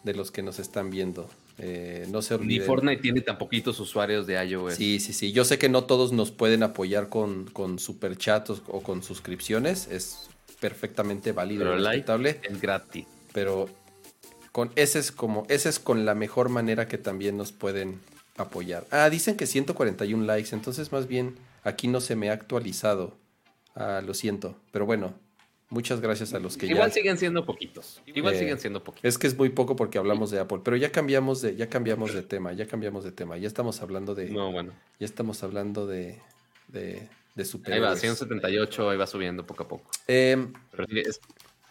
de 0.03 0.13
los 0.13 0.31
que 0.31 0.41
nos 0.41 0.59
están 0.59 0.89
viendo. 0.89 1.29
Eh, 1.57 2.05
no 2.09 2.21
se 2.21 2.35
olviden. 2.35 2.61
Ni 2.61 2.65
Fortnite 2.65 3.01
tiene 3.01 3.21
tan 3.21 3.37
poquitos 3.37 3.79
usuarios 3.79 4.27
de 4.27 4.43
iOS. 4.43 4.75
Sí, 4.75 4.99
sí, 4.99 5.13
sí. 5.13 5.31
Yo 5.31 5.43
sé 5.43 5.57
que 5.57 5.69
no 5.69 5.85
todos 5.85 6.11
nos 6.11 6.31
pueden 6.31 6.63
apoyar 6.63 7.09
con, 7.09 7.45
con 7.45 7.79
superchats 7.79 8.49
o 8.67 8.81
con 8.81 9.03
suscripciones. 9.03 9.87
Es 9.87 10.29
perfectamente 10.59 11.31
válido 11.31 11.65
Pero 11.65 11.79
y 11.79 11.83
respetable. 11.83 12.39
es 12.43 12.61
gratis. 12.61 13.05
Pero 13.33 13.69
con 14.51 14.71
ese 14.75 14.99
es 14.99 15.11
como, 15.11 15.45
ese 15.49 15.69
es 15.69 15.79
con 15.79 16.05
la 16.05 16.15
mejor 16.15 16.49
manera 16.49 16.87
que 16.87 16.97
también 16.97 17.37
nos 17.37 17.51
pueden 17.51 17.99
apoyar. 18.37 18.85
Ah, 18.91 19.09
dicen 19.09 19.35
que 19.35 19.45
141 19.45 20.25
likes, 20.25 20.53
entonces 20.53 20.91
más 20.91 21.07
bien 21.07 21.35
aquí 21.63 21.87
no 21.87 22.01
se 22.01 22.15
me 22.15 22.29
ha 22.29 22.33
actualizado. 22.33 23.15
Ah, 23.75 24.01
lo 24.03 24.13
siento, 24.13 24.55
pero 24.71 24.85
bueno, 24.85 25.13
muchas 25.69 26.01
gracias 26.01 26.33
a 26.33 26.39
los 26.39 26.57
que 26.57 26.65
Igual 26.65 26.91
siguen 26.91 27.17
siendo 27.17 27.45
poquitos. 27.45 28.01
Igual 28.05 28.35
eh, 28.35 28.39
siguen 28.39 28.59
siendo 28.59 28.83
poquitos. 28.83 29.07
Es 29.07 29.17
que 29.17 29.27
es 29.27 29.37
muy 29.37 29.49
poco 29.49 29.75
porque 29.75 29.97
hablamos 29.97 30.31
de 30.31 30.39
Apple, 30.39 30.59
pero 30.63 30.77
ya 30.77 30.91
cambiamos 30.91 31.41
de 31.41 31.55
ya 31.55 31.69
cambiamos 31.69 32.13
de 32.13 32.23
tema, 32.23 32.53
ya 32.53 32.67
cambiamos 32.67 33.03
de 33.03 33.11
tema. 33.11 33.37
Ya 33.37 33.47
estamos 33.47 33.81
hablando 33.81 34.15
de 34.15 34.29
No, 34.29 34.51
bueno. 34.51 34.73
Ya 34.99 35.05
estamos 35.05 35.43
hablando 35.43 35.87
de 35.87 36.19
de, 36.67 37.07
de 37.35 37.73
Ahí 37.73 37.79
va, 37.79 37.95
178, 37.95 38.89
ahí 38.89 38.97
va 38.97 39.07
subiendo 39.07 39.45
poco 39.45 39.63
a 39.63 39.67
poco. 39.67 39.91
Eh, 40.07 40.47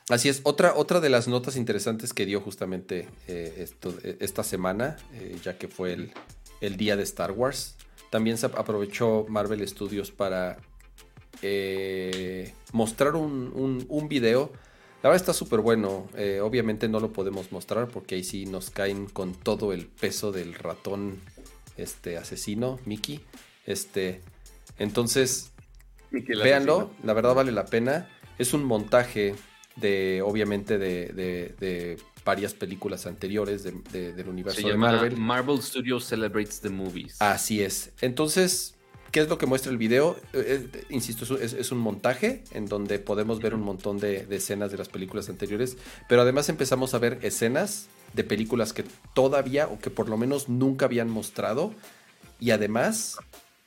Así 0.08 0.28
es, 0.28 0.40
otra, 0.44 0.74
otra 0.76 1.00
de 1.00 1.08
las 1.08 1.26
notas 1.26 1.56
interesantes 1.56 2.12
que 2.12 2.26
dio 2.26 2.40
justamente 2.40 3.08
eh, 3.26 3.54
esto, 3.58 3.92
eh, 4.04 4.16
esta 4.20 4.44
semana, 4.44 4.96
ya 5.42 5.58
que 5.58 5.66
fue 5.66 5.94
el, 5.94 6.12
el, 6.60 6.76
día 6.76 6.96
de 6.96 7.02
Star 7.02 7.32
Wars, 7.32 7.74
también 8.10 8.38
se 8.38 8.46
aprovechó 8.46 9.26
Marvel 9.28 9.66
Studios 9.66 10.12
para 10.12 10.58
mostrar 12.72 13.14
un, 13.14 13.52
un, 13.54 13.84
un, 13.88 14.08
video. 14.08 14.52
La 15.02 15.10
verdad 15.10 15.22
está 15.22 15.32
súper 15.32 15.60
bueno, 15.60 16.08
obviamente 16.42 16.88
no 16.88 17.00
lo 17.00 17.12
podemos 17.12 17.52
mostrar 17.52 17.88
porque 17.88 18.16
ahí 18.16 18.24
sí 18.24 18.46
nos 18.46 18.70
caen 18.70 19.06
con 19.06 19.34
todo 19.34 19.72
el 19.72 19.86
peso 19.86 20.32
del 20.32 20.54
ratón 20.54 21.20
este, 21.76 22.16
asesino, 22.16 22.78
Mickey. 22.84 23.20
Este, 23.66 24.20
entonces, 24.78 25.52
véanlo, 26.10 26.90
la 27.02 27.12
verdad 27.12 27.34
vale 27.34 27.52
la 27.52 27.66
pena. 27.66 28.08
Es 28.38 28.54
un 28.54 28.64
montaje 28.64 29.34
de 29.76 30.22
obviamente 30.22 30.78
de, 30.78 31.96
varias 32.24 32.54
películas 32.54 33.06
anteriores 33.06 33.62
del 33.62 34.28
universo 34.28 34.66
de 34.66 34.76
Marvel. 34.76 35.16
Marvel 35.16 35.62
Studios 35.62 36.04
Celebrates 36.04 36.60
the 36.60 36.70
Movies. 36.70 37.20
Así 37.20 37.62
es. 37.62 37.92
Entonces, 38.00 38.75
¿qué 39.10 39.20
es 39.20 39.28
lo 39.28 39.38
que 39.38 39.46
muestra 39.46 39.70
el 39.70 39.78
video? 39.78 40.16
Eh, 40.32 40.68
eh, 40.72 40.84
insisto, 40.90 41.38
es, 41.38 41.72
un 41.72 41.78
montaje 41.78 42.44
en 42.52 42.66
donde 42.66 42.98
podemos 42.98 43.40
ver 43.40 43.54
un 43.54 43.62
montón 43.62 43.98
de, 43.98 44.26
escenas 44.30 44.70
de 44.70 44.78
las 44.78 44.88
películas 44.88 45.28
anteriores, 45.28 45.76
pero 46.08 46.22
además 46.22 46.48
empezamos 46.48 46.94
a 46.94 46.98
ver 46.98 47.18
escenas 47.22 47.88
de 48.14 48.24
películas 48.24 48.72
que 48.72 48.84
todavía 49.14 49.68
o 49.68 49.78
que 49.78 49.90
por 49.90 50.08
lo 50.08 50.16
menos 50.16 50.48
nunca 50.48 50.86
habían 50.86 51.10
mostrado 51.10 51.72
y 52.40 52.50
además 52.50 53.18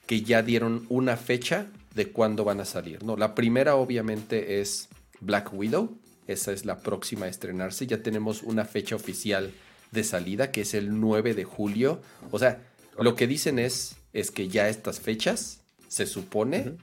que 0.05 0.21
ya 0.21 0.41
dieron 0.41 0.85
una 0.89 1.17
fecha 1.17 1.67
de 1.93 2.11
cuándo 2.11 2.43
van 2.43 2.59
a 2.59 2.65
salir. 2.65 3.03
No, 3.03 3.17
la 3.17 3.35
primera 3.35 3.75
obviamente 3.75 4.61
es 4.61 4.89
Black 5.19 5.53
Widow. 5.53 5.97
Esa 6.27 6.51
es 6.51 6.65
la 6.65 6.79
próxima 6.79 7.25
a 7.25 7.29
estrenarse. 7.29 7.87
Ya 7.87 8.03
tenemos 8.03 8.43
una 8.43 8.65
fecha 8.65 8.95
oficial 8.95 9.51
de 9.91 10.03
salida, 10.03 10.51
que 10.51 10.61
es 10.61 10.73
el 10.73 10.99
9 10.99 11.33
de 11.33 11.43
julio. 11.43 12.01
O 12.31 12.39
sea, 12.39 12.61
lo 12.99 13.15
que 13.15 13.27
dicen 13.27 13.59
es, 13.59 13.95
es 14.13 14.31
que 14.31 14.47
ya 14.47 14.69
estas 14.69 14.99
fechas, 14.99 15.61
se 15.87 16.05
supone, 16.05 16.77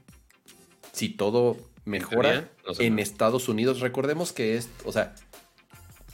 si 0.92 1.08
todo 1.08 1.56
mejora 1.84 2.50
en 2.78 2.98
Estados 2.98 3.48
Unidos, 3.48 3.80
recordemos 3.80 4.32
que 4.32 4.56
es, 4.56 4.68
o 4.84 4.92
sea, 4.92 5.14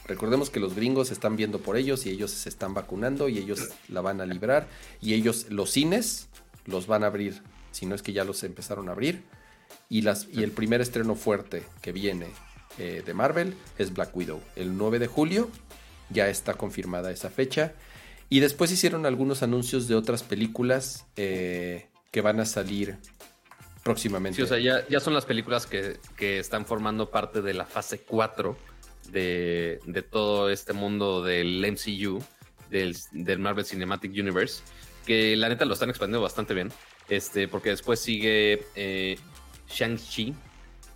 recordemos 0.05 0.49
que 0.49 0.59
los 0.59 0.75
gringos 0.75 1.11
están 1.11 1.35
viendo 1.35 1.59
por 1.59 1.77
ellos 1.77 2.05
y 2.05 2.09
ellos 2.09 2.31
se 2.31 2.49
están 2.49 2.73
vacunando 2.73 3.29
y 3.29 3.39
ellos 3.39 3.69
la 3.89 4.01
van 4.01 4.21
a 4.21 4.25
librar 4.25 4.67
y 5.01 5.13
ellos, 5.13 5.47
los 5.49 5.71
cines, 5.71 6.27
los 6.65 6.87
van 6.87 7.03
a 7.03 7.07
abrir, 7.07 7.41
si 7.71 7.85
no 7.85 7.95
es 7.95 8.01
que 8.01 8.13
ya 8.13 8.23
los 8.23 8.43
empezaron 8.43 8.89
a 8.89 8.93
abrir. 8.93 9.23
Y, 9.89 10.01
las, 10.01 10.27
y 10.31 10.43
el 10.43 10.51
primer 10.51 10.81
estreno 10.81 11.15
fuerte 11.15 11.63
que 11.81 11.91
viene 11.91 12.27
eh, 12.77 13.03
de 13.05 13.13
Marvel 13.13 13.55
es 13.77 13.93
Black 13.93 14.15
Widow. 14.15 14.41
El 14.55 14.77
9 14.77 14.99
de 14.99 15.07
julio 15.07 15.49
ya 16.09 16.29
está 16.29 16.53
confirmada 16.53 17.11
esa 17.11 17.29
fecha. 17.29 17.73
Y 18.29 18.39
después 18.39 18.71
hicieron 18.71 19.05
algunos 19.05 19.43
anuncios 19.43 19.87
de 19.87 19.95
otras 19.95 20.23
películas 20.23 21.05
eh, 21.15 21.87
que 22.11 22.21
van 22.21 22.39
a 22.39 22.45
salir 22.45 22.97
próximamente. 23.83 24.37
Sí, 24.37 24.41
o 24.41 24.47
sea, 24.47 24.59
ya, 24.59 24.99
son 24.99 25.13
las 25.13 25.25
películas 25.25 25.67
que, 25.67 25.99
están 26.17 26.65
formando 26.65 27.09
parte 27.09 27.41
de 27.41 27.53
la 27.53 27.65
fase 27.65 27.99
4 27.99 28.57
de, 29.11 30.05
todo 30.09 30.49
este 30.49 30.73
mundo 30.73 31.21
del 31.21 31.59
MCU, 31.71 32.23
del, 32.69 33.39
Marvel 33.39 33.65
Cinematic 33.65 34.11
Universe, 34.13 34.63
que 35.05 35.35
la 35.35 35.49
neta 35.49 35.65
lo 35.65 35.73
están 35.73 35.89
expandiendo 35.89 36.21
bastante 36.21 36.53
bien. 36.53 36.71
Este, 37.09 37.49
porque 37.49 37.69
después 37.69 37.99
sigue 37.99 38.65
eh, 38.75 39.17
Shang-Chi 39.69 40.33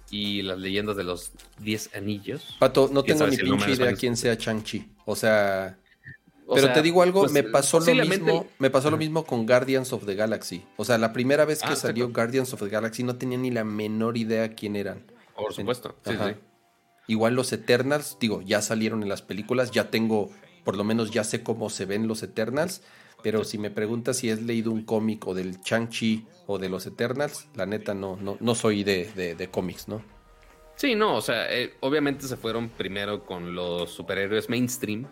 y 0.09 0.41
las 0.41 0.57
leyendas 0.57 0.95
de 0.95 1.03
los 1.03 1.31
10 1.59 1.95
anillos. 1.95 2.55
Pato, 2.59 2.89
no 2.91 3.03
tengo 3.03 3.27
ni 3.27 3.37
pinche 3.37 3.71
idea 3.71 3.93
quién 3.93 4.15
sea 4.15 4.35
Shang-Chi. 4.35 4.89
O 5.05 5.15
sea. 5.15 5.77
Pero 6.53 6.71
te 6.73 6.81
digo 6.81 7.01
algo, 7.01 7.21
pues, 7.21 7.31
me 7.31 7.43
pasó 7.43 7.79
lo 7.79 8.05
mismo, 8.05 8.47
me 8.59 8.69
pasó 8.69 8.89
lo 8.89 8.97
mismo 8.97 9.25
con 9.25 9.45
Guardians 9.45 9.91
of 9.93 10.05
the 10.05 10.15
Galaxy. 10.15 10.63
O 10.77 10.85
sea, 10.85 10.97
la 10.97 11.13
primera 11.13 11.45
vez 11.45 11.61
que 11.61 11.73
ah, 11.73 11.75
salió 11.75 12.09
Guardians 12.09 12.53
of 12.53 12.61
the 12.61 12.69
Galaxy 12.69 13.03
no 13.03 13.17
tenía 13.17 13.37
ni 13.37 13.51
la 13.51 13.63
menor 13.63 14.17
idea 14.17 14.55
quién 14.55 14.75
eran. 14.75 15.03
Por 15.35 15.53
supuesto. 15.53 15.95
Igual 17.07 17.35
los 17.35 17.53
Eternals, 17.53 18.17
digo, 18.19 18.41
ya 18.41 18.61
salieron 18.61 19.01
en 19.01 19.09
las 19.09 19.21
películas, 19.21 19.71
ya 19.71 19.89
tengo, 19.89 20.29
por 20.65 20.75
lo 20.75 20.83
menos 20.83 21.11
ya 21.11 21.23
sé 21.23 21.41
cómo 21.41 21.69
se 21.69 21.85
ven 21.85 22.07
los 22.07 22.21
Eternals, 22.21 22.81
pero 23.23 23.43
si 23.45 23.57
me 23.57 23.71
preguntas 23.71 24.17
si 24.17 24.29
has 24.29 24.41
leído 24.41 24.71
un 24.71 24.83
cómic 24.83 25.25
o 25.25 25.33
del 25.33 25.61
Shang-Chi 25.61 26.25
o 26.47 26.57
de 26.59 26.69
los 26.69 26.85
Eternals, 26.85 27.47
la 27.55 27.65
neta 27.65 27.93
no, 27.93 28.17
no, 28.17 28.37
no 28.39 28.55
soy 28.55 28.83
de, 28.83 29.35
de, 29.37 29.47
cómics, 29.49 29.87
¿no? 29.87 30.03
Sí, 30.75 30.95
no, 30.95 31.15
o 31.15 31.21
sea, 31.21 31.51
eh, 31.51 31.73
obviamente 31.79 32.27
se 32.27 32.37
fueron 32.37 32.69
primero 32.69 33.25
con 33.25 33.55
los 33.55 33.89
superhéroes 33.89 34.49
mainstream, 34.49 35.07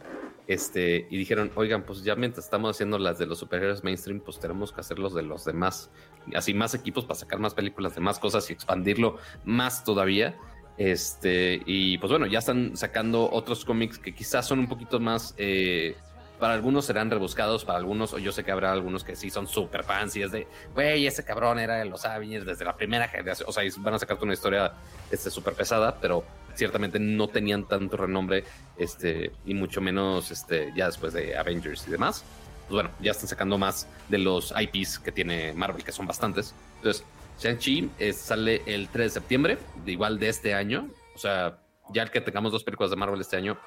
este, 0.47 1.07
y 1.09 1.17
dijeron, 1.17 1.51
oigan, 1.55 1.83
pues 1.83 2.03
ya 2.03 2.15
mientras 2.15 2.45
estamos 2.45 2.75
haciendo 2.75 2.99
las 2.99 3.17
de 3.17 3.25
los 3.25 3.39
superhéroes 3.39 3.83
mainstream, 3.83 4.19
pues 4.19 4.39
tenemos 4.39 4.71
que 4.71 4.81
hacer 4.81 4.99
los 4.99 5.13
de 5.13 5.23
los 5.23 5.45
demás, 5.45 5.89
así 6.35 6.53
más 6.53 6.73
equipos 6.73 7.05
para 7.05 7.19
sacar 7.19 7.39
más 7.39 7.53
películas 7.53 7.95
de 7.95 8.01
más 8.01 8.19
cosas 8.19 8.49
y 8.49 8.53
expandirlo 8.53 9.17
más 9.43 9.83
todavía. 9.83 10.37
Este, 10.77 11.61
y 11.65 11.97
pues 11.97 12.11
bueno, 12.11 12.25
ya 12.27 12.39
están 12.39 12.75
sacando 12.75 13.29
otros 13.31 13.63
cómics 13.65 13.97
que 13.97 14.13
quizás 14.13 14.45
son 14.45 14.59
un 14.59 14.67
poquito 14.67 14.99
más 14.99 15.33
eh, 15.37 15.95
para 16.39 16.53
algunos 16.53 16.85
serán 16.85 17.09
rebuscados, 17.09 17.65
para 17.65 17.77
algunos, 17.77 18.13
o 18.13 18.17
yo 18.17 18.31
sé 18.31 18.43
que 18.43 18.51
habrá 18.51 18.71
algunos 18.71 19.03
que 19.03 19.15
sí 19.15 19.29
son 19.29 19.47
súper 19.47 19.83
fans 19.83 20.15
y 20.15 20.23
es 20.23 20.31
de, 20.31 20.47
güey, 20.73 21.07
ese 21.07 21.23
cabrón 21.23 21.59
era 21.59 21.75
de 21.75 21.85
los 21.85 22.05
Avengers 22.05 22.45
desde 22.45 22.65
la 22.65 22.75
primera 22.75 23.07
generación. 23.07 23.49
O 23.49 23.53
sea, 23.53 23.63
van 23.77 23.93
a 23.93 23.99
sacarte 23.99 24.23
una 24.23 24.33
historia 24.33 24.73
este, 25.11 25.29
súper 25.29 25.53
pesada, 25.53 25.97
pero 25.99 26.23
ciertamente 26.55 26.99
no 26.99 27.27
tenían 27.27 27.67
tanto 27.67 27.97
renombre, 27.97 28.43
este, 28.77 29.31
y 29.45 29.53
mucho 29.53 29.81
menos 29.81 30.31
este, 30.31 30.73
ya 30.75 30.87
después 30.87 31.13
de 31.13 31.37
Avengers 31.37 31.87
y 31.87 31.91
demás. 31.91 32.23
Pues 32.67 32.73
bueno, 32.73 32.89
ya 32.99 33.11
están 33.11 33.27
sacando 33.27 33.57
más 33.57 33.87
de 34.09 34.17
los 34.17 34.53
IPs 34.57 34.99
que 34.99 35.11
tiene 35.11 35.53
Marvel, 35.53 35.83
que 35.83 35.91
son 35.91 36.07
bastantes. 36.07 36.55
Entonces, 36.77 37.05
Shang-Chi 37.39 37.91
eh, 37.99 38.13
sale 38.13 38.63
el 38.65 38.87
3 38.89 39.13
de 39.13 39.19
septiembre, 39.19 39.57
de 39.83 39.91
igual 39.91 40.19
de 40.19 40.29
este 40.29 40.53
año. 40.53 40.89
O 41.13 41.19
sea, 41.19 41.59
ya 41.93 42.03
el 42.03 42.11
que 42.11 42.21
tengamos 42.21 42.51
dos 42.51 42.63
películas 42.63 42.89
de 42.89 42.95
Marvel 42.95 43.21
este 43.21 43.37
año, 43.37 43.57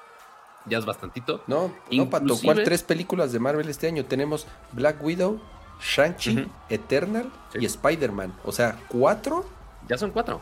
ya 0.65 0.77
es 0.77 0.85
bastantito. 0.85 1.43
No, 1.47 1.73
no, 1.91 2.09
Pato, 2.09 2.37
¿cuál 2.43 2.63
tres 2.63 2.83
películas 2.83 3.31
de 3.31 3.39
Marvel 3.39 3.67
este 3.69 3.87
año? 3.87 4.05
Tenemos 4.05 4.47
Black 4.71 5.03
Widow, 5.03 5.39
Shang-Chi, 5.81 6.47
Eternal 6.69 7.31
y 7.53 7.65
Spider-Man. 7.65 8.33
O 8.43 8.51
sea, 8.51 8.77
¿cuatro? 8.89 9.45
Ya 9.87 9.97
son 9.97 10.11
cuatro. 10.11 10.41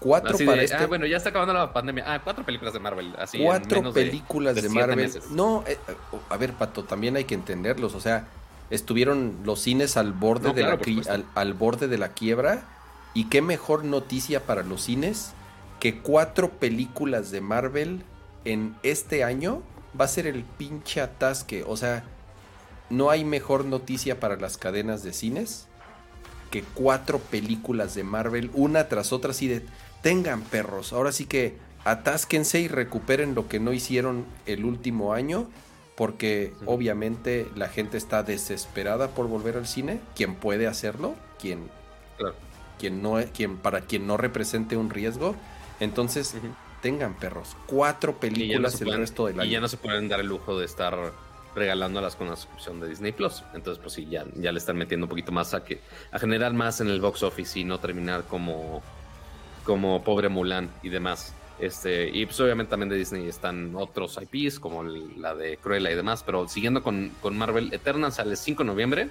Cuatro 0.00 0.38
para 0.46 0.62
este... 0.62 0.76
Ah, 0.76 0.86
bueno, 0.86 1.06
ya 1.06 1.16
está 1.16 1.30
acabando 1.30 1.52
la 1.52 1.72
pandemia. 1.72 2.04
Ah, 2.06 2.20
cuatro 2.22 2.44
películas 2.44 2.72
de 2.72 2.80
Marvel. 2.80 3.14
Así 3.18 3.38
cuatro 3.42 3.92
películas 3.92 4.54
de, 4.54 4.68
Marvel. 4.68 5.12
No, 5.30 5.64
eh, 5.66 5.76
a 6.28 6.36
ver, 6.36 6.52
Pato, 6.52 6.84
también 6.84 7.16
hay 7.16 7.24
que 7.24 7.34
entenderlos. 7.34 7.94
O 7.94 8.00
sea, 8.00 8.28
estuvieron 8.70 9.38
los 9.44 9.60
cines 9.60 9.96
al 9.96 10.12
borde, 10.12 10.52
de, 10.52 10.62
la, 10.62 10.78
al 11.34 11.54
borde 11.54 11.88
de 11.88 11.98
la 11.98 12.10
quiebra. 12.10 12.62
Y 13.14 13.24
qué 13.24 13.42
mejor 13.42 13.84
noticia 13.84 14.44
para 14.44 14.62
los 14.62 14.82
cines 14.82 15.32
que 15.80 15.98
cuatro 15.98 16.50
películas 16.50 17.30
de 17.30 17.40
Marvel 17.40 18.04
en 18.48 18.74
este 18.82 19.24
año 19.24 19.62
va 19.98 20.06
a 20.06 20.08
ser 20.08 20.26
el 20.26 20.42
pinche 20.42 21.00
atasque. 21.02 21.64
O 21.66 21.76
sea, 21.76 22.04
no 22.88 23.10
hay 23.10 23.24
mejor 23.24 23.66
noticia 23.66 24.18
para 24.20 24.36
las 24.36 24.56
cadenas 24.56 25.02
de 25.02 25.12
cines 25.12 25.66
que 26.50 26.62
cuatro 26.62 27.18
películas 27.18 27.94
de 27.94 28.04
Marvel, 28.04 28.50
una 28.54 28.88
tras 28.88 29.12
otra, 29.12 29.32
así 29.32 29.48
de 29.48 29.66
tengan 30.00 30.40
perros. 30.40 30.94
Ahora 30.94 31.12
sí 31.12 31.26
que 31.26 31.58
atásquense 31.84 32.60
y 32.60 32.68
recuperen 32.68 33.34
lo 33.34 33.48
que 33.48 33.60
no 33.60 33.74
hicieron 33.74 34.24
el 34.46 34.64
último 34.64 35.12
año. 35.12 35.46
Porque 35.94 36.54
obviamente 36.64 37.48
la 37.56 37.68
gente 37.68 37.98
está 37.98 38.22
desesperada 38.22 39.08
por 39.08 39.26
volver 39.26 39.56
al 39.56 39.66
cine. 39.66 40.00
Quien 40.14 40.36
puede 40.36 40.68
hacerlo, 40.68 41.16
quien, 41.40 41.68
quien 42.78 43.02
no, 43.02 43.16
quien, 43.34 43.56
para 43.56 43.80
quien 43.80 44.06
no 44.06 44.16
represente 44.16 44.76
un 44.76 44.90
riesgo. 44.90 45.34
Entonces, 45.80 46.36
tengan 46.80 47.14
perros. 47.14 47.56
Cuatro 47.66 48.18
películas 48.18 48.80
el 48.80 48.92
resto 48.92 49.26
del 49.26 49.40
año. 49.40 49.48
Y 49.48 49.52
ya 49.52 49.60
no 49.60 49.68
se 49.68 49.76
pueden 49.76 50.08
dar 50.08 50.20
el 50.20 50.26
lujo 50.26 50.58
de 50.58 50.64
estar 50.64 51.12
regalándolas 51.54 52.16
con 52.16 52.28
la 52.28 52.36
suscripción 52.36 52.80
de 52.80 52.88
Disney 52.88 53.12
Plus. 53.12 53.42
Entonces, 53.54 53.80
pues 53.82 53.94
sí, 53.94 54.06
ya, 54.08 54.24
ya 54.36 54.52
le 54.52 54.58
están 54.58 54.76
metiendo 54.76 55.06
un 55.06 55.10
poquito 55.10 55.32
más 55.32 55.54
a 55.54 55.64
que 55.64 55.80
a 56.12 56.18
generar 56.18 56.52
más 56.52 56.80
en 56.80 56.88
el 56.88 57.00
box 57.00 57.22
office 57.22 57.58
y 57.58 57.64
no 57.64 57.78
terminar 57.78 58.24
como, 58.24 58.82
como 59.64 60.02
pobre 60.04 60.28
Mulan 60.28 60.70
y 60.82 60.88
demás. 60.88 61.34
Este, 61.58 62.08
y 62.08 62.24
pues 62.24 62.38
obviamente 62.38 62.70
también 62.70 62.88
de 62.88 62.96
Disney 62.96 63.26
están 63.26 63.74
otros 63.74 64.16
IPs 64.20 64.60
como 64.60 64.84
la 64.84 65.34
de 65.34 65.56
Cruella 65.56 65.90
y 65.90 65.96
demás, 65.96 66.22
pero 66.22 66.46
siguiendo 66.46 66.84
con, 66.84 67.10
con 67.20 67.36
Marvel, 67.36 67.72
Eternal 67.72 68.12
sale 68.12 68.32
el 68.32 68.36
5 68.36 68.62
de 68.62 68.66
noviembre, 68.66 69.10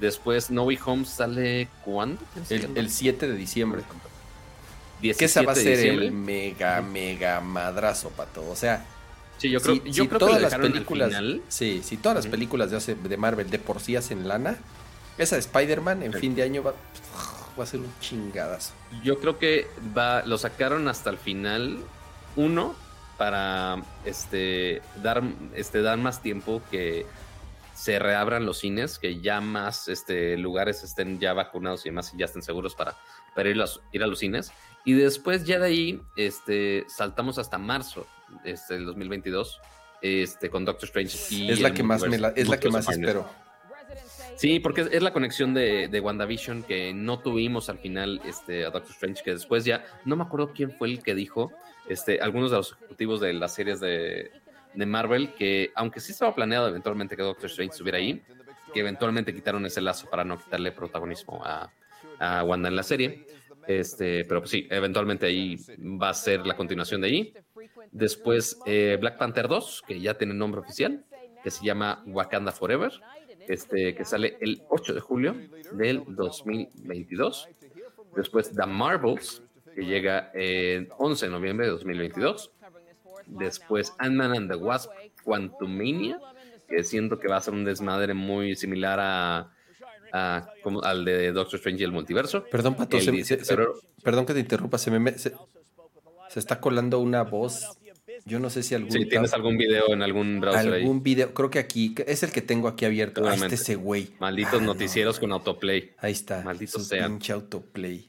después 0.00 0.50
No 0.50 0.64
Way 0.64 0.78
Home 0.86 1.04
sale 1.04 1.68
¿cuándo? 1.84 2.20
El, 2.50 2.90
7 2.90 3.28
de 3.28 3.36
diciembre. 3.36 3.82
Que 5.12 5.24
esa 5.26 5.42
va 5.42 5.52
a 5.52 5.56
ser 5.56 5.78
el 5.78 6.12
mega, 6.12 6.80
mega 6.80 7.40
madrazo, 7.40 8.10
pato. 8.10 8.48
O 8.48 8.56
sea, 8.56 8.84
Sí, 9.36 9.50
yo 9.50 9.60
creo, 9.60 9.82
yo 9.84 10.08
creo 10.08 10.18
todas 10.20 10.40
las 10.40 10.54
películas, 10.54 11.12
sí, 11.48 11.82
si 11.82 11.96
todas 11.96 12.16
las 12.16 12.26
películas 12.28 12.70
de, 12.70 12.94
de 12.94 13.16
Marvel 13.16 13.50
de 13.50 13.58
por 13.58 13.80
sí 13.80 13.96
hacen 13.96 14.28
lana, 14.28 14.56
esa 15.18 15.36
de 15.36 15.40
Spider-Man 15.40 16.02
en 16.02 16.12
fin 16.12 16.34
de 16.34 16.42
año 16.42 16.62
va, 16.62 16.72
va, 17.58 17.64
a 17.64 17.66
ser 17.66 17.80
un 17.80 17.92
chingadazo. 18.00 18.72
Yo 19.02 19.18
creo 19.18 19.38
que 19.38 19.66
va, 19.96 20.22
lo 20.24 20.38
sacaron 20.38 20.86
hasta 20.88 21.10
el 21.10 21.18
final, 21.18 21.78
uno, 22.36 22.74
para 23.16 23.82
este 24.04 24.82
dar, 25.02 25.22
este, 25.54 25.82
dar 25.82 25.98
más 25.98 26.22
tiempo 26.22 26.62
que 26.70 27.06
se 27.74 27.98
reabran 27.98 28.46
los 28.46 28.58
cines, 28.58 28.98
que 28.98 29.20
ya 29.20 29.40
más 29.40 29.88
este, 29.88 30.36
lugares 30.36 30.82
estén 30.84 31.18
ya 31.18 31.32
vacunados 31.32 31.84
y 31.86 31.90
demás 31.90 32.12
y 32.14 32.18
ya 32.18 32.26
estén 32.26 32.42
seguros 32.42 32.74
para, 32.74 32.96
para 33.34 33.48
ir, 33.48 33.62
ir 33.92 34.02
a 34.02 34.06
los 34.06 34.18
cines. 34.18 34.52
Y 34.84 34.92
después 34.92 35.44
ya 35.44 35.58
de 35.58 35.66
ahí 35.66 36.02
este, 36.16 36.84
saltamos 36.88 37.38
hasta 37.38 37.58
marzo 37.58 38.06
este, 38.44 38.74
del 38.74 38.86
2022 38.86 39.60
este, 40.02 40.50
con 40.50 40.64
Doctor 40.64 40.84
Strange. 40.84 41.16
Y 41.30 41.50
es 41.50 41.60
la 41.60 41.72
que 41.72 41.82
más, 41.82 42.06
me 42.06 42.16
es 42.16 42.48
la 42.48 42.60
que 42.60 42.68
más 42.70 42.88
espero. 42.88 43.28
Sí, 44.36 44.58
porque 44.58 44.88
es, 44.90 45.02
la 45.02 45.12
conexión 45.12 45.54
de, 45.54 45.88
de, 45.88 46.00
WandaVision 46.00 46.64
que 46.64 46.92
no 46.92 47.20
tuvimos 47.20 47.68
al 47.68 47.78
final 47.78 48.20
este, 48.24 48.66
a 48.66 48.70
Doctor 48.70 48.90
Strange, 48.90 49.22
que 49.22 49.30
después 49.32 49.64
ya, 49.64 49.84
no 50.04 50.16
me 50.16 50.24
acuerdo 50.24 50.52
quién 50.52 50.72
fue 50.72 50.88
el 50.88 51.02
que 51.02 51.14
dijo, 51.14 51.52
este, 51.88 52.20
algunos 52.20 52.50
de 52.50 52.56
los 52.56 52.72
ejecutivos 52.72 53.20
de 53.20 53.32
las 53.32 53.54
series 53.54 53.78
de, 53.80 54.32
de 54.74 54.86
Marvel, 54.86 55.34
que 55.34 55.70
aunque 55.76 56.00
sí 56.00 56.12
estaba 56.12 56.34
planeado 56.34 56.68
eventualmente 56.68 57.16
que 57.16 57.22
Doctor 57.22 57.48
Strange 57.48 57.72
estuviera 57.72 57.98
ahí, 57.98 58.22
que 58.72 58.80
eventualmente 58.80 59.32
quitaron 59.32 59.64
ese 59.66 59.80
lazo 59.80 60.10
para 60.10 60.24
no 60.24 60.36
quitarle 60.36 60.72
protagonismo 60.72 61.40
a, 61.44 61.70
a 62.18 62.42
Wanda 62.42 62.68
en 62.68 62.76
la 62.76 62.82
serie. 62.82 63.26
Este, 63.66 64.24
pero 64.24 64.40
pues 64.40 64.50
sí, 64.50 64.66
eventualmente 64.70 65.26
ahí 65.26 65.56
va 65.78 66.10
a 66.10 66.14
ser 66.14 66.46
la 66.46 66.56
continuación 66.56 67.00
de 67.00 67.06
ahí. 67.06 67.34
Después 67.92 68.58
eh, 68.66 68.96
Black 69.00 69.18
Panther 69.18 69.48
2, 69.48 69.82
que 69.86 70.00
ya 70.00 70.14
tiene 70.14 70.34
nombre 70.34 70.60
oficial, 70.60 71.04
que 71.42 71.50
se 71.50 71.64
llama 71.64 72.02
Wakanda 72.06 72.52
Forever, 72.52 72.92
este, 73.48 73.94
que 73.94 74.04
sale 74.04 74.36
el 74.40 74.62
8 74.68 74.94
de 74.94 75.00
julio 75.00 75.36
del 75.72 76.04
2022. 76.08 77.48
Después 78.16 78.54
The 78.54 78.66
Marvels, 78.66 79.42
que 79.74 79.84
llega 79.84 80.30
el 80.34 80.88
11 80.98 81.26
de 81.26 81.32
noviembre 81.32 81.66
de 81.66 81.72
2022. 81.72 82.50
Después 83.26 83.94
Ant-Man 83.98 84.36
and 84.36 84.50
the 84.50 84.56
Wasp 84.56 84.90
Quantumania, 85.22 86.18
que 86.68 86.82
siento 86.82 87.18
que 87.18 87.28
va 87.28 87.36
a 87.36 87.40
ser 87.40 87.54
un 87.54 87.64
desmadre 87.64 88.14
muy 88.14 88.54
similar 88.56 88.98
a 89.00 89.53
como, 90.62 90.82
al 90.82 91.04
de 91.04 91.32
Doctor 91.32 91.56
Strange 91.56 91.82
y 91.82 91.84
el 91.84 91.92
multiverso. 91.92 92.44
Perdón, 92.44 92.76
Pato, 92.76 92.98
perdón 94.02 94.26
que 94.26 94.34
te 94.34 94.40
interrumpa, 94.40 94.78
se 94.78 94.90
me 94.90 95.18
se, 95.18 95.32
está 96.34 96.60
colando 96.60 97.00
una 97.00 97.22
voz. 97.22 97.78
Yo 98.24 98.38
no 98.38 98.48
sé 98.48 98.62
si 98.62 98.74
algún. 98.74 98.92
Si 98.92 99.06
tienes 99.06 99.34
algún 99.34 99.58
video 99.58 99.92
en 99.92 100.02
algún 100.02 100.40
browser 100.40 100.74
algún 100.74 101.02
video, 101.02 101.34
creo 101.34 101.50
que 101.50 101.58
aquí, 101.58 101.94
es 102.06 102.22
el 102.22 102.30
que 102.30 102.42
tengo 102.42 102.68
aquí 102.68 102.84
abierto. 102.84 103.26
Ah, 103.26 103.34
este 103.34 103.56
ese 103.56 103.74
güey. 103.74 104.10
Malditos 104.20 104.62
ah, 104.62 104.64
noticieros 104.64 105.18
con 105.18 105.32
autoplay. 105.32 105.92
Ahí 105.98 106.12
está. 106.12 106.42
Malditos 106.42 106.86
sean. 106.86 107.12
Pinche 107.12 107.32
autoplay. 107.32 108.08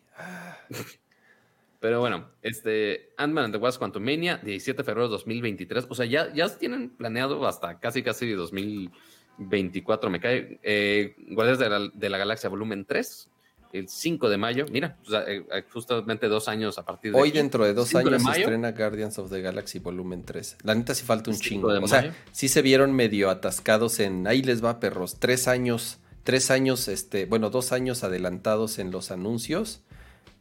Pero 1.79 1.99
bueno, 1.99 2.29
este 2.41 3.11
Ant-Man 3.17 3.45
and 3.45 3.53
the 3.53 3.59
Wasp 3.59 3.79
Quantumania, 3.79 4.37
17 4.37 4.77
de 4.77 4.83
febrero 4.83 5.07
de 5.07 5.11
2023. 5.11 5.85
O 5.89 5.95
sea, 5.95 6.05
ya, 6.05 6.33
ya 6.33 6.49
tienen 6.49 6.89
planeado 6.89 7.45
hasta 7.47 7.79
casi, 7.79 8.01
casi 8.01 8.31
2000. 8.31 8.91
24 9.37 10.09
me 10.09 10.19
cae. 10.19 10.59
Eh, 10.63 11.15
Guardias 11.29 11.59
de 11.59 12.09
la, 12.09 12.17
Galaxia 12.17 12.49
Volumen 12.49 12.85
3, 12.85 13.29
el 13.73 13.89
5 13.89 14.29
de 14.29 14.37
mayo. 14.37 14.65
Mira, 14.71 14.97
eh, 15.27 15.45
eh, 15.51 15.63
justamente 15.71 16.27
dos 16.27 16.47
años 16.47 16.77
a 16.77 16.85
partir 16.85 17.11
de. 17.11 17.19
Hoy, 17.19 17.31
dentro 17.31 17.65
de 17.65 17.73
dos 17.73 17.93
años, 17.95 18.21
se 18.21 18.39
estrena 18.41 18.71
Guardians 18.71 19.17
of 19.19 19.29
the 19.29 19.41
Galaxy 19.41 19.79
Volumen 19.79 20.23
3. 20.23 20.57
La 20.63 20.75
neta, 20.75 20.93
sí 20.93 21.03
falta 21.03 21.31
un 21.31 21.37
chingo. 21.37 21.67
O 21.67 21.87
sea, 21.87 22.15
sí 22.31 22.47
se 22.47 22.61
vieron 22.61 22.93
medio 22.93 23.29
atascados 23.29 23.99
en. 23.99 24.27
Ahí 24.27 24.41
les 24.41 24.63
va, 24.63 24.79
perros. 24.79 25.17
Tres 25.19 25.47
años, 25.47 25.99
tres 26.23 26.51
años, 26.51 26.87
este, 26.87 27.25
bueno, 27.25 27.49
dos 27.49 27.71
años 27.71 28.03
adelantados 28.03 28.79
en 28.79 28.91
los 28.91 29.11
anuncios. 29.11 29.81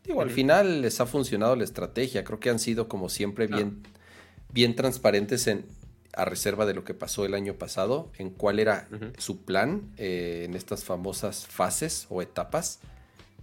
Digo, 0.04 0.20
al 0.20 0.30
final 0.30 0.82
les 0.82 1.00
ha 1.00 1.06
funcionado 1.06 1.56
la 1.56 1.64
estrategia. 1.64 2.24
Creo 2.24 2.38
que 2.38 2.50
han 2.50 2.58
sido, 2.58 2.88
como 2.88 3.08
siempre, 3.08 3.48
ah. 3.50 3.56
bien, 3.56 3.82
bien 4.52 4.76
transparentes 4.76 5.46
en 5.46 5.64
a 6.16 6.24
reserva 6.24 6.66
de 6.66 6.74
lo 6.74 6.84
que 6.84 6.94
pasó 6.94 7.24
el 7.24 7.34
año 7.34 7.54
pasado, 7.54 8.10
en 8.18 8.30
cuál 8.30 8.58
era 8.58 8.88
su 9.18 9.44
plan 9.44 9.92
eh, 9.96 10.44
en 10.44 10.54
estas 10.54 10.84
famosas 10.84 11.46
fases 11.46 12.06
o 12.08 12.22
etapas. 12.22 12.80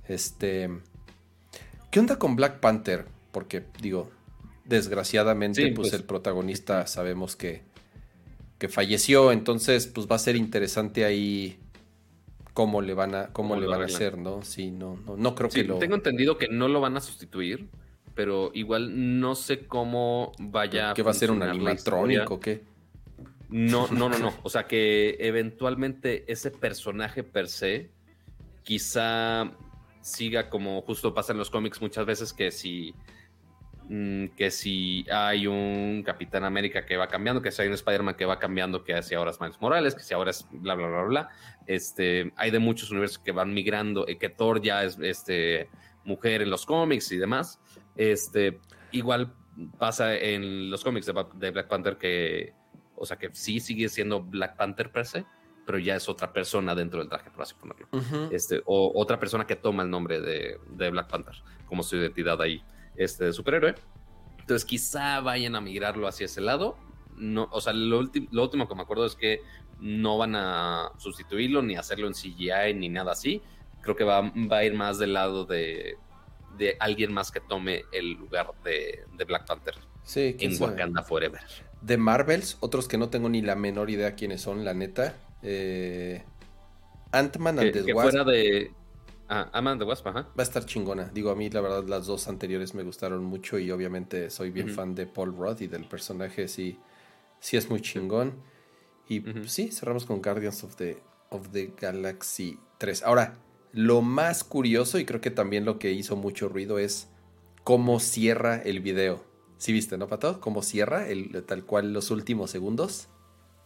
Este, 0.08 0.70
¿Qué 1.90 2.00
onda 2.00 2.18
con 2.18 2.36
Black 2.36 2.60
Panther? 2.60 3.06
Porque 3.32 3.64
digo, 3.82 4.10
desgraciadamente, 4.66 5.62
pues, 5.74 5.90
pues, 5.90 5.94
el 5.94 6.04
protagonista 6.04 6.88
sabemos 6.88 7.36
que, 7.36 7.62
que 8.58 8.70
falleció, 8.70 9.32
entonces 9.32 9.88
pues 9.88 10.08
va 10.08 10.16
a 10.16 10.20
ser 10.20 10.36
interesante 10.36 11.06
ahí 11.06 11.60
cómo 12.54 12.82
le 12.82 12.94
van 12.94 13.16
a 13.16 13.28
cómo, 13.28 13.56
le 13.56 13.68
van 13.68 13.82
a 13.82 13.86
hacer, 13.86 14.18
¿no? 14.18 14.44
Sí, 14.44 14.72
no, 14.72 14.98
no, 15.06 15.18
no 15.18 15.36
creo 15.36 15.50
que 15.50 15.64
lo 15.64 15.80
tengo 15.80 15.96
entendido 15.96 16.38
que 16.38 16.48
no 16.48 16.68
lo 16.68 16.82
van 16.82 16.98
a 16.98 17.02
sustituir 17.02 17.70
pero 18.16 18.52
igual 18.54 19.20
no 19.20 19.36
sé 19.36 19.66
cómo 19.66 20.34
vaya. 20.40 20.94
¿Qué 20.94 21.04
va 21.04 21.12
a 21.12 21.14
ser 21.14 21.32
un 21.32 21.44
animatrónico 21.44 22.36
o 22.36 22.40
qué? 22.40 22.64
No, 23.50 23.88
no, 23.88 24.08
no, 24.10 24.18
no. 24.18 24.34
O 24.44 24.50
sea 24.50 24.66
que 24.66 25.18
eventualmente 25.20 26.32
ese 26.32 26.52
personaje 26.52 27.24
per 27.24 27.48
se 27.48 27.92
quizá 28.64 29.52
siga 30.02 30.50
como 30.50 30.82
justo 30.82 31.14
pasa 31.14 31.34
en 31.34 31.38
los 31.38 31.50
cómics 31.50 31.82
muchas 31.82 32.06
veces 32.06 32.34
que 32.34 32.50
si 32.50 32.96
mm, 33.90 34.28
que 34.38 34.50
si 34.52 35.06
hay 35.12 35.48
un 35.48 36.02
Capitán 36.04 36.44
América 36.44 36.86
que 36.86 36.96
va 36.96 37.08
cambiando, 37.08 37.42
que 37.42 37.52
si 37.52 37.62
hay 37.62 37.68
un 37.68 37.74
Spider-Man 37.74 38.16
que 38.16 38.26
va 38.26 38.40
cambiando, 38.40 38.84
que 38.84 39.02
si 39.04 39.16
ahora 39.16 39.32
es 39.32 39.42
Miles 39.42 39.60
Morales, 39.60 39.96
que 39.96 40.04
si 40.04 40.14
ahora 40.14 40.32
es 40.32 40.48
bla 40.52 40.76
bla 40.76 40.88
bla 40.88 41.04
bla. 41.04 41.30
Este, 41.68 42.32
hay 42.38 42.52
de 42.52 42.60
muchos 42.60 42.90
universos 42.90 43.20
que 43.20 43.32
van 43.32 43.54
migrando, 43.54 44.06
y 44.08 44.16
que 44.16 44.30
Thor 44.30 44.62
ya 44.62 44.84
es 44.84 44.98
este 45.00 45.70
mujer 46.04 46.42
en 46.42 46.50
los 46.50 46.66
cómics 46.66 47.12
y 47.12 47.18
demás. 47.18 47.60
Este, 47.96 48.60
igual 48.92 49.34
pasa 49.78 50.16
en 50.16 50.70
los 50.70 50.84
cómics 50.84 51.06
de, 51.06 51.52
Black 51.52 51.68
Panther 51.68 51.98
que, 51.98 52.54
o 52.96 53.06
sea, 53.06 53.18
que 53.18 53.30
sí 53.34 53.60
sigue 53.60 53.90
siendo 53.90 54.22
Black 54.22 54.56
Panther 54.56 54.92
per 54.92 55.06
se, 55.06 55.26
pero 55.66 55.78
ya 55.78 55.96
es 55.96 56.10
otra 56.10 56.34
persona 56.34 56.74
dentro 56.74 57.00
del 57.00 57.10
traje, 57.10 57.30
por 57.32 57.44
así 57.44 57.56
ponerlo. 57.56 57.88
este, 58.32 58.62
o 58.66 58.92
otra 58.96 59.20
persona 59.20 59.46
que 59.46 59.56
toma 59.56 59.84
el 59.84 59.90
nombre 59.90 60.22
de, 60.22 60.58
Black 60.90 61.10
Panther 61.10 61.36
como 61.66 61.84
su 61.84 61.96
identidad 61.98 62.42
ahí, 62.42 62.64
este, 62.96 63.26
de 63.26 63.34
superhéroe. 63.34 63.76
Entonces 64.40 64.66
quizá 64.66 65.20
vayan 65.22 65.56
a 65.56 65.62
migrarlo 65.62 66.08
hacia 66.08 66.26
ese 66.26 66.42
lado. 66.42 66.78
No, 67.16 67.48
o 67.52 67.62
sea, 67.62 67.74
lo, 67.74 68.02
lo 68.32 68.44
último 68.44 68.68
que 68.68 68.76
me 68.76 68.82
acuerdo 68.82 69.06
es 69.06 69.16
que 69.16 69.42
no 69.80 70.18
van 70.18 70.36
a 70.36 70.92
sustituirlo 70.98 71.62
ni 71.62 71.76
hacerlo 71.76 72.08
en 72.08 72.14
CGI 72.14 72.74
ni 72.76 72.90
nada 72.90 73.12
así. 73.12 73.42
Creo 73.82 73.96
que 73.96 74.04
va, 74.04 74.22
va 74.22 74.58
a 74.58 74.64
ir 74.64 74.74
más 74.76 74.98
del 75.00 75.14
lado 75.14 75.46
de 75.46 75.98
de 76.58 76.78
alguien 76.80 77.14
más 77.14 77.32
que 77.32 77.40
tome 77.40 77.84
el 77.92 78.14
lugar 78.14 78.52
de, 78.64 79.06
Black 79.26 79.46
Panther 79.46 79.76
sí, 80.04 80.36
en 80.40 80.62
Wakanda 80.62 81.04
Forever. 81.04 81.42
De 81.82 81.98
Marvels, 81.98 82.58
otros 82.60 82.88
que 82.88 82.98
no 82.98 83.10
tengo 83.10 83.30
ni 83.30 83.42
la 83.42 83.56
menor 83.56 83.90
idea 83.90 84.16
quiénes 84.16 84.42
son, 84.42 84.64
la 84.64 84.74
neta. 84.74 85.16
Eh, 85.42 86.24
Ant-Man 87.12 87.60
and 87.60 87.72
the 87.72 87.94
Wasp. 87.94 88.10
Fuera 88.10 88.24
de. 88.24 88.72
Ah, 89.28 89.50
Ant-Man 89.54 89.80
the 89.80 89.86
Wasp, 89.86 90.08
ajá. 90.08 90.22
Va 90.38 90.40
a 90.40 90.44
estar 90.44 90.66
chingona. 90.66 91.10
Digo, 91.14 91.32
a 91.32 91.36
mí 91.36 91.50
la 91.50 91.62
verdad 91.62 91.84
las 91.88 92.06
dos 92.06 92.28
anteriores 92.28 92.74
me 92.74 92.84
gustaron 92.84 93.24
mucho 93.24 93.58
y 93.58 93.72
obviamente 93.72 94.30
soy 94.30 94.52
bien 94.52 94.70
fan 94.70 94.94
de 94.94 95.08
Paul 95.08 95.36
Rudd 95.36 95.62
y 95.62 95.68
del 95.68 95.86
personaje, 95.86 96.48
sí, 96.48 96.80
sí 97.40 97.58
es 97.58 97.70
muy 97.70 97.82
chingón. 97.82 98.44
Y 99.08 99.24
sí, 99.48 99.72
cerramos 99.72 100.06
con 100.06 100.22
Guardians 100.22 100.64
of 100.64 100.76
the, 100.76 101.02
of 101.30 101.50
the 101.52 101.74
Galaxy 101.80 102.60
3. 102.78 103.04
Ahora, 103.04 103.38
lo 103.74 104.02
más 104.02 104.44
curioso, 104.44 105.00
y 105.00 105.06
creo 105.06 105.22
que 105.22 105.32
también 105.32 105.66
lo 105.66 105.80
que 105.80 105.92
hizo 105.92 106.16
mucho 106.16 106.50
ruido, 106.50 106.80
es 106.80 107.08
cómo 107.64 108.00
cierra 108.00 108.62
el 108.62 108.80
video. 108.80 109.24
¿Sí 109.58 109.72
viste, 109.72 109.98
no, 109.98 110.08
Pato? 110.08 110.42
¿Cómo 110.42 110.64
cierra 110.64 111.08
el, 111.08 111.44
tal 111.44 111.66
cual 111.66 111.94
los 111.94 112.10
últimos 112.10 112.50
segundos? 112.50 113.08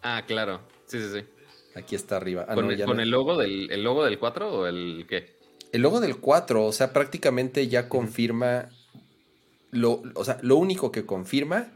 Ah, 0.01 0.23
claro. 0.27 0.59
Sí, 0.87 0.99
sí, 0.99 1.07
sí. 1.13 1.25
Aquí 1.75 1.95
está 1.95 2.17
arriba. 2.17 2.45
Ah, 2.47 2.55
¿Con, 2.55 2.69
el, 2.99 3.09
logo 3.09 3.37
del, 3.37 3.71
el 3.71 3.83
logo 3.83 4.05
del 4.05 4.19
4 4.19 4.53
o 4.53 4.67
el 4.67 5.05
qué? 5.09 5.35
El 5.71 5.81
logo 5.81 5.99
del 5.99 6.17
4, 6.17 6.65
o 6.65 6.71
sea, 6.71 6.93
prácticamente 6.93 7.67
ya 7.67 7.89
confirma. 7.89 8.69
Lo, 9.71 10.03
o 10.13 10.23
sea, 10.23 10.37
lo 10.41 10.55
único 10.55 10.91
que 10.91 11.05
confirma 11.05 11.71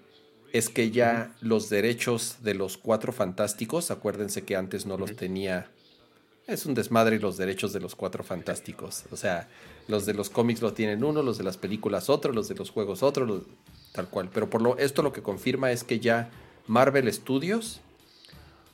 es 0.54 0.70
que 0.70 0.92
ya 0.92 1.36
los 1.42 1.70
derechos 1.70 2.38
de 2.42 2.54
los 2.54 2.78
cuatro 2.78 3.12
fantásticos, 3.12 3.92
acuérdense 3.92 4.46
que 4.46 4.56
antes 4.56 4.86
no 4.86 4.98
los 4.98 5.16
tenía. 5.16 5.70
Es 6.50 6.66
un 6.66 6.74
desmadre 6.74 7.20
los 7.20 7.38
derechos 7.38 7.74
de 7.74 7.80
los 7.80 7.96
cuatro 7.96 8.24
fantásticos. 8.24 9.04
O 9.12 9.18
sea, 9.18 9.48
los 9.88 10.06
de 10.06 10.14
los 10.14 10.30
cómics 10.30 10.62
lo 10.62 10.74
tienen 10.74 11.04
uno, 11.04 11.22
los 11.22 11.38
de 11.38 11.44
las 11.44 11.58
películas 11.58 12.10
otro, 12.10 12.34
los 12.34 12.48
de 12.48 12.56
los 12.56 12.72
juegos 12.72 13.04
otro, 13.04 13.44
tal 13.92 14.10
cual. 14.10 14.30
Pero 14.34 14.50
por 14.50 14.62
lo, 14.62 14.78
esto 14.78 15.04
lo 15.04 15.14
que 15.14 15.22
confirma 15.22 15.72
es 15.72 15.84
que 15.84 16.00
ya 16.00 16.32
Marvel 16.68 17.12
Studios 17.12 17.82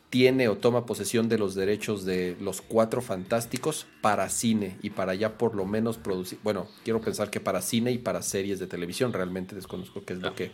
tiene 0.09 0.47
o 0.47 0.57
toma 0.57 0.85
posesión 0.85 1.27
de 1.29 1.37
los 1.37 1.55
derechos 1.55 2.05
de 2.05 2.37
los 2.39 2.61
cuatro 2.61 3.01
fantásticos 3.01 3.87
para 4.01 4.29
cine 4.29 4.77
y 4.81 4.91
para 4.91 5.15
ya 5.15 5.37
por 5.37 5.55
lo 5.55 5.65
menos 5.65 5.97
producir, 5.97 6.39
bueno, 6.43 6.67
quiero 6.83 7.01
pensar 7.01 7.29
que 7.29 7.39
para 7.39 7.61
cine 7.61 7.91
y 7.91 7.97
para 7.97 8.21
series 8.21 8.59
de 8.59 8.67
televisión, 8.67 9.11
realmente 9.13 9.55
desconozco 9.55 10.05
qué 10.05 10.13
es 10.13 10.19
lo 10.19 10.35
que, 10.35 10.51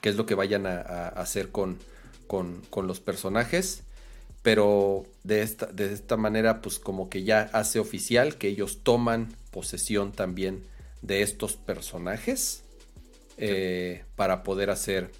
qué 0.00 0.08
es 0.08 0.16
lo 0.16 0.26
que 0.26 0.34
vayan 0.34 0.66
a, 0.66 1.08
hacer 1.08 1.50
con, 1.50 1.78
con, 2.26 2.60
con, 2.70 2.86
los 2.86 3.00
personajes, 3.00 3.83
pero 4.44 5.06
de 5.22 5.40
esta, 5.40 5.64
de 5.64 5.90
esta 5.90 6.18
manera 6.18 6.60
pues 6.60 6.78
como 6.78 7.08
que 7.08 7.24
ya 7.24 7.48
hace 7.54 7.78
oficial 7.78 8.36
que 8.36 8.48
ellos 8.48 8.80
toman 8.82 9.34
posesión 9.50 10.12
también 10.12 10.62
de 11.00 11.22
estos 11.22 11.54
personajes 11.54 12.62
eh, 13.38 14.04
para 14.16 14.42
poder 14.42 14.68
hacer 14.68 15.10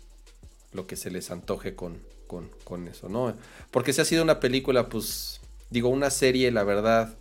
lo 0.72 0.86
que 0.86 0.96
se 0.96 1.10
les 1.10 1.30
antoje 1.30 1.74
con, 1.74 2.02
con, 2.26 2.86
eso, 2.86 3.08
¿no? 3.08 3.34
Porque 3.70 3.94
si 3.94 4.02
ha 4.02 4.04
sido 4.04 4.22
una 4.22 4.40
película, 4.40 4.88
pues, 4.88 5.40
digo, 5.70 5.88
una 5.88 6.10
serie, 6.10 6.50
la 6.50 6.64
verdad, 6.64 7.16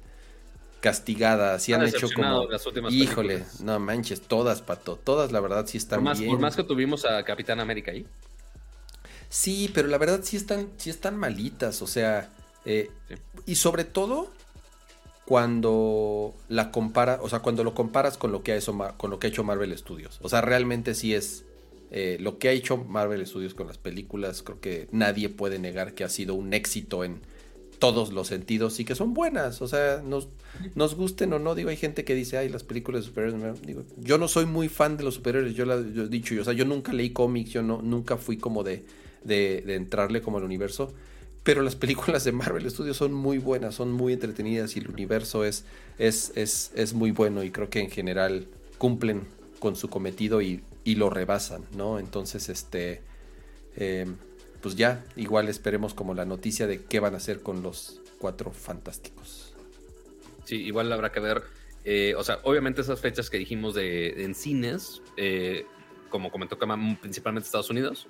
castigada, 0.81 1.57
si 1.59 1.71
han 1.71 1.87
hecho 1.87 2.07
como... 2.13 2.47
Híjole, 2.89 3.45
no 3.61 3.79
manches, 3.79 4.21
todas, 4.21 4.61
Pato, 4.61 4.97
todas 4.97 5.31
la 5.31 5.39
verdad 5.39 5.67
sí 5.67 5.77
están 5.77 5.99
por 5.99 6.03
más, 6.03 6.19
bien. 6.19 6.31
Por 6.31 6.39
más 6.41 6.55
que 6.55 6.63
tuvimos 6.63 7.05
a 7.05 7.23
Capitán 7.23 7.59
América 7.59 7.91
ahí. 7.91 8.05
Sí, 9.33 9.71
pero 9.73 9.87
la 9.87 9.97
verdad 9.97 10.19
sí 10.21 10.37
están, 10.37 10.69
sí 10.77 10.91
están 10.91 11.17
malitas, 11.17 11.81
o 11.81 11.87
sea, 11.87 12.29
eh, 12.65 12.91
y 13.47 13.55
sobre 13.55 13.83
todo 13.83 14.31
cuando 15.25 16.35
la 16.49 16.69
compara, 16.69 17.17
o 17.19 17.27
sea, 17.27 17.39
cuando 17.39 17.63
lo 17.63 17.73
comparas 17.73 18.19
con 18.19 18.31
lo 18.31 18.43
que 18.43 18.51
ha 18.51 18.57
hecho, 18.57 18.77
con 18.95 19.09
lo 19.09 19.17
que 19.17 19.25
ha 19.25 19.29
hecho 19.31 19.43
Marvel 19.43 19.75
Studios, 19.75 20.19
o 20.21 20.29
sea, 20.29 20.41
realmente 20.41 20.93
sí 20.93 21.15
es 21.15 21.45
eh, 21.89 22.17
lo 22.19 22.37
que 22.37 22.49
ha 22.49 22.51
hecho 22.51 22.77
Marvel 22.77 23.25
Studios 23.25 23.55
con 23.55 23.65
las 23.65 23.79
películas, 23.79 24.43
creo 24.43 24.61
que 24.61 24.87
nadie 24.91 25.29
puede 25.29 25.57
negar 25.57 25.95
que 25.95 26.03
ha 26.03 26.09
sido 26.09 26.35
un 26.35 26.53
éxito 26.53 27.03
en 27.03 27.21
todos 27.79 28.13
los 28.13 28.27
sentidos 28.27 28.79
y 28.79 28.85
que 28.85 28.93
son 28.93 29.15
buenas. 29.15 29.63
O 29.63 29.67
sea, 29.67 30.03
nos, 30.05 30.29
nos 30.75 30.93
gusten 30.95 31.33
o 31.33 31.39
no, 31.39 31.55
digo, 31.55 31.69
hay 31.71 31.77
gente 31.77 32.05
que 32.05 32.13
dice, 32.13 32.37
ay, 32.37 32.49
las 32.49 32.63
películas 32.63 33.01
de 33.01 33.07
superhéroes. 33.07 33.61
Digo, 33.63 33.83
yo 33.97 34.19
no 34.19 34.27
soy 34.27 34.45
muy 34.45 34.69
fan 34.69 34.95
de 34.95 35.03
los 35.03 35.15
superhéroes, 35.15 35.55
yo, 35.55 35.65
lo 35.65 35.79
he 35.79 36.07
dicho, 36.07 36.35
yo, 36.35 36.43
o 36.43 36.45
sea, 36.45 36.53
yo 36.53 36.65
nunca 36.65 36.93
leí 36.93 37.09
cómics, 37.09 37.49
yo 37.49 37.63
no, 37.63 37.81
nunca 37.81 38.15
fui 38.17 38.37
como 38.37 38.63
de, 38.63 38.85
de, 39.23 39.63
entrarle 39.75 40.21
como 40.21 40.37
al 40.37 40.43
universo. 40.43 40.93
Pero 41.43 41.61
las 41.61 41.75
películas 41.75 42.23
de 42.23 42.31
Marvel 42.31 42.69
Studios 42.69 42.97
son 42.97 43.13
muy 43.13 43.37
buenas, 43.37 43.75
son 43.75 43.91
muy 43.91 44.13
entretenidas 44.13 44.75
y 44.77 44.79
el 44.79 44.89
universo 44.89 45.43
es, 45.43 45.65
es, 45.97 46.31
es, 46.35 46.71
es 46.75 46.93
muy 46.93 47.11
bueno 47.11 47.43
y 47.43 47.51
creo 47.51 47.69
que 47.69 47.81
en 47.81 47.89
general 47.89 48.47
cumplen 48.77 49.23
con 49.59 49.75
su 49.75 49.89
cometido 49.89 50.41
y 50.41 50.61
y 50.83 50.95
lo 50.95 51.09
rebasan, 51.09 51.63
¿no? 51.75 51.99
Entonces, 51.99 52.49
este, 52.49 53.01
eh, 53.75 54.05
pues 54.61 54.75
ya, 54.75 55.05
igual 55.15 55.49
esperemos 55.49 55.93
como 55.93 56.13
la 56.13 56.25
noticia 56.25 56.67
de 56.67 56.83
qué 56.83 56.99
van 56.99 57.13
a 57.13 57.17
hacer 57.17 57.41
con 57.41 57.63
los 57.63 58.01
cuatro 58.19 58.51
fantásticos. 58.51 59.53
Sí, 60.45 60.57
igual 60.57 60.91
habrá 60.91 61.11
que 61.11 61.19
ver, 61.19 61.43
eh, 61.85 62.15
o 62.17 62.23
sea, 62.23 62.39
obviamente 62.43 62.81
esas 62.81 62.99
fechas 62.99 63.29
que 63.29 63.37
dijimos 63.37 63.73
de, 63.75 64.23
en 64.23 64.35
cines, 64.35 65.01
eh, 65.15 65.65
como 66.09 66.31
comentó 66.31 66.57
Kama, 66.59 66.99
principalmente 67.01 67.45
Estados 67.45 67.69
Unidos, 67.69 68.07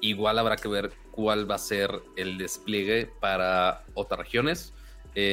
igual 0.00 0.38
habrá 0.38 0.56
que 0.56 0.68
ver 0.68 0.92
cuál 1.10 1.50
va 1.50 1.56
a 1.56 1.58
ser 1.58 1.90
el 2.16 2.38
despliegue 2.38 3.10
para 3.20 3.82
otras 3.94 4.20
regiones. 4.20 4.72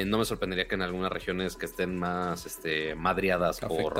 no 0.05 0.17
me 0.17 0.25
sorprendería 0.25 0.67
que 0.67 0.75
en 0.75 0.81
algunas 0.81 1.11
regiones 1.11 1.55
que 1.57 1.65
estén 1.65 1.97
más 1.97 2.45
este, 2.45 2.95
madriadas 2.95 3.59
por, 3.59 3.93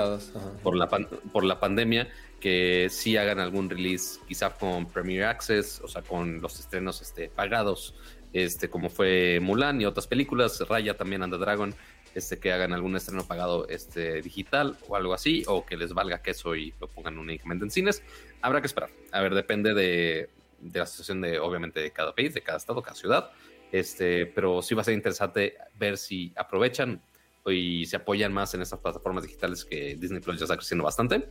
por, 0.64 0.76
la, 0.76 0.88
por 0.88 1.44
la 1.44 1.60
pandemia, 1.60 2.08
que 2.40 2.88
sí 2.90 3.18
hagan 3.18 3.40
algún 3.40 3.70
release, 3.70 4.20
quizá 4.28 4.50
con 4.52 4.86
Premier 4.86 5.26
Access, 5.26 5.82
o 5.82 5.88
sea, 5.88 6.02
con 6.02 6.42
los 6.42 6.60
estrenos 6.60 7.02
este, 7.02 7.30
pagados, 7.30 7.96
este, 8.34 8.70
como 8.70 8.90
fue 8.90 9.40
Mulan 9.42 9.80
y 9.80 9.86
otras 9.86 10.08
películas, 10.08 10.60
Raya 10.68 10.98
también 10.98 11.24
anda 11.24 11.38
Dragon, 11.38 11.74
este, 12.16 12.40
que 12.40 12.52
hagan 12.52 12.74
algún 12.74 12.96
estreno 12.96 13.26
pagado 13.26 13.68
este, 13.70 14.22
digital 14.22 14.78
o 14.88 14.96
algo 14.96 15.14
así, 15.14 15.44
o 15.48 15.66
que 15.66 15.78
les 15.78 15.94
valga 15.94 16.22
queso 16.22 16.56
y 16.56 16.74
lo 16.80 16.88
pongan 16.88 17.18
únicamente 17.18 17.66
en 17.66 17.72
cines. 17.72 18.04
Habrá 18.42 18.62
que 18.62 18.68
esperar. 18.68 18.90
A 19.12 19.22
ver, 19.22 19.34
depende 19.36 19.74
de, 19.74 20.30
de 20.72 20.80
la 20.80 20.86
situación 20.86 21.22
de, 21.22 21.40
obviamente, 21.40 21.80
de 21.80 21.92
cada 21.92 22.14
país, 22.14 22.34
de 22.34 22.42
cada 22.42 22.58
estado, 22.58 22.82
cada 22.82 22.96
ciudad. 22.96 23.32
Este, 23.72 24.28
pero 24.28 24.62
sí 24.62 24.76
va 24.76 24.82
a 24.82 24.86
ser 24.86 24.94
interesante 24.94 25.56
ver 25.80 25.98
si 25.98 26.32
aprovechan 26.36 27.02
y 27.46 27.86
se 27.86 27.98
apoyan 27.98 28.32
más 28.32 28.54
en 28.54 28.62
estas 28.62 28.80
plataformas 28.80 29.24
digitales 29.24 29.66
que 29.66 29.96
Disney 29.96 30.22
Plus 30.22 30.40
ya 30.40 30.46
está 30.46 30.56
creciendo 30.56 30.84
bastante, 30.84 31.30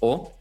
o 0.00 0.32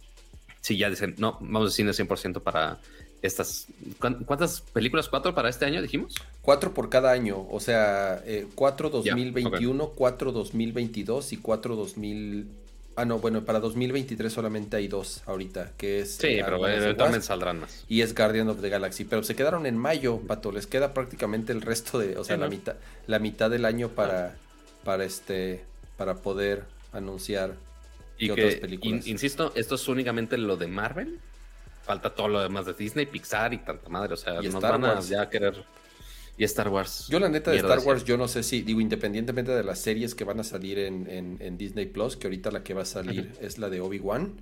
si 0.62 0.78
ya 0.78 0.90
dicen, 0.90 1.16
no, 1.18 1.38
vamos 1.42 1.70
a 1.70 1.76
cine 1.76 1.92
100% 1.92 2.42
para 2.42 2.80
estas. 3.22 3.68
¿Cuántas 4.00 4.62
películas? 4.62 5.10
¿Cuatro 5.10 5.36
para 5.36 5.50
este 5.50 5.66
año 5.66 5.82
dijimos? 5.82 6.16
Cuatro 6.42 6.74
por 6.74 6.90
cada 6.90 7.12
año, 7.12 7.48
o 7.50 7.60
sea, 7.60 8.22
eh, 8.26 8.48
cuatro 8.56 8.90
2021, 8.90 9.90
cuatro 9.90 10.32
2022 10.32 11.34
y 11.34 11.38
cuatro 11.38 11.76
2000. 11.76 12.50
Ah, 12.96 13.06
no, 13.06 13.20
bueno, 13.20 13.46
para 13.46 13.60
2023 13.60 14.32
solamente 14.32 14.78
hay 14.78 14.88
dos 14.88 15.24
ahorita, 15.26 15.72
que 15.78 16.02
es... 16.02 16.16
Sí, 16.16 16.28
eh, 16.28 16.42
pero 16.44 16.68
eventualmente 16.68 17.26
saldrán 17.26 17.60
más. 17.62 17.86
Y 17.88 18.02
es 18.02 18.14
Guardian 18.14 18.50
of 18.50 18.62
the 18.62 18.70
Galaxy, 18.70 19.06
pero 19.06 19.24
se 19.24 19.36
quedaron 19.36 19.66
en 19.66 19.78
mayo, 19.78 20.20
Pato, 20.28 20.52
les 20.52 20.68
queda 20.68 20.94
prácticamente 20.94 21.54
el 21.54 21.62
resto 21.62 22.00
de, 22.00 22.18
o 22.18 22.24
sea, 22.24 22.38
la, 22.38 22.50
mitad, 22.50 22.76
la 23.08 23.20
mitad 23.20 23.50
del 23.50 23.66
año 23.66 23.90
para, 23.90 24.36
para, 24.84 25.06
este, 25.06 25.64
para 25.98 26.16
poder 26.16 26.66
anunciar 26.92 27.56
y 28.22 28.30
que, 28.36 28.80
insisto, 29.06 29.52
esto 29.56 29.76
es 29.76 29.88
únicamente 29.88 30.38
lo 30.38 30.56
de 30.56 30.68
Marvel. 30.68 31.20
Falta 31.84 32.12
todo 32.12 32.28
lo 32.28 32.40
demás 32.42 32.68
de 32.68 32.74
Disney, 32.74 33.08
Pixar 33.08 33.52
y 33.54 33.58
tanta 33.58 33.90
madre. 33.90 34.14
O 34.14 34.18
sea, 34.18 34.40
nos 34.42 34.62
van 34.62 34.86
a 34.86 35.00
ya 35.00 35.28
querer. 35.28 35.66
Y 36.38 36.44
Star 36.46 36.70
Wars. 36.70 37.08
Yo, 37.10 37.20
la 37.20 37.30
neta, 37.30 37.52
de 37.52 37.58
Star 37.58 37.80
Wars, 37.80 38.04
yo 38.04 38.18
no 38.18 38.28
sé 38.28 38.44
si, 38.44 38.62
digo, 38.62 38.82
independientemente 38.82 39.52
de 39.52 39.64
las 39.64 39.80
series 39.80 40.16
que 40.16 40.24
van 40.24 40.40
a 40.40 40.44
salir 40.44 40.80
en, 40.80 41.58
Disney 41.58 41.86
Plus, 41.86 42.18
que 42.18 42.28
ahorita 42.28 42.52
la 42.52 42.64
que 42.64 42.74
va 42.74 42.84
a 42.84 42.86
salir 42.86 43.32
es 43.42 43.58
la 43.58 43.70
de 43.70 43.82
Obi-Wan. 43.82 44.34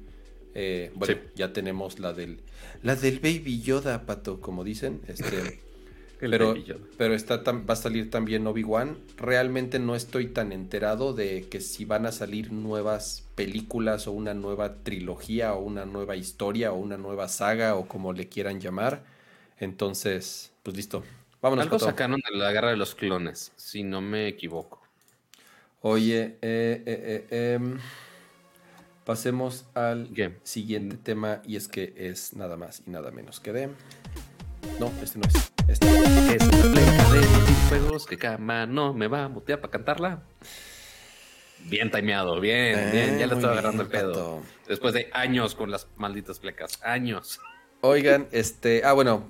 Eh, 0.56 0.91
bueno, 0.95 1.16
ya 1.36 1.53
tenemos 1.53 1.99
la 1.99 2.14
del. 2.14 2.40
La 2.84 2.95
del 2.95 3.20
Baby 3.20 3.61
Yoda, 3.61 4.06
pato, 4.06 4.40
como 4.40 4.64
dicen. 4.64 5.02
Este. 5.07 5.60
pero, 6.20 6.56
pero 6.98 7.14
está 7.14 7.38
va 7.38 7.74
a 7.74 7.76
salir 7.76 8.10
también 8.10 8.45
Obi-Wan. 8.48 8.98
Realmente 9.18 9.80
no 9.80 9.95
estoy 9.95 10.28
tan 10.28 10.52
enterado 10.52 11.14
de 11.14 11.48
que 11.49 11.61
si 11.61 11.86
van 11.86 12.06
a 12.06 12.11
salir 12.11 12.52
nuevas 12.52 13.26
películas 13.36 14.07
o 14.07 14.11
una 14.11 14.34
nueva 14.34 14.84
trilogía 14.84 15.53
o 15.53 15.64
una 15.64 15.86
nueva 15.86 16.16
historia 16.16 16.72
o 16.74 16.78
una 16.78 16.98
nueva 16.98 17.28
saga 17.30 17.76
o 17.76 17.88
como 17.88 18.14
le 18.14 18.28
quieran 18.28 18.60
llamar. 18.60 19.03
Entonces, 19.60 20.52
pues 20.64 20.76
listo. 20.76 21.03
Vámonos. 21.41 21.64
Algo 21.64 21.80
sacaron 21.80 22.20
de 22.30 22.38
la 22.38 22.52
guerra 22.52 22.70
de 22.70 22.78
los 22.78 22.95
clones, 22.95 23.53
si 23.56 23.84
no 23.84 24.02
me 24.02 24.28
equivoco. 24.28 24.82
Oye, 25.82 26.38
eh, 26.41 26.84
eh, 26.86 27.28
eh, 27.32 27.53
em, 27.53 27.80
pasemos 29.06 29.66
al 29.74 30.10
siguiente 30.44 30.98
tema 30.98 31.41
y 31.45 31.56
es 31.56 31.70
que 31.70 31.94
es 31.95 32.34
nada 32.34 32.57
más 32.57 32.84
y 32.86 32.91
nada 32.91 33.11
menos 33.11 33.40
que 33.40 33.53
de... 33.53 33.70
No, 34.78 34.91
este 35.02 35.20
no 35.20 35.26
es. 35.28 35.52
Este 35.70 35.88
es 36.36 36.41
el 36.41 36.74
de 36.74 37.28
juegos 37.70 38.06
que 38.06 38.18
cama 38.18 38.66
no 38.66 38.94
me 38.94 39.07
va 39.07 39.24
a 39.24 39.30
mutear 39.30 39.61
para 39.61 39.72
cantarla. 39.72 40.22
Bien 41.66 41.90
timeado, 41.91 42.40
bien, 42.41 42.91
bien, 42.91 43.18
ya 43.18 43.28
le 43.28 43.36
estaba 43.36 43.53
agarrando 43.53 43.84
el 43.84 43.90
pedo. 43.90 44.41
Después 44.68 44.94
de 44.94 45.10
años 45.14 45.56
con 45.56 45.72
las 45.72 45.88
malditas 45.95 46.40
plecas, 46.40 46.82
años. 46.84 47.40
Oigan, 47.81 48.27
este, 48.31 48.84
ah, 48.84 48.93
bueno, 48.93 49.30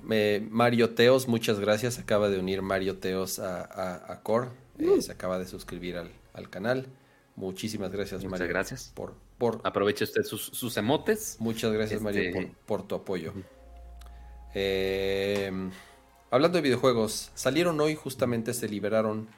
Mario 0.50 0.90
Teos, 0.90 1.28
muchas 1.28 1.60
gracias. 1.60 1.98
Acaba 1.98 2.28
de 2.28 2.38
unir 2.38 2.62
Mario 2.62 2.98
Teos 2.98 3.38
a, 3.38 4.12
a, 4.12 4.22
Core. 4.22 4.48
Eh, 4.78 4.88
uh. 4.88 5.02
se 5.02 5.12
acaba 5.12 5.38
de 5.38 5.46
suscribir 5.46 5.96
al, 5.96 6.50
canal. 6.50 6.86
Muchísimas 7.36 7.92
gracias, 7.92 8.24
Muchas 8.24 8.48
gracias. 8.48 8.92
Por, 8.94 9.14
por, 9.38 9.60
Aproveche 9.62 10.04
usted 10.04 10.22
sus, 10.24 10.76
emotes. 10.76 11.36
Muchas 11.38 11.72
gracias, 11.72 12.02
Mario, 12.02 12.22
este, 12.22 12.52
por, 12.66 12.86
tu 12.86 12.96
apoyo. 12.96 13.32
Eh, 14.54 15.52
hablando 16.30 16.58
de 16.58 16.62
videojuegos, 16.62 17.30
salieron 17.34 17.80
hoy, 17.80 17.94
justamente 17.94 18.52
se 18.52 18.68
liberaron 18.68 19.28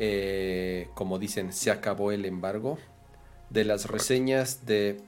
eh, 0.00 0.88
como 0.94 1.18
dicen, 1.18 1.52
se 1.52 1.72
acabó 1.72 2.12
el 2.12 2.24
embargo 2.24 2.78
de 3.50 3.64
las 3.64 3.86
reseñas 3.86 4.64
de 4.64 5.00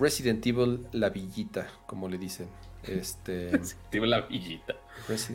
Resident 0.00 0.44
Evil 0.46 0.86
La 0.92 1.10
Villita, 1.10 1.68
como 1.86 2.08
le 2.08 2.18
dicen. 2.18 2.48
Este, 2.82 3.50
Resident 3.52 3.94
Evil 3.94 4.10
La 4.10 4.20
Villita. 4.22 4.76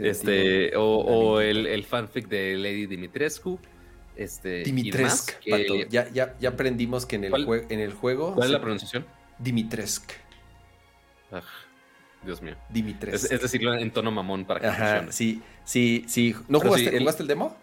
este, 0.02 0.76
o, 0.76 1.40
el, 1.40 1.84
fanfic 1.86 2.28
de 2.28 2.58
Lady 2.58 2.88
Dimitrescu. 2.88 3.60
Este, 4.16 4.64
Dimitrescu. 4.64 5.34
Ya, 5.90 6.10
ya, 6.10 6.36
ya 6.40 6.50
aprendimos 6.50 7.06
que 7.06 7.18
en 7.18 7.26
el, 7.26 7.66
en 7.70 7.80
el 7.80 7.94
juego. 7.94 8.34
¿Cuál 8.34 8.48
es 8.48 8.52
la 8.52 8.62
pronunciación? 8.62 9.06
Dimitrescu. 9.38 10.14
Dios 12.24 12.42
mío. 12.42 12.56
Dimitres. 12.70 13.32
Es, 13.32 13.42
decirlo 13.42 13.76
en 13.76 13.92
tono 13.92 14.12
mamón 14.12 14.46
para 14.46 14.60
que 14.60 14.68
Ajá, 14.68 15.12
sí, 15.12 15.42
sí, 15.64 16.06
sí. 16.08 16.36
¿No 16.48 16.60
jugaste, 16.60 16.98
el... 16.98 17.08
el 17.08 17.28
demo? 17.28 17.56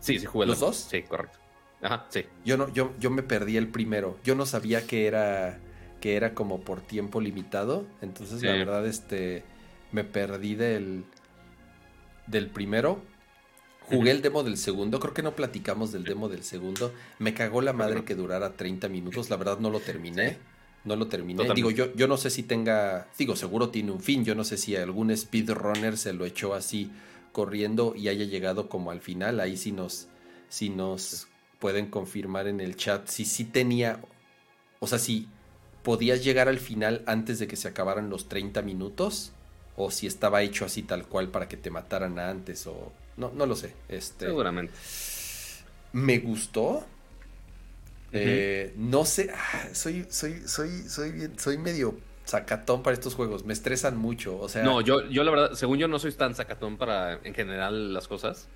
Sí, 0.00 0.18
sí 0.18 0.26
jugué 0.26 0.46
¿Los 0.46 0.60
dos? 0.60 0.76
Sí, 0.76 1.02
correcto. 1.02 1.38
Ajá, 1.82 2.06
sí. 2.08 2.24
Yo 2.44 2.56
no, 2.56 2.72
yo, 2.72 2.94
yo 2.98 3.10
me 3.10 3.22
perdí 3.22 3.56
el 3.56 3.68
primero. 3.68 4.18
Yo 4.24 4.34
no 4.34 4.46
sabía 4.46 4.86
que 4.86 5.06
era 5.06 5.58
que 6.06 6.14
era 6.14 6.34
como 6.34 6.60
por 6.60 6.82
tiempo 6.82 7.20
limitado. 7.20 7.84
Entonces, 8.00 8.40
la 8.40 8.52
verdad, 8.52 8.86
este 8.86 9.42
me 9.90 10.04
perdí 10.04 10.54
del 10.54 11.02
del 12.28 12.46
primero. 12.48 13.02
Jugué 13.80 14.12
el 14.12 14.22
demo 14.22 14.44
del 14.44 14.56
segundo, 14.56 15.00
creo 15.00 15.14
que 15.14 15.24
no 15.24 15.34
platicamos 15.34 15.90
del 15.90 16.04
demo 16.04 16.28
del 16.28 16.44
segundo. 16.44 16.92
Me 17.18 17.34
cagó 17.34 17.60
la 17.60 17.72
madre 17.72 18.04
que 18.04 18.14
durara 18.14 18.52
30 18.52 18.88
minutos, 18.88 19.30
la 19.30 19.36
verdad 19.36 19.58
no 19.58 19.68
lo 19.68 19.80
terminé. 19.80 20.38
No 20.84 20.94
lo 20.94 21.08
terminé. 21.08 21.42
Digo, 21.52 21.72
yo, 21.72 21.92
yo 21.96 22.06
no 22.06 22.16
sé 22.16 22.30
si 22.30 22.44
tenga, 22.44 23.08
digo, 23.18 23.34
seguro 23.34 23.70
tiene 23.70 23.90
un 23.90 24.00
fin. 24.00 24.24
Yo 24.24 24.36
no 24.36 24.44
sé 24.44 24.58
si 24.58 24.76
algún 24.76 25.16
speedrunner 25.16 25.98
se 25.98 26.12
lo 26.12 26.24
echó 26.24 26.54
así 26.54 26.88
corriendo 27.32 27.94
y 27.96 28.10
haya 28.10 28.26
llegado 28.26 28.68
como 28.68 28.92
al 28.92 29.00
final. 29.00 29.40
Ahí 29.40 29.56
sí 29.56 29.72
nos, 29.72 30.06
si 30.50 30.68
nos 30.70 31.26
pueden 31.58 31.90
confirmar 31.90 32.46
en 32.46 32.60
el 32.60 32.76
chat 32.76 33.08
si 33.08 33.24
sí 33.24 33.44
tenía, 33.44 34.00
o 34.78 34.86
sea, 34.86 35.00
si 35.00 35.26
podías 35.86 36.24
llegar 36.24 36.48
al 36.48 36.58
final 36.58 37.02
antes 37.06 37.38
de 37.38 37.46
que 37.46 37.54
se 37.54 37.68
acabaran 37.68 38.10
los 38.10 38.28
30 38.28 38.60
minutos 38.62 39.30
o 39.76 39.92
si 39.92 40.08
estaba 40.08 40.42
hecho 40.42 40.64
así 40.64 40.82
tal 40.82 41.06
cual 41.06 41.28
para 41.28 41.46
que 41.46 41.56
te 41.56 41.70
mataran 41.70 42.18
antes 42.18 42.66
o 42.66 42.90
no 43.16 43.30
no 43.32 43.46
lo 43.46 43.54
sé. 43.54 43.72
Este 43.88 44.26
Seguramente. 44.26 44.72
Me 45.92 46.18
gustó. 46.18 46.84
Eh, 48.10 48.74
no 48.76 49.04
sé, 49.04 49.30
ah, 49.32 49.68
soy 49.74 50.04
soy 50.10 50.42
soy 50.44 50.82
soy 50.88 51.12
bien, 51.12 51.38
soy 51.38 51.56
medio 51.56 51.94
sacatón 52.24 52.82
para 52.82 52.94
estos 52.94 53.14
juegos, 53.14 53.44
me 53.44 53.52
estresan 53.52 53.96
mucho, 53.96 54.40
o 54.40 54.48
sea. 54.48 54.64
No, 54.64 54.80
yo 54.80 55.08
yo 55.08 55.22
la 55.22 55.30
verdad, 55.30 55.52
según 55.52 55.78
yo 55.78 55.86
no 55.86 56.00
soy 56.00 56.10
tan 56.10 56.34
sacatón 56.34 56.78
para 56.78 57.20
en 57.22 57.32
general 57.32 57.94
las 57.94 58.08
cosas, 58.08 58.48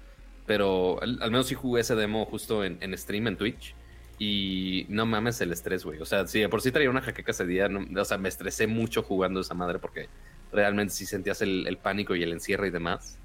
pero 0.46 1.00
al, 1.00 1.30
menos 1.30 1.46
sí 1.46 1.54
jugué 1.54 1.82
ese 1.82 1.94
demo 1.94 2.24
justo 2.24 2.64
en, 2.64 2.78
en 2.80 2.98
stream 2.98 3.28
en 3.28 3.36
Twitch. 3.36 3.76
Y 4.22 4.84
no 4.90 5.06
mames 5.06 5.40
el 5.40 5.50
estrés, 5.50 5.82
güey. 5.82 5.98
O 5.98 6.04
sea, 6.04 6.26
si 6.26 6.46
por 6.48 6.60
sí 6.60 6.70
traía 6.70 6.90
una 6.90 7.00
jaqueca 7.00 7.30
ese 7.30 7.46
día, 7.46 7.70
o 7.96 8.04
sea, 8.04 8.18
me 8.18 8.28
estresé 8.28 8.66
mucho 8.66 9.02
jugando 9.02 9.40
esa 9.40 9.54
madre 9.54 9.78
porque 9.78 10.10
realmente 10.52 10.92
si 10.92 11.06
sentías 11.06 11.40
el, 11.40 11.78
pánico 11.82 12.14
y 12.14 12.22
el 12.22 12.32
encierro 12.32 12.66
y 12.66 12.70
demás, 12.70 13.16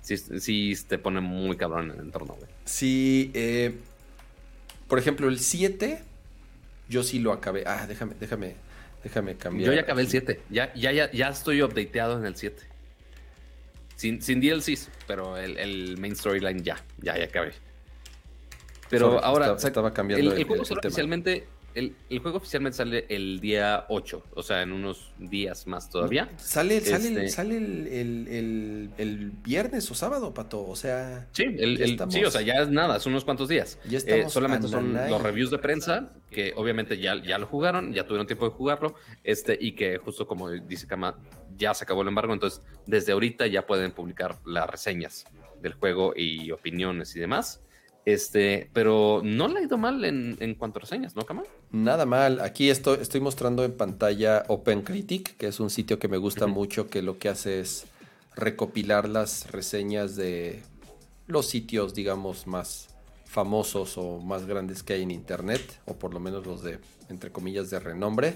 sí, 0.00 0.16
sí, 0.16 0.74
te 0.88 0.96
pone 0.96 1.20
muy 1.20 1.58
cabrón 1.58 1.90
en 1.90 1.98
el 1.98 2.06
entorno, 2.06 2.36
güey. 2.36 2.48
Sí, 2.64 3.30
eh, 3.34 3.74
por 4.88 4.98
ejemplo, 4.98 5.28
el 5.28 5.40
7, 5.40 6.02
yo 6.88 7.02
sí 7.02 7.18
lo 7.18 7.32
acabé. 7.32 7.64
Ah, 7.66 7.86
déjame, 7.86 8.14
déjame, 8.18 8.56
déjame 9.04 9.36
cambiar. 9.36 9.68
Yo 9.68 9.74
ya 9.74 9.82
acabé 9.82 10.00
el 10.00 10.08
7, 10.08 10.40
ya, 10.48 10.72
ya, 10.72 10.90
ya, 10.90 11.12
ya 11.12 11.28
estoy 11.28 11.60
updateado 11.60 12.18
en 12.18 12.24
el 12.24 12.34
7. 12.34 12.62
Sin, 13.96 14.22
sin 14.22 14.40
DLCs, 14.40 14.88
pero 15.06 15.36
el, 15.36 15.98
main 15.98 16.16
storyline 16.16 16.62
ya, 16.62 16.82
ya, 17.02 17.18
ya 17.18 17.24
acabé. 17.24 17.52
Pero 18.90 19.24
ahora, 19.24 19.56
estaba, 19.56 19.94
cambiando 19.94 20.32
el, 20.34 20.44
juego 20.44 20.62
oficialmente 20.62 21.46
el, 21.74 21.94
juego 22.20 22.38
oficialmente 22.38 22.76
sale 22.76 23.06
el 23.08 23.40
día 23.40 23.86
8, 23.88 24.24
o 24.34 24.42
sea, 24.42 24.62
en 24.62 24.72
unos 24.72 25.12
días 25.18 25.66
más 25.66 25.88
todavía. 25.88 26.28
Sale, 26.36 26.80
sale, 26.80 27.24
este 27.24 28.00
el, 28.00 29.32
viernes 29.44 29.90
o 29.90 29.94
sábado, 29.94 30.34
Pato, 30.34 30.66
o 30.66 30.74
sea... 30.74 31.28
Sí, 31.32 31.44
sí, 32.08 32.24
o 32.24 32.30
sea, 32.30 32.40
ya 32.40 32.54
es 32.54 32.68
nada, 32.68 32.98
son 32.98 33.12
unos 33.12 33.24
cuantos 33.24 33.48
días. 33.48 33.78
Ya 33.84 33.98
eh, 33.98 34.02
estamos 34.04 34.32
solamente 34.32 34.68
son 34.68 34.94
los 34.94 35.22
reviews 35.22 35.50
de 35.50 35.58
prensa, 35.58 36.12
que 36.30 36.52
obviamente 36.56 36.98
ya, 36.98 37.22
ya 37.22 37.38
lo 37.38 37.46
jugaron, 37.46 37.92
ya 37.92 38.04
tuvieron 38.04 38.26
tiempo 38.26 38.46
de 38.46 38.50
jugarlo, 38.52 38.94
este, 39.22 39.56
y 39.60 39.72
que 39.72 39.98
justo 39.98 40.26
como 40.26 40.50
dice 40.50 40.86
Kama, 40.86 41.18
ya 41.56 41.72
se 41.74 41.84
acabó 41.84 42.02
el 42.02 42.08
embargo, 42.08 42.32
entonces 42.32 42.62
desde 42.86 43.12
ahorita 43.12 43.46
ya 43.46 43.66
pueden 43.66 43.92
publicar 43.92 44.38
las 44.44 44.68
reseñas 44.68 45.24
del 45.62 45.74
juego 45.74 46.14
y 46.16 46.50
opiniones 46.50 47.14
y 47.14 47.20
demás. 47.20 47.60
Este, 48.04 48.70
pero 48.72 49.20
no 49.22 49.48
le 49.48 49.60
ha 49.60 49.62
ido 49.62 49.76
mal 49.78 50.04
en, 50.04 50.36
en 50.40 50.54
cuanto 50.54 50.78
a 50.78 50.82
reseñas, 50.82 51.14
¿no, 51.14 51.26
Kama? 51.26 51.42
Nada 51.70 52.06
mal. 52.06 52.40
Aquí 52.40 52.70
estoy, 52.70 52.98
estoy 53.00 53.20
mostrando 53.20 53.64
en 53.64 53.72
pantalla 53.72 54.44
OpenCritic, 54.48 55.36
que 55.36 55.48
es 55.48 55.60
un 55.60 55.70
sitio 55.70 55.98
que 55.98 56.08
me 56.08 56.16
gusta 56.16 56.46
mucho, 56.46 56.88
que 56.88 57.02
lo 57.02 57.18
que 57.18 57.28
hace 57.28 57.60
es 57.60 57.86
recopilar 58.36 59.08
las 59.08 59.50
reseñas 59.50 60.16
de 60.16 60.62
los 61.26 61.46
sitios, 61.46 61.94
digamos, 61.94 62.46
más 62.46 62.88
famosos 63.26 63.96
o 63.96 64.18
más 64.18 64.46
grandes 64.46 64.82
que 64.82 64.94
hay 64.94 65.02
en 65.02 65.10
internet, 65.10 65.62
o 65.84 65.94
por 65.94 66.12
lo 66.12 66.20
menos 66.20 66.46
los 66.46 66.62
de, 66.62 66.78
entre 67.08 67.30
comillas, 67.30 67.70
de 67.70 67.78
renombre. 67.78 68.34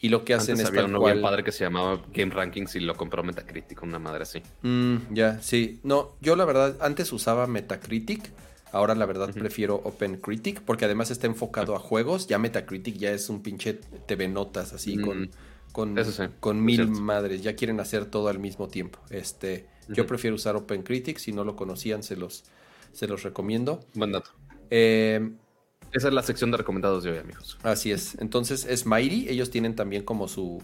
Y 0.00 0.10
lo 0.10 0.24
que 0.24 0.34
hacen 0.34 0.60
es 0.60 0.66
había 0.66 0.84
uno 0.84 1.02
bien 1.02 1.22
padre 1.22 1.42
que 1.42 1.52
se 1.52 1.64
llamaba 1.64 2.02
Game 2.12 2.34
Rankings 2.34 2.76
y 2.76 2.80
lo 2.80 2.94
compró 2.96 3.22
Metacritic, 3.22 3.82
una 3.82 3.98
madre 3.98 4.24
así. 4.24 4.42
Mm, 4.60 5.14
ya, 5.14 5.40
sí. 5.40 5.80
No, 5.84 6.16
yo 6.20 6.36
la 6.36 6.44
verdad 6.44 6.76
antes 6.80 7.12
usaba 7.12 7.46
Metacritic 7.46 8.30
Ahora 8.76 8.94
la 8.94 9.06
verdad 9.06 9.32
prefiero 9.32 9.76
OpenCritic 9.76 10.60
porque 10.60 10.84
además 10.84 11.10
está 11.10 11.26
enfocado 11.26 11.74
a 11.74 11.78
juegos. 11.78 12.26
Ya 12.26 12.38
Metacritic 12.38 12.96
ya 12.96 13.10
es 13.10 13.30
un 13.30 13.42
pinche 13.42 13.74
TV 14.06 14.28
Notas 14.28 14.74
así 14.74 14.98
con, 14.98 15.22
mm, 15.22 15.30
con, 15.72 15.96
con 16.40 16.62
mil 16.62 16.86
madres. 16.88 17.42
Ya 17.42 17.56
quieren 17.56 17.80
hacer 17.80 18.04
todo 18.04 18.28
al 18.28 18.38
mismo 18.38 18.68
tiempo. 18.68 18.98
Este, 19.08 19.66
Yo 19.88 20.06
prefiero 20.06 20.36
usar 20.36 20.56
OpenCritic. 20.56 21.16
Si 21.16 21.32
no 21.32 21.42
lo 21.42 21.56
conocían, 21.56 22.02
se 22.02 22.16
los, 22.16 22.44
se 22.92 23.06
los 23.06 23.22
recomiendo. 23.22 23.80
Buen 23.94 24.12
dato. 24.12 24.30
Eh, 24.68 25.32
Esa 25.92 26.08
es 26.08 26.14
la 26.14 26.22
sección 26.22 26.50
de 26.50 26.58
recomendados 26.58 27.02
de 27.02 27.12
hoy, 27.12 27.18
amigos. 27.18 27.58
Así 27.62 27.92
es. 27.92 28.16
Entonces 28.20 28.66
es 28.66 28.84
Mighty. 28.84 29.30
Ellos 29.30 29.50
tienen 29.50 29.74
también 29.74 30.02
como 30.02 30.28
su, 30.28 30.62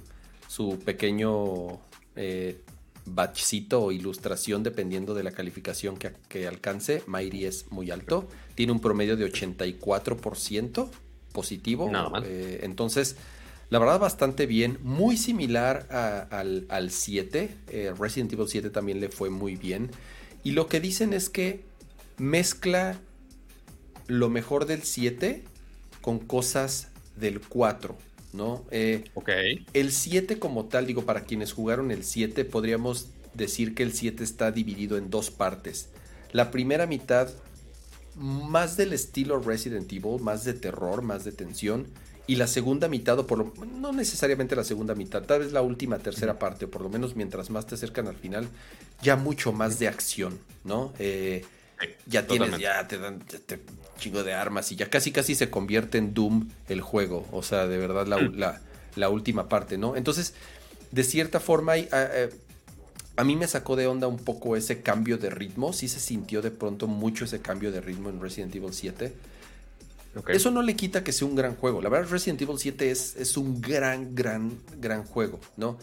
su 0.48 0.78
pequeño 0.80 1.80
eh, 2.14 2.60
batchcito 3.06 3.82
o 3.82 3.92
ilustración 3.92 4.62
dependiendo 4.62 5.14
de 5.14 5.22
la 5.22 5.32
calificación 5.32 5.96
que, 5.96 6.46
alcance. 6.46 7.02
Mayri 7.06 7.46
es 7.46 7.70
muy 7.70 7.90
alto, 7.90 8.28
tiene 8.54 8.72
un 8.72 8.80
promedio 8.80 9.16
de 9.16 9.30
84% 9.30 10.88
positivo. 11.32 11.90
Eh, 12.24 12.60
entonces, 12.62 13.16
la 13.70 13.78
verdad, 13.78 14.00
bastante 14.00 14.46
bien, 14.46 14.78
muy 14.82 15.16
similar 15.16 15.86
al, 16.30 16.90
7. 16.90 17.56
Eh, 17.68 17.94
Resident 17.98 18.32
Evil 18.32 18.48
7 18.48 18.70
también 18.70 19.00
le 19.00 19.08
fue 19.08 19.30
muy 19.30 19.56
bien. 19.56 19.90
Y 20.44 20.52
lo 20.52 20.66
que 20.66 20.80
dicen 20.80 21.12
es 21.12 21.28
que 21.28 21.64
mezcla 22.18 22.98
lo 24.06 24.28
mejor 24.28 24.66
del 24.66 24.82
7 24.82 25.42
con 26.00 26.18
cosas 26.18 26.88
del 27.16 27.40
4. 27.40 27.96
¿No? 28.32 28.64
Eh, 28.70 29.04
ok. 29.14 29.30
El 29.72 29.92
7 29.92 30.38
como 30.38 30.66
tal, 30.66 30.86
digo, 30.86 31.04
para 31.04 31.24
quienes 31.24 31.52
jugaron 31.52 31.90
el 31.90 32.04
7, 32.04 32.44
podríamos 32.44 33.08
decir 33.34 33.74
que 33.74 33.82
el 33.82 33.92
7 33.92 34.24
está 34.24 34.50
dividido 34.50 34.96
en 34.96 35.10
dos 35.10 35.30
partes. 35.30 35.88
La 36.32 36.50
primera 36.50 36.86
mitad, 36.86 37.28
más 38.16 38.76
del 38.76 38.92
estilo 38.92 39.40
Resident 39.40 39.90
Evil, 39.92 40.20
más 40.20 40.44
de 40.44 40.54
terror, 40.54 41.02
más 41.02 41.24
de 41.24 41.32
tensión. 41.32 41.86
Y 42.26 42.36
la 42.36 42.46
segunda 42.46 42.88
mitad, 42.88 43.18
o 43.18 43.26
por 43.26 43.38
lo 43.38 43.52
no 43.66 43.92
necesariamente 43.92 44.54
la 44.54 44.64
segunda 44.64 44.94
mitad, 44.94 45.22
tal 45.24 45.40
vez 45.40 45.52
la 45.52 45.60
última 45.60 45.98
tercera 45.98 46.38
parte, 46.38 46.66
o 46.66 46.70
por 46.70 46.82
lo 46.82 46.88
menos 46.88 47.16
mientras 47.16 47.50
más 47.50 47.66
te 47.66 47.74
acercan 47.74 48.06
al 48.06 48.14
final, 48.16 48.48
ya 49.02 49.16
mucho 49.16 49.52
más 49.52 49.80
de 49.80 49.88
acción, 49.88 50.38
¿no? 50.62 50.92
Eh, 51.00 51.44
ya 52.06 52.26
tienes, 52.26 52.58
ya 52.58 52.86
te 52.86 52.98
dan 52.98 53.22
este 53.32 53.60
chingo 53.98 54.22
de 54.22 54.34
armas 54.34 54.72
y 54.72 54.76
ya 54.76 54.90
casi 54.90 55.12
casi 55.12 55.34
se 55.34 55.50
convierte 55.50 55.98
en 55.98 56.14
Doom 56.14 56.48
el 56.68 56.80
juego. 56.80 57.26
O 57.32 57.42
sea, 57.42 57.66
de 57.66 57.78
verdad 57.78 58.06
la, 58.06 58.60
la, 58.96 59.08
última 59.08 59.48
parte, 59.48 59.78
¿no? 59.78 59.96
Entonces, 59.96 60.34
de 60.90 61.04
cierta 61.04 61.40
forma, 61.40 61.72
hay, 61.72 61.88
a, 63.16 63.24
mí 63.24 63.36
me 63.36 63.46
sacó 63.46 63.76
de 63.76 63.86
onda 63.86 64.06
un 64.06 64.18
poco 64.18 64.56
ese 64.56 64.82
cambio 64.82 65.18
de 65.18 65.30
ritmo. 65.30 65.72
Sí 65.72 65.88
se 65.88 66.00
sintió 66.00 66.42
de 66.42 66.50
pronto 66.50 66.86
mucho 66.86 67.24
ese 67.24 67.40
cambio 67.40 67.70
de 67.72 67.80
ritmo 67.80 68.10
en 68.10 68.20
Resident 68.20 68.54
Evil 68.54 68.72
7. 68.72 69.12
Eso 70.28 70.50
no 70.50 70.60
le 70.60 70.76
quita 70.76 71.02
que 71.02 71.12
sea 71.12 71.26
un 71.26 71.34
gran 71.34 71.56
juego. 71.56 71.80
La 71.80 71.88
verdad, 71.88 72.10
Resident 72.10 72.42
Evil 72.42 72.58
7 72.58 72.90
es, 72.90 73.16
es 73.16 73.36
un 73.36 73.60
gran, 73.60 74.14
gran, 74.14 74.58
gran 74.78 75.04
juego, 75.04 75.40
¿no? 75.56 75.78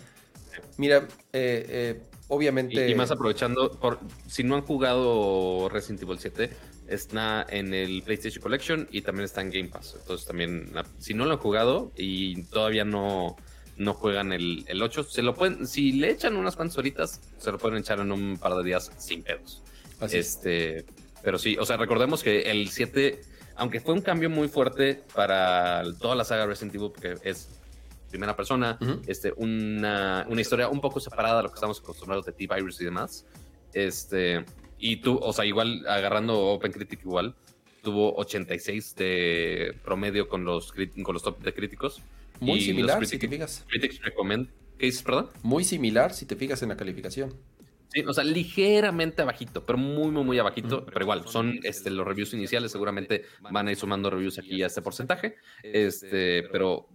Mira, 0.77 1.07
eh, 1.33 1.65
eh, 1.67 2.01
obviamente. 2.29 2.89
Y, 2.89 2.95
más 2.95 3.11
aprovechando, 3.11 3.71
por, 3.71 3.99
si 4.27 4.43
no 4.43 4.55
han 4.55 4.61
jugado 4.61 5.67
Resident 5.69 6.01
Evil 6.03 6.19
7, 6.19 6.49
está 6.87 7.45
en 7.49 7.73
el 7.73 8.01
PlayStation 8.03 8.41
Collection 8.41 8.87
y 8.91 9.01
también 9.01 9.25
está 9.25 9.41
en 9.41 9.51
Game 9.51 9.67
Pass. 9.67 9.97
Entonces 9.99 10.25
también, 10.25 10.71
si 10.97 11.13
no 11.13 11.25
lo 11.25 11.33
han 11.33 11.39
jugado 11.39 11.91
y 11.95 12.43
todavía 12.43 12.85
no, 12.85 13.35
no 13.77 13.93
juegan 13.93 14.31
el, 14.31 14.63
el 14.67 14.81
8, 14.81 15.03
se 15.03 15.21
lo 15.21 15.35
pueden, 15.35 15.67
si 15.67 15.91
le 15.91 16.11
echan 16.11 16.35
unas 16.35 16.55
cuantas 16.55 16.77
horitas, 16.77 17.21
se 17.37 17.51
lo 17.51 17.57
pueden 17.57 17.79
echar 17.79 17.99
en 17.99 18.11
un 18.11 18.37
par 18.37 18.55
de 18.55 18.63
días 18.63 18.91
sin 18.97 19.23
pedos. 19.23 19.61
este, 20.11 20.85
pero 21.21 21.37
sí, 21.37 21.57
o 21.59 21.65
sea, 21.65 21.77
recordemos 21.77 22.23
que 22.23 22.41
el 22.51 22.69
7, 22.69 23.21
aunque 23.55 23.81
fue 23.81 23.93
un 23.93 24.01
cambio 24.01 24.29
muy 24.29 24.47
fuerte 24.47 25.03
para 25.13 25.83
toda 25.99 26.15
la 26.15 26.23
saga 26.23 26.45
Resident 26.45 26.75
Evil, 26.75 26.91
porque 26.91 27.15
es 27.23 27.58
primera 28.09 28.35
persona, 28.35 28.77
este, 29.07 29.33
una, 29.37 30.25
una, 30.29 30.41
historia 30.41 30.67
un 30.67 30.81
poco 30.81 30.99
separada 30.99 31.39
a 31.39 31.43
lo 31.43 31.49
que 31.49 31.55
estamos 31.55 31.79
acostumbrados 31.79 32.25
de 32.25 32.31
T-Virus 32.33 32.81
y 32.81 32.85
demás. 32.85 33.25
Este, 33.73 34.45
y 34.77 34.97
tú, 34.97 35.19
o 35.21 35.33
sea, 35.33 35.45
igual 35.45 35.85
agarrando 35.87 36.37
OpenCritic 36.37 37.01
igual, 37.01 37.35
tuvo 37.81 38.15
86 38.15 38.95
de 38.95 39.75
promedio 39.83 40.27
con 40.27 40.43
los, 40.43 40.71
con 40.71 41.13
los 41.13 41.23
top 41.23 41.41
de 41.41 41.53
críticos. 41.53 42.01
Muy 42.39 42.61
similar, 42.61 43.05
si 43.05 43.17
te 43.17 43.27
fijas. 43.27 43.65
Critics 43.67 44.01
recommend. 44.01 44.49
¿Qué 44.77 44.85
dices, 44.85 45.03
perdón? 45.03 45.29
Muy 45.43 45.63
similar, 45.63 46.13
si 46.13 46.25
te 46.25 46.35
fijas 46.35 46.61
en 46.63 46.69
la 46.69 46.77
calificación. 46.77 47.33
Sí, 47.89 48.01
o 48.07 48.13
sea, 48.13 48.23
ligeramente 48.23 49.23
abajito, 49.23 49.65
pero 49.65 49.77
muy, 49.77 50.11
muy, 50.11 50.23
muy 50.23 50.39
abajito. 50.39 50.85
Pero 50.85 51.01
igual, 51.01 51.27
son 51.27 51.59
este, 51.63 51.89
los 51.89 52.05
reviews 52.05 52.33
iniciales. 52.33 52.71
Seguramente 52.71 53.25
van 53.41 53.67
a 53.67 53.71
ir 53.71 53.77
sumando 53.77 54.09
reviews 54.09 54.37
aquí 54.37 54.61
a 54.61 54.67
este 54.67 54.81
porcentaje. 54.81 55.35
Este, 55.63 56.43
pero 56.51 56.87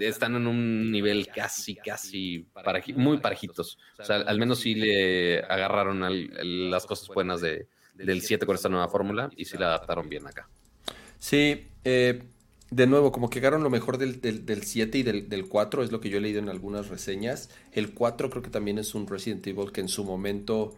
están 0.00 0.36
en 0.36 0.46
un 0.46 0.90
nivel 0.90 1.28
casi, 1.28 1.74
casi 1.76 2.46
muy 2.94 3.18
parejitos. 3.18 3.78
O 3.98 4.04
sea, 4.04 4.16
al 4.16 4.38
menos 4.38 4.60
sí 4.60 4.74
le 4.74 5.40
agarraron 5.40 6.00
las 6.70 6.86
cosas 6.86 7.08
buenas 7.08 7.40
de, 7.40 7.68
del 7.94 8.22
7 8.22 8.46
con 8.46 8.54
esta 8.54 8.68
nueva 8.68 8.88
fórmula 8.88 9.30
y 9.36 9.44
sí 9.44 9.56
la 9.58 9.66
adaptaron 9.66 10.08
bien 10.08 10.26
acá. 10.26 10.48
Sí, 11.18 11.66
eh, 11.84 12.22
de 12.70 12.86
nuevo, 12.86 13.12
como 13.12 13.30
que 13.30 13.36
llegaron 13.36 13.62
lo 13.62 13.70
mejor 13.70 13.96
del, 13.98 14.20
del, 14.20 14.62
7 14.62 14.98
y 14.98 15.02
del, 15.02 15.28
del, 15.28 15.48
4, 15.48 15.84
es 15.84 15.92
lo 15.92 16.00
que 16.00 16.10
yo 16.10 16.18
he 16.18 16.20
leído 16.20 16.40
en 16.40 16.48
algunas 16.48 16.88
reseñas. 16.88 17.50
El 17.72 17.94
4 17.94 18.30
creo 18.30 18.42
que 18.42 18.50
también 18.50 18.78
es 18.78 18.94
un 18.94 19.06
Resident 19.06 19.46
Evil 19.46 19.72
que 19.72 19.80
en 19.80 19.88
su 19.88 20.04
momento 20.04 20.76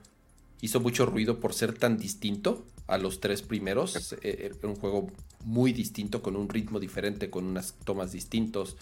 hizo 0.60 0.80
mucho 0.80 1.06
ruido 1.06 1.40
por 1.40 1.54
ser 1.54 1.72
tan 1.72 1.98
distinto 1.98 2.66
a 2.86 2.98
los 2.98 3.20
tres 3.20 3.42
primeros. 3.42 4.16
Era 4.22 4.54
eh, 4.54 4.66
un 4.66 4.76
juego 4.76 5.10
muy 5.44 5.72
distinto, 5.72 6.22
con 6.22 6.36
un 6.36 6.48
ritmo 6.48 6.80
diferente, 6.80 7.30
con 7.30 7.44
unas 7.44 7.74
tomas 7.84 8.12
distintos, 8.12 8.76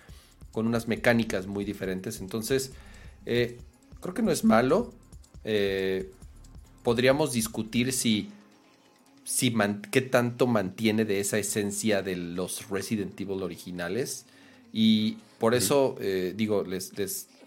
con 0.53 0.67
unas 0.67 0.89
mecánicas 0.89 1.47
muy 1.47 1.65
diferentes. 1.65 2.21
Entonces, 2.21 2.73
eh, 3.27 3.59
creo 4.01 4.15
que 4.15 4.23
no 4.23 4.31
es 4.31 4.45
malo. 4.45 4.93
Eh, 5.45 6.11
podríamos 6.83 7.33
discutir 7.33 7.93
si 7.93 8.31
si 9.27 9.53
qué 9.91 10.03
tanto 10.03 10.47
mantiene 10.47 11.05
de 11.05 11.19
esa 11.19 11.37
esencia 11.37 12.01
de 12.01 12.15
los 12.15 12.71
Resident 12.71 13.21
Evil 13.21 13.43
originales. 13.43 14.25
Y 14.73 15.19
por 15.41 15.55
eso, 15.55 15.97
eh, 16.01 16.33
digo, 16.37 16.63
les, 16.63 16.93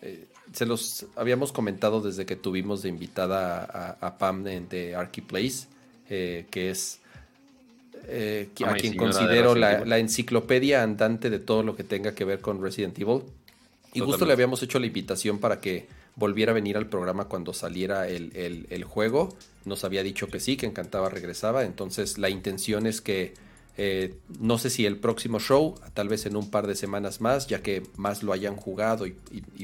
eh, 0.01 0.27
se 0.53 0.65
los 0.65 1.05
habíamos 1.15 1.51
comentado 1.51 2.01
desde 2.01 2.25
que 2.25 2.35
tuvimos 2.35 2.81
de 2.81 2.89
invitada 2.89 3.97
a, 3.99 4.17
Pam 4.17 4.43
de 4.43 4.95
Arky 4.95 5.21
Place, 5.21 5.67
eh, 6.09 6.45
que 6.49 6.69
es 6.69 6.99
a 8.65 8.73
quien 8.73 8.95
considero 8.95 9.55
la, 9.55 9.97
enciclopedia 9.99 10.83
andante 10.83 11.29
de 11.29 11.39
todo 11.39 11.63
lo 11.63 11.75
que 11.75 11.83
tenga 11.83 12.15
que 12.15 12.25
ver 12.25 12.41
con 12.41 12.61
Resident 12.61 12.97
Evil. 12.99 13.23
Y 13.93 13.99
justo 14.01 14.25
le 14.25 14.33
habíamos 14.33 14.61
hecho 14.61 14.79
la 14.79 14.85
invitación 14.85 15.39
para 15.39 15.59
que 15.59 15.87
volviera 16.15 16.51
a 16.51 16.55
venir 16.55 16.77
al 16.77 16.87
programa 16.87 17.25
cuando 17.25 17.53
saliera 17.53 18.07
el, 18.07 18.83
juego. 18.83 19.29
Nos 19.65 19.83
había 19.83 20.03
dicho 20.03 20.27
que 20.27 20.39
sí, 20.39 20.57
que 20.57 20.65
encantaba 20.65 21.09
regresaba. 21.09 21.63
Entonces 21.63 22.17
la 22.17 22.29
intención 22.29 22.87
es 22.87 23.01
que 23.01 23.33
eh, 23.81 24.13
no 24.41 24.57
sé 24.57 24.69
si 24.69 24.85
el 24.85 24.97
próximo 24.97 25.39
show, 25.39 25.73
tal 25.93 26.09
vez 26.09 26.25
en 26.25 26.35
un 26.35 26.51
par 26.51 26.67
de 26.67 26.75
semanas 26.75 27.21
más, 27.21 27.47
ya 27.47 27.61
que 27.61 27.81
más 27.95 28.23
lo 28.23 28.33
hayan 28.33 28.57
jugado 28.57 29.07
y, 29.07 29.13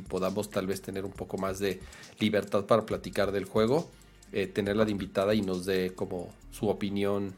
podamos 0.08 0.50
tal 0.50 0.68
vez 0.68 0.82
tener 0.82 1.04
un 1.04 1.12
poco 1.12 1.38
más 1.38 1.60
de 1.60 1.82
libertad 2.20 2.64
para 2.64 2.86
platicar 2.86 3.34
del 3.34 3.44
juego, 3.44 3.90
eh, 4.32 4.48
tenerla 4.48 4.86
de 4.86 4.92
invitada 4.92 5.36
y 5.36 5.42
nos 5.42 5.66
dé 5.66 5.92
como 5.94 6.34
su 6.52 6.70
opinión 6.70 7.34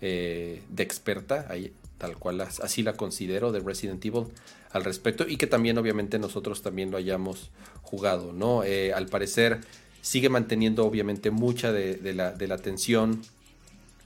eh, 0.00 0.62
de 0.70 0.82
experta, 0.82 1.46
ahí, 1.50 1.74
tal 1.98 2.16
cual 2.16 2.40
así 2.40 2.82
la 2.82 2.94
considero, 2.94 3.52
de 3.52 3.60
Resident 3.60 4.02
Evil 4.02 4.28
al 4.72 4.84
respecto 4.84 5.28
y 5.28 5.36
que 5.36 5.46
también 5.46 5.76
obviamente 5.76 6.18
nosotros 6.18 6.62
también 6.62 6.90
lo 6.90 6.96
hayamos 6.96 7.50
jugado, 7.82 8.32
¿no? 8.32 8.62
Al 8.62 9.06
parecer 9.08 9.60
sigue 10.00 10.30
manteniendo 10.30 10.86
obviamente 10.86 11.30
mucha 11.30 11.70
de, 11.70 12.14
la, 12.14 12.32
de 12.32 12.48
la 12.48 12.54
atención 12.54 13.20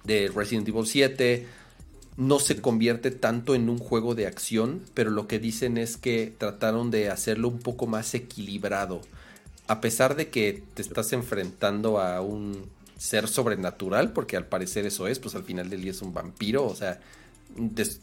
de 0.03 0.33
Resident 0.35 0.67
Evil 0.67 0.87
7, 0.87 1.47
no 2.17 2.39
se 2.39 2.61
convierte 2.61 3.11
tanto 3.11 3.55
en 3.55 3.69
un 3.69 3.79
juego 3.79 4.15
de 4.15 4.27
acción, 4.27 4.83
pero 4.95 5.11
lo 5.11 5.27
que 5.27 5.39
dicen 5.39 5.79
es 5.79 5.97
que 5.97 6.33
trataron 6.37 6.91
de 6.91 7.11
hacerlo 7.11 7.49
un 7.49 7.59
poco 7.59 7.87
más 7.87 8.15
equilibrado. 8.15 9.01
A 9.67 9.81
pesar 9.81 10.17
de 10.17 10.29
que 10.29 10.63
te 10.75 10.83
estás 10.83 11.13
enfrentando 11.13 12.01
a 12.01 12.21
un 12.21 12.67
ser 12.99 13.29
sobrenatural, 13.29 14.13
porque 14.13 14.37
al 14.37 14.47
parecer 14.47 14.87
eso 14.87 15.09
es, 15.09 15.19
pues 15.19 15.35
al 15.35 15.45
final 15.45 15.71
del 15.71 15.83
día 15.83 15.91
es 15.91 16.03
un 16.03 16.13
vampiro, 16.13 16.67
o 16.67 16.75
sea, 16.75 17.01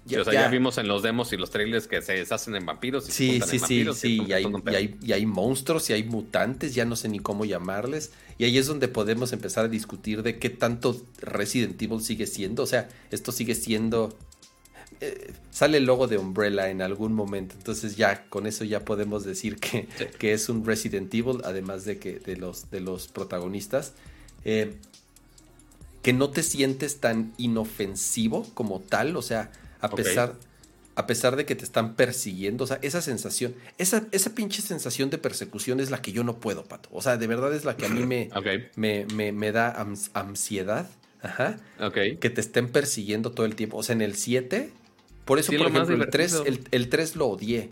ya, 0.06 0.48
vimos 0.48 0.78
en 0.78 0.88
los 0.88 1.04
demos 1.04 1.34
y 1.34 1.38
los 1.38 1.50
trailers 1.50 1.88
que 1.88 2.02
se 2.02 2.14
deshacen 2.14 2.56
en 2.56 2.66
vampiros. 2.66 3.08
Y 3.10 3.12
sí, 3.12 3.42
sí, 3.46 3.60
sí, 3.60 3.86
sí, 3.94 4.22
y 4.28 4.34
hay, 4.34 5.26
monstruos 5.26 5.90
y 5.90 5.94
hay 5.94 6.04
mutantes, 6.04 6.76
ya 6.76 6.86
no 6.86 6.96
sé 6.96 7.10
ni 7.10 7.20
cómo 7.20 7.46
llamarles. 7.46 8.12
Y 8.38 8.46
ahí 8.46 8.58
es 8.58 8.68
donde 8.68 8.88
podemos 8.88 9.34
empezar 9.34 9.66
a 9.66 9.68
discutir 9.68 10.24
de 10.24 10.40
qué 10.40 10.50
tanto 10.50 11.02
Resident 11.22 11.82
Evil 11.82 12.02
sigue 12.02 12.28
siendo. 12.28 12.64
O 12.64 12.68
sea, 12.68 12.90
esto 13.12 13.32
sigue 13.32 13.56
siendo... 13.56 14.16
Eh, 15.02 15.34
sale 15.52 15.78
el 15.78 15.86
logo 15.86 16.08
de 16.08 16.18
Umbrella 16.18 16.70
en 16.70 16.82
algún 16.82 17.14
momento, 17.14 17.56
entonces 17.58 17.96
ya 17.96 18.26
con 18.28 18.46
eso 18.46 18.66
ya 18.66 18.84
podemos 18.84 19.24
decir 19.24 19.56
que, 19.58 19.88
que 20.20 20.34
es 20.34 20.50
un 20.50 20.66
Resident 20.66 21.14
Evil, 21.14 21.38
además 21.46 21.86
de 21.86 22.00
que 22.00 22.20
de 22.20 22.36
los, 22.36 22.70
de 22.70 22.82
los 22.82 23.08
protagonistas. 23.08 23.94
Eh, 24.44 24.76
que 26.02 26.14
no 26.14 26.30
te 26.30 26.44
sientes 26.44 27.00
tan 27.00 27.34
inofensivo 27.38 28.48
como 28.54 28.80
tal, 28.80 29.16
o 29.16 29.22
sea, 29.22 29.52
a 29.82 29.90
pesar, 29.90 30.36
a 30.96 31.08
pesar 31.08 31.36
de 31.36 31.46
que 31.46 31.56
te 31.56 31.64
están 31.64 31.96
persiguiendo, 31.96 32.64
o 32.64 32.68
sea, 32.68 32.80
esa 32.82 33.02
sensación, 33.02 33.56
esa, 33.78 34.06
esa 34.12 34.34
pinche 34.36 34.62
sensación 34.62 35.10
de 35.10 35.18
persecución 35.18 35.80
es 35.80 35.92
la 35.92 36.02
que 36.02 36.12
yo 36.12 36.24
no 36.24 36.40
puedo, 36.40 36.64
Pato. 36.66 36.90
O 36.92 37.02
sea, 37.02 37.18
de 37.18 37.28
verdad 37.28 37.54
es 37.54 37.66
la 37.66 37.76
que 37.76 37.86
a 37.86 37.90
mí 37.90 38.06
me, 38.06 38.30
me, 38.76 39.32
me, 39.32 39.52
da 39.52 39.72
ansiedad. 40.14 40.90
Ajá. 41.22 41.58
Que 41.94 42.30
te 42.30 42.40
estén 42.40 42.70
persiguiendo 42.70 43.32
todo 43.32 43.46
el 43.46 43.56
tiempo. 43.56 43.78
O 43.78 43.84
sea, 43.84 43.94
en 43.94 44.02
el 44.02 44.16
7, 44.16 44.72
por 45.26 45.38
eso, 45.38 45.52
por 45.52 45.68
ejemplo, 45.68 45.96
el 45.96 46.10
3, 46.10 46.44
el, 46.46 46.68
el 46.72 46.90
3 46.90 47.16
lo 47.18 47.28
odié. 47.28 47.70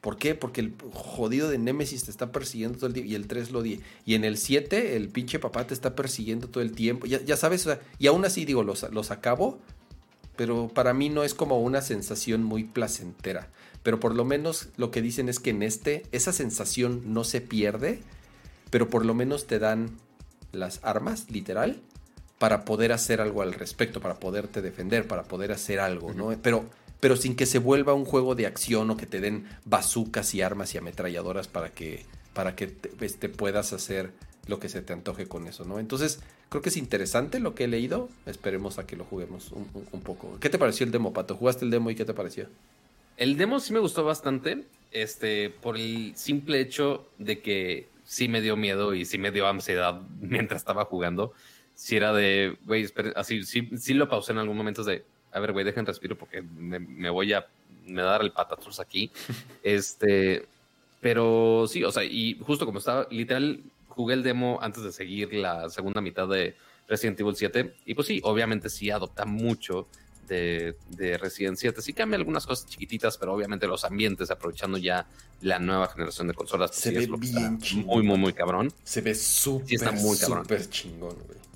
¿Por 0.00 0.16
qué? 0.16 0.34
Porque 0.34 0.60
el 0.60 0.74
jodido 0.92 1.50
de 1.50 1.58
Nemesis 1.58 2.04
te 2.04 2.10
está 2.10 2.30
persiguiendo 2.30 2.78
todo 2.78 2.86
el 2.86 2.92
tiempo 2.92 3.10
y 3.10 3.14
el 3.16 3.26
3 3.26 3.50
lo 3.50 3.62
di. 3.62 3.80
Y 4.04 4.14
en 4.14 4.24
el 4.24 4.38
7 4.38 4.96
el 4.96 5.08
pinche 5.08 5.38
papá 5.38 5.66
te 5.66 5.74
está 5.74 5.96
persiguiendo 5.96 6.48
todo 6.48 6.62
el 6.62 6.72
tiempo. 6.72 7.06
Ya, 7.06 7.20
ya 7.22 7.36
sabes, 7.36 7.66
o 7.66 7.70
sea, 7.70 7.80
y 7.98 8.06
aún 8.06 8.24
así 8.24 8.44
digo, 8.44 8.62
los, 8.62 8.90
los 8.92 9.10
acabo, 9.10 9.58
pero 10.36 10.68
para 10.68 10.94
mí 10.94 11.08
no 11.08 11.24
es 11.24 11.34
como 11.34 11.60
una 11.60 11.82
sensación 11.82 12.44
muy 12.44 12.62
placentera. 12.62 13.50
Pero 13.82 13.98
por 13.98 14.14
lo 14.14 14.24
menos 14.24 14.68
lo 14.76 14.90
que 14.92 15.02
dicen 15.02 15.28
es 15.28 15.40
que 15.40 15.50
en 15.50 15.62
este 15.62 16.04
esa 16.12 16.32
sensación 16.32 17.12
no 17.12 17.24
se 17.24 17.40
pierde, 17.40 18.00
pero 18.70 18.88
por 18.88 19.04
lo 19.04 19.14
menos 19.14 19.46
te 19.46 19.58
dan 19.58 19.96
las 20.52 20.80
armas, 20.84 21.30
literal, 21.30 21.80
para 22.38 22.64
poder 22.64 22.92
hacer 22.92 23.20
algo 23.20 23.42
al 23.42 23.52
respecto, 23.52 24.00
para 24.00 24.20
poderte 24.20 24.62
defender, 24.62 25.08
para 25.08 25.24
poder 25.24 25.50
hacer 25.50 25.80
algo, 25.80 26.14
¿no? 26.14 26.36
Pero 26.40 26.68
pero 27.00 27.16
sin 27.16 27.36
que 27.36 27.46
se 27.46 27.58
vuelva 27.58 27.94
un 27.94 28.04
juego 28.04 28.34
de 28.34 28.46
acción 28.46 28.90
o 28.90 28.96
que 28.96 29.06
te 29.06 29.20
den 29.20 29.46
bazucas 29.64 30.34
y 30.34 30.42
armas 30.42 30.74
y 30.74 30.78
ametralladoras 30.78 31.48
para 31.48 31.70
que, 31.70 32.04
para 32.34 32.56
que 32.56 32.66
te, 32.66 32.90
este, 33.04 33.28
puedas 33.28 33.72
hacer 33.72 34.12
lo 34.46 34.58
que 34.58 34.68
se 34.68 34.82
te 34.82 34.92
antoje 34.92 35.26
con 35.26 35.46
eso, 35.46 35.64
¿no? 35.64 35.78
Entonces, 35.78 36.20
creo 36.48 36.62
que 36.62 36.70
es 36.70 36.76
interesante 36.76 37.38
lo 37.38 37.54
que 37.54 37.64
he 37.64 37.68
leído. 37.68 38.08
Esperemos 38.26 38.78
a 38.78 38.86
que 38.86 38.96
lo 38.96 39.04
juguemos 39.04 39.52
un, 39.52 40.00
poco. 40.00 40.38
¿Qué 40.40 40.48
te 40.48 40.58
pareció 40.58 40.86
el 40.86 40.92
demo, 40.92 41.12
Pato? 41.12 41.36
¿Jugaste 41.36 41.64
el 41.64 41.70
demo 41.70 41.90
y 41.90 41.94
qué 41.94 42.04
te 42.04 42.14
pareció? 42.14 42.48
El 43.16 43.36
demo 43.36 43.60
sí 43.60 43.72
me 43.72 43.78
gustó 43.78 44.04
bastante, 44.04 44.64
este, 44.90 45.50
por 45.50 45.76
el 45.76 46.12
simple 46.16 46.60
hecho 46.60 47.08
de 47.18 47.40
que 47.40 47.88
sí 48.04 48.28
me 48.28 48.40
dio 48.40 48.56
miedo 48.56 48.94
y 48.94 49.04
sí 49.04 49.18
me 49.18 49.30
dio 49.30 49.46
ansiedad 49.46 50.00
mientras 50.20 50.62
estaba 50.62 50.84
jugando. 50.86 51.32
Si 51.74 51.96
era 51.96 52.12
de, 52.12 52.56
güey, 52.64 52.88
así, 53.14 53.44
sí, 53.44 53.68
sí 53.76 53.94
lo 53.94 54.08
pausé 54.08 54.32
en 54.32 54.38
algún 54.38 54.56
momento 54.56 54.82
de, 54.82 55.04
a 55.32 55.40
ver, 55.40 55.52
güey, 55.52 55.64
dejen 55.64 55.86
respiro 55.86 56.16
porque 56.16 56.42
me, 56.42 57.10
voy 57.10 57.32
a 57.32 57.46
dar 57.86 58.22
el 58.22 58.32
patatros 58.32 58.80
aquí. 58.80 59.10
este, 59.62 60.46
pero 61.00 61.66
sí, 61.68 61.84
o 61.84 61.92
sea, 61.92 62.04
y 62.04 62.38
justo 62.44 62.66
como 62.66 62.78
estaba, 62.78 63.06
literal, 63.10 63.62
jugué 63.88 64.14
el 64.14 64.22
demo 64.22 64.58
antes 64.60 64.82
de 64.82 64.92
seguir 64.92 65.34
la 65.34 65.68
segunda 65.70 66.00
mitad 66.00 66.28
de 66.28 66.56
Resident 66.88 67.20
Evil 67.20 67.36
7. 67.36 67.74
Y 67.86 67.94
pues 67.94 68.06
sí, 68.06 68.20
obviamente 68.24 68.68
sí 68.70 68.90
adopta 68.90 69.24
mucho 69.24 69.86
de, 70.26 70.76
de, 70.90 71.18
Resident 71.18 71.56
7. 71.56 71.80
Sí 71.82 71.92
cambia 71.92 72.16
algunas 72.16 72.46
cosas 72.46 72.66
chiquititas, 72.66 73.16
pero 73.18 73.34
obviamente 73.34 73.66
los 73.66 73.84
ambientes, 73.84 74.30
aprovechando 74.30 74.78
ya 74.78 75.06
la 75.40 75.58
nueva 75.58 75.88
generación 75.88 76.28
de 76.28 76.34
consolas. 76.34 76.70
Pues 76.70 76.80
Se 76.80 76.90
ve 76.90 77.06
bien 77.18 77.58
Muy, 77.86 78.02
muy, 78.02 78.18
muy 78.18 78.32
cabrón. 78.32 78.72
Se 78.84 79.00
ve 79.00 79.14
súper, 79.14 79.78
súper 79.78 80.68
chingón, 80.68 81.16
güey 81.26 81.47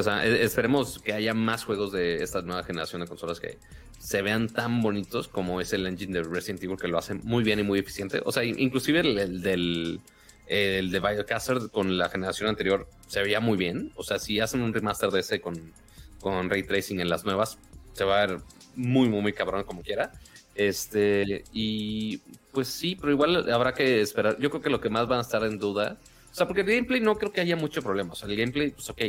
o 0.00 0.02
sea, 0.02 0.26
e, 0.26 0.42
esperemos 0.44 0.98
que 0.98 1.12
haya 1.12 1.34
más 1.34 1.64
juegos 1.64 1.92
de 1.92 2.22
esta 2.22 2.42
nueva 2.42 2.64
generación 2.64 3.00
de 3.00 3.08
consolas 3.08 3.40
que 3.40 3.58
se 3.98 4.22
vean 4.22 4.48
tan 4.48 4.82
bonitos 4.82 5.28
como 5.28 5.60
es 5.60 5.72
el 5.72 5.86
engine 5.86 6.12
de 6.12 6.22
Resident 6.22 6.62
Evil 6.62 6.76
que 6.76 6.88
lo 6.88 6.98
hacen 6.98 7.20
muy 7.24 7.42
bien 7.42 7.58
y 7.58 7.62
muy 7.62 7.78
eficiente. 7.78 8.20
O 8.24 8.32
sea, 8.32 8.44
inclusive 8.44 9.00
el, 9.00 9.42
del 9.42 10.00
el 10.46 10.90
de 10.92 11.00
Biocaster 11.00 11.58
con 11.72 11.98
la 11.98 12.08
generación 12.08 12.48
anterior 12.48 12.88
se 13.08 13.22
veía 13.22 13.40
muy 13.40 13.56
bien. 13.56 13.92
O 13.96 14.04
sea, 14.04 14.18
si 14.18 14.40
hacen 14.40 14.62
un 14.62 14.72
remaster 14.72 15.10
de 15.10 15.20
ese 15.20 15.40
con, 15.40 15.72
con 16.20 16.48
ray 16.50 16.62
tracing 16.62 17.00
en 17.00 17.08
las 17.08 17.24
nuevas, 17.24 17.58
se 17.94 18.04
va 18.04 18.22
a 18.22 18.26
ver 18.26 18.40
muy, 18.76 19.08
muy, 19.08 19.22
muy 19.22 19.32
cabrón 19.32 19.64
como 19.64 19.82
quiera. 19.82 20.12
Este, 20.54 21.44
y 21.52 22.18
pues 22.52 22.68
sí, 22.68 22.96
pero 22.96 23.12
igual 23.12 23.50
habrá 23.52 23.74
que 23.74 24.00
esperar. 24.00 24.38
Yo 24.38 24.50
creo 24.50 24.62
que 24.62 24.70
lo 24.70 24.80
que 24.80 24.88
más 24.88 25.08
van 25.08 25.18
a 25.18 25.22
estar 25.22 25.44
en 25.44 25.58
duda, 25.58 25.98
o 26.30 26.34
sea, 26.34 26.46
porque 26.46 26.62
el 26.62 26.68
gameplay 26.68 27.00
no 27.00 27.16
creo 27.16 27.32
que 27.32 27.40
haya 27.40 27.56
mucho 27.56 27.82
problema. 27.82 28.12
O 28.12 28.16
sea, 28.16 28.28
el 28.28 28.36
gameplay, 28.36 28.70
pues 28.70 28.88
ok, 28.88 29.02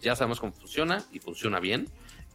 ya 0.00 0.16
sabemos 0.16 0.40
cómo 0.40 0.52
funciona 0.52 1.04
y 1.12 1.18
funciona 1.18 1.60
bien. 1.60 1.88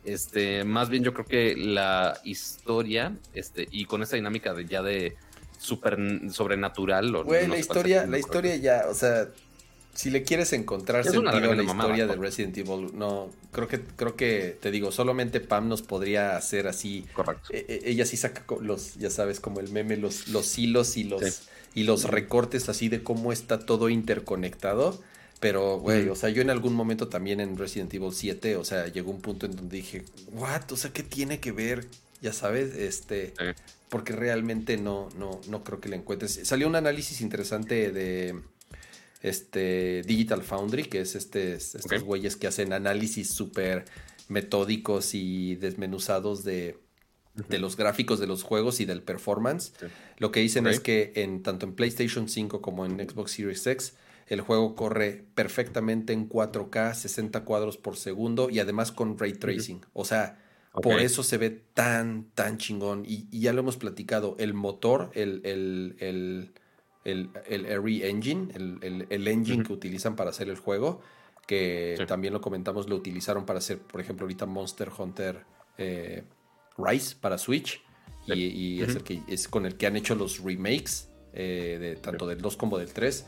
Este, 0.05 0.63
más 0.63 0.89
bien 0.89 1.03
yo 1.03 1.13
creo 1.13 1.25
que 1.25 1.55
la 1.55 2.19
historia, 2.23 3.15
este, 3.33 3.67
y 3.71 3.85
con 3.85 4.03
esta 4.03 4.15
dinámica 4.15 4.53
de 4.53 4.65
ya 4.65 4.81
de 4.81 5.15
super 5.57 5.97
sobrenatural. 6.29 7.15
O 7.15 7.23
Güey, 7.23 7.47
la 7.47 7.57
historia, 7.57 8.05
la 8.05 8.19
historia 8.19 8.55
ya, 8.57 8.85
o 8.89 8.93
sea, 8.93 9.29
si 9.93 10.09
le 10.09 10.23
quieres 10.23 10.51
encontrar 10.53 11.03
sentido 11.03 11.29
a 11.29 11.55
la 11.55 11.63
historia 11.63 12.07
de 12.07 12.15
Resident 12.15 12.57
Evil, 12.57 12.89
no, 12.93 13.29
creo 13.51 13.67
que, 13.67 13.79
creo 13.81 14.15
que, 14.15 14.57
te 14.59 14.71
digo, 14.71 14.91
solamente 14.91 15.39
Pam 15.39 15.69
nos 15.69 15.81
podría 15.81 16.35
hacer 16.35 16.67
así. 16.67 17.05
Correcto. 17.13 17.53
E, 17.53 17.65
e, 17.67 17.89
ella 17.91 18.05
sí 18.05 18.17
saca 18.17 18.43
los, 18.59 18.95
ya 18.95 19.09
sabes, 19.09 19.39
como 19.39 19.59
el 19.59 19.69
meme, 19.69 19.95
los, 19.97 20.27
los 20.29 20.57
hilos 20.57 20.97
y 20.97 21.03
los, 21.03 21.47
y 21.75 21.83
los 21.83 22.05
recortes 22.05 22.69
así 22.69 22.89
de 22.89 23.03
cómo 23.03 23.31
está 23.31 23.59
todo 23.59 23.89
interconectado. 23.89 24.99
Pero, 25.43 25.77
güey, 25.77 26.07
o 26.07 26.15
sea, 26.15 26.29
yo 26.29 26.41
en 26.41 26.49
algún 26.49 26.73
momento 26.73 27.09
también 27.09 27.41
en 27.41 27.57
Resident 27.57 27.93
Evil 27.93 28.13
7, 28.13 28.55
o 28.55 28.63
sea, 28.63 28.87
llegó 28.87 29.11
un 29.11 29.19
punto 29.19 29.45
en 29.45 29.53
donde 29.57 29.75
dije, 29.75 30.05
what, 30.31 30.71
o 30.71 30.77
sea, 30.77 30.93
¿qué 30.93 31.03
tiene 31.03 31.41
que 31.41 31.51
ver? 31.51 31.85
Ya 32.21 32.31
sabes, 32.31 32.73
este, 32.75 33.33
porque 33.89 34.13
realmente 34.13 34.77
no, 34.77 35.09
no, 35.17 35.41
no 35.49 35.65
creo 35.65 35.81
que 35.81 35.89
le 35.89 35.97
encuentres. 35.97 36.39
Salió 36.43 36.65
un 36.65 36.77
análisis 36.77 37.19
interesante 37.19 37.91
de 37.91 38.39
este 39.21 40.03
Digital 40.03 40.43
Foundry, 40.43 40.85
que 40.85 41.01
es 41.01 41.13
este, 41.13 41.55
estos 41.55 42.03
güeyes 42.03 42.37
que 42.37 42.47
hacen 42.47 42.71
análisis 42.71 43.33
súper 43.33 43.83
metódicos 44.29 45.13
y 45.13 45.55
desmenuzados 45.55 46.45
de, 46.45 46.77
los 47.49 47.75
gráficos 47.75 48.17
de 48.21 48.27
los 48.27 48.43
juegos 48.43 48.79
y 48.79 48.85
del 48.85 49.01
performance. 49.01 49.73
Lo 50.19 50.31
que 50.31 50.39
dicen 50.39 50.67
es 50.67 50.79
que 50.79 51.11
en 51.15 51.43
tanto 51.43 51.65
en 51.65 51.75
PlayStation 51.75 52.29
5 52.29 52.61
como 52.61 52.85
en 52.85 52.97
Xbox 52.97 53.31
Series 53.33 53.67
X, 53.67 53.93
el 54.27 54.41
juego 54.41 54.75
corre 54.75 55.25
perfectamente 55.35 56.13
en 56.13 56.29
4K, 56.29 56.93
60 56.93 57.43
cuadros 57.43 57.77
por 57.77 57.97
segundo 57.97 58.49
y 58.49 58.59
además 58.59 58.91
con 58.91 59.17
ray 59.17 59.33
tracing. 59.33 59.85
O 59.93 60.05
sea, 60.05 60.39
por 60.71 60.99
eso 60.99 61.23
se 61.23 61.37
ve 61.37 61.49
tan, 61.49 62.25
tan 62.33 62.57
chingón. 62.57 63.03
Y, 63.05 63.27
ya 63.39 63.53
lo 63.53 63.59
hemos 63.59 63.77
platicado, 63.77 64.35
el 64.39 64.53
motor, 64.53 65.11
el, 65.13 65.41
el 65.43 66.53
el, 67.03 67.29
el 67.47 68.03
Engine, 68.03 68.47
el, 68.53 69.07
el, 69.09 69.27
engine 69.27 69.63
que 69.63 69.73
utilizan 69.73 70.15
para 70.15 70.29
hacer 70.29 70.49
el 70.49 70.57
juego, 70.57 71.01
que 71.45 71.97
también 72.07 72.33
lo 72.33 72.41
comentamos, 72.41 72.87
lo 72.87 72.95
utilizaron 72.95 73.45
para 73.45 73.59
hacer, 73.59 73.79
por 73.79 73.99
ejemplo, 73.99 74.23
ahorita 74.23 74.45
Monster 74.45 74.89
Hunter 74.97 75.43
eh, 75.77 76.23
Rise 76.77 77.15
para 77.19 77.37
Switch, 77.37 77.81
y, 78.25 78.81
es, 78.81 78.95
el 78.95 79.03
que, 79.03 79.21
es 79.27 79.49
con 79.49 79.65
el 79.65 79.75
que 79.75 79.85
han 79.85 79.97
hecho 79.97 80.15
los 80.15 80.41
remakes, 80.41 81.09
eh, 81.33 81.77
de, 81.79 81.95
tanto 81.97 82.25
del 82.25 82.39
2 82.39 82.55
como 82.55 82.77
del 82.77 82.93
3. 82.93 83.25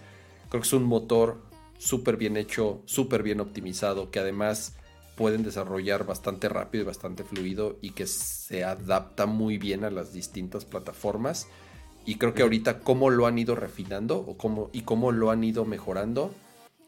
Creo 0.50 0.62
que 0.62 0.68
es 0.68 0.74
un 0.74 0.84
motor 0.84 1.42
súper 1.78 2.18
bien 2.18 2.38
hecho, 2.38 2.82
súper 2.86 3.24
bien 3.24 3.40
optimizado, 3.40 4.12
que 4.12 4.20
además 4.20 4.76
pueden 5.16 5.44
desarrollar 5.44 6.06
bastante 6.06 6.50
rápido 6.50 6.84
y 6.84 6.88
bastante 6.88 7.24
fluido 7.24 7.78
y 7.82 7.92
que 7.92 8.06
se 8.06 8.64
adapta 8.64 9.26
muy 9.26 9.58
bien 9.58 9.84
a 9.84 9.90
las 9.90 10.14
distintas 10.14 10.66
plataformas. 10.66 11.48
Y 12.06 12.16
creo 12.16 12.34
que 12.34 12.44
ahorita 12.44 12.80
cómo 12.80 13.10
lo 13.10 13.26
han 13.26 13.38
ido 13.40 13.56
refinando 13.56 14.18
o 14.18 14.38
cómo, 14.38 14.70
y 14.74 14.82
cómo 14.82 15.12
lo 15.12 15.32
han 15.32 15.44
ido 15.44 15.66
mejorando, 15.66 16.32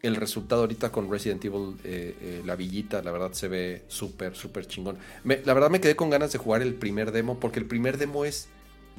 el 0.04 0.16
resultado 0.16 0.62
ahorita 0.62 0.92
con 0.92 1.10
Resident 1.10 1.44
Evil, 1.44 1.76
eh, 1.84 2.16
eh, 2.22 2.42
la 2.46 2.56
villita, 2.56 3.02
la 3.02 3.12
verdad 3.12 3.34
se 3.34 3.48
ve 3.48 3.84
súper, 3.88 4.36
súper 4.36 4.68
chingón. 4.68 4.98
la 5.24 5.54
verdad 5.54 5.72
me 5.72 5.82
quedé 5.82 5.96
con 5.96 6.12
ganas 6.12 6.32
de 6.32 6.38
jugar 6.38 6.62
el 6.62 6.76
primer 6.76 7.12
demo, 7.12 7.40
porque 7.40 7.60
el 7.60 7.66
primer 7.66 7.98
demo 7.98 8.26
es, 8.26 8.48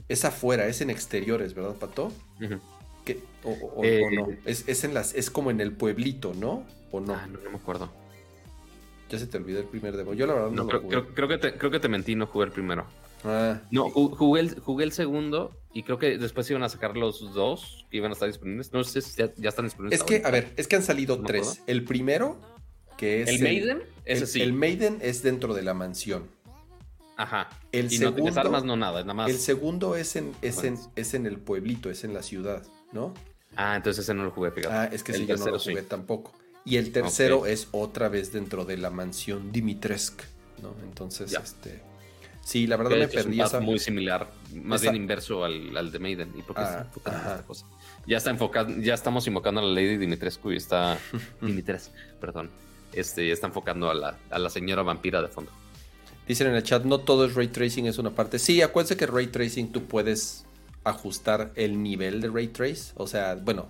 es 0.09 0.25
afuera, 0.25 0.67
es 0.67 0.81
en 0.81 0.91
exteriores, 0.91 1.55
¿verdad, 1.55 1.77
Pato? 1.77 2.13
O, 3.45 3.85
eh, 3.85 4.03
no? 4.15 4.29
Es, 4.45 4.85
en 4.85 4.95
las, 4.95 5.15
es 5.15 5.31
como 5.31 5.51
en 5.51 5.61
el 5.61 5.73
pueblito, 5.73 6.35
¿no? 6.35 6.67
¿O 6.91 7.01
no? 7.01 7.15
Ah, 7.15 7.27
no, 7.27 7.39
me 7.51 7.57
acuerdo. 7.57 7.91
Ya 9.11 9.19
se 9.19 9.27
te 9.27 9.39
olvidó 9.39 9.61
el 9.61 9.67
primer 9.67 9.97
demo. 9.97 10.15
Yo 10.15 10.27
la 10.27 10.35
verdad 10.35 10.51
no, 10.51 10.67
creo, 10.67 10.87
creo, 10.87 11.15
creo, 11.15 11.29
que 11.29 11.39
te, 11.39 11.55
creo 11.55 11.71
que 11.71 11.81
te 11.81 11.89
mentí, 11.89 12.15
no 12.15 12.27
jugué 12.27 12.47
el 12.47 12.53
primero. 12.53 12.87
Ah. 13.25 13.61
No, 13.71 13.91
jugué 13.91 14.41
el, 14.41 14.61
jugué 14.61 14.85
el 14.85 14.93
segundo 14.93 15.57
y 15.73 15.83
creo 15.83 15.99
que 15.99 16.19
después 16.19 16.49
iban 16.51 16.63
a 16.63 16.69
sacar 16.69 16.97
los 16.97 17.33
dos 17.35 17.87
que 17.91 17.97
iban 17.97 18.11
a 18.11 18.15
estar 18.15 18.29
disponibles. 18.29 18.73
No 18.73 18.85
sé 18.85 19.01
si 19.01 19.17
ya, 19.17 19.49
están 19.49 19.65
disponibles. 19.65 20.01
Es 20.01 20.05
que, 20.05 20.23
a 20.25 20.31
ver, 20.31 20.53
es 20.57 20.69
que 20.69 20.77
han 20.77 20.83
salido 20.83 21.21
tres. 21.23 21.63
El 21.67 21.85
primero, 21.85 22.39
que 22.97 23.23
es. 23.23 23.29
¿El 23.29 23.43
Maiden? 23.43 23.83
Ese 24.05 24.27
sí. 24.27 24.43
El 24.43 24.53
Maiden 24.53 24.99
es 25.01 25.23
dentro 25.23 25.55
de 25.55 25.63
la 25.63 25.75
mansión. 25.75 26.29
Ajá. 27.17 27.49
El 27.73 27.91
segundo, 27.91 28.31
no 28.31 28.41
armas, 28.41 28.65
no 28.65 28.77
nada, 28.77 29.01
nada 29.01 29.15
más. 29.15 29.31
El 29.31 29.39
segundo 29.39 29.97
es 29.97 30.15
en, 30.15 30.33
es, 30.41 30.63
en, 30.63 30.79
es 30.95 31.15
en 31.15 31.27
el 31.27 31.39
pueblito, 31.39 31.91
es 31.91 32.05
en 32.05 32.15
la 32.15 32.23
ciudad, 32.23 32.63
¿no? 32.93 33.15
Ah, 33.57 33.77
entonces 33.77 34.05
ese 34.05 34.15
no 34.15 34.25
lo 34.25 34.31
jugué, 34.31 34.51
fíjate. 34.51 34.75
Ah, 34.75 34.85
es 34.93 35.03
que 35.03 35.13
sí, 35.13 35.27
yo 35.27 35.37
no 35.37 35.47
lo 35.47 35.59
jugué 35.59 35.83
tampoco. 35.83 36.33
Y 36.65 36.77
el 36.77 36.93
tercero 36.93 37.47
es 37.47 37.69
otra 37.73 38.09
vez 38.09 38.33
dentro 38.33 38.65
de 38.65 38.77
la 38.77 38.91
mansión 38.91 39.51
Dimitrescu, 39.53 40.25
¿no? 40.63 40.75
Entonces, 40.85 41.33
este. 41.33 41.83
Sí, 42.45 42.67
la 42.67 42.77
verdad 42.77 42.97
me 42.97 43.09
perdí 43.09 43.41
es 43.41 43.61
muy 43.61 43.79
similar, 43.79 44.31
más 44.55 44.81
bien 44.81 44.97
inverso 44.97 45.45
al, 45.45 45.77
al, 45.77 45.93
de 45.93 45.99
Maiden. 45.99 46.33
¿Y 46.35 46.43
por 46.43 46.57
qué 46.57 46.63
ah, 46.63 46.87
esta 46.95 47.43
cosa? 47.47 47.67
Ya 48.07 48.17
está 48.17 48.31
enfocado, 48.31 48.75
ya 48.79 48.95
estamos 48.95 49.27
invocando 49.27 49.61
a 49.61 49.65
la 49.65 49.71
Lady 49.71 49.99
Dimitrescu 49.99 50.53
y 50.53 50.57
está 50.57 50.99
Dimitres, 51.43 51.91
perdón. 52.21 52.51
Este, 52.93 53.27
ya 53.27 53.35
está 53.35 53.49
enfocando 53.49 53.91
a 53.91 53.95
la, 53.95 54.17
a 54.31 54.39
la 54.39 54.49
señora 54.49 54.83
vampira 54.83 55.21
de 55.21 55.29
fondo. 55.29 55.51
Dicen 56.27 56.47
en 56.47 56.55
el 56.55 56.63
chat, 56.63 56.85
no 56.85 57.01
todo 57.01 57.27
es 57.27 57.35
ray 57.35 57.49
tracing, 57.49 57.87
es 57.87 57.99
una 57.99 58.15
parte. 58.15 58.39
Sí, 58.39 58.63
acuérdense 58.63 58.97
que 58.97 59.07
ray 59.07 59.27
tracing 59.27 59.73
tú 59.73 59.85
puedes 59.85 60.47
ajustar 60.91 61.53
el 61.55 61.83
nivel 61.83 62.21
de 62.21 62.29
ray 62.29 62.49
trace. 62.49 62.93
O 62.97 63.07
sea, 63.07 63.35
bueno, 63.35 63.67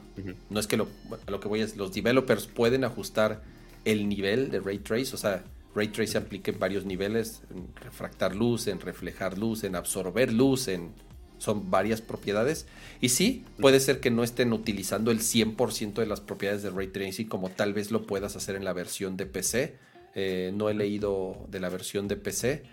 no 0.50 0.60
es 0.60 0.66
que 0.66 0.76
lo, 0.76 0.88
lo 1.26 1.40
que 1.40 1.48
voy 1.48 1.60
es, 1.60 1.76
los 1.76 1.92
developers 1.92 2.46
pueden 2.46 2.84
ajustar 2.84 3.42
el 3.84 4.08
nivel 4.08 4.50
de 4.50 4.60
ray 4.60 4.78
trace. 4.78 5.14
O 5.14 5.18
sea, 5.18 5.44
Ray 5.74 5.88
Trace 5.88 6.12
se 6.12 6.18
aplica 6.18 6.50
en 6.50 6.58
varios 6.58 6.84
niveles, 6.84 7.42
en 7.54 7.68
refractar 7.76 8.34
luz, 8.34 8.66
en 8.66 8.80
reflejar 8.80 9.38
luz, 9.38 9.64
en 9.64 9.76
absorber 9.76 10.32
luz, 10.32 10.66
en 10.66 10.92
son 11.38 11.70
varias 11.70 12.00
propiedades. 12.00 12.66
Y 13.00 13.10
sí, 13.10 13.44
puede 13.60 13.78
ser 13.78 14.00
que 14.00 14.10
no 14.10 14.24
estén 14.24 14.52
utilizando 14.52 15.12
el 15.12 15.20
100% 15.20 15.94
de 15.94 16.06
las 16.06 16.20
propiedades 16.20 16.64
de 16.64 16.70
Ray 16.70 16.88
Tracing 16.88 17.28
como 17.28 17.48
tal 17.48 17.74
vez 17.74 17.92
lo 17.92 18.06
puedas 18.06 18.34
hacer 18.34 18.56
en 18.56 18.64
la 18.64 18.72
versión 18.72 19.16
de 19.16 19.26
PC. 19.26 19.76
Eh, 20.16 20.50
no 20.52 20.68
he 20.68 20.74
leído 20.74 21.46
de 21.48 21.60
la 21.60 21.68
versión 21.68 22.08
de 22.08 22.16
PC, 22.16 22.64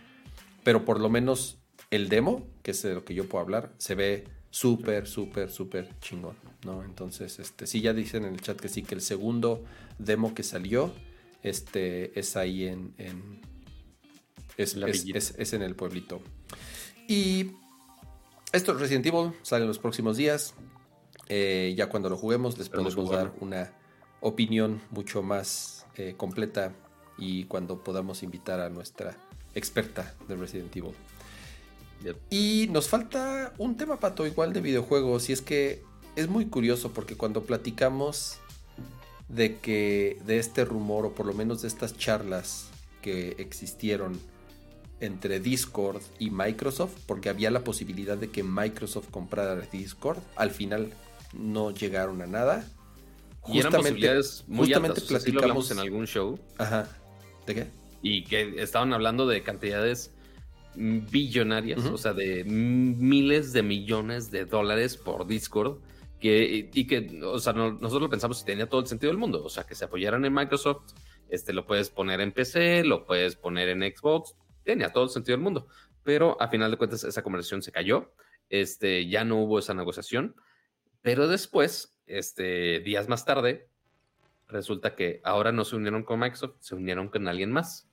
pero 0.63 0.83
por 0.83 0.99
lo 0.99 1.09
menos 1.09 1.59
el 1.91 2.09
demo, 2.09 2.47
que 2.63 2.71
es 2.71 2.81
de 2.81 2.95
lo 2.95 3.05
que 3.05 3.13
yo 3.13 3.29
puedo 3.29 3.43
hablar, 3.43 3.71
se 3.77 3.93
ve 3.93 4.23
súper, 4.55 5.05
súper, 5.05 5.51
súper 5.51 5.89
chingón, 5.99 6.37
¿no? 6.63 6.81
Entonces, 6.81 7.39
este, 7.39 7.67
sí, 7.67 7.81
ya 7.81 7.93
dicen 7.93 8.23
en 8.23 8.35
el 8.35 8.39
chat 8.39 8.57
que 8.57 8.69
sí, 8.69 8.83
que 8.83 8.95
el 8.95 9.01
segundo 9.01 9.65
demo 9.99 10.33
que 10.33 10.43
salió 10.43 10.93
este, 11.43 12.17
es 12.17 12.37
ahí 12.37 12.65
en, 12.65 12.93
es, 14.55 15.53
en 15.53 15.61
el 15.61 15.75
pueblito. 15.75 16.21
Y 17.05 17.51
esto 18.53 18.71
es 18.71 18.79
Resident 18.79 19.05
Evil, 19.07 19.33
sale 19.41 19.63
en 19.63 19.67
los 19.67 19.77
próximos 19.79 20.15
días. 20.15 20.53
Eh, 21.27 21.73
ya 21.75 21.89
cuando 21.89 22.09
lo 22.09 22.15
juguemos 22.15 22.57
les 22.57 22.69
podemos 22.69 23.09
dar 23.09 23.33
una 23.41 23.73
opinión 24.21 24.81
mucho 24.89 25.21
más 25.21 25.85
eh, 25.97 26.13
completa 26.15 26.71
y 27.17 27.43
cuando 27.45 27.83
podamos 27.83 28.23
invitar 28.23 28.61
a 28.61 28.69
nuestra 28.69 29.17
experta 29.53 30.15
de 30.29 30.37
Resident 30.37 30.73
Evil. 30.77 30.93
Y 32.29 32.67
nos 32.71 32.87
falta 32.87 33.53
un 33.57 33.77
tema, 33.77 33.99
Pato, 33.99 34.27
igual 34.27 34.53
de 34.53 34.61
videojuegos, 34.61 35.29
y 35.29 35.33
es 35.33 35.41
que 35.41 35.83
es 36.15 36.29
muy 36.29 36.45
curioso 36.45 36.91
porque 36.91 37.15
cuando 37.15 37.43
platicamos 37.43 38.37
de 39.27 39.57
que 39.57 40.19
de 40.25 40.37
este 40.37 40.65
rumor 40.65 41.05
o 41.05 41.13
por 41.13 41.25
lo 41.25 41.33
menos 41.33 41.61
de 41.61 41.67
estas 41.67 41.97
charlas 41.97 42.69
que 43.01 43.35
existieron 43.39 44.19
entre 44.99 45.39
Discord 45.39 46.01
y 46.19 46.29
Microsoft, 46.29 46.93
porque 47.05 47.29
había 47.29 47.51
la 47.51 47.63
posibilidad 47.63 48.17
de 48.17 48.29
que 48.29 48.43
Microsoft 48.43 49.09
comprara 49.09 49.55
Discord, 49.55 50.19
al 50.35 50.51
final 50.51 50.91
no 51.33 51.71
llegaron 51.71 52.21
a 52.21 52.27
nada. 52.27 52.67
Y 53.47 53.61
justamente, 53.61 54.07
eran 54.07 54.23
muy 54.47 54.67
justamente 54.67 55.01
platicamos 55.01 55.69
en 55.71 55.79
algún 55.79 56.07
show. 56.07 56.39
Ajá. 56.57 56.87
¿De 57.45 57.55
qué? 57.55 57.67
Y 58.01 58.23
que 58.23 58.61
estaban 58.61 58.93
hablando 58.93 59.27
de 59.27 59.43
cantidades 59.43 60.11
billonarias, 60.75 61.85
o 61.85 61.97
sea, 61.97 62.13
de 62.13 62.43
miles 62.43 63.53
de 63.53 63.63
millones 63.63 64.31
de 64.31 64.45
dólares 64.45 64.97
por 64.97 65.27
Discord 65.27 65.79
y 66.21 66.87
que, 66.87 67.21
o 67.23 67.37
sea, 67.39 67.53
nosotros 67.53 68.01
lo 68.01 68.09
pensamos 68.09 68.41
y 68.41 68.45
tenía 68.45 68.67
todo 68.67 68.81
el 68.81 68.87
sentido 68.87 69.11
del 69.11 69.17
mundo, 69.19 69.43
o 69.43 69.49
sea, 69.49 69.65
que 69.65 69.75
se 69.75 69.85
apoyaran 69.85 70.25
en 70.25 70.33
Microsoft, 70.33 70.93
este, 71.29 71.53
lo 71.53 71.65
puedes 71.67 71.89
poner 71.89 72.19
en 72.21 72.31
PC, 72.31 72.83
lo 72.83 73.05
puedes 73.05 73.35
poner 73.35 73.69
en 73.69 73.81
Xbox, 73.81 74.35
tenía 74.63 74.91
todo 74.91 75.03
el 75.03 75.09
sentido 75.09 75.37
del 75.37 75.43
mundo, 75.43 75.67
pero 76.03 76.41
a 76.41 76.47
final 76.47 76.71
de 76.71 76.77
cuentas 76.77 77.03
esa 77.03 77.21
conversación 77.21 77.61
se 77.61 77.71
cayó, 77.71 78.11
este, 78.49 79.07
ya 79.07 79.23
no 79.23 79.37
hubo 79.37 79.59
esa 79.59 79.73
negociación, 79.73 80.35
pero 81.01 81.27
después, 81.27 81.99
este, 82.07 82.79
días 82.79 83.07
más 83.07 83.25
tarde, 83.25 83.69
resulta 84.47 84.95
que 84.95 85.21
ahora 85.23 85.51
no 85.51 85.63
se 85.65 85.75
unieron 85.75 86.03
con 86.03 86.19
Microsoft, 86.19 86.55
se 86.59 86.75
unieron 86.75 87.09
con 87.09 87.27
alguien 87.27 87.51
más. 87.51 87.87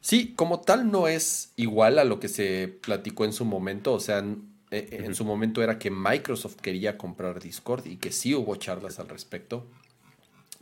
Sí, 0.00 0.34
como 0.34 0.60
tal 0.60 0.90
no 0.90 1.08
es 1.08 1.52
igual 1.56 1.98
a 1.98 2.04
lo 2.04 2.20
que 2.20 2.28
se 2.28 2.68
platicó 2.68 3.24
en 3.24 3.32
su 3.32 3.44
momento, 3.44 3.92
o 3.92 4.00
sea, 4.00 4.18
eh, 4.20 4.88
eh, 4.90 5.02
en 5.04 5.14
su 5.14 5.24
momento 5.24 5.62
era 5.62 5.78
que 5.78 5.90
Microsoft 5.90 6.56
quería 6.56 6.96
comprar 6.96 7.40
Discord 7.40 7.86
y 7.86 7.96
que 7.96 8.12
sí 8.12 8.34
hubo 8.34 8.56
charlas 8.56 8.98
al 8.98 9.08
respecto. 9.08 9.66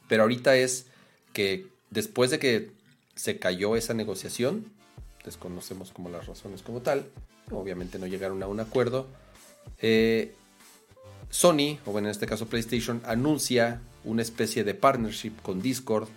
Pero 0.09 0.23
ahorita 0.23 0.57
es 0.57 0.87
que 1.33 1.67
después 1.91 2.31
de 2.31 2.39
que 2.39 2.71
se 3.15 3.39
cayó 3.39 3.77
esa 3.77 3.95
negociación, 3.95 4.67
desconocemos 5.25 5.91
como 5.91 6.09
las 6.09 6.27
razones 6.27 6.63
como 6.63 6.81
tal, 6.81 7.07
obviamente 7.51 7.99
no 7.99 8.07
llegaron 8.07 8.43
a 8.43 8.47
un 8.47 8.61
acuerdo. 8.61 9.07
Eh, 9.81 10.35
Sony, 11.31 11.79
o 11.85 11.93
bueno, 11.93 12.09
en 12.09 12.13
este 12.13 12.27
caso 12.27 12.47
PlayStation, 12.47 13.03
anuncia 13.05 13.81
una 14.05 14.23
especie 14.23 14.65
de 14.65 14.75
partnership 14.75 15.33
con 15.43 15.61
Discord 15.61 16.09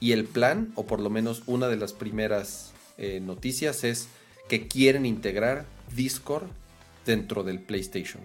y 0.00 0.12
el 0.12 0.24
plan, 0.24 0.72
o 0.74 0.86
por 0.86 1.00
lo 1.00 1.10
menos 1.10 1.42
una 1.46 1.68
de 1.68 1.76
las 1.76 1.92
primeras 1.92 2.72
eh, 2.98 3.20
noticias 3.20 3.84
es 3.84 4.08
que 4.48 4.68
quieren 4.68 5.06
integrar 5.06 5.66
Discord 5.94 6.46
dentro 7.04 7.44
del 7.44 7.60
PlayStation. 7.60 8.22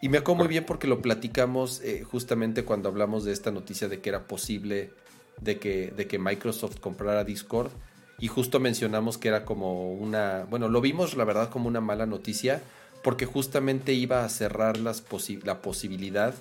Y 0.00 0.08
me 0.08 0.18
acuerdo 0.18 0.40
muy 0.40 0.48
bien 0.48 0.64
porque 0.64 0.86
lo 0.86 1.00
platicamos 1.00 1.80
eh, 1.82 2.02
justamente 2.02 2.64
cuando 2.64 2.88
hablamos 2.88 3.24
de 3.24 3.32
esta 3.32 3.52
noticia 3.52 3.88
de 3.88 4.00
que 4.00 4.08
era 4.08 4.26
posible 4.26 4.90
de 5.40 5.58
que, 5.58 5.92
de 5.96 6.06
que 6.06 6.18
Microsoft 6.18 6.80
comprara 6.80 7.24
Discord. 7.24 7.70
Y 8.18 8.28
justo 8.28 8.60
mencionamos 8.60 9.18
que 9.18 9.28
era 9.28 9.44
como 9.44 9.92
una, 9.92 10.44
bueno, 10.50 10.68
lo 10.68 10.80
vimos 10.80 11.16
la 11.16 11.24
verdad 11.24 11.50
como 11.50 11.68
una 11.68 11.80
mala 11.80 12.06
noticia 12.06 12.62
porque 13.02 13.26
justamente 13.26 13.92
iba 13.94 14.24
a 14.24 14.28
cerrar 14.28 14.78
las 14.78 15.04
la 15.44 15.60
posibilidad 15.60 16.34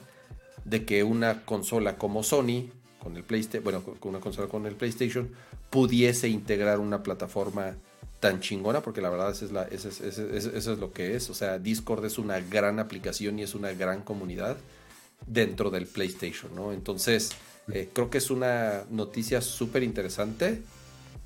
de 0.63 0.85
que 0.85 1.03
una 1.03 1.43
consola 1.43 1.97
como 1.97 2.23
Sony, 2.23 2.69
con 3.01 3.17
el 3.17 3.23
PlayStation, 3.23 3.63
bueno, 3.63 3.83
con 3.83 4.09
una 4.09 4.19
consola 4.19 4.47
con 4.47 4.65
el 4.65 4.75
PlayStation, 4.75 5.29
pudiese 5.69 6.27
integrar 6.29 6.79
una 6.79 7.01
plataforma 7.01 7.75
tan 8.19 8.39
chingona, 8.39 8.81
porque 8.81 9.01
la 9.01 9.09
verdad 9.09 9.31
eso 9.31 9.45
es, 9.45 9.51
la, 9.51 9.63
eso, 9.63 9.89
es, 9.89 10.67
lo 10.67 10.93
que 10.93 11.15
es. 11.15 11.29
O 11.29 11.33
sea, 11.33 11.57
Discord 11.57 12.05
es 12.05 12.19
una 12.19 12.39
gran 12.39 12.79
aplicación 12.79 13.39
y 13.39 13.43
es 13.43 13.55
una 13.55 13.73
gran 13.73 14.03
comunidad 14.03 14.57
dentro 15.25 15.71
del 15.71 15.87
PlayStation, 15.87 16.53
¿no? 16.55 16.71
Entonces, 16.71 17.31
eh, 17.73 17.89
creo 17.91 18.09
que 18.09 18.19
es 18.19 18.29
una 18.29 18.83
noticia 18.91 19.41
súper 19.41 19.81
interesante 19.81 20.61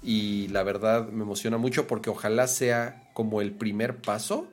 y 0.02 0.48
la 0.50 0.64
verdad 0.64 1.10
me 1.10 1.24
emociona 1.24 1.58
mucho 1.58 1.88
porque 1.88 2.10
ojalá 2.10 2.48
sea 2.48 3.10
como 3.14 3.42
el 3.42 3.52
primer 3.52 3.98
paso 3.98 4.48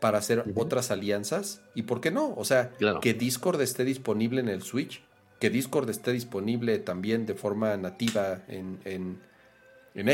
para 0.00 0.18
hacer 0.18 0.44
otras 0.56 0.90
alianzas. 0.90 1.60
¿Y 1.74 1.82
por 1.82 2.00
qué 2.00 2.10
no? 2.10 2.34
O 2.36 2.44
sea, 2.44 2.70
que 3.02 3.12
Discord 3.12 3.60
esté 3.60 3.84
disponible 3.84 4.40
en 4.40 4.48
el 4.48 4.62
Switch, 4.62 5.02
que 5.42 5.50
Discord 5.50 5.90
esté 5.90 6.12
disponible 6.12 6.78
también 6.78 7.26
de 7.26 7.34
forma 7.34 7.76
nativa 7.76 8.44
en, 8.46 8.78
en, 8.84 9.18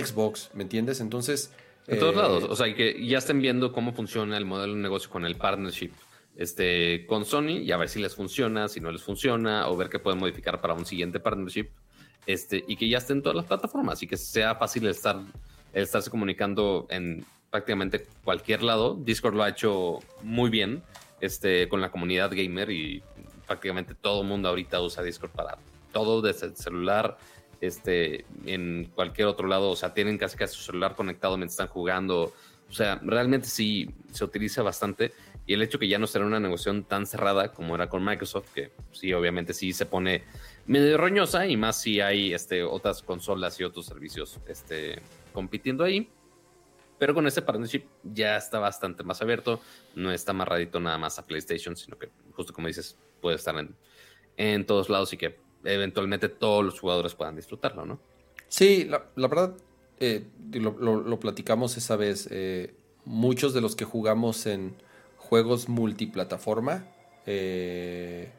Xbox, 0.06 0.48
¿me 0.54 0.62
entiendes? 0.62 1.02
Entonces... 1.02 1.52
En 1.86 1.98
todos 1.98 2.16
lados, 2.16 2.44
eh, 2.44 2.46
o 2.48 2.56
sea, 2.56 2.74
que 2.74 3.06
ya 3.06 3.18
estén 3.18 3.42
viendo 3.42 3.70
cómo 3.70 3.92
funciona 3.92 4.38
el 4.38 4.46
modelo 4.46 4.72
de 4.72 4.80
negocio 4.80 5.10
con 5.10 5.26
el 5.26 5.36
partnership 5.36 5.90
este, 6.34 7.04
con 7.04 7.26
Sony 7.26 7.58
y 7.62 7.72
a 7.72 7.76
ver 7.76 7.90
si 7.90 8.00
les 8.00 8.14
funciona, 8.14 8.68
si 8.68 8.80
no 8.80 8.90
les 8.90 9.02
funciona, 9.02 9.68
o 9.68 9.76
ver 9.76 9.90
qué 9.90 9.98
pueden 9.98 10.18
modificar 10.18 10.62
para 10.62 10.72
un 10.72 10.86
siguiente 10.86 11.20
partnership, 11.20 11.68
este, 12.24 12.64
y 12.66 12.76
que 12.76 12.88
ya 12.88 12.96
estén 12.96 13.20
todas 13.20 13.36
las 13.36 13.44
plataformas 13.44 14.02
y 14.02 14.06
que 14.06 14.16
sea 14.16 14.54
fácil 14.54 14.86
estar, 14.86 15.20
estarse 15.74 16.08
comunicando 16.08 16.86
en 16.88 17.26
prácticamente 17.50 18.06
cualquier 18.24 18.62
lado. 18.62 18.94
Discord 18.98 19.34
lo 19.34 19.42
ha 19.42 19.50
hecho 19.50 19.98
muy 20.22 20.48
bien 20.48 20.82
este, 21.20 21.68
con 21.68 21.82
la 21.82 21.90
comunidad 21.90 22.30
gamer 22.30 22.70
y 22.70 23.02
prácticamente 23.48 23.94
todo 23.94 24.22
mundo 24.22 24.48
ahorita 24.48 24.80
usa 24.80 25.02
Discord 25.02 25.32
para 25.32 25.58
todo, 25.92 26.22
desde 26.22 26.46
el 26.46 26.56
celular, 26.56 27.18
este, 27.60 28.24
en 28.46 28.92
cualquier 28.94 29.26
otro 29.26 29.48
lado. 29.48 29.70
O 29.70 29.76
sea, 29.76 29.92
tienen 29.92 30.18
casi 30.18 30.36
casi 30.36 30.54
su 30.54 30.62
celular 30.62 30.94
conectado 30.94 31.36
mientras 31.36 31.54
están 31.54 31.68
jugando. 31.68 32.32
O 32.68 32.72
sea, 32.72 33.00
realmente 33.02 33.48
sí 33.48 33.90
se 34.12 34.24
utiliza 34.24 34.62
bastante. 34.62 35.12
Y 35.46 35.54
el 35.54 35.62
hecho 35.62 35.78
que 35.78 35.88
ya 35.88 35.98
no 35.98 36.06
será 36.06 36.26
una 36.26 36.38
negociación 36.38 36.84
tan 36.84 37.06
cerrada 37.06 37.52
como 37.52 37.74
era 37.74 37.88
con 37.88 38.04
Microsoft, 38.04 38.52
que 38.54 38.70
sí, 38.92 39.12
obviamente 39.14 39.54
sí 39.54 39.72
se 39.72 39.86
pone 39.86 40.24
medio 40.66 40.98
roñosa 40.98 41.46
y 41.46 41.56
más 41.56 41.80
si 41.80 42.02
hay 42.02 42.34
este, 42.34 42.62
otras 42.62 43.02
consolas 43.02 43.58
y 43.58 43.64
otros 43.64 43.86
servicios 43.86 44.38
este, 44.46 45.00
compitiendo 45.32 45.84
ahí. 45.84 46.10
Pero 46.98 47.14
con 47.14 47.26
este 47.26 47.42
partnership 47.42 47.84
ya 48.02 48.36
está 48.36 48.58
bastante 48.58 49.04
más 49.04 49.22
abierto, 49.22 49.60
no 49.94 50.10
está 50.10 50.32
amarradito 50.32 50.80
nada 50.80 50.98
más 50.98 51.18
a 51.18 51.26
PlayStation, 51.26 51.76
sino 51.76 51.98
que 51.98 52.10
justo 52.32 52.52
como 52.52 52.66
dices, 52.66 52.96
puede 53.20 53.36
estar 53.36 53.56
en, 53.56 53.74
en 54.36 54.66
todos 54.66 54.88
lados 54.88 55.12
y 55.12 55.16
que 55.16 55.38
eventualmente 55.64 56.28
todos 56.28 56.64
los 56.64 56.80
jugadores 56.80 57.14
puedan 57.14 57.36
disfrutarlo, 57.36 57.86
¿no? 57.86 58.00
Sí, 58.48 58.84
la, 58.84 59.28
verdad, 59.28 59.54
eh, 60.00 60.24
lo, 60.52 61.20
platicamos 61.20 61.76
esa 61.76 61.96
vez, 61.96 62.28
eh, 62.30 62.74
muchos 63.04 63.52
de 63.52 63.60
los 63.60 63.76
que 63.76 63.84
jugamos 63.84 64.46
en 64.46 64.74
juegos 65.16 65.68
multiplataforma, 65.68 66.86
eh, 67.26 68.32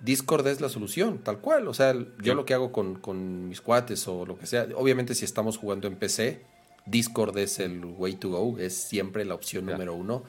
Discord 0.00 0.46
es 0.48 0.60
la 0.60 0.68
solución, 0.68 1.18
tal 1.18 1.40
cual. 1.40 1.68
O 1.68 1.74
sea, 1.74 1.94
yo 2.20 2.34
lo 2.34 2.44
que 2.44 2.54
hago 2.54 2.72
con, 2.72 2.96
con, 2.96 3.48
mis 3.48 3.60
cuates 3.60 4.06
o 4.08 4.26
lo 4.26 4.36
que 4.36 4.46
sea, 4.46 4.66
obviamente 4.74 5.14
si 5.14 5.24
estamos 5.24 5.56
jugando 5.56 5.86
en 5.86 5.96
PC, 5.96 6.44
Discord 6.86 7.36
es 7.38 7.58
el 7.58 7.84
way 7.84 8.14
to 8.14 8.30
go, 8.30 8.58
es 8.58 8.74
siempre 8.74 9.24
la 9.24 9.34
opción 9.34 9.66
número 9.66 9.94
uno. 9.94 10.24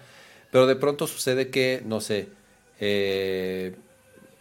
Pero 0.52 0.68
de 0.68 0.76
pronto 0.76 1.08
sucede 1.08 1.50
que, 1.50 1.82
no 1.86 2.00
sé, 2.00 2.30
eh, 2.80 3.76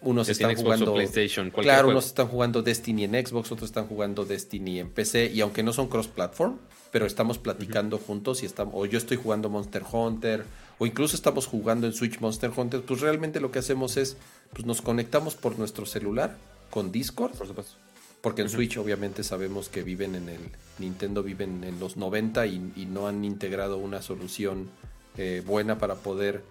unos 0.03 0.29
están 0.29 0.55
jugando 0.57 0.95
PlayStation, 0.95 1.51
claro, 1.51 1.89
unos 1.89 2.07
están 2.07 2.27
jugando 2.27 2.63
Destiny 2.63 3.05
en 3.05 3.27
Xbox, 3.27 3.53
otros 3.53 3.71
están 3.71 3.87
jugando 3.87 4.25
Destiny 4.25 4.81
en 4.81 4.91
PC 4.91 5.31
y 5.33 5.41
aunque 5.41 5.63
no 5.63 5.73
son 5.73 5.89
cross-platform, 5.89 6.59
pero 6.91 7.07
estamos 7.07 7.39
platicando 7.39 7.99
juntos 7.99 8.43
y 8.43 8.47
estamos, 8.47 8.75
o 8.77 8.85
yo 8.85 8.99
estoy 8.99 9.17
jugando 9.17 9.49
Monster 9.49 9.83
Hunter 9.91 10.45
o 10.79 10.87
incluso 10.87 11.15
estamos 11.15 11.47
jugando 11.47 11.87
en 11.87 11.93
Switch 11.93 12.19
Monster 12.21 12.51
Hunter, 12.55 12.83
pues 12.83 13.01
realmente 13.01 13.41
lo 13.41 13.53
que 13.53 13.61
hacemos 13.61 13.97
es, 13.97 14.17
pues 14.53 14.67
nos 14.67 14.83
conectamos 14.83 15.37
por 15.37 15.59
nuestro 15.59 15.87
celular 15.87 16.37
con 16.71 16.91
Discord, 16.91 17.33
por 17.33 17.47
supuesto 17.47 17.77
porque 18.23 18.43
en 18.43 18.49
Switch 18.49 18.79
obviamente 18.79 19.25
sabemos 19.25 19.69
que 19.69 19.83
viven 19.83 20.15
en 20.15 20.29
el 20.29 20.41
Nintendo 20.79 21.23
viven 21.23 21.65
en 21.65 21.79
los 21.79 21.97
90 21.97 22.47
y, 22.47 22.87
no 22.87 23.07
han 23.07 23.25
integrado 23.25 23.77
una 23.77 24.01
solución 24.01 24.71
eh, 25.17 25.43
buena 25.45 25.79
para 25.79 25.97
poder 25.97 26.43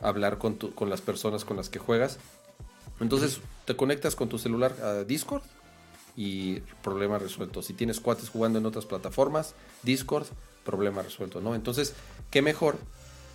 hablar 0.00 0.38
con, 0.38 0.56
con 0.56 0.90
las 0.90 1.00
personas 1.00 1.44
con 1.44 1.56
las 1.56 1.68
que 1.68 1.78
juegas. 1.78 2.18
Entonces 3.00 3.40
te 3.66 3.76
conectas 3.76 4.16
con 4.16 4.28
tu 4.28 4.38
celular 4.38 4.74
a 4.82 5.04
Discord 5.04 5.42
y 6.16 6.60
problema 6.82 7.18
resuelto. 7.18 7.62
Si 7.62 7.74
tienes 7.74 8.00
cuates 8.00 8.28
jugando 8.28 8.58
en 8.58 8.66
otras 8.66 8.86
plataformas, 8.86 9.54
Discord, 9.82 10.26
problema 10.64 11.02
resuelto, 11.02 11.40
¿no? 11.40 11.54
Entonces, 11.54 11.94
qué 12.30 12.42
mejor 12.42 12.76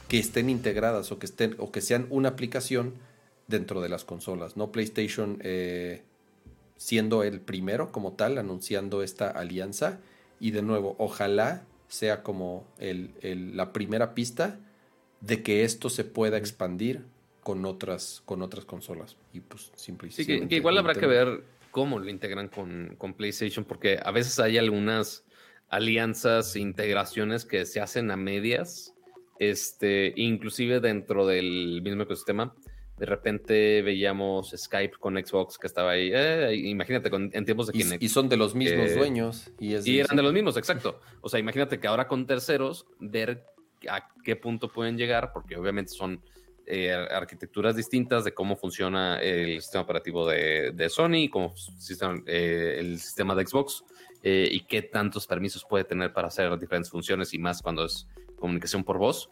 que 0.08 0.20
estén 0.20 0.50
integradas 0.50 1.12
o 1.12 1.20
que 1.20 1.26
estén 1.26 1.56
o 1.58 1.72
que 1.72 1.82
sean 1.82 2.08
una 2.10 2.30
aplicación 2.30 2.94
dentro 3.48 3.82
de 3.82 3.90
las 3.90 4.04
consolas, 4.04 4.58
¿no? 4.58 4.72
PlayStation 4.72 5.40
eh, 5.42 6.04
siendo 6.78 7.24
el 7.24 7.42
primero 7.42 7.92
como 7.92 8.14
tal, 8.14 8.38
anunciando 8.38 9.02
esta 9.04 9.30
alianza. 9.30 10.00
Y 10.40 10.52
de 10.52 10.62
nuevo, 10.62 10.96
ojalá 11.00 11.64
sea 11.88 12.24
como 12.24 12.68
el, 12.80 13.14
la 13.56 13.72
primera 13.72 14.14
pista 14.14 14.60
de 15.22 15.42
que 15.44 15.64
esto 15.64 15.90
se 15.90 16.04
pueda 16.04 16.38
expandir 16.38 17.06
con 17.42 17.66
otras, 17.66 18.22
con 18.26 18.42
otras 18.42 18.66
consolas. 18.66 19.18
Y 19.34 19.40
pues 19.40 19.72
simplemente. 19.76 20.24
Sí, 20.24 20.48
que, 20.48 20.56
igual 20.56 20.78
habrá 20.78 20.94
que 20.96 21.08
ver 21.08 21.44
cómo 21.72 22.00
lo 22.00 22.10
integran 22.10 22.48
con, 22.48 22.96
con, 22.98 23.14
PlayStation, 23.14 23.66
porque 23.66 24.00
a 24.04 24.12
veces 24.12 24.40
hay 24.40 24.58
algunas 24.58 25.26
alianzas, 25.70 26.56
e 26.56 26.60
integraciones 26.60 27.46
que 27.46 27.66
se 27.66 27.82
hacen 27.82 28.12
a 28.12 28.18
medias, 28.18 28.94
este, 29.40 30.14
inclusive 30.16 30.80
dentro 30.80 31.26
del 31.26 31.82
mismo 31.84 32.04
ecosistema 32.04 32.56
de 32.98 33.06
repente 33.06 33.82
veíamos 33.82 34.54
Skype 34.56 34.98
con 34.98 35.16
Xbox 35.16 35.58
que 35.58 35.68
estaba 35.68 35.92
ahí. 35.92 36.12
Eh, 36.14 36.56
imagínate, 36.56 37.10
en 37.14 37.46
tiempos 37.46 37.68
de 37.68 37.74
Kinect. 37.74 38.02
Y, 38.02 38.08
son 38.10 38.30
de 38.30 38.38
los 38.38 38.56
mismos 38.56 38.96
dueños. 38.96 39.52
Y, 39.60 40.00
eran 40.00 40.16
de 40.16 40.24
los 40.24 40.34
mismos, 40.34 40.56
exacto. 40.56 41.02
O 41.22 41.28
sea, 41.28 41.40
imagínate 41.40 41.80
que 41.80 41.88
ahora 41.88 42.08
con 42.08 42.26
terceros, 42.26 42.88
ver 43.00 43.44
a 43.90 44.08
qué 44.24 44.36
punto 44.38 44.72
pueden 44.72 44.98
llegar, 44.98 45.34
porque 45.34 45.58
obviamente 45.58 45.92
son 45.92 46.22
eh, 46.66 46.94
arquitecturas 46.94 47.76
distintas 47.76 48.24
de 48.24 48.34
cómo 48.34 48.56
funciona 48.56 49.20
el 49.20 49.62
sistema 49.62 49.84
operativo 49.84 50.28
de, 50.28 50.72
de 50.72 50.90
Sony, 50.90 51.30
cómo 51.30 51.54
sistema, 51.56 52.22
eh, 52.26 52.78
el 52.80 53.00
sistema 53.00 53.36
de 53.36 53.46
Xbox 53.46 53.84
y 54.28 54.62
qué 54.62 54.82
tantos 54.82 55.28
permisos 55.28 55.64
puede 55.70 55.84
tener 55.84 56.12
para 56.12 56.30
hacer 56.30 56.58
diferentes 56.58 56.90
funciones 56.90 57.32
y 57.36 57.38
más 57.38 57.62
cuando 57.62 57.86
es 57.86 58.08
comunicación 58.38 58.84
por 58.84 58.98
voz. 58.98 59.30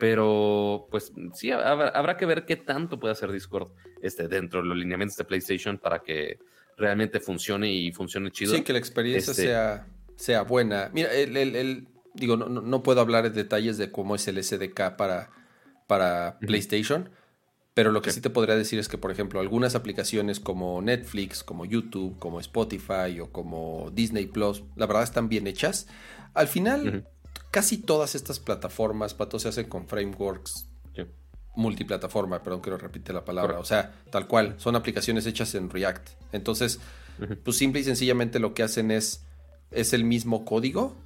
Pero, 0.00 0.88
pues 0.90 1.12
sí, 1.34 1.52
habrá, 1.52 2.16
que 2.16 2.24
ver 2.24 2.46
qué 2.46 2.56
tanto 2.56 2.98
puede 2.98 3.12
hacer 3.12 3.30
Discord 3.30 3.70
este, 4.00 4.28
dentro 4.28 4.62
de 4.62 4.68
los 4.68 4.76
lineamientos 4.78 5.18
de 5.18 5.24
PlayStation 5.24 5.76
para 5.76 5.98
que 6.00 6.38
realmente 6.78 7.20
funcione 7.20 7.70
y 7.70 7.92
funcione 7.92 8.30
chido. 8.30 8.54
Sí, 8.54 8.62
que 8.62 8.72
la 8.72 8.78
experiencia 8.78 9.32
este 9.32 9.42
sea, 9.42 9.86
sea 10.16 10.42
buena. 10.44 10.90
Mira, 10.94 11.12
el, 11.12 11.86
digo, 12.14 12.38
no, 12.38 12.48
no, 12.48 12.82
puedo 12.82 13.02
hablar 13.02 13.26
en 13.26 13.34
detalles 13.34 13.76
de 13.76 13.92
cómo 13.92 14.14
es 14.14 14.26
el 14.26 14.42
SDK 14.42 14.96
para, 14.96 15.28
para 15.86 16.38
PlayStation, 16.40 17.10
pero 17.74 17.92
lo 17.92 18.00
que 18.00 18.10
sí. 18.10 18.22
te 18.22 18.30
podría 18.30 18.56
decir 18.56 18.78
es 18.78 18.88
que, 18.88 18.96
por 18.96 19.10
ejemplo, 19.10 19.38
algunas 19.40 19.74
aplicaciones 19.74 20.40
como 20.40 20.80
Netflix, 20.80 21.44
como 21.44 21.66
YouTube, 21.66 22.18
como 22.18 22.40
Spotify 22.40 23.20
o 23.20 23.30
como 23.30 23.90
Disney 23.92 24.24
Plus, 24.24 24.64
la 24.76 24.86
verdad 24.86 25.02
están 25.02 25.28
bien 25.28 25.46
hechas. 25.46 25.88
Al 26.32 26.48
final 26.48 27.06
casi 27.50 27.78
todas 27.78 28.14
estas 28.14 28.38
plataformas, 28.38 29.14
Pato, 29.14 29.38
se 29.38 29.48
hacen 29.48 29.68
con 29.68 29.86
frameworks 29.86 30.66
multiplataforma, 31.56 32.42
perdón 32.42 32.62
que 32.62 32.70
lo 32.70 32.78
repite 32.78 33.12
la 33.12 33.24
palabra, 33.24 33.58
o 33.58 33.64
sea, 33.64 33.92
tal 34.10 34.28
cual, 34.28 34.54
son 34.58 34.76
aplicaciones 34.76 35.26
hechas 35.26 35.54
en 35.56 35.68
React. 35.68 36.08
Entonces, 36.32 36.78
pues 37.44 37.56
simple 37.56 37.80
y 37.80 37.84
sencillamente 37.84 38.38
lo 38.38 38.54
que 38.54 38.62
hacen 38.62 38.92
es 38.92 39.24
es 39.70 39.92
el 39.92 40.04
mismo 40.04 40.44
código 40.44 40.96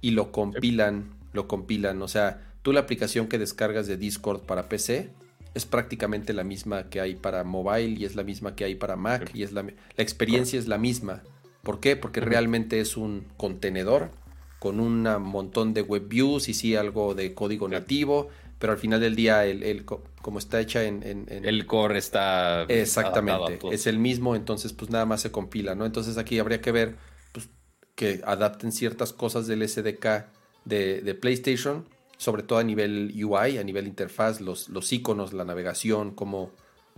y 0.00 0.10
lo 0.12 0.32
compilan, 0.32 1.14
lo 1.32 1.48
compilan. 1.48 2.02
O 2.02 2.08
sea, 2.08 2.52
tú 2.62 2.72
la 2.72 2.80
aplicación 2.80 3.28
que 3.28 3.38
descargas 3.38 3.86
de 3.86 3.96
Discord 3.96 4.42
para 4.42 4.68
PC 4.68 5.10
es 5.54 5.66
prácticamente 5.66 6.32
la 6.32 6.44
misma 6.44 6.88
que 6.88 7.00
hay 7.00 7.14
para 7.14 7.44
mobile 7.44 7.98
y 7.98 8.04
es 8.04 8.16
la 8.16 8.24
misma 8.24 8.54
que 8.54 8.64
hay 8.64 8.74
para 8.74 8.96
Mac 8.96 9.30
y 9.34 9.42
es 9.42 9.52
la, 9.52 9.62
la 9.62 10.02
experiencia 10.02 10.58
es 10.58 10.68
la 10.68 10.78
misma. 10.78 11.22
¿Por 11.62 11.80
qué? 11.80 11.96
Porque 11.96 12.20
realmente 12.20 12.80
es 12.80 12.96
un 12.96 13.26
contenedor 13.36 14.10
con 14.58 14.80
un 14.80 15.02
montón 15.22 15.72
de 15.72 15.82
web 15.82 16.08
views 16.08 16.48
y 16.48 16.54
sí 16.54 16.74
algo 16.74 17.14
de 17.14 17.34
código 17.34 17.68
nativo, 17.68 18.28
pero 18.58 18.72
al 18.72 18.78
final 18.78 19.00
del 19.00 19.14
día 19.14 19.44
el, 19.46 19.84
como 19.84 20.38
está 20.38 20.60
hecha 20.60 20.82
en, 20.84 21.26
El 21.28 21.66
core 21.66 21.98
está... 21.98 22.64
Exactamente, 22.64 23.60
es 23.70 23.86
el 23.86 23.98
mismo, 23.98 24.34
entonces 24.34 24.72
pues 24.72 24.90
nada 24.90 25.06
más 25.06 25.20
se 25.20 25.30
compila, 25.30 25.74
¿no? 25.74 25.86
Entonces 25.86 26.18
aquí 26.18 26.38
habría 26.38 26.60
que 26.60 26.72
ver 26.72 26.96
pues, 27.32 27.48
que 27.94 28.20
adapten 28.24 28.72
ciertas 28.72 29.12
cosas 29.12 29.46
del 29.46 29.66
SDK 29.66 30.26
de, 30.64 31.18
PlayStation, 31.20 31.86
sobre 32.16 32.42
todo 32.42 32.58
a 32.58 32.64
nivel 32.64 33.12
UI, 33.14 33.58
a 33.58 33.64
nivel 33.64 33.86
interfaz, 33.86 34.40
los, 34.40 34.68
los 34.68 34.92
iconos, 34.92 35.32
la 35.32 35.44
navegación, 35.44 36.10
cómo, 36.10 36.50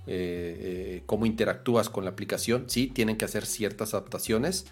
eh, 0.06 0.56
eh, 0.96 1.02
cómo 1.04 1.26
interactúas 1.26 1.90
con 1.90 2.04
la 2.04 2.10
aplicación, 2.10 2.64
sí, 2.68 2.86
tienen 2.86 3.18
que 3.18 3.26
hacer 3.26 3.44
ciertas 3.44 3.92
adaptaciones 3.92 4.64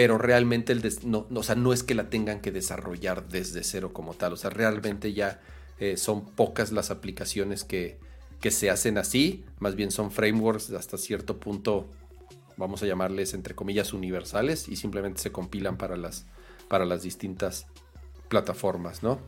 pero 0.00 0.16
realmente 0.16 0.72
el 0.72 0.82
no, 1.04 1.26
o 1.30 1.42
sea, 1.42 1.56
no 1.56 1.74
es 1.74 1.82
que 1.82 1.94
la 1.94 2.08
tengan 2.08 2.40
que 2.40 2.50
desarrollar 2.50 3.28
desde 3.28 3.62
cero 3.62 3.92
como 3.92 4.14
tal, 4.14 4.32
o 4.32 4.36
sea, 4.38 4.48
realmente 4.48 5.12
ya 5.12 5.42
eh, 5.78 5.98
son 5.98 6.24
pocas 6.24 6.72
las 6.72 6.90
aplicaciones 6.90 7.64
que, 7.64 7.98
que 8.40 8.50
se 8.50 8.70
hacen 8.70 8.96
así, 8.96 9.44
más 9.58 9.74
bien 9.74 9.90
son 9.90 10.10
frameworks 10.10 10.70
hasta 10.70 10.96
cierto 10.96 11.38
punto, 11.38 11.90
vamos 12.56 12.82
a 12.82 12.86
llamarles 12.86 13.34
entre 13.34 13.54
comillas 13.54 13.92
universales 13.92 14.70
y 14.70 14.76
simplemente 14.76 15.20
se 15.20 15.32
compilan 15.32 15.76
para 15.76 15.98
las, 15.98 16.24
para 16.68 16.86
las 16.86 17.02
distintas 17.02 17.66
plataformas, 18.30 19.02
¿no? 19.02 19.20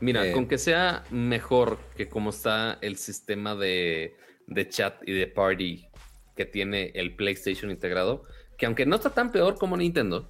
Mira, 0.00 0.26
eh, 0.26 0.32
con 0.32 0.48
que 0.48 0.58
sea 0.58 1.04
mejor 1.12 1.78
que 1.96 2.08
como 2.08 2.30
está 2.30 2.76
el 2.80 2.96
sistema 2.96 3.54
de, 3.54 4.16
de 4.48 4.68
chat 4.68 5.00
y 5.06 5.12
de 5.12 5.28
party 5.28 5.86
que 6.34 6.44
tiene 6.44 6.90
el 6.96 7.14
PlayStation 7.14 7.70
integrado, 7.70 8.24
que 8.62 8.66
aunque 8.66 8.86
no 8.86 8.94
está 8.94 9.10
tan 9.10 9.32
peor 9.32 9.56
como 9.56 9.76
Nintendo, 9.76 10.24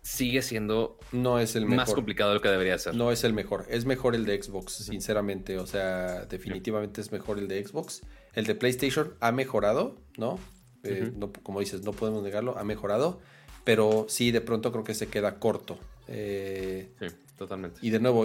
sigue 0.00 0.40
siendo 0.40 0.98
no 1.12 1.38
es 1.38 1.56
el 1.56 1.66
más 1.66 1.92
complicado 1.92 2.30
de 2.30 2.36
lo 2.36 2.40
que 2.40 2.48
debería 2.48 2.78
ser. 2.78 2.94
No 2.94 3.12
es 3.12 3.22
el 3.22 3.34
mejor. 3.34 3.66
Es 3.68 3.84
mejor 3.84 4.14
el 4.14 4.24
de 4.24 4.42
Xbox, 4.42 4.72
sinceramente. 4.72 5.58
O 5.58 5.66
sea, 5.66 6.24
definitivamente 6.24 7.02
es 7.02 7.12
mejor 7.12 7.38
el 7.38 7.46
de 7.46 7.62
Xbox. 7.62 8.00
El 8.32 8.46
de 8.46 8.54
PlayStation 8.54 9.12
ha 9.20 9.30
mejorado, 9.30 9.94
¿no? 10.16 10.38
Eh, 10.84 11.12
como 11.42 11.60
dices, 11.60 11.82
no 11.82 11.92
podemos 11.92 12.22
negarlo, 12.22 12.56
ha 12.56 12.64
mejorado. 12.64 13.20
Pero 13.64 14.06
sí, 14.08 14.30
de 14.30 14.40
pronto 14.40 14.72
creo 14.72 14.84
que 14.84 14.94
se 14.94 15.08
queda 15.08 15.38
corto. 15.38 15.78
Eh, 16.08 16.94
sí, 16.98 17.08
totalmente. 17.36 17.78
Y 17.82 17.90
de 17.90 18.00
nuevo, 18.00 18.24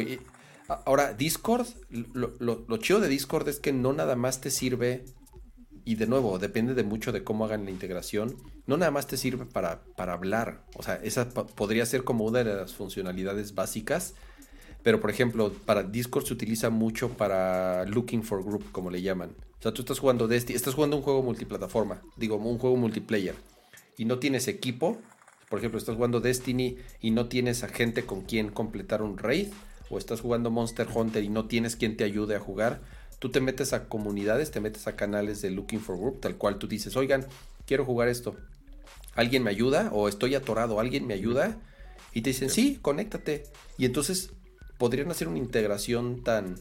ahora, 0.85 1.11
Discord, 1.11 1.67
lo, 1.89 2.31
lo 2.39 2.77
chido 2.77 3.01
de 3.01 3.09
Discord 3.09 3.49
es 3.49 3.59
que 3.59 3.73
no 3.73 3.91
nada 3.91 4.15
más 4.15 4.39
te 4.39 4.49
sirve 4.49 5.03
y 5.85 5.95
de 5.95 6.07
nuevo, 6.07 6.39
depende 6.39 6.73
de 6.73 6.83
mucho 6.83 7.11
de 7.11 7.23
cómo 7.23 7.45
hagan 7.45 7.65
la 7.65 7.71
integración. 7.71 8.35
No 8.67 8.77
nada 8.77 8.91
más 8.91 9.07
te 9.07 9.17
sirve 9.17 9.45
para, 9.45 9.81
para 9.95 10.13
hablar. 10.13 10.63
O 10.75 10.83
sea, 10.83 10.95
esa 10.95 11.29
podría 11.29 11.85
ser 11.85 12.03
como 12.03 12.25
una 12.25 12.43
de 12.43 12.53
las 12.55 12.73
funcionalidades 12.73 13.55
básicas. 13.55 14.15
Pero, 14.83 15.01
por 15.01 15.09
ejemplo, 15.09 15.51
para 15.65 15.83
Discord 15.83 16.25
se 16.25 16.33
utiliza 16.33 16.69
mucho 16.69 17.09
para 17.09 17.85
looking 17.85 18.23
for 18.23 18.43
group, 18.43 18.71
como 18.71 18.89
le 18.89 19.01
llaman. 19.01 19.35
O 19.59 19.61
sea, 19.61 19.73
tú 19.73 19.81
estás 19.81 19.99
jugando 19.99 20.27
Destiny, 20.27 20.55
estás 20.55 20.73
jugando 20.73 20.95
un 20.95 21.03
juego 21.03 21.21
multiplataforma, 21.21 22.01
digo, 22.15 22.37
un 22.37 22.57
juego 22.57 22.77
multiplayer, 22.77 23.35
y 23.97 24.05
no 24.05 24.17
tienes 24.17 24.47
equipo. 24.47 24.97
Por 25.49 25.59
ejemplo, 25.59 25.77
estás 25.77 25.95
jugando 25.95 26.21
Destiny 26.21 26.77
y 27.01 27.11
no 27.11 27.27
tienes 27.27 27.63
a 27.63 27.67
gente 27.67 28.05
con 28.05 28.21
quien 28.21 28.51
completar 28.51 29.01
un 29.01 29.17
raid, 29.17 29.49
o 29.89 29.97
estás 29.97 30.21
jugando 30.21 30.49
Monster 30.49 30.87
Hunter 30.93 31.23
y 31.23 31.29
no 31.29 31.47
tienes 31.47 31.75
quien 31.75 31.97
te 31.97 32.05
ayude 32.05 32.35
a 32.35 32.39
jugar 32.39 32.81
Tú 33.19 33.29
te 33.29 33.41
metes 33.41 33.73
a 33.73 33.87
comunidades, 33.87 34.51
te 34.51 34.61
metes 34.61 34.87
a 34.87 34.95
canales 34.95 35.41
de 35.41 35.51
Looking 35.51 35.81
for 35.81 35.97
Group, 35.97 36.21
tal 36.21 36.37
cual 36.37 36.57
tú 36.57 36.67
dices, 36.67 36.95
oigan, 36.95 37.25
quiero 37.65 37.85
jugar 37.85 38.07
esto. 38.07 38.35
¿Alguien 39.15 39.43
me 39.43 39.49
ayuda? 39.49 39.89
O 39.91 40.07
estoy 40.07 40.35
atorado, 40.35 40.79
¿alguien 40.79 41.05
me 41.05 41.13
ayuda? 41.13 41.57
Y 42.13 42.21
te 42.21 42.29
dicen, 42.29 42.49
sí, 42.49 42.79
conéctate. 42.81 43.43
Y 43.77 43.85
entonces 43.85 44.31
podrían 44.77 45.11
hacer 45.11 45.27
una 45.27 45.37
integración 45.37 46.23
tan, 46.23 46.55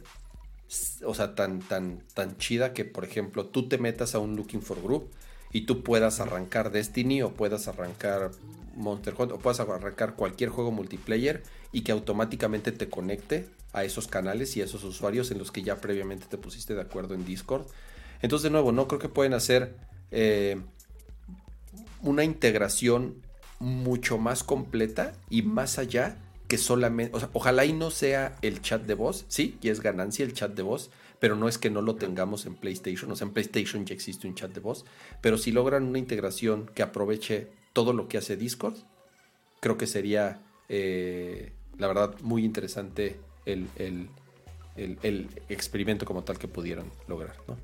o 1.04 1.14
sea, 1.14 1.34
tan, 1.36 1.60
tan, 1.60 2.02
tan 2.14 2.36
chida 2.36 2.74
que, 2.74 2.84
por 2.84 3.04
ejemplo, 3.04 3.46
tú 3.46 3.68
te 3.68 3.78
metas 3.78 4.14
a 4.14 4.18
un 4.18 4.34
Looking 4.34 4.62
for 4.62 4.82
Group 4.82 5.10
y 5.52 5.62
tú 5.62 5.82
puedas 5.82 6.20
arrancar 6.20 6.72
Destiny 6.72 7.22
o 7.22 7.32
puedas 7.32 7.68
arrancar 7.68 8.32
Monster 8.74 9.14
Hunter 9.16 9.36
o 9.36 9.38
puedas 9.38 9.60
arrancar 9.60 10.14
cualquier 10.14 10.50
juego 10.50 10.72
multiplayer 10.72 11.42
y 11.72 11.82
que 11.82 11.92
automáticamente 11.92 12.72
te 12.72 12.88
conecte 12.88 13.48
a 13.72 13.84
esos 13.84 14.06
canales 14.06 14.56
y 14.56 14.62
a 14.62 14.64
esos 14.64 14.84
usuarios 14.84 15.30
en 15.30 15.38
los 15.38 15.52
que 15.52 15.62
ya 15.62 15.80
previamente 15.80 16.26
te 16.28 16.38
pusiste 16.38 16.74
de 16.74 16.80
acuerdo 16.80 17.14
en 17.14 17.24
Discord. 17.24 17.66
Entonces, 18.22 18.44
de 18.44 18.50
nuevo, 18.50 18.72
no 18.72 18.88
creo 18.88 18.98
que 18.98 19.08
pueden 19.08 19.34
hacer 19.34 19.76
eh, 20.10 20.60
una 22.02 22.24
integración 22.24 23.22
mucho 23.60 24.18
más 24.18 24.44
completa 24.44 25.12
y 25.30 25.42
más 25.42 25.78
allá 25.78 26.16
que 26.46 26.58
solamente, 26.58 27.14
o 27.14 27.20
sea, 27.20 27.28
ojalá 27.34 27.66
y 27.66 27.72
no 27.72 27.90
sea 27.90 28.36
el 28.40 28.62
chat 28.62 28.82
de 28.82 28.94
voz, 28.94 29.26
sí, 29.28 29.58
y 29.60 29.68
es 29.68 29.80
ganancia 29.80 30.24
el 30.24 30.32
chat 30.32 30.54
de 30.54 30.62
voz, 30.62 30.90
pero 31.20 31.36
no 31.36 31.48
es 31.48 31.58
que 31.58 31.68
no 31.68 31.82
lo 31.82 31.96
tengamos 31.96 32.46
en 32.46 32.54
PlayStation, 32.54 33.10
o 33.10 33.16
sea, 33.16 33.26
en 33.26 33.34
PlayStation 33.34 33.84
ya 33.84 33.94
existe 33.94 34.26
un 34.26 34.34
chat 34.34 34.52
de 34.52 34.60
voz, 34.60 34.86
pero 35.20 35.36
si 35.36 35.52
logran 35.52 35.84
una 35.84 35.98
integración 35.98 36.70
que 36.74 36.82
aproveche 36.82 37.48
todo 37.74 37.92
lo 37.92 38.08
que 38.08 38.16
hace 38.16 38.36
Discord, 38.36 38.76
creo 39.60 39.76
que 39.76 39.86
sería, 39.86 40.40
eh, 40.70 41.52
la 41.76 41.86
verdad, 41.86 42.14
muy 42.22 42.44
interesante 42.44 43.20
el, 43.52 45.28
experimento 45.48 46.06
como 46.06 46.22
tal 46.22 46.38
que 46.38 46.48
pudieron 46.48 46.90
lograr, 47.06 47.36
¿no? 47.46 47.56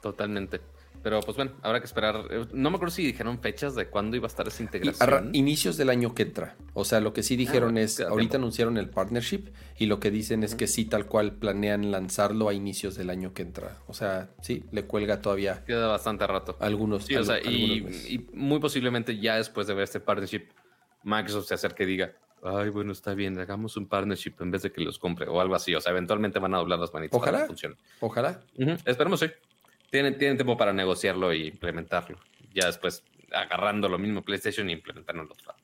Totalmente. 0.00 0.60
Pero 1.02 1.20
pues 1.20 1.36
bueno, 1.36 1.52
habrá 1.62 1.80
que 1.80 1.86
esperar. 1.86 2.24
No 2.52 2.70
me 2.70 2.76
acuerdo 2.76 2.94
si 2.94 3.04
dijeron 3.04 3.40
fechas 3.40 3.74
de 3.74 3.86
cuándo 3.86 4.16
iba 4.16 4.26
a 4.26 4.28
estar 4.28 4.46
esa 4.46 4.62
integración. 4.62 5.30
inicios 5.34 5.78
del 5.78 5.88
año 5.88 6.14
que 6.14 6.24
entra. 6.24 6.56
O 6.74 6.84
sea, 6.84 7.00
lo 7.00 7.14
que 7.14 7.22
sí 7.22 7.36
dijeron 7.36 7.78
ah, 7.78 7.80
es, 7.80 8.00
ahorita 8.00 8.36
anunciaron 8.36 8.76
el 8.76 8.90
partnership 8.90 9.44
y 9.78 9.86
lo 9.86 9.98
que 9.98 10.10
dicen 10.10 10.42
es 10.42 10.54
que 10.54 10.66
sí, 10.66 10.84
tal 10.84 11.06
cual 11.06 11.32
planean 11.32 11.90
lanzarlo 11.90 12.48
a 12.48 12.54
inicios 12.54 12.96
del 12.96 13.08
año 13.08 13.32
que 13.32 13.42
entra. 13.42 13.78
O 13.86 13.94
sea, 13.94 14.30
sí, 14.42 14.64
le 14.72 14.84
cuelga 14.84 15.22
todavía. 15.22 15.64
Queda 15.64 15.86
bastante 15.86 16.26
rato. 16.26 16.56
Algunos. 16.60 17.04
Sí, 17.04 17.16
o 17.16 17.24
sea, 17.24 17.40
y, 17.40 17.86
y, 18.08 18.28
muy 18.34 18.60
posiblemente 18.60 19.18
ya 19.18 19.36
después 19.36 19.66
de 19.66 19.74
ver 19.74 19.84
este 19.84 20.00
partnership, 20.00 20.48
Microsoft 21.02 21.46
se 21.46 21.54
acerque 21.54 21.84
y 21.84 21.86
diga, 21.86 22.12
ay, 22.42 22.68
bueno, 22.70 22.92
está 22.92 23.14
bien, 23.14 23.38
hagamos 23.38 23.76
un 23.76 23.86
partnership 23.86 24.34
en 24.40 24.50
vez 24.50 24.62
de 24.62 24.72
que 24.72 24.80
los 24.80 24.98
compre 24.98 25.26
o 25.28 25.40
algo 25.40 25.54
así. 25.54 25.74
O 25.74 25.80
sea, 25.80 25.92
eventualmente 25.92 26.38
van 26.38 26.54
a 26.54 26.58
doblar 26.58 26.78
las 26.78 26.92
manitas 26.92 27.16
ojalá, 27.16 27.46
funcione. 27.46 27.76
Ojalá. 28.00 28.40
Esperemos, 28.84 29.20
sí. 29.20 29.26
Tienen, 29.90 30.16
tienen 30.18 30.36
tiempo 30.36 30.56
para 30.56 30.72
negociarlo 30.72 31.32
y 31.32 31.48
implementarlo. 31.48 32.18
Ya 32.54 32.66
después 32.66 33.02
agarrando 33.32 33.88
lo 33.88 33.98
mismo 33.98 34.22
PlayStation 34.22 34.68
y 34.70 34.72
implementarlo 34.72 35.22
en 35.22 35.28
otro 35.30 35.54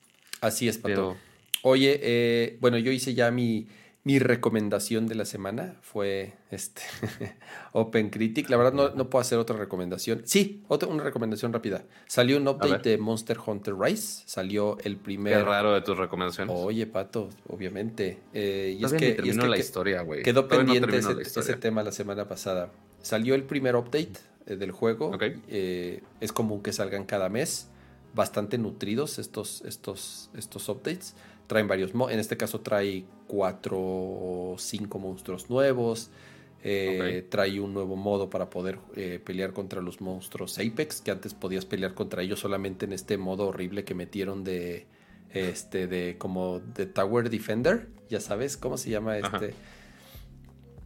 Así 0.41 0.67
es, 0.67 0.77
Pato. 0.77 1.17
Oye, 1.63 1.99
eh, 2.01 2.57
bueno, 2.59 2.77
yo 2.77 2.91
hice 2.91 3.13
ya 3.13 3.31
mi 3.31 3.67
mi 4.07 4.19
recomendación 4.19 5.05
de 5.07 5.15
la 5.15 5.25
semana 5.25 5.75
fue 5.81 6.31
este 6.49 6.81
Open 7.73 8.09
Critic. 8.09 8.49
La 8.49 8.55
verdad 8.55 8.71
no, 8.71 8.89
no, 8.91 9.09
puedo 9.09 9.19
hacer 9.19 9.37
otra 9.37 9.57
recomendación. 9.57 10.21
Sí, 10.23 10.63
otra, 10.69 10.87
una 10.87 11.03
recomendación 11.03 11.51
rápida. 11.51 11.83
Salió 12.05 12.37
un 12.37 12.47
update 12.47 12.91
de 12.91 12.97
Monster 12.99 13.37
Hunter 13.45 13.75
Rise. 13.77 14.23
Salió 14.25 14.77
el 14.85 14.95
primer... 14.95 15.39
Qué 15.39 15.43
raro 15.43 15.73
de 15.73 15.81
tus 15.81 15.97
recomendaciones. 15.97 16.55
Oye, 16.57 16.87
Pato, 16.87 17.27
obviamente. 17.49 18.21
Eh, 18.31 18.77
y, 18.79 18.85
es 18.85 18.93
que, 18.93 19.19
y, 19.21 19.29
es 19.29 19.37
que, 19.37 19.45
la 19.45 19.57
historia, 19.57 20.01
güey. 20.03 20.23
Quedó 20.23 20.47
pendiente 20.47 20.99
ese, 20.99 21.57
tema 21.57 21.83
la 21.83 21.91
semana 21.91 22.29
pasada. 22.29 22.71
Salió 23.01 23.35
el 23.35 23.43
primer 23.43 23.75
update 23.75 24.13
eh, 24.45 24.55
del 24.55 24.71
juego. 24.71 25.11
Eh, 25.49 26.01
es 26.21 26.31
común 26.31 26.63
que 26.63 26.71
salgan 26.71 27.03
cada 27.03 27.27
mes. 27.27 27.67
Bastante 28.13 28.57
nutridos 28.57 29.19
estos, 29.19 29.63
estos, 29.63 30.29
estos 30.33 30.69
updates 30.69 31.13
traen 31.47 31.67
varios, 31.67 31.91
en 31.93 32.19
este 32.19 32.37
caso 32.37 32.59
trae 32.59 33.05
cuatro 33.25 33.77
o 33.79 34.55
cinco 34.59 34.99
monstruos 34.99 35.49
nuevos. 35.49 36.11
Eh, 36.63 37.25
trae 37.29 37.61
un 37.61 37.73
nuevo 37.73 37.95
modo 37.95 38.29
para 38.29 38.49
poder 38.49 38.79
eh, 38.95 39.21
pelear 39.23 39.53
contra 39.53 39.81
los 39.81 40.01
monstruos 40.01 40.57
Apex, 40.59 41.01
que 41.01 41.11
antes 41.11 41.33
podías 41.33 41.65
pelear 41.65 41.93
contra 41.93 42.23
ellos 42.23 42.39
solamente 42.39 42.85
en 42.85 42.93
este 42.93 43.17
modo 43.17 43.47
horrible 43.47 43.85
que 43.85 43.93
metieron 43.93 44.43
de 44.43 44.87
este 45.33 45.87
de 45.87 46.17
como 46.17 46.59
de 46.59 46.85
Tower 46.87 47.29
Defender, 47.29 47.87
ya 48.09 48.19
sabes 48.19 48.57
cómo 48.57 48.77
se 48.77 48.89
llama 48.89 49.17
este. 49.17 49.53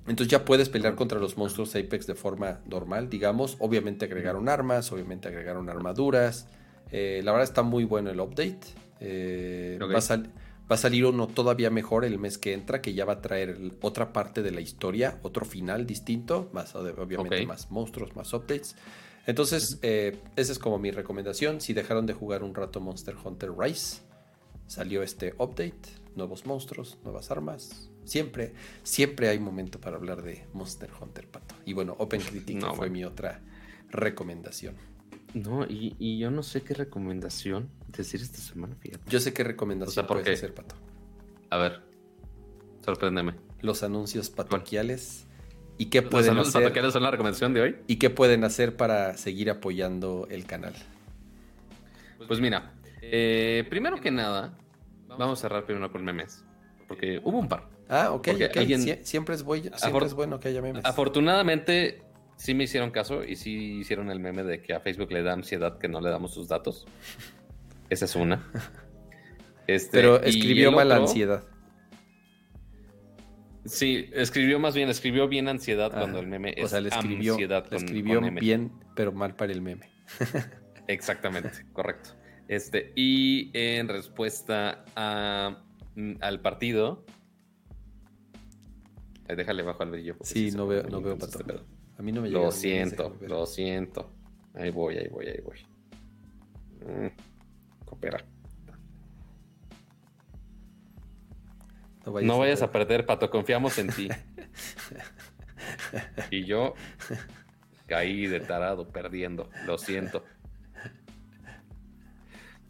Entonces 0.07 0.27
ya 0.27 0.45
puedes 0.45 0.67
pelear 0.67 0.95
contra 0.95 1.19
los 1.19 1.37
monstruos 1.37 1.75
Apex 1.75 2.05
de 2.05 2.15
forma 2.15 2.59
normal, 2.67 3.09
digamos. 3.09 3.55
Obviamente 3.59 4.05
agregaron 4.05 4.49
armas, 4.49 4.91
obviamente 4.91 5.29
agregaron 5.29 5.69
armaduras. 5.69 6.47
Eh, 6.91 7.21
la 7.23 7.31
verdad 7.31 7.47
está 7.47 7.63
muy 7.63 7.85
bueno 7.85 8.09
el 8.09 8.19
update. 8.19 8.59
Va 9.79 9.97
a 9.97 10.01
salir 10.01 10.29
Va 10.71 10.75
a 10.75 10.77
salir 10.77 11.05
uno 11.05 11.27
todavía 11.27 11.69
mejor 11.69 12.05
el 12.05 12.17
mes 12.17 12.37
que 12.37 12.53
entra, 12.53 12.81
que 12.81 12.93
ya 12.93 13.03
va 13.03 13.13
a 13.13 13.21
traer 13.21 13.73
otra 13.81 14.13
parte 14.13 14.41
de 14.41 14.51
la 14.51 14.61
historia, 14.61 15.19
otro 15.21 15.43
final 15.43 15.85
distinto, 15.85 16.49
más 16.53 16.73
obviamente 16.75 17.45
más 17.45 17.69
monstruos, 17.71 18.15
más 18.15 18.31
updates. 18.31 18.77
Entonces, 19.27 19.79
eh, 19.81 20.17
esa 20.37 20.53
es 20.53 20.59
como 20.59 20.79
mi 20.79 20.91
recomendación. 20.91 21.59
Si 21.59 21.73
dejaron 21.73 22.05
de 22.05 22.13
jugar 22.13 22.41
un 22.41 22.55
rato 22.55 22.79
Monster 22.79 23.15
Hunter 23.21 23.51
Rise, 23.51 24.01
salió 24.65 25.03
este 25.03 25.33
update, 25.37 25.89
nuevos 26.15 26.45
monstruos, 26.45 26.97
nuevas 27.03 27.31
armas. 27.31 27.89
Siempre, 28.05 28.53
siempre 28.83 29.27
hay 29.27 29.39
momento 29.39 29.81
para 29.81 29.97
hablar 29.97 30.21
de 30.23 30.47
Monster 30.53 30.89
Hunter, 31.01 31.27
Pato. 31.27 31.53
Y 31.65 31.73
bueno, 31.73 31.97
Open 31.99 32.21
Critic 32.21 32.55
No, 32.55 32.69
fue 32.69 32.77
bueno. 32.87 32.93
mi 32.93 33.03
otra 33.03 33.41
recomendación. 33.89 34.75
No, 35.33 35.65
y, 35.65 35.97
y 35.99 36.17
yo 36.17 36.31
no 36.31 36.43
sé 36.43 36.61
qué 36.61 36.73
recomendación 36.73 37.69
decir 37.97 38.21
esta 38.21 38.37
semana, 38.39 38.75
fíjate. 38.75 39.03
Yo 39.09 39.19
sé 39.19 39.33
qué 39.33 39.43
recomendación 39.43 39.89
O 39.89 39.93
sea, 39.93 40.07
¿por 40.07 40.17
puedes 40.21 40.27
qué? 40.27 40.33
hacer, 40.45 40.53
Pato. 40.53 40.75
A 41.49 41.57
ver, 41.57 41.81
sorpréndeme. 42.85 43.35
Los 43.61 43.83
anuncios 43.83 44.29
patoquiales 44.29 45.27
y 45.77 45.85
qué 45.87 46.01
¿Los 46.01 46.09
pueden 46.11 46.27
saludos 46.27 46.47
hacer 46.49 46.61
parroquiales 46.63 46.93
son 46.93 47.03
la 47.03 47.11
recomendación 47.11 47.53
de 47.53 47.61
hoy? 47.61 47.75
y 47.87 47.97
qué 47.97 48.09
pueden 48.09 48.43
hacer 48.43 48.75
para 48.75 49.17
seguir 49.17 49.49
apoyando 49.49 50.27
el 50.29 50.45
canal. 50.45 50.73
Pues 52.27 52.39
mira, 52.39 52.73
eh, 53.01 53.65
primero 53.69 53.99
que 53.99 54.11
nada, 54.11 54.57
vamos 55.07 55.39
a 55.39 55.41
cerrar 55.41 55.65
primero 55.65 55.91
con 55.91 56.03
memes. 56.05 56.43
Porque 56.87 57.19
hubo 57.23 57.39
un 57.39 57.47
par. 57.47 57.67
Ah, 57.89 58.11
ok, 58.11 58.27
Porque 58.27 58.45
ok. 58.45 58.57
alguien- 58.57 58.81
Sie- 58.81 58.99
siempre 59.03 59.35
es, 59.35 59.41
siempre 59.75 60.05
es 60.05 60.13
bueno 60.13 60.39
que 60.39 60.49
haya 60.49 60.61
memes. 60.61 60.85
Afortunadamente, 60.85 62.01
sí 62.37 62.53
me 62.53 62.63
hicieron 62.65 62.91
caso 62.91 63.23
y 63.23 63.35
sí 63.35 63.79
hicieron 63.79 64.09
el 64.11 64.19
meme 64.19 64.43
de 64.43 64.61
que 64.61 64.73
a 64.73 64.79
Facebook 64.79 65.11
le 65.11 65.23
da 65.23 65.33
ansiedad 65.33 65.77
que 65.77 65.87
no 65.87 65.99
le 66.01 66.09
damos 66.09 66.33
sus 66.33 66.47
datos. 66.47 66.85
Esa 67.91 68.05
es 68.05 68.15
una. 68.15 68.49
Este, 69.67 69.91
Pero 69.91 70.21
escribió 70.21 70.71
mal 70.71 70.89
otro- 70.91 71.03
ansiedad. 71.03 71.43
Sí, 73.65 74.09
escribió 74.13 74.59
más 74.59 74.73
bien, 74.73 74.89
escribió 74.89 75.27
bien 75.27 75.47
ansiedad 75.47 75.91
cuando 75.91 76.19
el 76.19 76.25
meme 76.27 76.53
es 76.57 76.65
o 76.65 76.67
sea, 76.69 76.81
le 76.81 76.89
escribió, 76.89 77.33
ansiedad 77.33 77.67
le 77.69 77.77
escribió 77.77 78.19
con 78.21 78.35
bien, 78.35 78.71
pero 78.95 79.11
mal 79.11 79.35
para 79.35 79.51
el 79.51 79.61
meme. 79.61 79.87
Exactamente, 80.87 81.51
correcto. 81.73 82.11
Este, 82.47 82.91
y 82.95 83.51
en 83.53 83.87
respuesta 83.87 84.83
a, 84.95 85.63
mm, 85.95 86.13
al 86.21 86.41
partido. 86.41 87.05
Ay, 89.29 89.35
déjale 89.35 89.61
bajo 89.63 89.83
al 89.83 89.91
brillo. 89.91 90.15
Sí, 90.21 90.51
no 90.51 90.65
veo, 90.65 90.83
no 90.83 91.01
veo 91.01 91.17
pato. 91.17 91.39
este. 91.39 91.53
A 91.97 92.01
mí 92.01 92.11
no 92.11 92.21
me 92.21 92.29
llega. 92.29 92.41
Lo 92.41 92.51
siento, 92.51 93.15
lo 93.21 93.45
siento. 93.45 94.11
Ahí 94.55 94.71
voy, 94.71 94.97
ahí 94.97 95.07
voy, 95.07 95.27
ahí 95.27 95.39
voy. 95.43 95.59
Mm, 96.81 97.30
No 102.25 102.39
vayas 102.39 102.61
a 102.61 102.71
perder, 102.71 103.05
Pato, 103.05 103.29
confiamos 103.29 103.77
en 103.77 103.89
ti. 103.89 104.09
y 106.31 106.45
yo 106.45 106.73
caí 107.87 108.25
de 108.27 108.39
tarado, 108.39 108.87
perdiendo. 108.87 109.49
Lo 109.65 109.77
siento. 109.77 110.23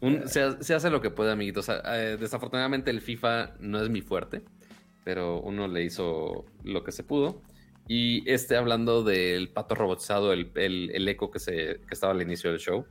Un- 0.00 0.28
se, 0.28 0.42
ha- 0.42 0.60
se 0.62 0.74
hace 0.74 0.90
lo 0.90 1.00
que 1.00 1.10
puede, 1.10 1.32
amiguitos. 1.32 1.68
Eh, 1.68 2.16
desafortunadamente 2.20 2.90
el 2.90 3.00
FIFA 3.00 3.54
no 3.60 3.80
es 3.82 3.88
mi 3.88 4.02
fuerte, 4.02 4.42
pero 5.04 5.40
uno 5.40 5.68
le 5.68 5.84
hizo 5.84 6.44
lo 6.64 6.84
que 6.84 6.92
se 6.92 7.04
pudo. 7.04 7.40
Y 7.88 8.28
este 8.30 8.56
hablando 8.56 9.02
del 9.02 9.48
pato 9.50 9.74
robotizado, 9.74 10.32
el, 10.32 10.50
el- 10.56 10.90
el 10.92 11.08
eco 11.08 11.30
que, 11.30 11.38
se, 11.38 11.80
que 11.86 11.92
estaba 11.94 12.12
al 12.12 12.20
inicio 12.22 12.50
del 12.50 12.58
show. 12.60 12.84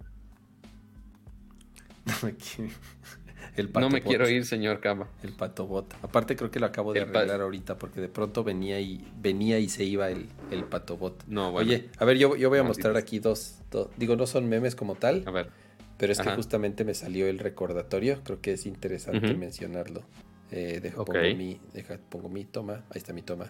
el 3.57 3.72
no 3.73 3.90
me 3.90 4.02
quiero 4.02 4.30
ir, 4.30 4.45
señor 4.45 4.80
Cama. 4.80 5.07
El 5.23 5.34
patobot. 5.34 5.94
Aparte 6.02 6.36
creo 6.36 6.52
que 6.52 6.60
lo 6.60 6.65
acabo 6.68 6.94
de 6.94 7.02
El 7.02 7.10
arreglar 7.10 7.41
ahorita 7.41 7.78
porque 7.78 7.99
de 8.02 8.07
pronto 8.10 8.44
venía 8.44 8.80
y 8.80 9.06
venía 9.22 9.60
y 9.60 9.69
se 9.69 9.84
iba 9.84 10.10
el, 10.10 10.28
el 10.52 10.64
patobot. 10.64 11.23
No, 11.28 11.52
bueno. 11.52 11.69
Oye, 11.69 11.90
a 11.98 12.06
ver, 12.06 12.18
yo, 12.18 12.36
yo 12.36 12.49
voy 12.49 12.60
a 12.60 12.64
mostrar 12.64 12.95
aquí 12.98 13.19
dos, 13.19 13.60
dos- 13.72 13.90
Digo, 13.98 14.15
no 14.15 14.26
son 14.28 14.48
memes 14.48 14.76
como 14.76 14.95
tal, 14.95 15.23
A 15.26 15.32
ver. 15.32 15.49
pero 15.98 16.11
es 16.14 16.19
que 16.19 16.30
justamente 16.32 16.84
me 16.86 16.94
salió 16.94 17.28
el 17.28 17.40
recordatorio. 17.40 18.22
Creo 18.23 18.41
que 18.41 18.53
es 18.53 18.65
interesante 18.65 19.34
mencionarlo. 19.34 20.03
Eh, 20.52 20.80
deja, 20.82 20.98
pongo 21.06 21.19
mi, 21.36 21.60
deja, 21.73 21.98
pongo 22.10 22.30
mi 22.30 22.45
toma. 22.45 22.84
Ahí 22.90 22.98
está 22.98 23.14
mi 23.14 23.22
toma. 23.22 23.48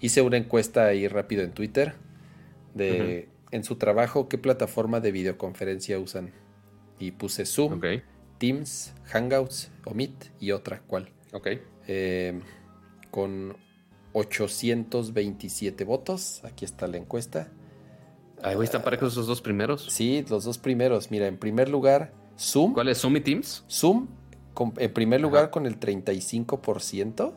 Hice 0.00 0.20
una 0.22 0.36
encuesta 0.36 0.86
ahí 0.86 1.08
rápido 1.08 1.42
en 1.42 1.52
Twitter 1.52 1.94
de 2.74 3.28
en 3.52 3.64
su 3.64 3.76
trabajo 3.76 4.28
qué 4.28 4.38
plataforma 4.38 5.00
de 5.00 5.12
videoconferencia 5.12 5.98
usan. 5.98 6.30
Y 7.02 7.10
puse 7.10 7.44
Zoom, 7.46 7.80
Teams, 8.38 8.92
Hangouts 9.06 9.70
o 9.84 9.94
Meet 9.94 10.32
y 10.40 10.52
otra 10.52 10.80
cual. 10.82 11.10
ok. 11.32 11.48
Eh, 11.88 12.40
con 13.10 13.56
827 14.12 15.84
votos. 15.84 16.40
Aquí 16.44 16.64
está 16.64 16.86
la 16.86 16.96
encuesta. 16.98 17.48
Ahí 18.42 18.56
están 18.62 18.82
parejos 18.82 19.12
esos 19.12 19.26
dos 19.26 19.40
primeros. 19.40 19.86
Sí, 19.90 20.24
los 20.28 20.44
dos 20.44 20.58
primeros. 20.58 21.10
Mira, 21.10 21.26
en 21.26 21.38
primer 21.38 21.68
lugar, 21.68 22.12
Zoom. 22.38 22.72
¿Cuál 22.74 22.88
es? 22.88 22.98
¿Zoom 22.98 23.16
y 23.16 23.20
Teams? 23.20 23.64
Zoom, 23.70 24.08
con- 24.54 24.72
en 24.78 24.92
primer 24.92 25.20
lugar 25.20 25.44
Ajá. 25.44 25.50
con 25.50 25.66
el 25.66 25.78
35%. 25.78 27.34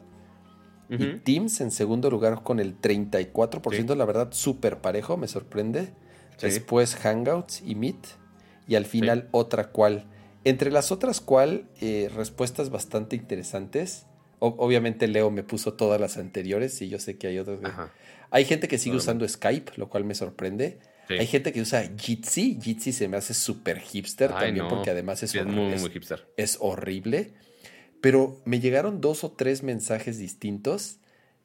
Y 0.90 0.96
Ujú. 0.96 1.20
Teams 1.24 1.62
en 1.62 1.72
segundo 1.72 2.10
lugar 2.12 2.44
con 2.44 2.60
el 2.60 2.80
34%. 2.80 3.96
La 3.96 4.06
verdad, 4.06 4.30
súper 4.32 4.82
parejo, 4.82 5.18
me 5.18 5.28
sorprende. 5.28 5.94
Sí. 6.38 6.48
Después 6.48 6.96
Hangouts 6.96 7.62
y 7.66 7.74
Meet. 7.76 8.06
Y 8.68 8.76
al 8.76 8.86
final 8.86 9.28
otra 9.32 9.70
cual. 9.70 10.06
Entre 10.44 10.72
las 10.72 10.92
otras 10.92 11.22
cual, 11.22 11.66
eh, 11.82 12.10
respuestas 12.16 12.70
bastante 12.70 13.16
interesantes. 13.16 14.06
O- 14.40 14.56
obviamente 14.60 15.08
Leo 15.08 15.32
me 15.32 15.44
puso 15.44 15.74
todas 15.74 16.00
las 16.00 16.18
anteriores 16.18 16.82
y 16.82 16.90
yo 16.90 17.00
sé 17.00 17.18
que 17.18 17.28
hay 17.28 17.40
otras. 17.40 17.60
que-. 17.60 17.72
Hay 18.32 18.46
gente 18.46 18.68
que 18.68 18.78
sigue 18.78 18.96
usando 18.98 19.28
Skype, 19.28 19.74
lo 19.78 19.90
cual 19.90 20.04
me 20.04 20.14
sorprende. 20.16 20.80
Sí. 21.08 21.14
Hay 21.16 21.28
gente 21.28 21.54
que 21.54 21.62
usa 21.62 21.90
Jitsi. 21.98 22.60
Jitsi 22.62 22.92
se 22.92 23.08
me 23.08 23.18
hace 23.18 23.34
súper 23.34 23.80
hipster 23.80 24.32
Ay, 24.34 24.46
también 24.48 24.66
no. 24.66 24.70
porque 24.70 24.90
además 24.90 25.22
es, 25.24 25.32
Sí, 25.32 25.38
es 25.38 25.46
muy, 25.46 25.78
hipster. 25.92 26.28
es 26.36 26.58
horrible. 26.60 27.34
Pero 28.02 28.42
me 28.46 28.60
llegaron 28.60 29.02
dos 29.02 29.24
o 29.24 29.32
tres 29.32 29.64
mensajes 29.64 30.18
distintos 30.18 30.98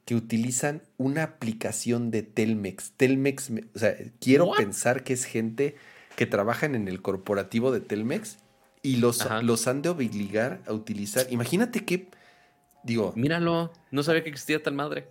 que 0.05 0.15
utilizan 0.15 0.83
una 0.97 1.23
aplicación 1.23 2.11
de 2.11 2.23
Telmex. 2.23 2.93
Telmex, 2.97 3.51
me- 3.51 3.65
o 3.75 3.79
sea, 3.79 3.95
quiero 4.19 4.47
What? 4.47 4.57
pensar 4.57 5.05
que 5.05 5.13
es 5.13 5.25
gente 5.25 5.77
que 6.21 6.27
trabajan 6.27 6.75
en 6.75 6.87
el 6.87 7.01
corporativo 7.01 7.73
de 7.73 7.81
Telmex 7.81 8.37
y 8.83 8.97
los, 8.97 9.23
Ajá. 9.23 9.41
los 9.41 9.67
han 9.67 9.81
de 9.81 9.89
obligar 9.89 10.61
a 10.67 10.75
utilizar. 10.75 11.27
Imagínate 11.31 11.87
que, 11.87 12.11
digo, 12.85 13.15
Míralo, 13.17 13.73
no 13.91 14.03
sabía 14.03 14.23
que 14.23 14.29
existía 14.29 14.63
tal 14.63 14.75
madre. 14.75 15.09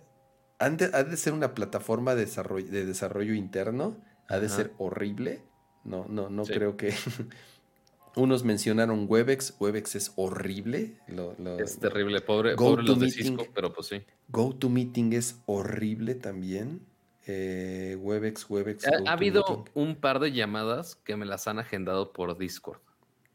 han 0.60 0.76
de, 0.76 0.88
ha 0.94 1.02
de 1.02 1.16
ser 1.16 1.32
una 1.32 1.52
plataforma 1.52 2.14
de 2.14 2.26
desarrollo, 2.26 2.70
de 2.70 2.86
desarrollo 2.86 3.34
interno, 3.34 3.96
ha 4.28 4.38
de 4.38 4.46
Ajá. 4.46 4.54
ser 4.54 4.72
horrible. 4.78 5.42
No, 5.82 6.06
no, 6.08 6.30
no 6.30 6.44
Sí. 6.44 6.52
creo 6.52 6.76
que. 6.76 6.94
Unos 8.14 8.44
mencionaron 8.44 9.06
Webex, 9.08 9.56
Webex 9.58 9.96
es 9.96 10.12
horrible. 10.14 10.96
Lo- 11.08 11.34
lo- 11.40 11.58
Es 11.58 11.76
terrible, 11.80 12.20
pobre, 12.20 12.54
Go 12.54 12.70
pobre 12.70 12.84
to 12.84 12.92
los 12.92 13.00
de 13.00 13.06
meeting. 13.06 13.36
Cisco, 13.36 13.46
pero 13.52 13.72
pues 13.72 13.88
sí. 13.88 14.02
GoToMeeting 14.28 15.12
es 15.14 15.40
horrible 15.46 16.14
también. 16.14 16.86
Eh, 17.26 17.96
Webex, 18.00 18.46
Webex. 18.48 18.86
Ha, 18.86 18.90
ha 19.06 19.12
habido 19.12 19.64
un 19.74 19.96
par 19.96 20.18
de 20.20 20.32
llamadas 20.32 20.96
que 20.96 21.16
me 21.16 21.26
las 21.26 21.46
han 21.48 21.58
agendado 21.58 22.12
por 22.12 22.36
Discord, 22.38 22.78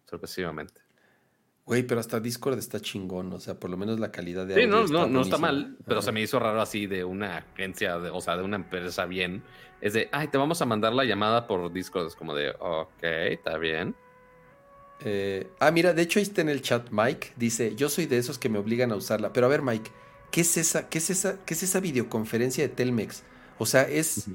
sorpresivamente. 0.09 0.81
Güey, 1.65 1.81
pero 1.83 1.99
hasta 1.99 2.19
Discord 2.19 2.57
está 2.59 2.79
chingón. 2.79 3.31
O 3.33 3.39
sea, 3.39 3.59
por 3.59 3.69
lo 3.71 3.77
menos 3.77 3.99
la 3.99 4.11
calidad 4.11 4.45
de 4.45 4.53
Sí, 4.55 4.61
audio 4.61 4.71
no, 4.73 4.81
no, 4.81 4.87
no 4.87 4.97
buenísima. 4.97 5.21
está 5.23 5.37
mal, 5.37 5.77
pero 5.85 5.99
Ajá. 5.99 6.05
se 6.05 6.11
me 6.11 6.21
hizo 6.21 6.39
raro 6.39 6.61
así 6.61 6.85
de 6.87 7.03
una 7.03 7.37
agencia, 7.37 7.97
de- 7.99 8.09
o 8.11 8.21
sea, 8.21 8.37
de 8.37 8.43
una 8.43 8.57
empresa 8.57 9.05
bien. 9.05 9.43
Es 9.81 9.93
de, 9.93 10.07
ay, 10.11 10.27
te 10.27 10.37
vamos 10.37 10.61
a 10.61 10.65
mandar 10.65 10.93
la 10.93 11.05
llamada 11.05 11.47
por 11.47 11.71
Discord. 11.73 12.07
Es 12.07 12.15
como 12.15 12.35
de, 12.35 12.51
ok, 12.59 13.03
está 13.03 13.57
bien. 13.57 13.95
Eh, 15.01 15.49
ah, 15.59 15.71
mira, 15.71 15.93
de 15.93 16.01
hecho 16.03 16.19
ahí 16.19 16.23
está 16.23 16.41
en 16.41 16.49
el 16.49 16.61
chat 16.61 16.89
Mike. 16.91 17.33
Dice, 17.35 17.75
yo 17.75 17.89
soy 17.89 18.05
de 18.05 18.17
esos 18.17 18.37
que 18.37 18.47
me 18.49 18.59
obligan 18.59 18.91
a 18.91 18.95
usarla. 18.95 19.33
Pero 19.33 19.47
a 19.47 19.49
ver, 19.49 19.61
Mike, 19.63 19.91
¿qué 20.31 20.41
es 20.41 20.57
esa, 20.57 20.87
qué 20.89 20.99
es 20.99 21.09
esa, 21.09 21.43
qué 21.45 21.53
es 21.55 21.63
esa 21.63 21.79
videoconferencia 21.79 22.63
de 22.67 22.73
Telmex? 22.73 23.23
O 23.57 23.65
sea, 23.65 23.83
¿es. 23.83 24.25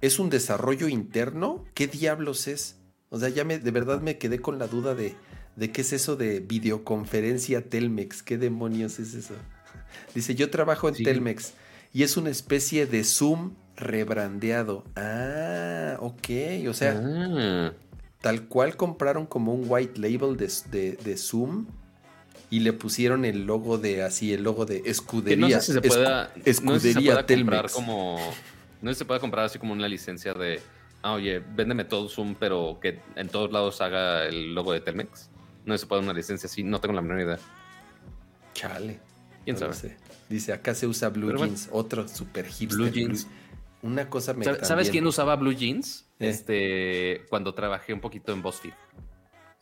¿es 0.00 0.18
un 0.18 0.30
desarrollo 0.30 0.88
interno? 0.88 1.64
¿Qué 1.74 1.86
diablos 1.86 2.48
es? 2.48 2.76
O 3.10 3.18
sea, 3.18 3.28
ya 3.28 3.44
me, 3.44 3.58
de 3.58 3.70
verdad 3.70 4.00
me 4.00 4.16
quedé 4.18 4.38
con 4.40 4.58
la 4.58 4.66
duda 4.66 4.94
de, 4.94 5.14
de 5.56 5.70
qué 5.72 5.80
es 5.82 5.92
eso 5.92 6.16
de 6.16 6.40
videoconferencia 6.40 7.68
Telmex. 7.68 8.22
¿Qué 8.22 8.38
demonios 8.38 8.98
es 8.98 9.14
eso? 9.14 9.34
Dice, 10.14 10.34
yo 10.34 10.50
trabajo 10.50 10.88
en 10.88 10.94
Sí. 10.94 11.04
Telmex 11.04 11.52
y 11.92 12.04
es 12.04 12.16
una 12.16 12.30
especie 12.30 12.86
de 12.86 13.04
Zoom 13.04 13.54
rebrandeado. 13.76 14.84
Ah, 14.96 15.96
ok. 16.00 16.28
O 16.68 16.72
sea, 16.74 17.00
Ah, 17.04 17.72
Tal 18.20 18.48
cual 18.48 18.76
compraron 18.76 19.24
como 19.26 19.54
un 19.54 19.64
white 19.66 19.98
label 19.98 20.36
de, 20.36 20.50
de- 20.70 20.92
de 21.02 21.16
Zoom 21.16 21.66
y 22.50 22.60
le 22.60 22.72
pusieron 22.74 23.24
el 23.24 23.46
logo 23.46 23.78
de 23.78 24.02
así, 24.02 24.32
el 24.34 24.42
logo 24.42 24.66
de 24.66 24.82
que 24.82 24.90
escudería. 24.90 25.56
no 25.56 25.60
sé 25.60 25.60
si 25.60 25.72
se 25.72 25.80
pueda, 25.80 26.24
no 26.24 26.30
sé 26.34 26.34
si 26.34 26.42
se 26.44 26.50
escudería 26.50 27.12
comprar 27.14 27.26
Telmex. 27.26 27.72
como, 27.72 28.18
no 28.82 28.92
se 28.94 29.04
puede 29.04 29.20
comprar 29.20 29.44
así 29.44 29.58
como 29.58 29.72
una 29.72 29.88
licencia 29.88 30.32
de, 30.34 30.60
ah, 31.02 31.12
oye, 31.12 31.38
véndeme 31.40 31.84
todo 31.84 32.08
Zoom, 32.08 32.34
pero 32.34 32.78
que 32.80 33.00
en 33.16 33.28
todos 33.28 33.52
lados 33.52 33.80
haga 33.80 34.24
el 34.26 34.54
logo 34.54 34.72
de 34.72 34.80
Telmex. 34.80 35.30
No 35.64 35.76
se 35.76 35.86
puede 35.86 36.02
una 36.02 36.12
licencia 36.14 36.46
así, 36.46 36.62
no 36.62 36.80
tengo 36.80 36.94
la 36.94 37.02
menor 37.02 37.20
idea. 37.20 37.38
Chale. 38.54 38.98
¿Quién 39.44 39.54
no 39.54 39.60
sabe? 39.60 39.74
sé. 39.74 39.96
Dice, 40.28 40.52
acá 40.52 40.74
se 40.74 40.86
usa 40.86 41.08
Blue 41.08 41.26
Pero 41.26 41.38
bueno. 41.38 41.54
Jeans, 41.54 41.68
otro 41.72 42.06
super 42.08 42.46
hipster. 42.46 42.68
Blue 42.78 42.88
Jeans. 42.90 43.26
Una 43.82 44.08
cosa 44.10 44.34
me 44.34 44.44
¿Sabes, 44.44 44.60
¿sabes 44.68 44.88
también- 44.88 44.92
quién 44.92 45.06
usaba 45.06 45.36
blue 45.36 45.52
jeans? 45.54 46.06
Eh. 46.18 46.28
Este, 46.28 47.24
cuando 47.30 47.54
trabajé 47.54 47.94
un 47.94 48.00
poquito 48.00 48.30
en 48.32 48.42
BuzzFeed. 48.42 48.74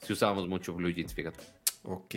Sí 0.03 0.13
usábamos 0.13 0.49
mucho 0.49 0.75
blue 0.75 0.91
jeans, 0.91 1.15
fíjate. 1.15 1.39
Ok. 1.85 2.15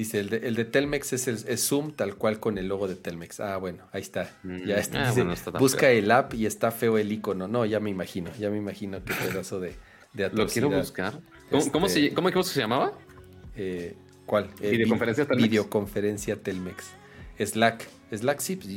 Dice, 0.00 0.18
el 0.20 0.30
de, 0.30 0.36
el 0.48 0.54
de 0.54 0.64
Telmex 0.64 1.12
es, 1.12 1.28
el, 1.28 1.34
es 1.46 1.60
Zoom 1.68 1.92
tal 1.92 2.14
cual 2.14 2.40
con 2.40 2.56
el 2.56 2.68
logo 2.68 2.88
de 2.88 2.94
Telmex. 2.94 3.38
Ah, 3.40 3.58
bueno, 3.58 3.84
ahí 3.92 4.00
está. 4.00 4.30
Mm, 4.44 4.64
Ya 4.64 4.76
está. 4.76 5.02
ah, 5.02 5.08
Dice, 5.08 5.20
bueno, 5.20 5.32
está 5.34 5.52
tan 5.52 5.58
busca 5.60 5.80
feo. 5.88 5.90
el 5.98 6.10
app 6.10 6.32
y 6.32 6.46
está 6.46 6.70
feo 6.70 6.96
el 6.96 7.12
icono. 7.12 7.48
No, 7.48 7.66
ya 7.66 7.80
me 7.80 7.90
imagino, 7.90 8.30
ya 8.38 8.48
me 8.48 8.56
imagino 8.56 9.04
qué 9.04 9.12
pedazo 9.12 9.60
de, 9.60 9.74
de 10.14 10.30
Lo 10.30 10.46
quiero 10.46 10.70
buscar. 10.70 11.20
¿Cómo, 11.50 11.70
cómo 11.70 11.86
Este- 11.86 12.08
se, 12.08 12.14
cómo 12.14 12.30
llamaba? 12.60 12.98
Eh, 13.56 13.94
¿Cuál? 14.24 14.48
Eh, 14.62 14.70
Videoconferencia 14.70 15.24
vi- 15.24 15.28
Telmex. 15.28 15.50
Videoconferencia 15.50 16.36
Telmex. 16.36 16.84
Slack. 17.44 17.86
Slack 18.10 18.40
sí, 18.40 18.56
pues, 18.56 18.68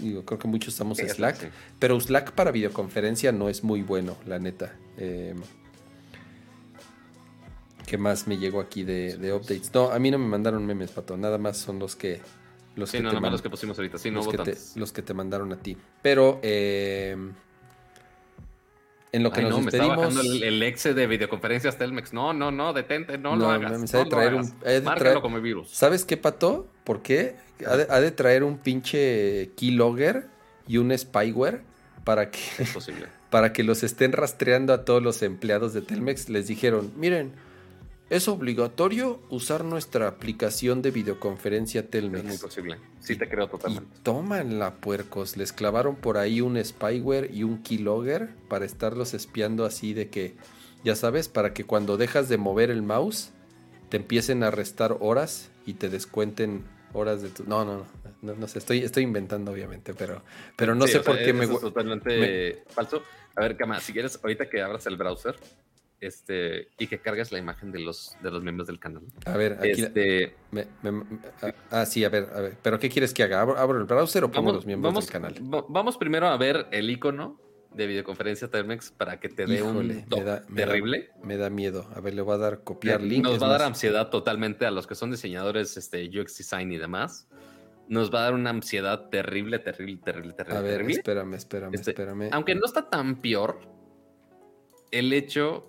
digo, 0.00 0.24
creo 0.24 0.38
que 0.38 0.48
muchos 0.48 0.74
usamos 0.74 0.98
Slack, 0.98 1.36
sí. 1.36 1.46
pero 1.78 1.98
Slack 2.00 2.32
para 2.32 2.50
videoconferencia 2.50 3.30
no 3.32 3.48
es 3.48 3.62
muy 3.64 3.82
bueno, 3.82 4.16
la 4.26 4.38
neta. 4.40 4.76
Eh, 4.98 5.34
¿Qué 7.86 7.98
más 7.98 8.26
me 8.26 8.38
llegó 8.38 8.60
aquí 8.60 8.82
de, 8.84 9.16
de 9.18 9.32
updates? 9.32 9.70
No, 9.74 9.90
a 9.90 9.98
mí 9.98 10.10
no 10.10 10.18
me 10.18 10.26
mandaron 10.26 10.64
memes, 10.66 10.90
pato. 10.90 11.16
Nada 11.16 11.38
más 11.38 11.58
son 11.58 11.78
los 11.78 11.94
que 11.96 12.20
los 12.76 12.90
Sí, 12.90 12.96
que 12.96 13.02
no, 13.02 13.10
te 13.10 13.14
nada 13.14 13.20
más 13.20 13.32
los 13.32 13.42
que 13.42 13.50
pusimos 13.50 13.78
ahorita. 13.78 13.98
Sí, 13.98 14.10
no 14.10 14.16
los, 14.24 14.28
que 14.28 14.38
te, 14.38 14.56
los 14.76 14.92
que 14.92 15.02
te 15.02 15.14
mandaron 15.14 15.52
a 15.52 15.56
ti. 15.56 15.76
Pero 16.02 16.40
eh, 16.42 17.16
en 19.12 19.22
lo 19.22 19.30
que 19.30 19.40
Ay, 19.40 19.44
nos 19.46 19.52
no, 19.52 19.60
me 19.60 19.66
está 19.66 19.78
despedimos. 19.78 20.14
bajando 20.14 20.20
el, 20.22 20.42
el 20.42 20.62
exe 20.64 20.92
de 20.94 21.06
videoconferencias 21.06 21.78
Telmex. 21.78 22.12
No, 22.12 22.32
no, 22.32 22.50
no, 22.50 22.72
detente, 22.72 23.16
no, 23.16 23.36
lo 23.36 23.44
No, 23.46 23.50
hagas. 23.50 23.72
mames, 23.72 23.92
no 23.92 24.02
lo 24.02 24.08
traer 24.08 24.28
hagas. 24.32 24.46
un- 24.50 24.56
ha 24.66 24.70
de 24.70 24.82
traer- 24.82 25.20
como 25.20 25.40
virus. 25.40 25.70
¿Sabes 25.70 26.04
qué, 26.04 26.16
Pato? 26.16 26.66
¿Por 26.82 27.02
qué? 27.02 27.36
Ha 27.66 27.76
de, 27.76 27.86
ha 27.90 28.00
de 28.00 28.10
traer 28.10 28.42
un 28.42 28.58
pinche 28.58 29.52
keylogger 29.56 30.26
y 30.66 30.78
un 30.78 30.96
spyware 30.98 31.62
para 32.02 32.30
que, 32.32 32.40
Es 32.58 32.70
posible. 32.72 33.06
para 33.30 33.52
que 33.52 33.62
los 33.62 33.84
estén 33.84 34.10
rastreando 34.12 34.72
a 34.72 34.84
todos 34.84 35.00
los 35.02 35.22
empleados 35.22 35.72
de 35.74 35.82
Telmex. 35.82 36.28
Les 36.28 36.48
dijeron, 36.48 36.92
miren, 36.96 37.32
es 38.10 38.28
obligatorio 38.28 39.20
usar 39.30 39.64
nuestra 39.64 40.08
aplicación 40.08 40.82
de 40.82 40.90
videoconferencia 40.90 41.80
Es 41.80 41.86
muy 41.86 41.90
Telmex. 41.90 42.38
posible. 42.38 42.78
Sí, 43.00 43.16
te 43.16 43.28
creo 43.28 43.46
Y 43.46 43.48
totalmente. 43.48 43.96
tómanla, 44.02 44.74
puercos. 44.76 45.36
Les 45.36 45.52
clavaron 45.52 45.96
por 45.96 46.18
ahí 46.18 46.40
un 46.40 46.62
spyware 46.62 47.30
y 47.32 47.42
un 47.44 47.62
keylogger 47.62 48.28
para 48.48 48.64
estarlos 48.64 49.14
espiando 49.14 49.64
así 49.64 49.94
de 49.94 50.08
que, 50.10 50.36
ya 50.84 50.96
sabes, 50.96 51.28
para 51.28 51.54
que 51.54 51.64
cuando 51.64 51.96
dejas 51.96 52.28
de 52.28 52.36
mover 52.36 52.70
el 52.70 52.82
mouse, 52.82 53.30
te 53.88 53.96
empiecen 53.96 54.42
a 54.42 54.50
restar 54.50 54.96
horas 55.00 55.50
y 55.66 55.74
te 55.74 55.88
descuenten 55.88 56.64
horas 56.92 57.22
de 57.22 57.30
tu... 57.30 57.44
No, 57.44 57.64
no, 57.64 57.78
no, 57.78 57.86
no, 58.22 58.34
no 58.34 58.48
sé, 58.48 58.58
estoy, 58.58 58.78
estoy 58.80 59.02
inventando 59.02 59.50
obviamente, 59.52 59.94
pero, 59.94 60.22
pero 60.56 60.74
no 60.74 60.86
Sí, 60.86 60.92
sé 60.92 60.98
sea, 61.02 61.12
por 61.12 61.18
qué 61.22 61.32
me... 61.32 61.44
es 61.44 61.60
totalmente 61.60 62.62
falso. 62.68 63.02
A 63.34 63.40
ver, 63.40 63.56
Cama, 63.56 63.80
si 63.80 63.92
quieres, 63.92 64.18
ahorita 64.22 64.48
que 64.48 64.62
abras 64.62 64.86
el 64.86 64.96
browser 64.96 65.36
este, 66.00 66.68
y 66.78 66.86
que 66.86 66.98
cargues 67.00 67.32
la 67.32 67.38
imagen 67.38 67.72
de 67.72 67.80
los, 67.80 68.16
de 68.22 68.30
los 68.30 68.42
miembros 68.42 68.66
del 68.66 68.78
canal. 68.78 69.02
A 69.24 69.36
ver, 69.36 69.54
aquí... 69.54 69.80
la- 69.80 69.86
Este, 69.88 70.34
me- 70.50 70.66
me- 70.82 70.92
me- 70.92 71.04
ah, 71.42 71.52
ah, 71.70 71.86
sí, 71.86 72.04
a 72.04 72.08
ver, 72.08 72.28
a 72.34 72.40
ver. 72.40 72.56
¿Pero 72.62 72.78
qué 72.78 72.88
quieres 72.90 73.14
que 73.14 73.22
haga? 73.22 73.40
¿Abro, 73.40 73.56
abro 73.58 73.78
el 73.78 73.84
browser 73.84 74.24
o 74.24 74.28
pongo 74.30 74.46
vamos, 74.48 74.54
los 74.56 74.66
miembros 74.66 74.92
vamos, 74.92 75.06
del 75.06 75.12
canal? 75.12 75.34
va- 75.54 75.64
vamos 75.68 75.96
primero 75.96 76.26
a 76.28 76.36
ver 76.36 76.66
el 76.72 76.90
icono 76.90 77.40
de 77.72 77.86
videoconferencia 77.88 78.48
Telmex 78.48 78.92
para 78.92 79.18
que 79.18 79.28
te 79.28 79.46
dé 79.46 79.60
un 79.62 79.88
me 79.88 79.94
top 80.02 80.22
da- 80.24 80.44
me 80.48 80.60
da- 80.60 80.66
terrible. 80.68 81.10
Me 81.22 81.36
da 81.36 81.50
miedo. 81.50 81.88
A 81.96 82.00
ver, 82.00 82.14
le 82.14 82.22
voy 82.22 82.34
a 82.34 82.38
dar 82.38 82.62
copiar 82.62 83.00
link. 83.00 83.24
Nos 83.24 83.42
va 83.42 83.46
a 83.46 83.50
dar 83.50 83.60
más- 83.60 83.68
ansiedad 83.68 84.10
totalmente 84.10 84.64
a 84.66 84.70
los 84.70 84.86
que 84.86 84.94
son 84.94 85.10
diseñadores 85.10 85.76
este, 85.76 86.04
UX 86.08 86.36
design 86.38 86.70
y 86.72 86.76
demás. 86.76 87.26
Nos 87.88 88.14
va 88.14 88.20
a 88.20 88.22
dar 88.22 88.34
una 88.34 88.50
ansiedad 88.50 89.08
terrible, 89.10 89.58
terrible, 89.58 90.00
terrible, 90.04 90.32
terrible. 90.34 90.58
A 90.58 90.62
ver, 90.62 90.72
terrible. 90.72 90.94
espérame, 90.94 91.34
espérame, 91.34 91.74
Este, 91.74 91.90
espérame. 91.90 92.28
Aunque 92.32 92.54
no 92.54 92.64
está 92.64 92.88
tan 92.88 93.20
peor 93.20 93.58
el 94.90 95.12
hecho 95.12 95.68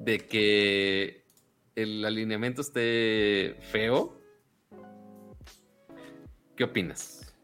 de 0.00 0.18
que 0.18 1.24
el 1.76 2.04
alineamiento 2.04 2.60
esté 2.62 3.56
feo. 3.70 4.18
¿Qué 6.56 6.64
opinas? 6.64 7.34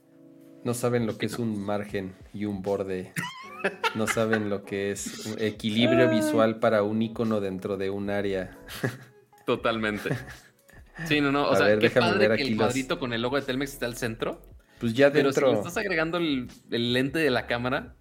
No 0.64 0.74
saben 0.74 1.06
lo 1.06 1.16
que 1.16 1.26
es 1.26 1.38
un 1.38 1.62
margen 1.64 2.14
y 2.34 2.44
un 2.44 2.62
borde. 2.62 3.12
No 3.94 4.06
saben 4.06 4.50
lo 4.50 4.64
que 4.64 4.90
es 4.90 5.26
un 5.26 5.40
equilibrio 5.40 6.10
visual 6.10 6.58
para 6.58 6.82
un 6.82 7.00
icono 7.02 7.40
dentro 7.40 7.76
de 7.76 7.90
un 7.90 8.10
área. 8.10 8.58
Totalmente. 9.46 10.10
Sí, 11.06 11.20
no, 11.20 11.30
no. 11.30 11.48
O 11.48 11.52
A 11.52 11.56
sea, 11.56 11.66
ver, 11.66 11.78
qué 11.78 11.88
déjame 11.88 12.06
padre 12.12 12.28
ver 12.28 12.36
que 12.36 12.42
aquí 12.42 12.52
el 12.52 12.58
los- 12.58 12.66
cuadrito 12.66 12.98
con 12.98 13.12
el 13.12 13.22
logo 13.22 13.36
de 13.36 13.42
Telmex 13.42 13.72
está 13.74 13.86
al 13.86 13.96
centro. 13.96 14.42
Pues 14.80 14.92
ya 14.94 15.10
Pero 15.12 15.30
si 15.32 15.40
dentro. 15.40 15.52
le 15.52 15.58
estás 15.58 15.76
agregando 15.76 16.18
el, 16.18 16.48
el 16.70 16.92
lente 16.92 17.18
de 17.18 17.30
la 17.30 17.46
cámara, 17.46 17.96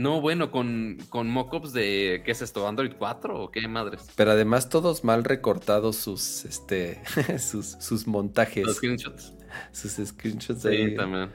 no, 0.00 0.20
bueno, 0.20 0.50
con, 0.50 0.96
con 1.10 1.28
mockups 1.28 1.72
de, 1.72 2.22
¿qué 2.24 2.30
es 2.32 2.40
esto? 2.42 2.66
¿Android 2.66 2.92
4 2.98 3.38
o 3.38 3.50
qué 3.50 3.68
madres? 3.68 4.06
Pero 4.16 4.30
además 4.30 4.68
todos 4.68 5.04
mal 5.04 5.24
recortados 5.24 5.96
sus 5.96 6.44
este 6.46 7.02
sus, 7.38 7.66
sus 7.80 8.06
montajes, 8.06 8.64
Los 8.64 8.76
screenshots. 8.76 9.34
sus 9.72 9.92
screenshots 10.08 10.62
Sí, 10.62 10.68
ahí, 10.68 10.94
también. 10.94 11.30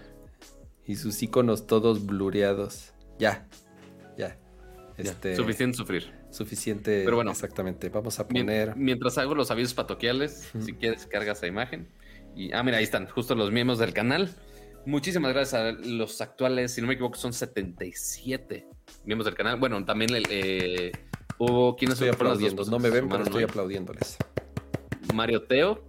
y 0.85 0.95
sus 0.95 1.21
iconos 1.21 1.67
todos 1.67 2.05
blureados. 2.05 2.93
Ya. 3.19 3.47
Ya. 4.17 4.37
Ya, 4.97 5.11
Este 5.11 5.35
Suficiente 5.35 5.77
sufrir. 5.77 6.11
suficiente 6.31 7.01
Pero 7.05 7.17
bueno. 7.17 7.31
exactamente. 7.31 7.89
Vamos 7.89 8.19
a 8.19 8.27
poner 8.27 8.75
Mientras 8.75 9.17
hago 9.17 9.35
los 9.35 9.51
avisos 9.51 9.73
patoquiales, 9.73 10.51
si 10.59 10.73
quieres 10.73 11.05
carga 11.05 11.33
esa 11.33 11.47
imagen. 11.47 11.87
Y, 12.35 12.51
ah, 12.51 12.63
mira, 12.63 12.77
ahí 12.77 12.83
están, 12.83 13.07
justo 13.07 13.35
los 13.35 13.51
miembros 13.51 13.79
del 13.79 13.93
canal. 13.93 14.29
Muchísimas 14.85 15.33
gracias 15.33 15.61
a 15.61 15.71
los 15.71 16.21
actuales, 16.21 16.73
si 16.73 16.81
no 16.81 16.87
me 16.87 16.93
equivoco, 16.93 17.17
son 17.17 17.33
77 17.33 18.67
miembros 19.03 19.25
del 19.25 19.35
canal. 19.35 19.59
Bueno, 19.59 19.83
también 19.83 20.11
eh, 20.29 20.91
hubo 21.39 21.75
quienes 21.75 21.95
estoy 21.95 22.09
aplaudiendo. 22.09 22.63
No 22.65 22.79
me 22.79 22.89
ven, 22.89 23.09
pero 23.09 23.23
estoy 23.23 23.43
aplaudiéndoles. 23.43 24.17
Mario 25.13 25.43
Teo. 25.43 25.83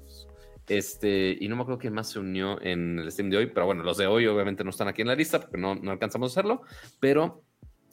Este, 0.68 1.36
y 1.39 1.47
no 1.47 1.55
me 1.55 1.62
acuerdo 1.62 1.78
quién 1.78 1.94
más 1.94 2.10
se 2.10 2.18
unió 2.18 2.60
en 2.60 2.98
el 2.98 3.12
stream 3.12 3.31
de 3.31 3.36
hoy, 3.36 3.47
pero 3.47 3.66
bueno, 3.66 3.85
los 3.85 3.98
de 3.98 4.09
hoy 4.09 4.27
obviamente 4.27 4.64
no 4.64 4.70
están 4.70 4.89
aquí 4.89 5.02
en 5.02 5.09
la 5.09 5.14
lista 5.14 5.40
porque 5.40 5.59
no, 5.59 5.77
no 5.77 5.93
alcanzamos 5.93 6.32
a 6.32 6.40
hacerlo, 6.40 6.62
pero 6.98 7.44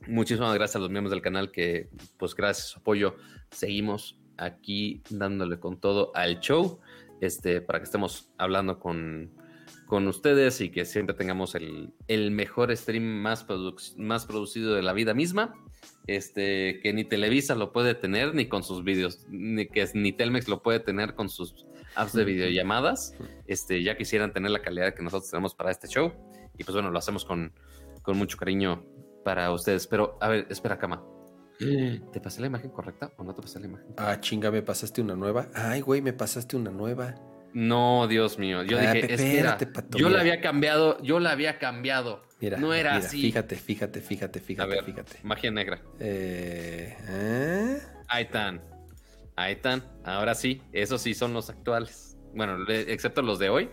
muchísimas 0.08 0.52
gracias 0.56 0.78
a 0.78 0.80
los 0.80 0.90
miembros 0.90 1.12
del 1.12 1.22
canal 1.22 1.52
que, 1.52 1.90
pues 2.18 2.34
gracias 2.34 2.66
a 2.66 2.70
su 2.72 2.80
apoyo, 2.80 3.16
seguimos 3.52 4.18
aquí 4.38 5.04
dándole 5.12 5.60
con 5.60 5.80
todo 5.80 6.12
al 6.16 6.40
show, 6.40 6.80
este, 7.22 7.62
para 7.62 7.78
que 7.78 7.86
estemos 7.86 8.32
hablando 8.40 8.80
con, 8.80 9.32
con 9.94 10.08
ustedes 10.08 10.60
y 10.60 10.72
que 10.72 10.86
siempre 10.86 11.14
tengamos 11.14 11.54
el, 11.54 11.94
el 12.08 12.32
mejor 12.32 12.76
stream 12.76 13.04
más, 13.04 13.48
produc- 13.48 13.96
más 13.96 14.26
producido 14.26 14.74
de 14.74 14.82
la 14.82 14.92
vida 14.92 15.14
misma. 15.14 15.54
Este, 16.08 16.80
que 16.82 16.94
ni 16.94 17.04
Televisa 17.06 17.54
lo 17.54 17.72
puede 17.72 17.94
tener 17.94 18.34
ni 18.34 18.48
con 18.48 18.64
sus 18.64 18.84
vídeos, 18.84 19.28
ni 19.30 19.68
que 19.68 19.88
ni 19.94 20.12
Telmex 20.12 20.48
lo 20.48 20.64
puede 20.64 20.80
tener 20.80 21.14
con 21.14 21.30
sus 21.30 21.68
apps 21.94 22.14
de 22.14 22.26
videollamadas. 22.26 23.16
Este, 23.46 23.84
ya 23.84 23.96
quisieran 23.96 24.34
tener 24.34 24.50
la 24.50 24.64
calidad 24.64 24.96
que 24.96 25.04
nosotros 25.04 25.30
tenemos 25.30 25.54
para 25.54 25.70
este 25.70 25.88
show. 25.88 26.12
Y 26.58 26.64
pues 26.64 26.74
bueno, 26.74 26.90
lo 26.90 26.98
hacemos 26.98 27.24
con, 27.24 27.54
con 28.02 28.18
mucho 28.18 28.36
cariño 28.40 28.84
para 29.24 29.52
ustedes. 29.52 29.86
Pero, 29.86 30.18
a 30.22 30.28
ver, 30.28 30.48
espera, 30.50 30.80
cama. 30.80 31.04
¿Te 32.12 32.20
pasé 32.20 32.42
la 32.42 32.48
imagen 32.48 32.72
correcta 32.72 33.14
o 33.18 33.24
no 33.24 33.36
te 33.36 33.44
pasé 33.44 33.60
la 33.60 33.68
imagen? 33.68 33.94
Ah, 33.96 34.20
chinga, 34.20 34.50
me 34.50 34.64
pasaste 34.64 35.02
una 35.04 35.16
nueva. 35.16 35.50
Ay, 35.54 35.82
güey, 35.82 36.02
me 36.02 36.14
pasaste 36.14 36.58
una 36.58 36.72
nueva. 36.72 37.14
No, 37.54 38.08
Dios 38.08 38.40
mío. 38.40 38.64
Yo 38.64 38.78
dije, 38.78 39.14
espérate, 39.14 39.68
pato, 39.68 39.98
yo 39.98 40.10
la 40.10 40.22
había 40.22 40.42
cambiado, 40.42 41.02
yo 41.02 41.20
la 41.20 41.32
había 41.32 41.60
cambiado. 41.60 42.24
Mira, 42.40 42.58
no 42.58 42.74
era 42.74 42.96
mira, 42.96 43.06
así. 43.06 43.22
Fíjate, 43.22 43.56
fíjate, 43.56 44.02
fíjate, 44.02 44.40
A 44.40 44.42
fíjate, 44.42 44.70
ver, 44.70 44.84
fíjate. 44.84 45.18
magia 45.24 45.52
negra. 45.52 45.82
Eh, 46.00 46.98
¿eh? 47.08 47.78
Ahí 48.08 48.24
están. 48.26 48.62
Ahí 49.36 49.54
están. 49.54 49.84
Ahora 50.04 50.36
sí, 50.36 50.62
esos 50.74 51.02
sí 51.02 51.14
son 51.14 51.34
los 51.34 51.50
actuales. 51.50 52.18
Bueno, 52.34 52.58
excepto 52.68 53.22
los 53.22 53.40
de 53.40 53.50
hoy, 53.50 53.70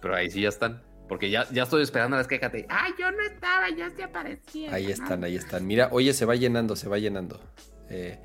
pero 0.00 0.14
ahí 0.14 0.30
sí 0.30 0.40
ya 0.42 0.48
están. 0.48 0.82
Porque 1.08 1.28
ya, 1.28 1.46
ya 1.50 1.64
estoy 1.64 1.82
esperando 1.82 2.16
las 2.16 2.28
quejas 2.28 2.52
de, 2.52 2.66
ay, 2.68 2.92
yo 2.98 3.10
no 3.10 3.20
estaba, 3.22 3.68
ya 3.76 3.90
se 3.90 4.04
aparecía. 4.04 4.72
Ahí 4.72 4.86
están, 4.92 5.24
ahí 5.24 5.34
están. 5.34 5.66
Mira, 5.66 5.88
oye, 5.90 6.12
se 6.12 6.24
va 6.24 6.36
llenando, 6.36 6.76
se 6.76 6.88
va 6.88 6.98
llenando. 6.98 7.40
Eh, 7.88 8.20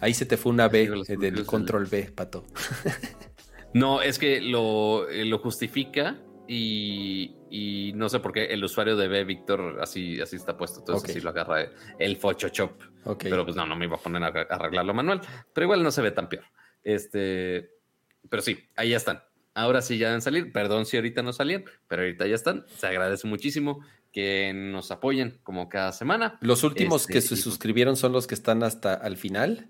ahí 0.00 0.14
se 0.14 0.24
te 0.24 0.38
fue 0.38 0.50
una 0.50 0.68
B 0.68 0.88
del 1.18 1.44
control 1.44 1.86
B, 1.86 2.10
pato. 2.14 2.46
No, 3.74 4.02
es 4.02 4.18
que 4.18 4.40
lo, 4.40 5.08
eh, 5.08 5.24
lo 5.24 5.38
justifica 5.38 6.18
y, 6.48 7.34
y 7.50 7.92
no 7.94 8.08
sé 8.08 8.20
por 8.20 8.32
qué 8.32 8.44
el 8.46 8.62
usuario 8.64 8.96
de 8.96 9.08
B, 9.08 9.24
Víctor, 9.24 9.78
así, 9.80 10.20
así 10.20 10.36
está 10.36 10.56
puesto. 10.56 10.80
Entonces 10.80 11.04
Ok. 11.04 11.10
así 11.10 11.20
lo 11.20 11.30
agarra 11.30 11.66
el 11.98 12.16
Photoshop. 12.16 12.72
Ok. 13.04 13.24
Pero 13.24 13.44
pues 13.44 13.56
no, 13.56 13.64
no 13.66 13.74
me 13.76 13.86
iba 13.86 13.96
a 13.96 14.00
poner 14.00 14.22
a 14.22 14.26
a 14.28 14.56
arreglarlo 14.56 14.92
manual. 14.94 15.20
Pero 15.54 15.64
igual 15.64 15.82
no 15.82 15.90
se 15.90 16.02
ve 16.02 16.10
tan 16.10 16.28
peor. 16.28 16.44
Este, 16.84 17.70
pero 18.28 18.42
sí, 18.42 18.58
ahí 18.76 18.90
ya 18.90 18.96
están. 18.98 19.22
Ahora 19.54 19.82
sí 19.82 19.98
ya 19.98 20.08
deben 20.08 20.22
salir. 20.22 20.52
Perdón 20.52 20.86
si 20.86 20.96
ahorita 20.96 21.22
no 21.22 21.32
salían, 21.32 21.64
pero 21.88 22.02
ahorita 22.02 22.26
ya 22.26 22.34
están. 22.34 22.64
Se 22.76 22.86
agradece 22.86 23.26
muchísimo 23.26 23.84
que 24.12 24.52
nos 24.54 24.90
apoyen 24.90 25.38
como 25.42 25.68
cada 25.68 25.92
semana. 25.92 26.38
Los 26.42 26.64
últimos 26.64 27.02
Este, 27.02 27.12
que 27.14 27.20
se 27.22 27.34
y- 27.34 27.38
suscribieron 27.38 27.96
son 27.96 28.12
los 28.12 28.26
que 28.26 28.34
están 28.34 28.62
hasta 28.62 28.94
al 28.94 29.16
final. 29.16 29.68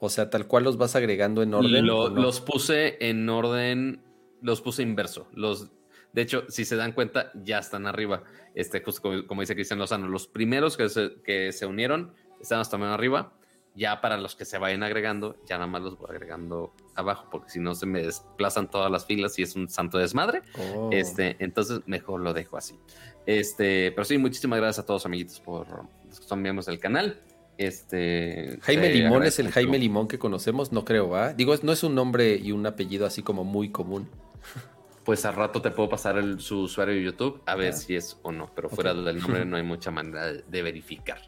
O 0.00 0.08
sea, 0.08 0.30
tal 0.30 0.46
cual 0.46 0.64
los 0.64 0.78
vas 0.78 0.96
agregando 0.96 1.42
en 1.42 1.52
orden. 1.54 1.86
Lo-. 1.86 2.08
Los 2.08 2.40
puse 2.40 2.96
en 3.06 3.28
orden, 3.28 4.02
los 4.40 4.62
puse 4.62 4.82
inverso. 4.82 5.28
Los, 5.34 5.70
de 6.12 6.22
hecho, 6.22 6.44
si 6.48 6.64
se 6.64 6.74
dan 6.74 6.92
cuenta, 6.92 7.30
ya 7.34 7.58
están 7.58 7.86
arriba. 7.86 8.24
Este, 8.54 8.82
justo 8.82 9.02
como, 9.02 9.26
como 9.26 9.42
dice 9.42 9.54
Cristian 9.54 9.78
Lozano, 9.78 10.08
los 10.08 10.26
primeros 10.26 10.76
que 10.76 10.88
se, 10.88 11.20
que 11.22 11.52
se 11.52 11.66
unieron 11.66 12.14
están 12.40 12.60
hasta 12.60 12.78
más 12.78 12.92
arriba. 12.92 13.34
Ya 13.76 14.00
para 14.00 14.16
los 14.16 14.34
que 14.34 14.44
se 14.44 14.58
vayan 14.58 14.82
agregando, 14.82 15.36
ya 15.46 15.56
nada 15.56 15.68
más 15.68 15.82
los 15.82 15.96
voy 15.96 16.10
agregando 16.10 16.74
abajo, 16.96 17.28
porque 17.30 17.50
si 17.50 17.60
no 17.60 17.76
se 17.76 17.86
me 17.86 18.02
desplazan 18.02 18.68
todas 18.68 18.90
las 18.90 19.06
filas 19.06 19.38
y 19.38 19.42
es 19.42 19.54
un 19.54 19.68
santo 19.68 19.98
desmadre. 19.98 20.42
Oh. 20.58 20.88
Este, 20.90 21.36
entonces 21.38 21.80
mejor 21.86 22.20
lo 22.20 22.32
dejo 22.32 22.56
así. 22.56 22.80
Este, 23.26 23.92
pero 23.92 24.04
sí, 24.04 24.18
muchísimas 24.18 24.58
gracias 24.58 24.82
a 24.82 24.86
todos 24.86 25.06
amiguitos 25.06 25.38
por 25.38 25.68
los 26.08 26.18
que 26.18 26.26
son 26.26 26.42
miembros 26.42 26.66
del 26.66 26.80
canal. 26.80 27.20
Este, 27.60 28.58
Jaime 28.62 28.88
Limón 28.92 29.22
es 29.24 29.38
el. 29.38 29.50
Jaime 29.50 29.78
Limón 29.78 30.08
que 30.08 30.18
conocemos, 30.18 30.72
no 30.72 30.82
creo, 30.86 31.10
¿va? 31.10 31.34
Digo, 31.34 31.54
no 31.62 31.72
es 31.72 31.82
un 31.84 31.94
nombre 31.94 32.36
y 32.36 32.52
un 32.52 32.66
apellido 32.66 33.04
así 33.04 33.22
como 33.22 33.44
muy 33.44 33.70
común. 33.70 34.08
Pues 35.02 35.24
al 35.24 35.34
rato 35.34 35.62
te 35.62 35.70
puedo 35.70 35.88
pasar 35.88 36.18
el- 36.18 36.40
su 36.40 36.60
usuario 36.60 36.94
de 36.94 37.02
YouTube 37.02 37.40
a 37.46 37.54
ver 37.56 37.70
Ah. 37.72 37.76
si 37.76 37.96
es 37.96 38.18
o 38.22 38.30
no, 38.32 38.50
pero 38.54 38.68
fuera 38.68 38.92
del 38.94 39.18
nombre 39.18 39.44
no 39.46 39.56
hay 39.56 39.62
mucha 39.74 39.90
manera 39.90 40.26
de, 40.26 40.42
de 40.46 40.62
verificar. 40.62 41.20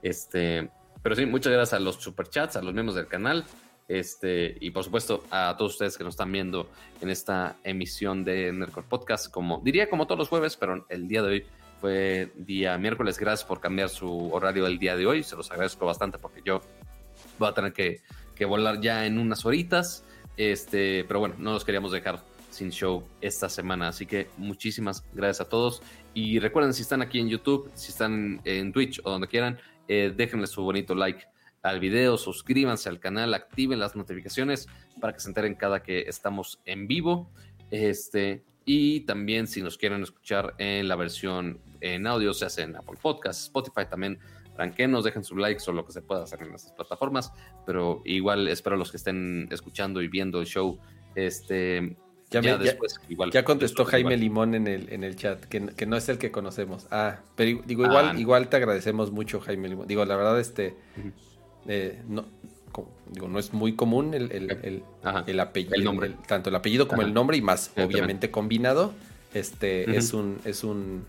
Este, 0.00 0.70
pero 1.02 1.16
sí, 1.16 1.26
muchas 1.26 1.52
gracias 1.52 1.74
a 1.78 1.80
los 1.82 1.96
superchats, 1.96 2.56
a 2.56 2.62
los 2.62 2.72
miembros 2.72 2.94
del 2.94 3.08
canal, 3.08 3.44
este, 3.88 4.56
y 4.60 4.70
por 4.70 4.84
supuesto 4.84 5.24
a 5.30 5.54
todos 5.58 5.72
ustedes 5.72 5.98
que 5.98 6.04
nos 6.04 6.14
están 6.14 6.30
viendo 6.32 6.70
en 7.00 7.10
esta 7.10 7.56
emisión 7.64 8.24
de 8.24 8.52
Nerdcore 8.52 8.86
Podcast, 8.88 9.30
como 9.30 9.60
diría 9.62 9.90
como 9.90 10.06
todos 10.06 10.20
los 10.20 10.28
jueves, 10.28 10.56
pero 10.56 10.86
el 10.88 11.08
día 11.08 11.20
de 11.22 11.28
hoy 11.28 11.44
fue 11.80 12.32
día 12.36 12.76
miércoles. 12.78 13.18
Gracias 13.18 13.46
por 13.46 13.60
cambiar 13.60 13.88
su 13.88 14.32
horario 14.32 14.64
del 14.64 14.78
día 14.78 14.96
de 14.96 15.06
hoy, 15.06 15.22
se 15.22 15.36
los 15.36 15.50
agradezco 15.50 15.86
bastante 15.86 16.18
porque 16.18 16.42
yo 16.44 16.60
voy 17.38 17.48
a 17.48 17.52
tener 17.52 17.72
que, 17.72 18.00
que 18.34 18.44
volar 18.44 18.80
ya 18.80 19.06
en 19.06 19.18
unas 19.18 19.44
horitas. 19.44 20.04
Este, 20.36 21.04
pero 21.08 21.20
bueno, 21.20 21.36
no 21.38 21.52
los 21.52 21.64
queríamos 21.64 21.92
dejar 21.92 22.22
sin 22.50 22.70
show 22.70 23.04
esta 23.20 23.48
semana. 23.48 23.88
Así 23.88 24.06
que 24.06 24.28
muchísimas 24.36 25.04
gracias 25.12 25.46
a 25.46 25.48
todos. 25.48 25.82
Y 26.14 26.38
recuerden, 26.38 26.72
si 26.72 26.82
están 26.82 27.02
aquí 27.02 27.20
en 27.20 27.28
YouTube, 27.28 27.70
si 27.74 27.90
están 27.90 28.40
en 28.44 28.72
Twitch 28.72 29.00
o 29.04 29.10
donde 29.10 29.28
quieran, 29.28 29.58
eh, 29.88 30.12
déjenle 30.16 30.46
su 30.46 30.62
bonito 30.62 30.94
like 30.94 31.24
al 31.62 31.80
video, 31.80 32.16
suscríbanse 32.16 32.88
al 32.88 33.00
canal, 33.00 33.34
activen 33.34 33.78
las 33.78 33.96
notificaciones 33.96 34.68
para 35.00 35.12
que 35.12 35.20
se 35.20 35.28
enteren 35.28 35.54
cada 35.54 35.82
que 35.82 36.02
estamos 36.02 36.60
en 36.64 36.86
vivo. 36.86 37.30
Este, 37.70 38.44
y 38.66 39.00
también 39.00 39.46
si 39.46 39.62
nos 39.62 39.78
quieren 39.78 40.02
escuchar 40.02 40.54
en 40.58 40.86
la 40.88 40.96
versión 40.96 41.58
en 41.80 42.06
audio, 42.06 42.34
se 42.34 42.44
hace 42.44 42.62
en 42.62 42.76
Apple 42.76 42.98
Podcasts, 43.00 43.44
Spotify 43.44 43.86
también. 43.88 44.18
Ranquenos, 44.58 45.04
dejen 45.04 45.22
su 45.22 45.36
likes 45.36 45.62
o 45.68 45.72
lo 45.72 45.84
que 45.86 45.92
se 45.92 46.02
pueda 46.02 46.22
hacer 46.24 46.42
en 46.42 46.54
estas 46.54 46.72
plataformas. 46.72 47.30
Pero 47.66 48.02
igual 48.04 48.48
espero 48.48 48.76
los 48.76 48.90
que 48.90 48.96
estén 48.96 49.48
escuchando 49.52 50.02
y 50.02 50.08
viendo 50.08 50.40
el 50.40 50.46
show. 50.46 50.78
Este, 51.14 51.94
Ya, 52.30 52.40
ya, 52.40 52.40
me- 52.40 52.48
ya- 52.48 52.58
después, 52.58 52.98
igual. 53.08 53.30
ya 53.30 53.44
contestó 53.44 53.82
igual. 53.82 53.90
Jaime 53.92 54.16
Limón 54.16 54.54
en 54.54 54.66
el, 54.66 54.92
en 54.92 55.04
el 55.04 55.14
chat, 55.14 55.44
que, 55.44 55.66
que 55.66 55.86
no 55.86 55.96
es 55.96 56.08
el 56.08 56.18
que 56.18 56.30
conocemos. 56.32 56.88
Ah, 56.90 57.20
pero 57.36 57.62
digo, 57.66 57.84
igual, 57.84 58.06
Ah, 58.08 58.12
no. 58.14 58.18
igual 58.18 58.48
te 58.48 58.56
agradecemos 58.56 59.12
mucho, 59.12 59.40
Jaime 59.40 59.68
Limón. 59.68 59.86
Digo, 59.86 60.04
la 60.06 60.16
verdad, 60.16 60.40
este, 60.40 60.74
eh, 61.68 62.02
no, 62.08 62.24
digo, 63.10 63.28
no 63.28 63.38
es 63.38 63.52
muy 63.52 63.74
común 63.74 64.14
el, 64.14 64.30
el, 64.32 64.50
el- 64.62 64.82
el 65.26 65.40
apellido, 65.40 65.74
El 65.74 65.84
nombre. 65.84 66.14
tanto 66.26 66.50
el 66.50 66.56
apellido 66.56 66.88
como 66.88 67.00
Ajá. 67.02 67.08
el 67.08 67.14
nombre 67.14 67.36
y 67.36 67.42
más, 67.42 67.70
obviamente 67.76 68.30
combinado. 68.30 68.92
Este, 69.34 69.96
es 69.96 70.12
un, 70.14 70.38
es 70.44 70.64
un 70.64 71.04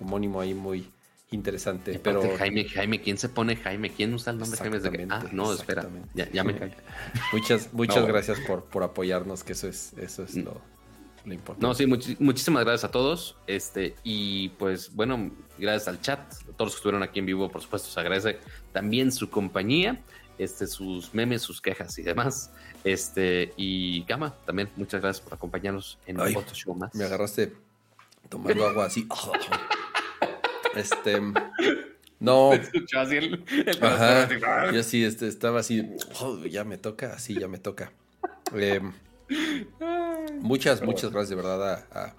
homónimo 0.00 0.40
ahí 0.40 0.52
muy 0.54 0.90
interesante, 1.30 1.98
pero 1.98 2.22
Jaime, 2.36 2.66
Jaime, 2.68 3.00
¿quién 3.00 3.16
se 3.16 3.28
pone 3.30 3.56
Jaime? 3.56 3.90
¿Quién 3.90 4.12
usa 4.12 4.32
el 4.32 4.38
nombre 4.38 4.58
Jaime? 4.58 4.76
Es 4.76 4.82
de 4.82 4.90
que, 4.90 5.06
ah, 5.08 5.24
no, 5.32 5.52
espera, 5.52 5.88
ya, 6.14 6.30
ya 6.30 6.44
me 6.44 6.52
muchas, 7.32 7.72
muchas 7.72 8.02
No, 8.02 8.06
gracias 8.06 8.38
por, 8.40 8.64
por 8.64 8.82
apoyarnos, 8.82 9.42
que 9.42 9.52
eso 9.52 9.66
es, 9.68 9.94
eso 9.96 10.24
es 10.24 10.36
Mm. 10.36 10.44
lo, 10.44 10.60
lo 11.24 11.32
importante. 11.32 11.66
No, 11.66 11.72
sí, 12.00 12.16
muchísimas 12.18 12.64
gracias 12.64 12.84
a 12.84 12.90
todos. 12.90 13.36
Este, 13.46 13.94
y 14.04 14.50
pues 14.50 14.94
bueno, 14.94 15.30
gracias 15.56 15.88
al 15.88 16.00
chat, 16.02 16.20
a 16.20 16.52
todos 16.56 16.66
los 16.66 16.72
que 16.74 16.78
estuvieron 16.78 17.02
aquí 17.02 17.20
en 17.20 17.26
vivo, 17.26 17.48
por 17.50 17.62
supuesto, 17.62 17.88
se 17.88 17.98
agradece 18.00 18.38
también 18.72 19.10
su 19.12 19.30
compañía, 19.30 20.02
este, 20.38 20.66
sus 20.66 21.12
memes, 21.14 21.42
sus 21.42 21.60
quejas 21.60 21.98
y 21.98 22.02
demás. 22.02 22.50
Este, 22.84 23.52
y 23.56 24.04
Gama, 24.04 24.34
también 24.44 24.68
muchas 24.76 25.00
gracias 25.00 25.22
por 25.24 25.34
acompañarnos 25.34 25.98
en 26.06 26.20
Ay, 26.20 26.34
otro 26.36 26.54
show 26.54 26.74
más. 26.74 26.94
Me 26.94 27.04
agarraste 27.04 27.52
tomando 28.28 28.66
agua 28.66 28.86
así. 28.86 29.06
Este. 30.74 31.20
No. 32.18 32.52
Escuchó 32.54 33.00
así 33.00 33.16
el- 33.16 33.44
el 33.66 33.84
Ajá. 33.84 34.22
así, 34.24 34.34
Yo 34.74 34.80
así 34.80 35.04
este, 35.04 35.28
estaba 35.28 35.60
así. 35.60 35.86
"Oh, 36.20 36.38
ya 36.46 36.64
me 36.64 36.78
toca, 36.78 37.18
sí, 37.18 37.34
ya 37.38 37.48
me 37.48 37.58
toca. 37.58 37.92
Eh, 38.54 38.80
muchas, 40.40 40.82
muchas 40.82 41.10
gracias 41.10 41.30
de 41.30 41.36
verdad 41.36 41.74
a, 41.92 42.04
a, 42.04 42.14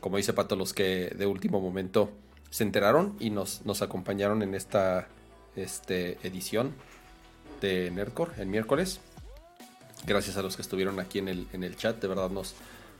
como 0.00 0.16
dice 0.16 0.32
Pato, 0.32 0.56
los 0.56 0.72
que 0.72 1.12
de 1.16 1.26
último 1.26 1.60
momento 1.60 2.10
se 2.50 2.62
enteraron 2.64 3.16
y 3.20 3.30
nos, 3.30 3.64
nos 3.66 3.82
acompañaron 3.82 4.42
en 4.42 4.54
esta 4.54 5.08
este, 5.56 6.18
edición 6.26 6.74
de 7.60 7.90
Nerdcore 7.90 8.32
el 8.40 8.48
miércoles. 8.48 9.00
Gracias 10.06 10.36
a 10.36 10.42
los 10.42 10.56
que 10.56 10.62
estuvieron 10.62 10.98
aquí 10.98 11.18
en 11.18 11.28
el, 11.28 11.46
en 11.52 11.64
el 11.64 11.76
chat. 11.76 12.00
De 12.00 12.08
verdad 12.08 12.30
nos, 12.30 12.54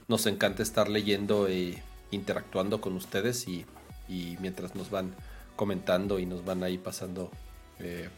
nos 0.07 0.25
encanta 0.27 0.63
estar 0.63 0.89
leyendo 0.89 1.47
e 1.47 1.81
interactuando 2.11 2.81
con 2.81 2.95
ustedes 2.95 3.47
y, 3.47 3.65
y 4.07 4.37
mientras 4.39 4.75
nos 4.75 4.89
van 4.89 5.15
comentando 5.55 6.19
y 6.19 6.25
nos 6.25 6.45
van 6.45 6.63
ahí 6.63 6.77
pasando 6.77 7.31
eh, 7.79 8.09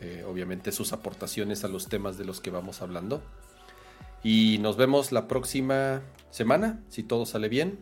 eh, 0.00 0.24
obviamente 0.26 0.72
sus 0.72 0.92
aportaciones 0.92 1.64
a 1.64 1.68
los 1.68 1.88
temas 1.88 2.18
de 2.18 2.24
los 2.24 2.40
que 2.40 2.50
vamos 2.50 2.82
hablando. 2.82 3.22
Y 4.24 4.58
nos 4.58 4.76
vemos 4.76 5.12
la 5.12 5.28
próxima 5.28 6.02
semana, 6.30 6.80
si 6.88 7.02
todo 7.02 7.26
sale 7.26 7.48
bien. 7.48 7.78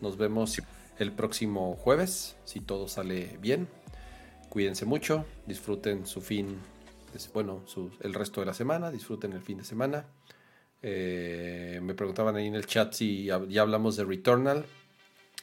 Nos 0.00 0.16
vemos 0.16 0.60
el 0.98 1.12
próximo 1.12 1.76
jueves, 1.76 2.36
si 2.44 2.60
todo 2.60 2.88
sale 2.88 3.38
bien. 3.40 3.68
Cuídense 4.48 4.84
mucho, 4.84 5.24
disfruten 5.46 6.06
su 6.06 6.20
fin, 6.20 6.58
bueno, 7.32 7.62
su- 7.66 7.90
el 8.00 8.14
resto 8.14 8.40
de 8.40 8.46
la 8.46 8.54
semana, 8.54 8.90
disfruten 8.90 9.32
el 9.32 9.42
fin 9.42 9.58
de 9.58 9.64
semana. 9.64 10.06
Eh, 10.82 11.80
me 11.82 11.94
preguntaban 11.94 12.36
ahí 12.36 12.46
en 12.46 12.54
el 12.54 12.66
chat 12.66 12.92
si 12.92 13.24
ya 13.26 13.62
hablamos 13.62 13.96
de 13.96 14.04
Returnal. 14.04 14.66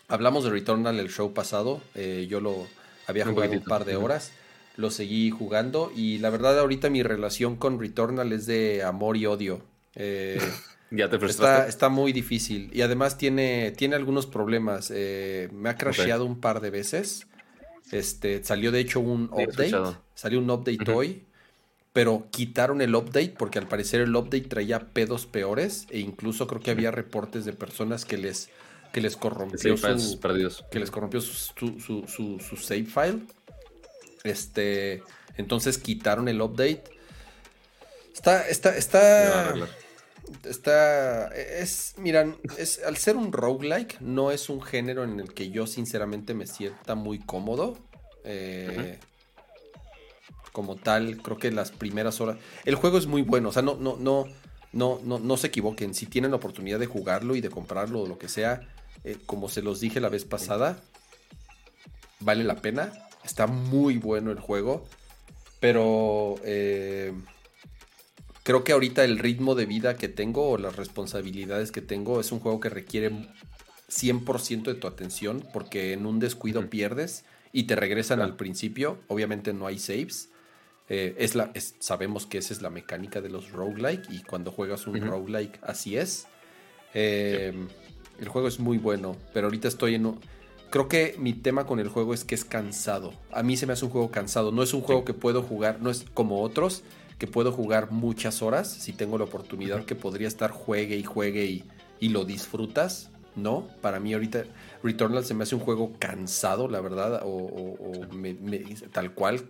Hablamos 0.07 0.43
de 0.43 0.49
Returnal 0.51 0.99
el 0.99 1.09
show 1.09 1.33
pasado, 1.33 1.81
eh, 1.95 2.27
yo 2.29 2.41
lo 2.41 2.67
había 3.07 3.25
jugado 3.25 3.53
un 3.53 3.63
par 3.63 3.85
de 3.85 3.95
horas, 3.95 4.31
lo 4.77 4.91
seguí 4.91 5.31
jugando 5.31 5.91
y 5.95 6.17
la 6.19 6.29
verdad 6.29 6.59
ahorita 6.59 6.89
mi 6.89 7.01
relación 7.01 7.55
con 7.55 7.79
Returnal 7.79 8.33
es 8.33 8.45
de 8.45 8.83
amor 8.83 9.17
y 9.17 9.25
odio. 9.25 9.61
Eh, 9.95 10.39
Ya 10.91 11.09
te 11.09 11.25
Está, 11.25 11.67
está 11.67 11.87
muy 11.89 12.11
difícil 12.11 12.69
y 12.73 12.81
además 12.81 13.17
tiene, 13.17 13.71
tiene 13.71 13.95
algunos 13.95 14.27
problemas. 14.27 14.91
Me 14.91 15.69
ha 15.69 15.77
crasheado 15.77 16.25
un 16.25 16.41
par 16.41 16.59
de 16.59 16.69
veces. 16.71 17.27
Este, 17.91 18.43
salió 18.43 18.71
de 18.71 18.79
hecho 18.79 18.99
un 18.99 19.29
update. 19.33 19.71
Salió 20.15 20.39
un 20.39 20.49
update 20.49 20.81
Ujú. 20.81 20.91
hoy, 20.91 21.23
pero 21.93 22.27
quitaron 22.31 22.81
el 22.81 22.95
update 22.95 23.35
porque 23.37 23.59
al 23.59 23.67
parecer 23.67 24.01
el 24.01 24.15
update 24.15 24.47
traía 24.47 24.79
pedos 24.79 25.25
peores 25.25 25.87
e 25.89 25.99
incluso 25.99 26.47
creo 26.47 26.61
que 26.61 26.71
había 26.71 26.91
reportes 26.91 27.43
de 27.45 27.53
personas 27.53 28.05
que 28.05 28.17
les, 28.17 28.49
que 28.93 29.01
les 29.01 29.17
corrompió 29.17 29.75
su, 29.75 30.19
perdidos. 30.19 30.65
que 30.71 30.79
les 30.79 30.89
corrompió 30.89 31.19
su, 31.21 31.33
su, 31.79 32.05
su- 32.07 32.57
save 32.57 32.85
file. 32.85 33.19
Este, 34.23 35.03
entonces 35.37 35.77
quitaron 35.77 36.27
el 36.27 36.41
update. 36.41 36.83
Está, 38.13 38.47
está, 38.47 38.77
está, 38.77 39.53
está, 40.43 41.27
es, 41.35 41.95
miran, 41.97 42.37
es, 42.57 42.81
al 42.85 42.97
ser 42.97 43.15
un 43.17 43.33
roguelike, 43.33 43.99
no 43.99 44.31
es 44.31 44.49
un 44.49 44.61
género 44.61 45.03
en 45.03 45.19
el 45.19 45.33
que 45.33 45.49
yo 45.49 45.65
sinceramente 45.67 46.33
me 46.33 46.45
sienta 46.45 46.95
muy 46.95 47.19
cómodo. 47.19 47.77
Eh, 48.23 48.99
Como 50.51 50.75
tal, 50.75 51.17
creo 51.21 51.37
que 51.37 51.51
las 51.51 51.71
primeras 51.71 52.19
horas, 52.21 52.37
el 52.65 52.75
juego 52.75 52.97
es 52.97 53.07
muy 53.07 53.21
bueno, 53.21 53.49
o 53.49 53.51
sea, 53.51 53.61
no, 53.61 53.75
no, 53.75 53.97
no, 53.97 54.25
no, 54.73 54.99
no, 55.03 55.19
no 55.19 55.37
se 55.37 55.47
equivoquen, 55.47 55.93
si 55.93 56.05
tienen 56.05 56.31
la 56.31 56.37
oportunidad 56.37 56.79
de 56.79 56.87
jugarlo 56.87 57.35
y 57.35 57.41
de 57.41 57.49
comprarlo 57.49 58.01
o 58.01 58.07
lo 58.07 58.17
que 58.17 58.27
sea, 58.27 58.67
eh, 59.03 59.17
como 59.25 59.49
se 59.49 59.61
los 59.61 59.79
dije 59.79 59.99
la 59.99 60.09
vez 60.09 60.25
pasada, 60.25 60.81
vale 62.19 62.43
la 62.43 62.55
pena. 62.57 62.91
Está 63.23 63.47
muy 63.47 63.97
bueno 63.97 64.31
el 64.31 64.39
juego. 64.39 64.87
Pero 65.59 66.35
eh, 66.43 67.13
creo 68.43 68.63
que 68.63 68.71
ahorita 68.71 69.03
el 69.03 69.19
ritmo 69.19 69.53
de 69.53 69.67
vida 69.67 69.95
que 69.95 70.09
tengo 70.09 70.49
o 70.49 70.57
las 70.57 70.75
responsabilidades 70.75 71.71
que 71.71 71.81
tengo 71.81 72.19
es 72.19 72.31
un 72.31 72.39
juego 72.39 72.59
que 72.59 72.69
requiere 72.69 73.11
100% 73.87 74.63
de 74.63 74.73
tu 74.73 74.87
atención 74.87 75.47
porque 75.53 75.93
en 75.93 76.07
un 76.07 76.19
descuido 76.19 76.67
pierdes 76.67 77.25
y 77.53 77.63
te 77.63 77.75
regresan 77.75 78.17
Claro. 78.17 78.31
al 78.31 78.37
principio. 78.37 78.97
Obviamente 79.07 79.53
no 79.53 79.67
hay 79.67 79.77
saves. 79.77 80.30
Eh, 80.93 81.15
es 81.19 81.35
la, 81.35 81.51
es- 81.53 81.75
sabemos 81.79 82.25
que 82.25 82.37
esa 82.39 82.53
es 82.53 82.61
la 82.61 82.69
mecánica 82.69 83.21
de 83.21 83.29
los 83.29 83.51
roguelike 83.51 84.09
y 84.09 84.23
cuando 84.23 84.51
juegas 84.51 84.87
un 84.87 84.95
roguelike 84.99 85.57
así 85.63 85.95
es. 85.95 86.27
Eh, 86.93 87.53
El 88.19 88.27
juego 88.27 88.47
es 88.47 88.59
muy 88.59 88.77
bueno, 88.77 89.15
pero 89.33 89.47
ahorita 89.47 89.67
estoy 89.67 89.95
en... 89.95 90.15
Creo 90.69 90.87
que 90.87 91.15
mi 91.17 91.33
tema 91.33 91.65
con 91.65 91.79
el 91.79 91.87
juego 91.87 92.13
es 92.13 92.23
que 92.23 92.35
es 92.35 92.45
cansado. 92.45 93.13
A 93.31 93.41
mí 93.41 93.57
se 93.57 93.65
me 93.65 93.73
hace 93.73 93.85
un 93.85 93.91
juego 93.91 94.11
cansado. 94.11 94.51
No 94.51 94.61
es 94.63 94.73
un 94.73 94.81
juego 94.81 95.03
que 95.05 95.13
puedo 95.13 95.41
jugar, 95.43 95.79
no 95.81 95.89
es 95.89 96.05
como 96.13 96.41
otros, 96.41 96.83
que 97.17 97.25
puedo 97.27 97.51
jugar 97.51 97.91
muchas 97.91 98.41
horas 98.41 98.69
si 98.71 98.93
tengo 98.93 99.17
la 99.17 99.23
oportunidad, 99.25 99.85
que 99.85 99.95
podría 99.95 100.27
estar 100.27 100.51
juegue 100.51 100.97
y 100.97 101.03
juegue 101.03 101.45
y, 101.45 101.63
y 101.99 102.09
lo 102.09 102.23
disfrutas. 102.25 103.09
No, 103.35 103.67
para 103.81 103.99
mí 103.99 104.13
ahorita 104.13 104.43
Returnal 104.83 105.23
se 105.25 105.33
me 105.33 105.43
hace 105.43 105.55
un 105.55 105.61
juego 105.61 105.93
cansado, 105.99 106.67
la 106.67 106.79
verdad, 106.81 107.21
o, 107.23 107.29
o- 107.29 107.91
o 108.09 108.13
me- 108.13 108.33
me- 108.33 108.59
tal 108.91 109.13
cual, 109.13 109.41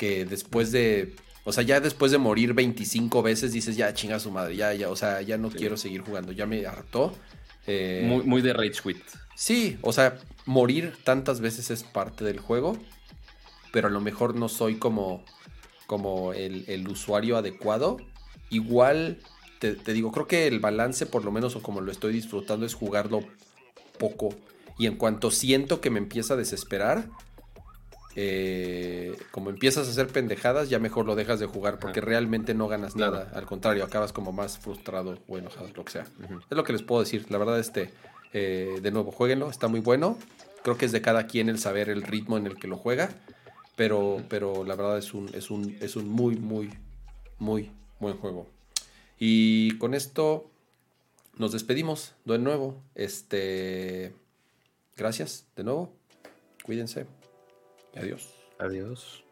que 0.00 0.24
después 0.24 0.72
de 0.72 1.14
O 1.44 1.52
sea, 1.52 1.62
ya 1.62 1.78
después 1.78 2.10
de 2.10 2.16
morir 2.16 2.54
25 2.54 3.22
veces 3.22 3.52
dices, 3.52 3.76
ya 3.76 3.92
chinga 3.92 4.18
su 4.18 4.30
madre, 4.30 4.56
ya, 4.56 4.72
ya, 4.72 4.88
o 4.88 4.96
sea, 4.96 5.20
ya 5.20 5.36
no 5.36 5.50
quiero 5.50 5.76
seguir 5.76 6.00
jugando, 6.00 6.32
ya 6.32 6.46
me 6.46 6.64
hartó. 6.66 7.14
Eh, 7.66 8.04
muy, 8.06 8.24
muy 8.24 8.40
de 8.40 8.54
Rage 8.54 8.80
Quit. 8.82 9.02
Sí, 9.34 9.78
o 9.82 9.92
sea, 9.92 10.18
morir 10.46 10.94
tantas 11.04 11.40
veces 11.40 11.70
es 11.70 11.82
parte 11.82 12.24
del 12.24 12.40
juego, 12.40 12.78
pero 13.72 13.88
a 13.88 13.90
lo 13.90 14.00
mejor 14.00 14.34
no 14.34 14.48
soy 14.48 14.76
como, 14.76 15.22
como 15.86 16.32
el, 16.32 16.88
usuario 16.88 17.36
adecuado. 17.36 17.98
Igual, 18.48 19.18
te, 19.58 19.74
te, 19.74 19.92
digo, 19.92 20.12
creo 20.12 20.26
que 20.26 20.46
el 20.46 20.60
balance, 20.60 21.04
por 21.04 21.24
lo 21.24 21.30
menos, 21.30 21.56
o 21.56 21.62
como 21.62 21.82
lo 21.82 21.92
estoy 21.92 22.12
disfrutando, 22.12 22.64
es 22.64 22.74
jugarlo 22.74 23.20
poco. 23.98 24.30
Y 24.78 24.86
en 24.86 24.96
cuanto 24.96 25.30
siento 25.30 25.80
que 25.82 25.90
me 25.90 25.98
empieza 25.98 26.34
a 26.34 26.36
desesperar, 26.38 27.08
eh, 28.16 29.16
como 29.30 29.50
empiezas 29.50 29.86
a 29.86 29.90
hacer 29.90 30.08
pendejadas, 30.08 30.68
ya 30.68 30.78
mejor 30.78 31.06
lo 31.06 31.14
dejas 31.14 31.38
de 31.38 31.46
jugar 31.46 31.78
porque 31.78 32.00
realmente 32.00 32.54
no 32.54 32.66
ganas 32.66 32.96
nada. 32.96 33.30
Al 33.34 33.46
contrario, 33.46 33.84
acabas 33.84 34.12
como 34.12 34.32
más 34.32 34.58
frustrado 34.58 35.18
o 35.28 35.38
enojado, 35.38 35.68
lo 35.74 35.84
que 35.84 35.92
sea. 35.92 36.06
Es 36.50 36.56
lo 36.56 36.64
que 36.64 36.72
les 36.72 36.82
puedo 36.82 37.00
decir. 37.00 37.26
La 37.30 37.38
verdad, 37.38 37.58
este, 37.58 37.92
eh, 38.32 38.80
de 38.82 38.90
nuevo, 38.90 39.12
jueguenlo, 39.12 39.48
está 39.48 39.68
muy 39.68 39.80
bueno. 39.80 40.18
Creo 40.62 40.76
que 40.76 40.86
es 40.86 40.92
de 40.92 41.00
cada 41.00 41.26
quien 41.26 41.48
el 41.48 41.58
saber 41.58 41.88
el 41.88 42.02
ritmo 42.02 42.36
en 42.36 42.46
el 42.46 42.56
que 42.56 42.66
lo 42.66 42.76
juega. 42.76 43.10
Pero, 43.76 44.22
pero 44.28 44.64
la 44.64 44.74
verdad 44.74 44.98
es 44.98 45.14
un, 45.14 45.30
es 45.32 45.50
un, 45.50 45.76
es 45.80 45.96
un 45.96 46.08
muy, 46.08 46.36
muy, 46.36 46.70
muy 47.38 47.70
buen 48.00 48.16
juego. 48.16 48.46
Y 49.18 49.78
con 49.78 49.94
esto 49.94 50.50
nos 51.36 51.52
despedimos 51.52 52.14
de 52.24 52.38
nuevo. 52.38 52.82
Este, 52.94 54.12
gracias 54.96 55.46
de 55.56 55.64
nuevo. 55.64 55.92
Cuídense. 56.64 57.19
Adiós. 57.96 58.28
Adiós. 58.58 59.24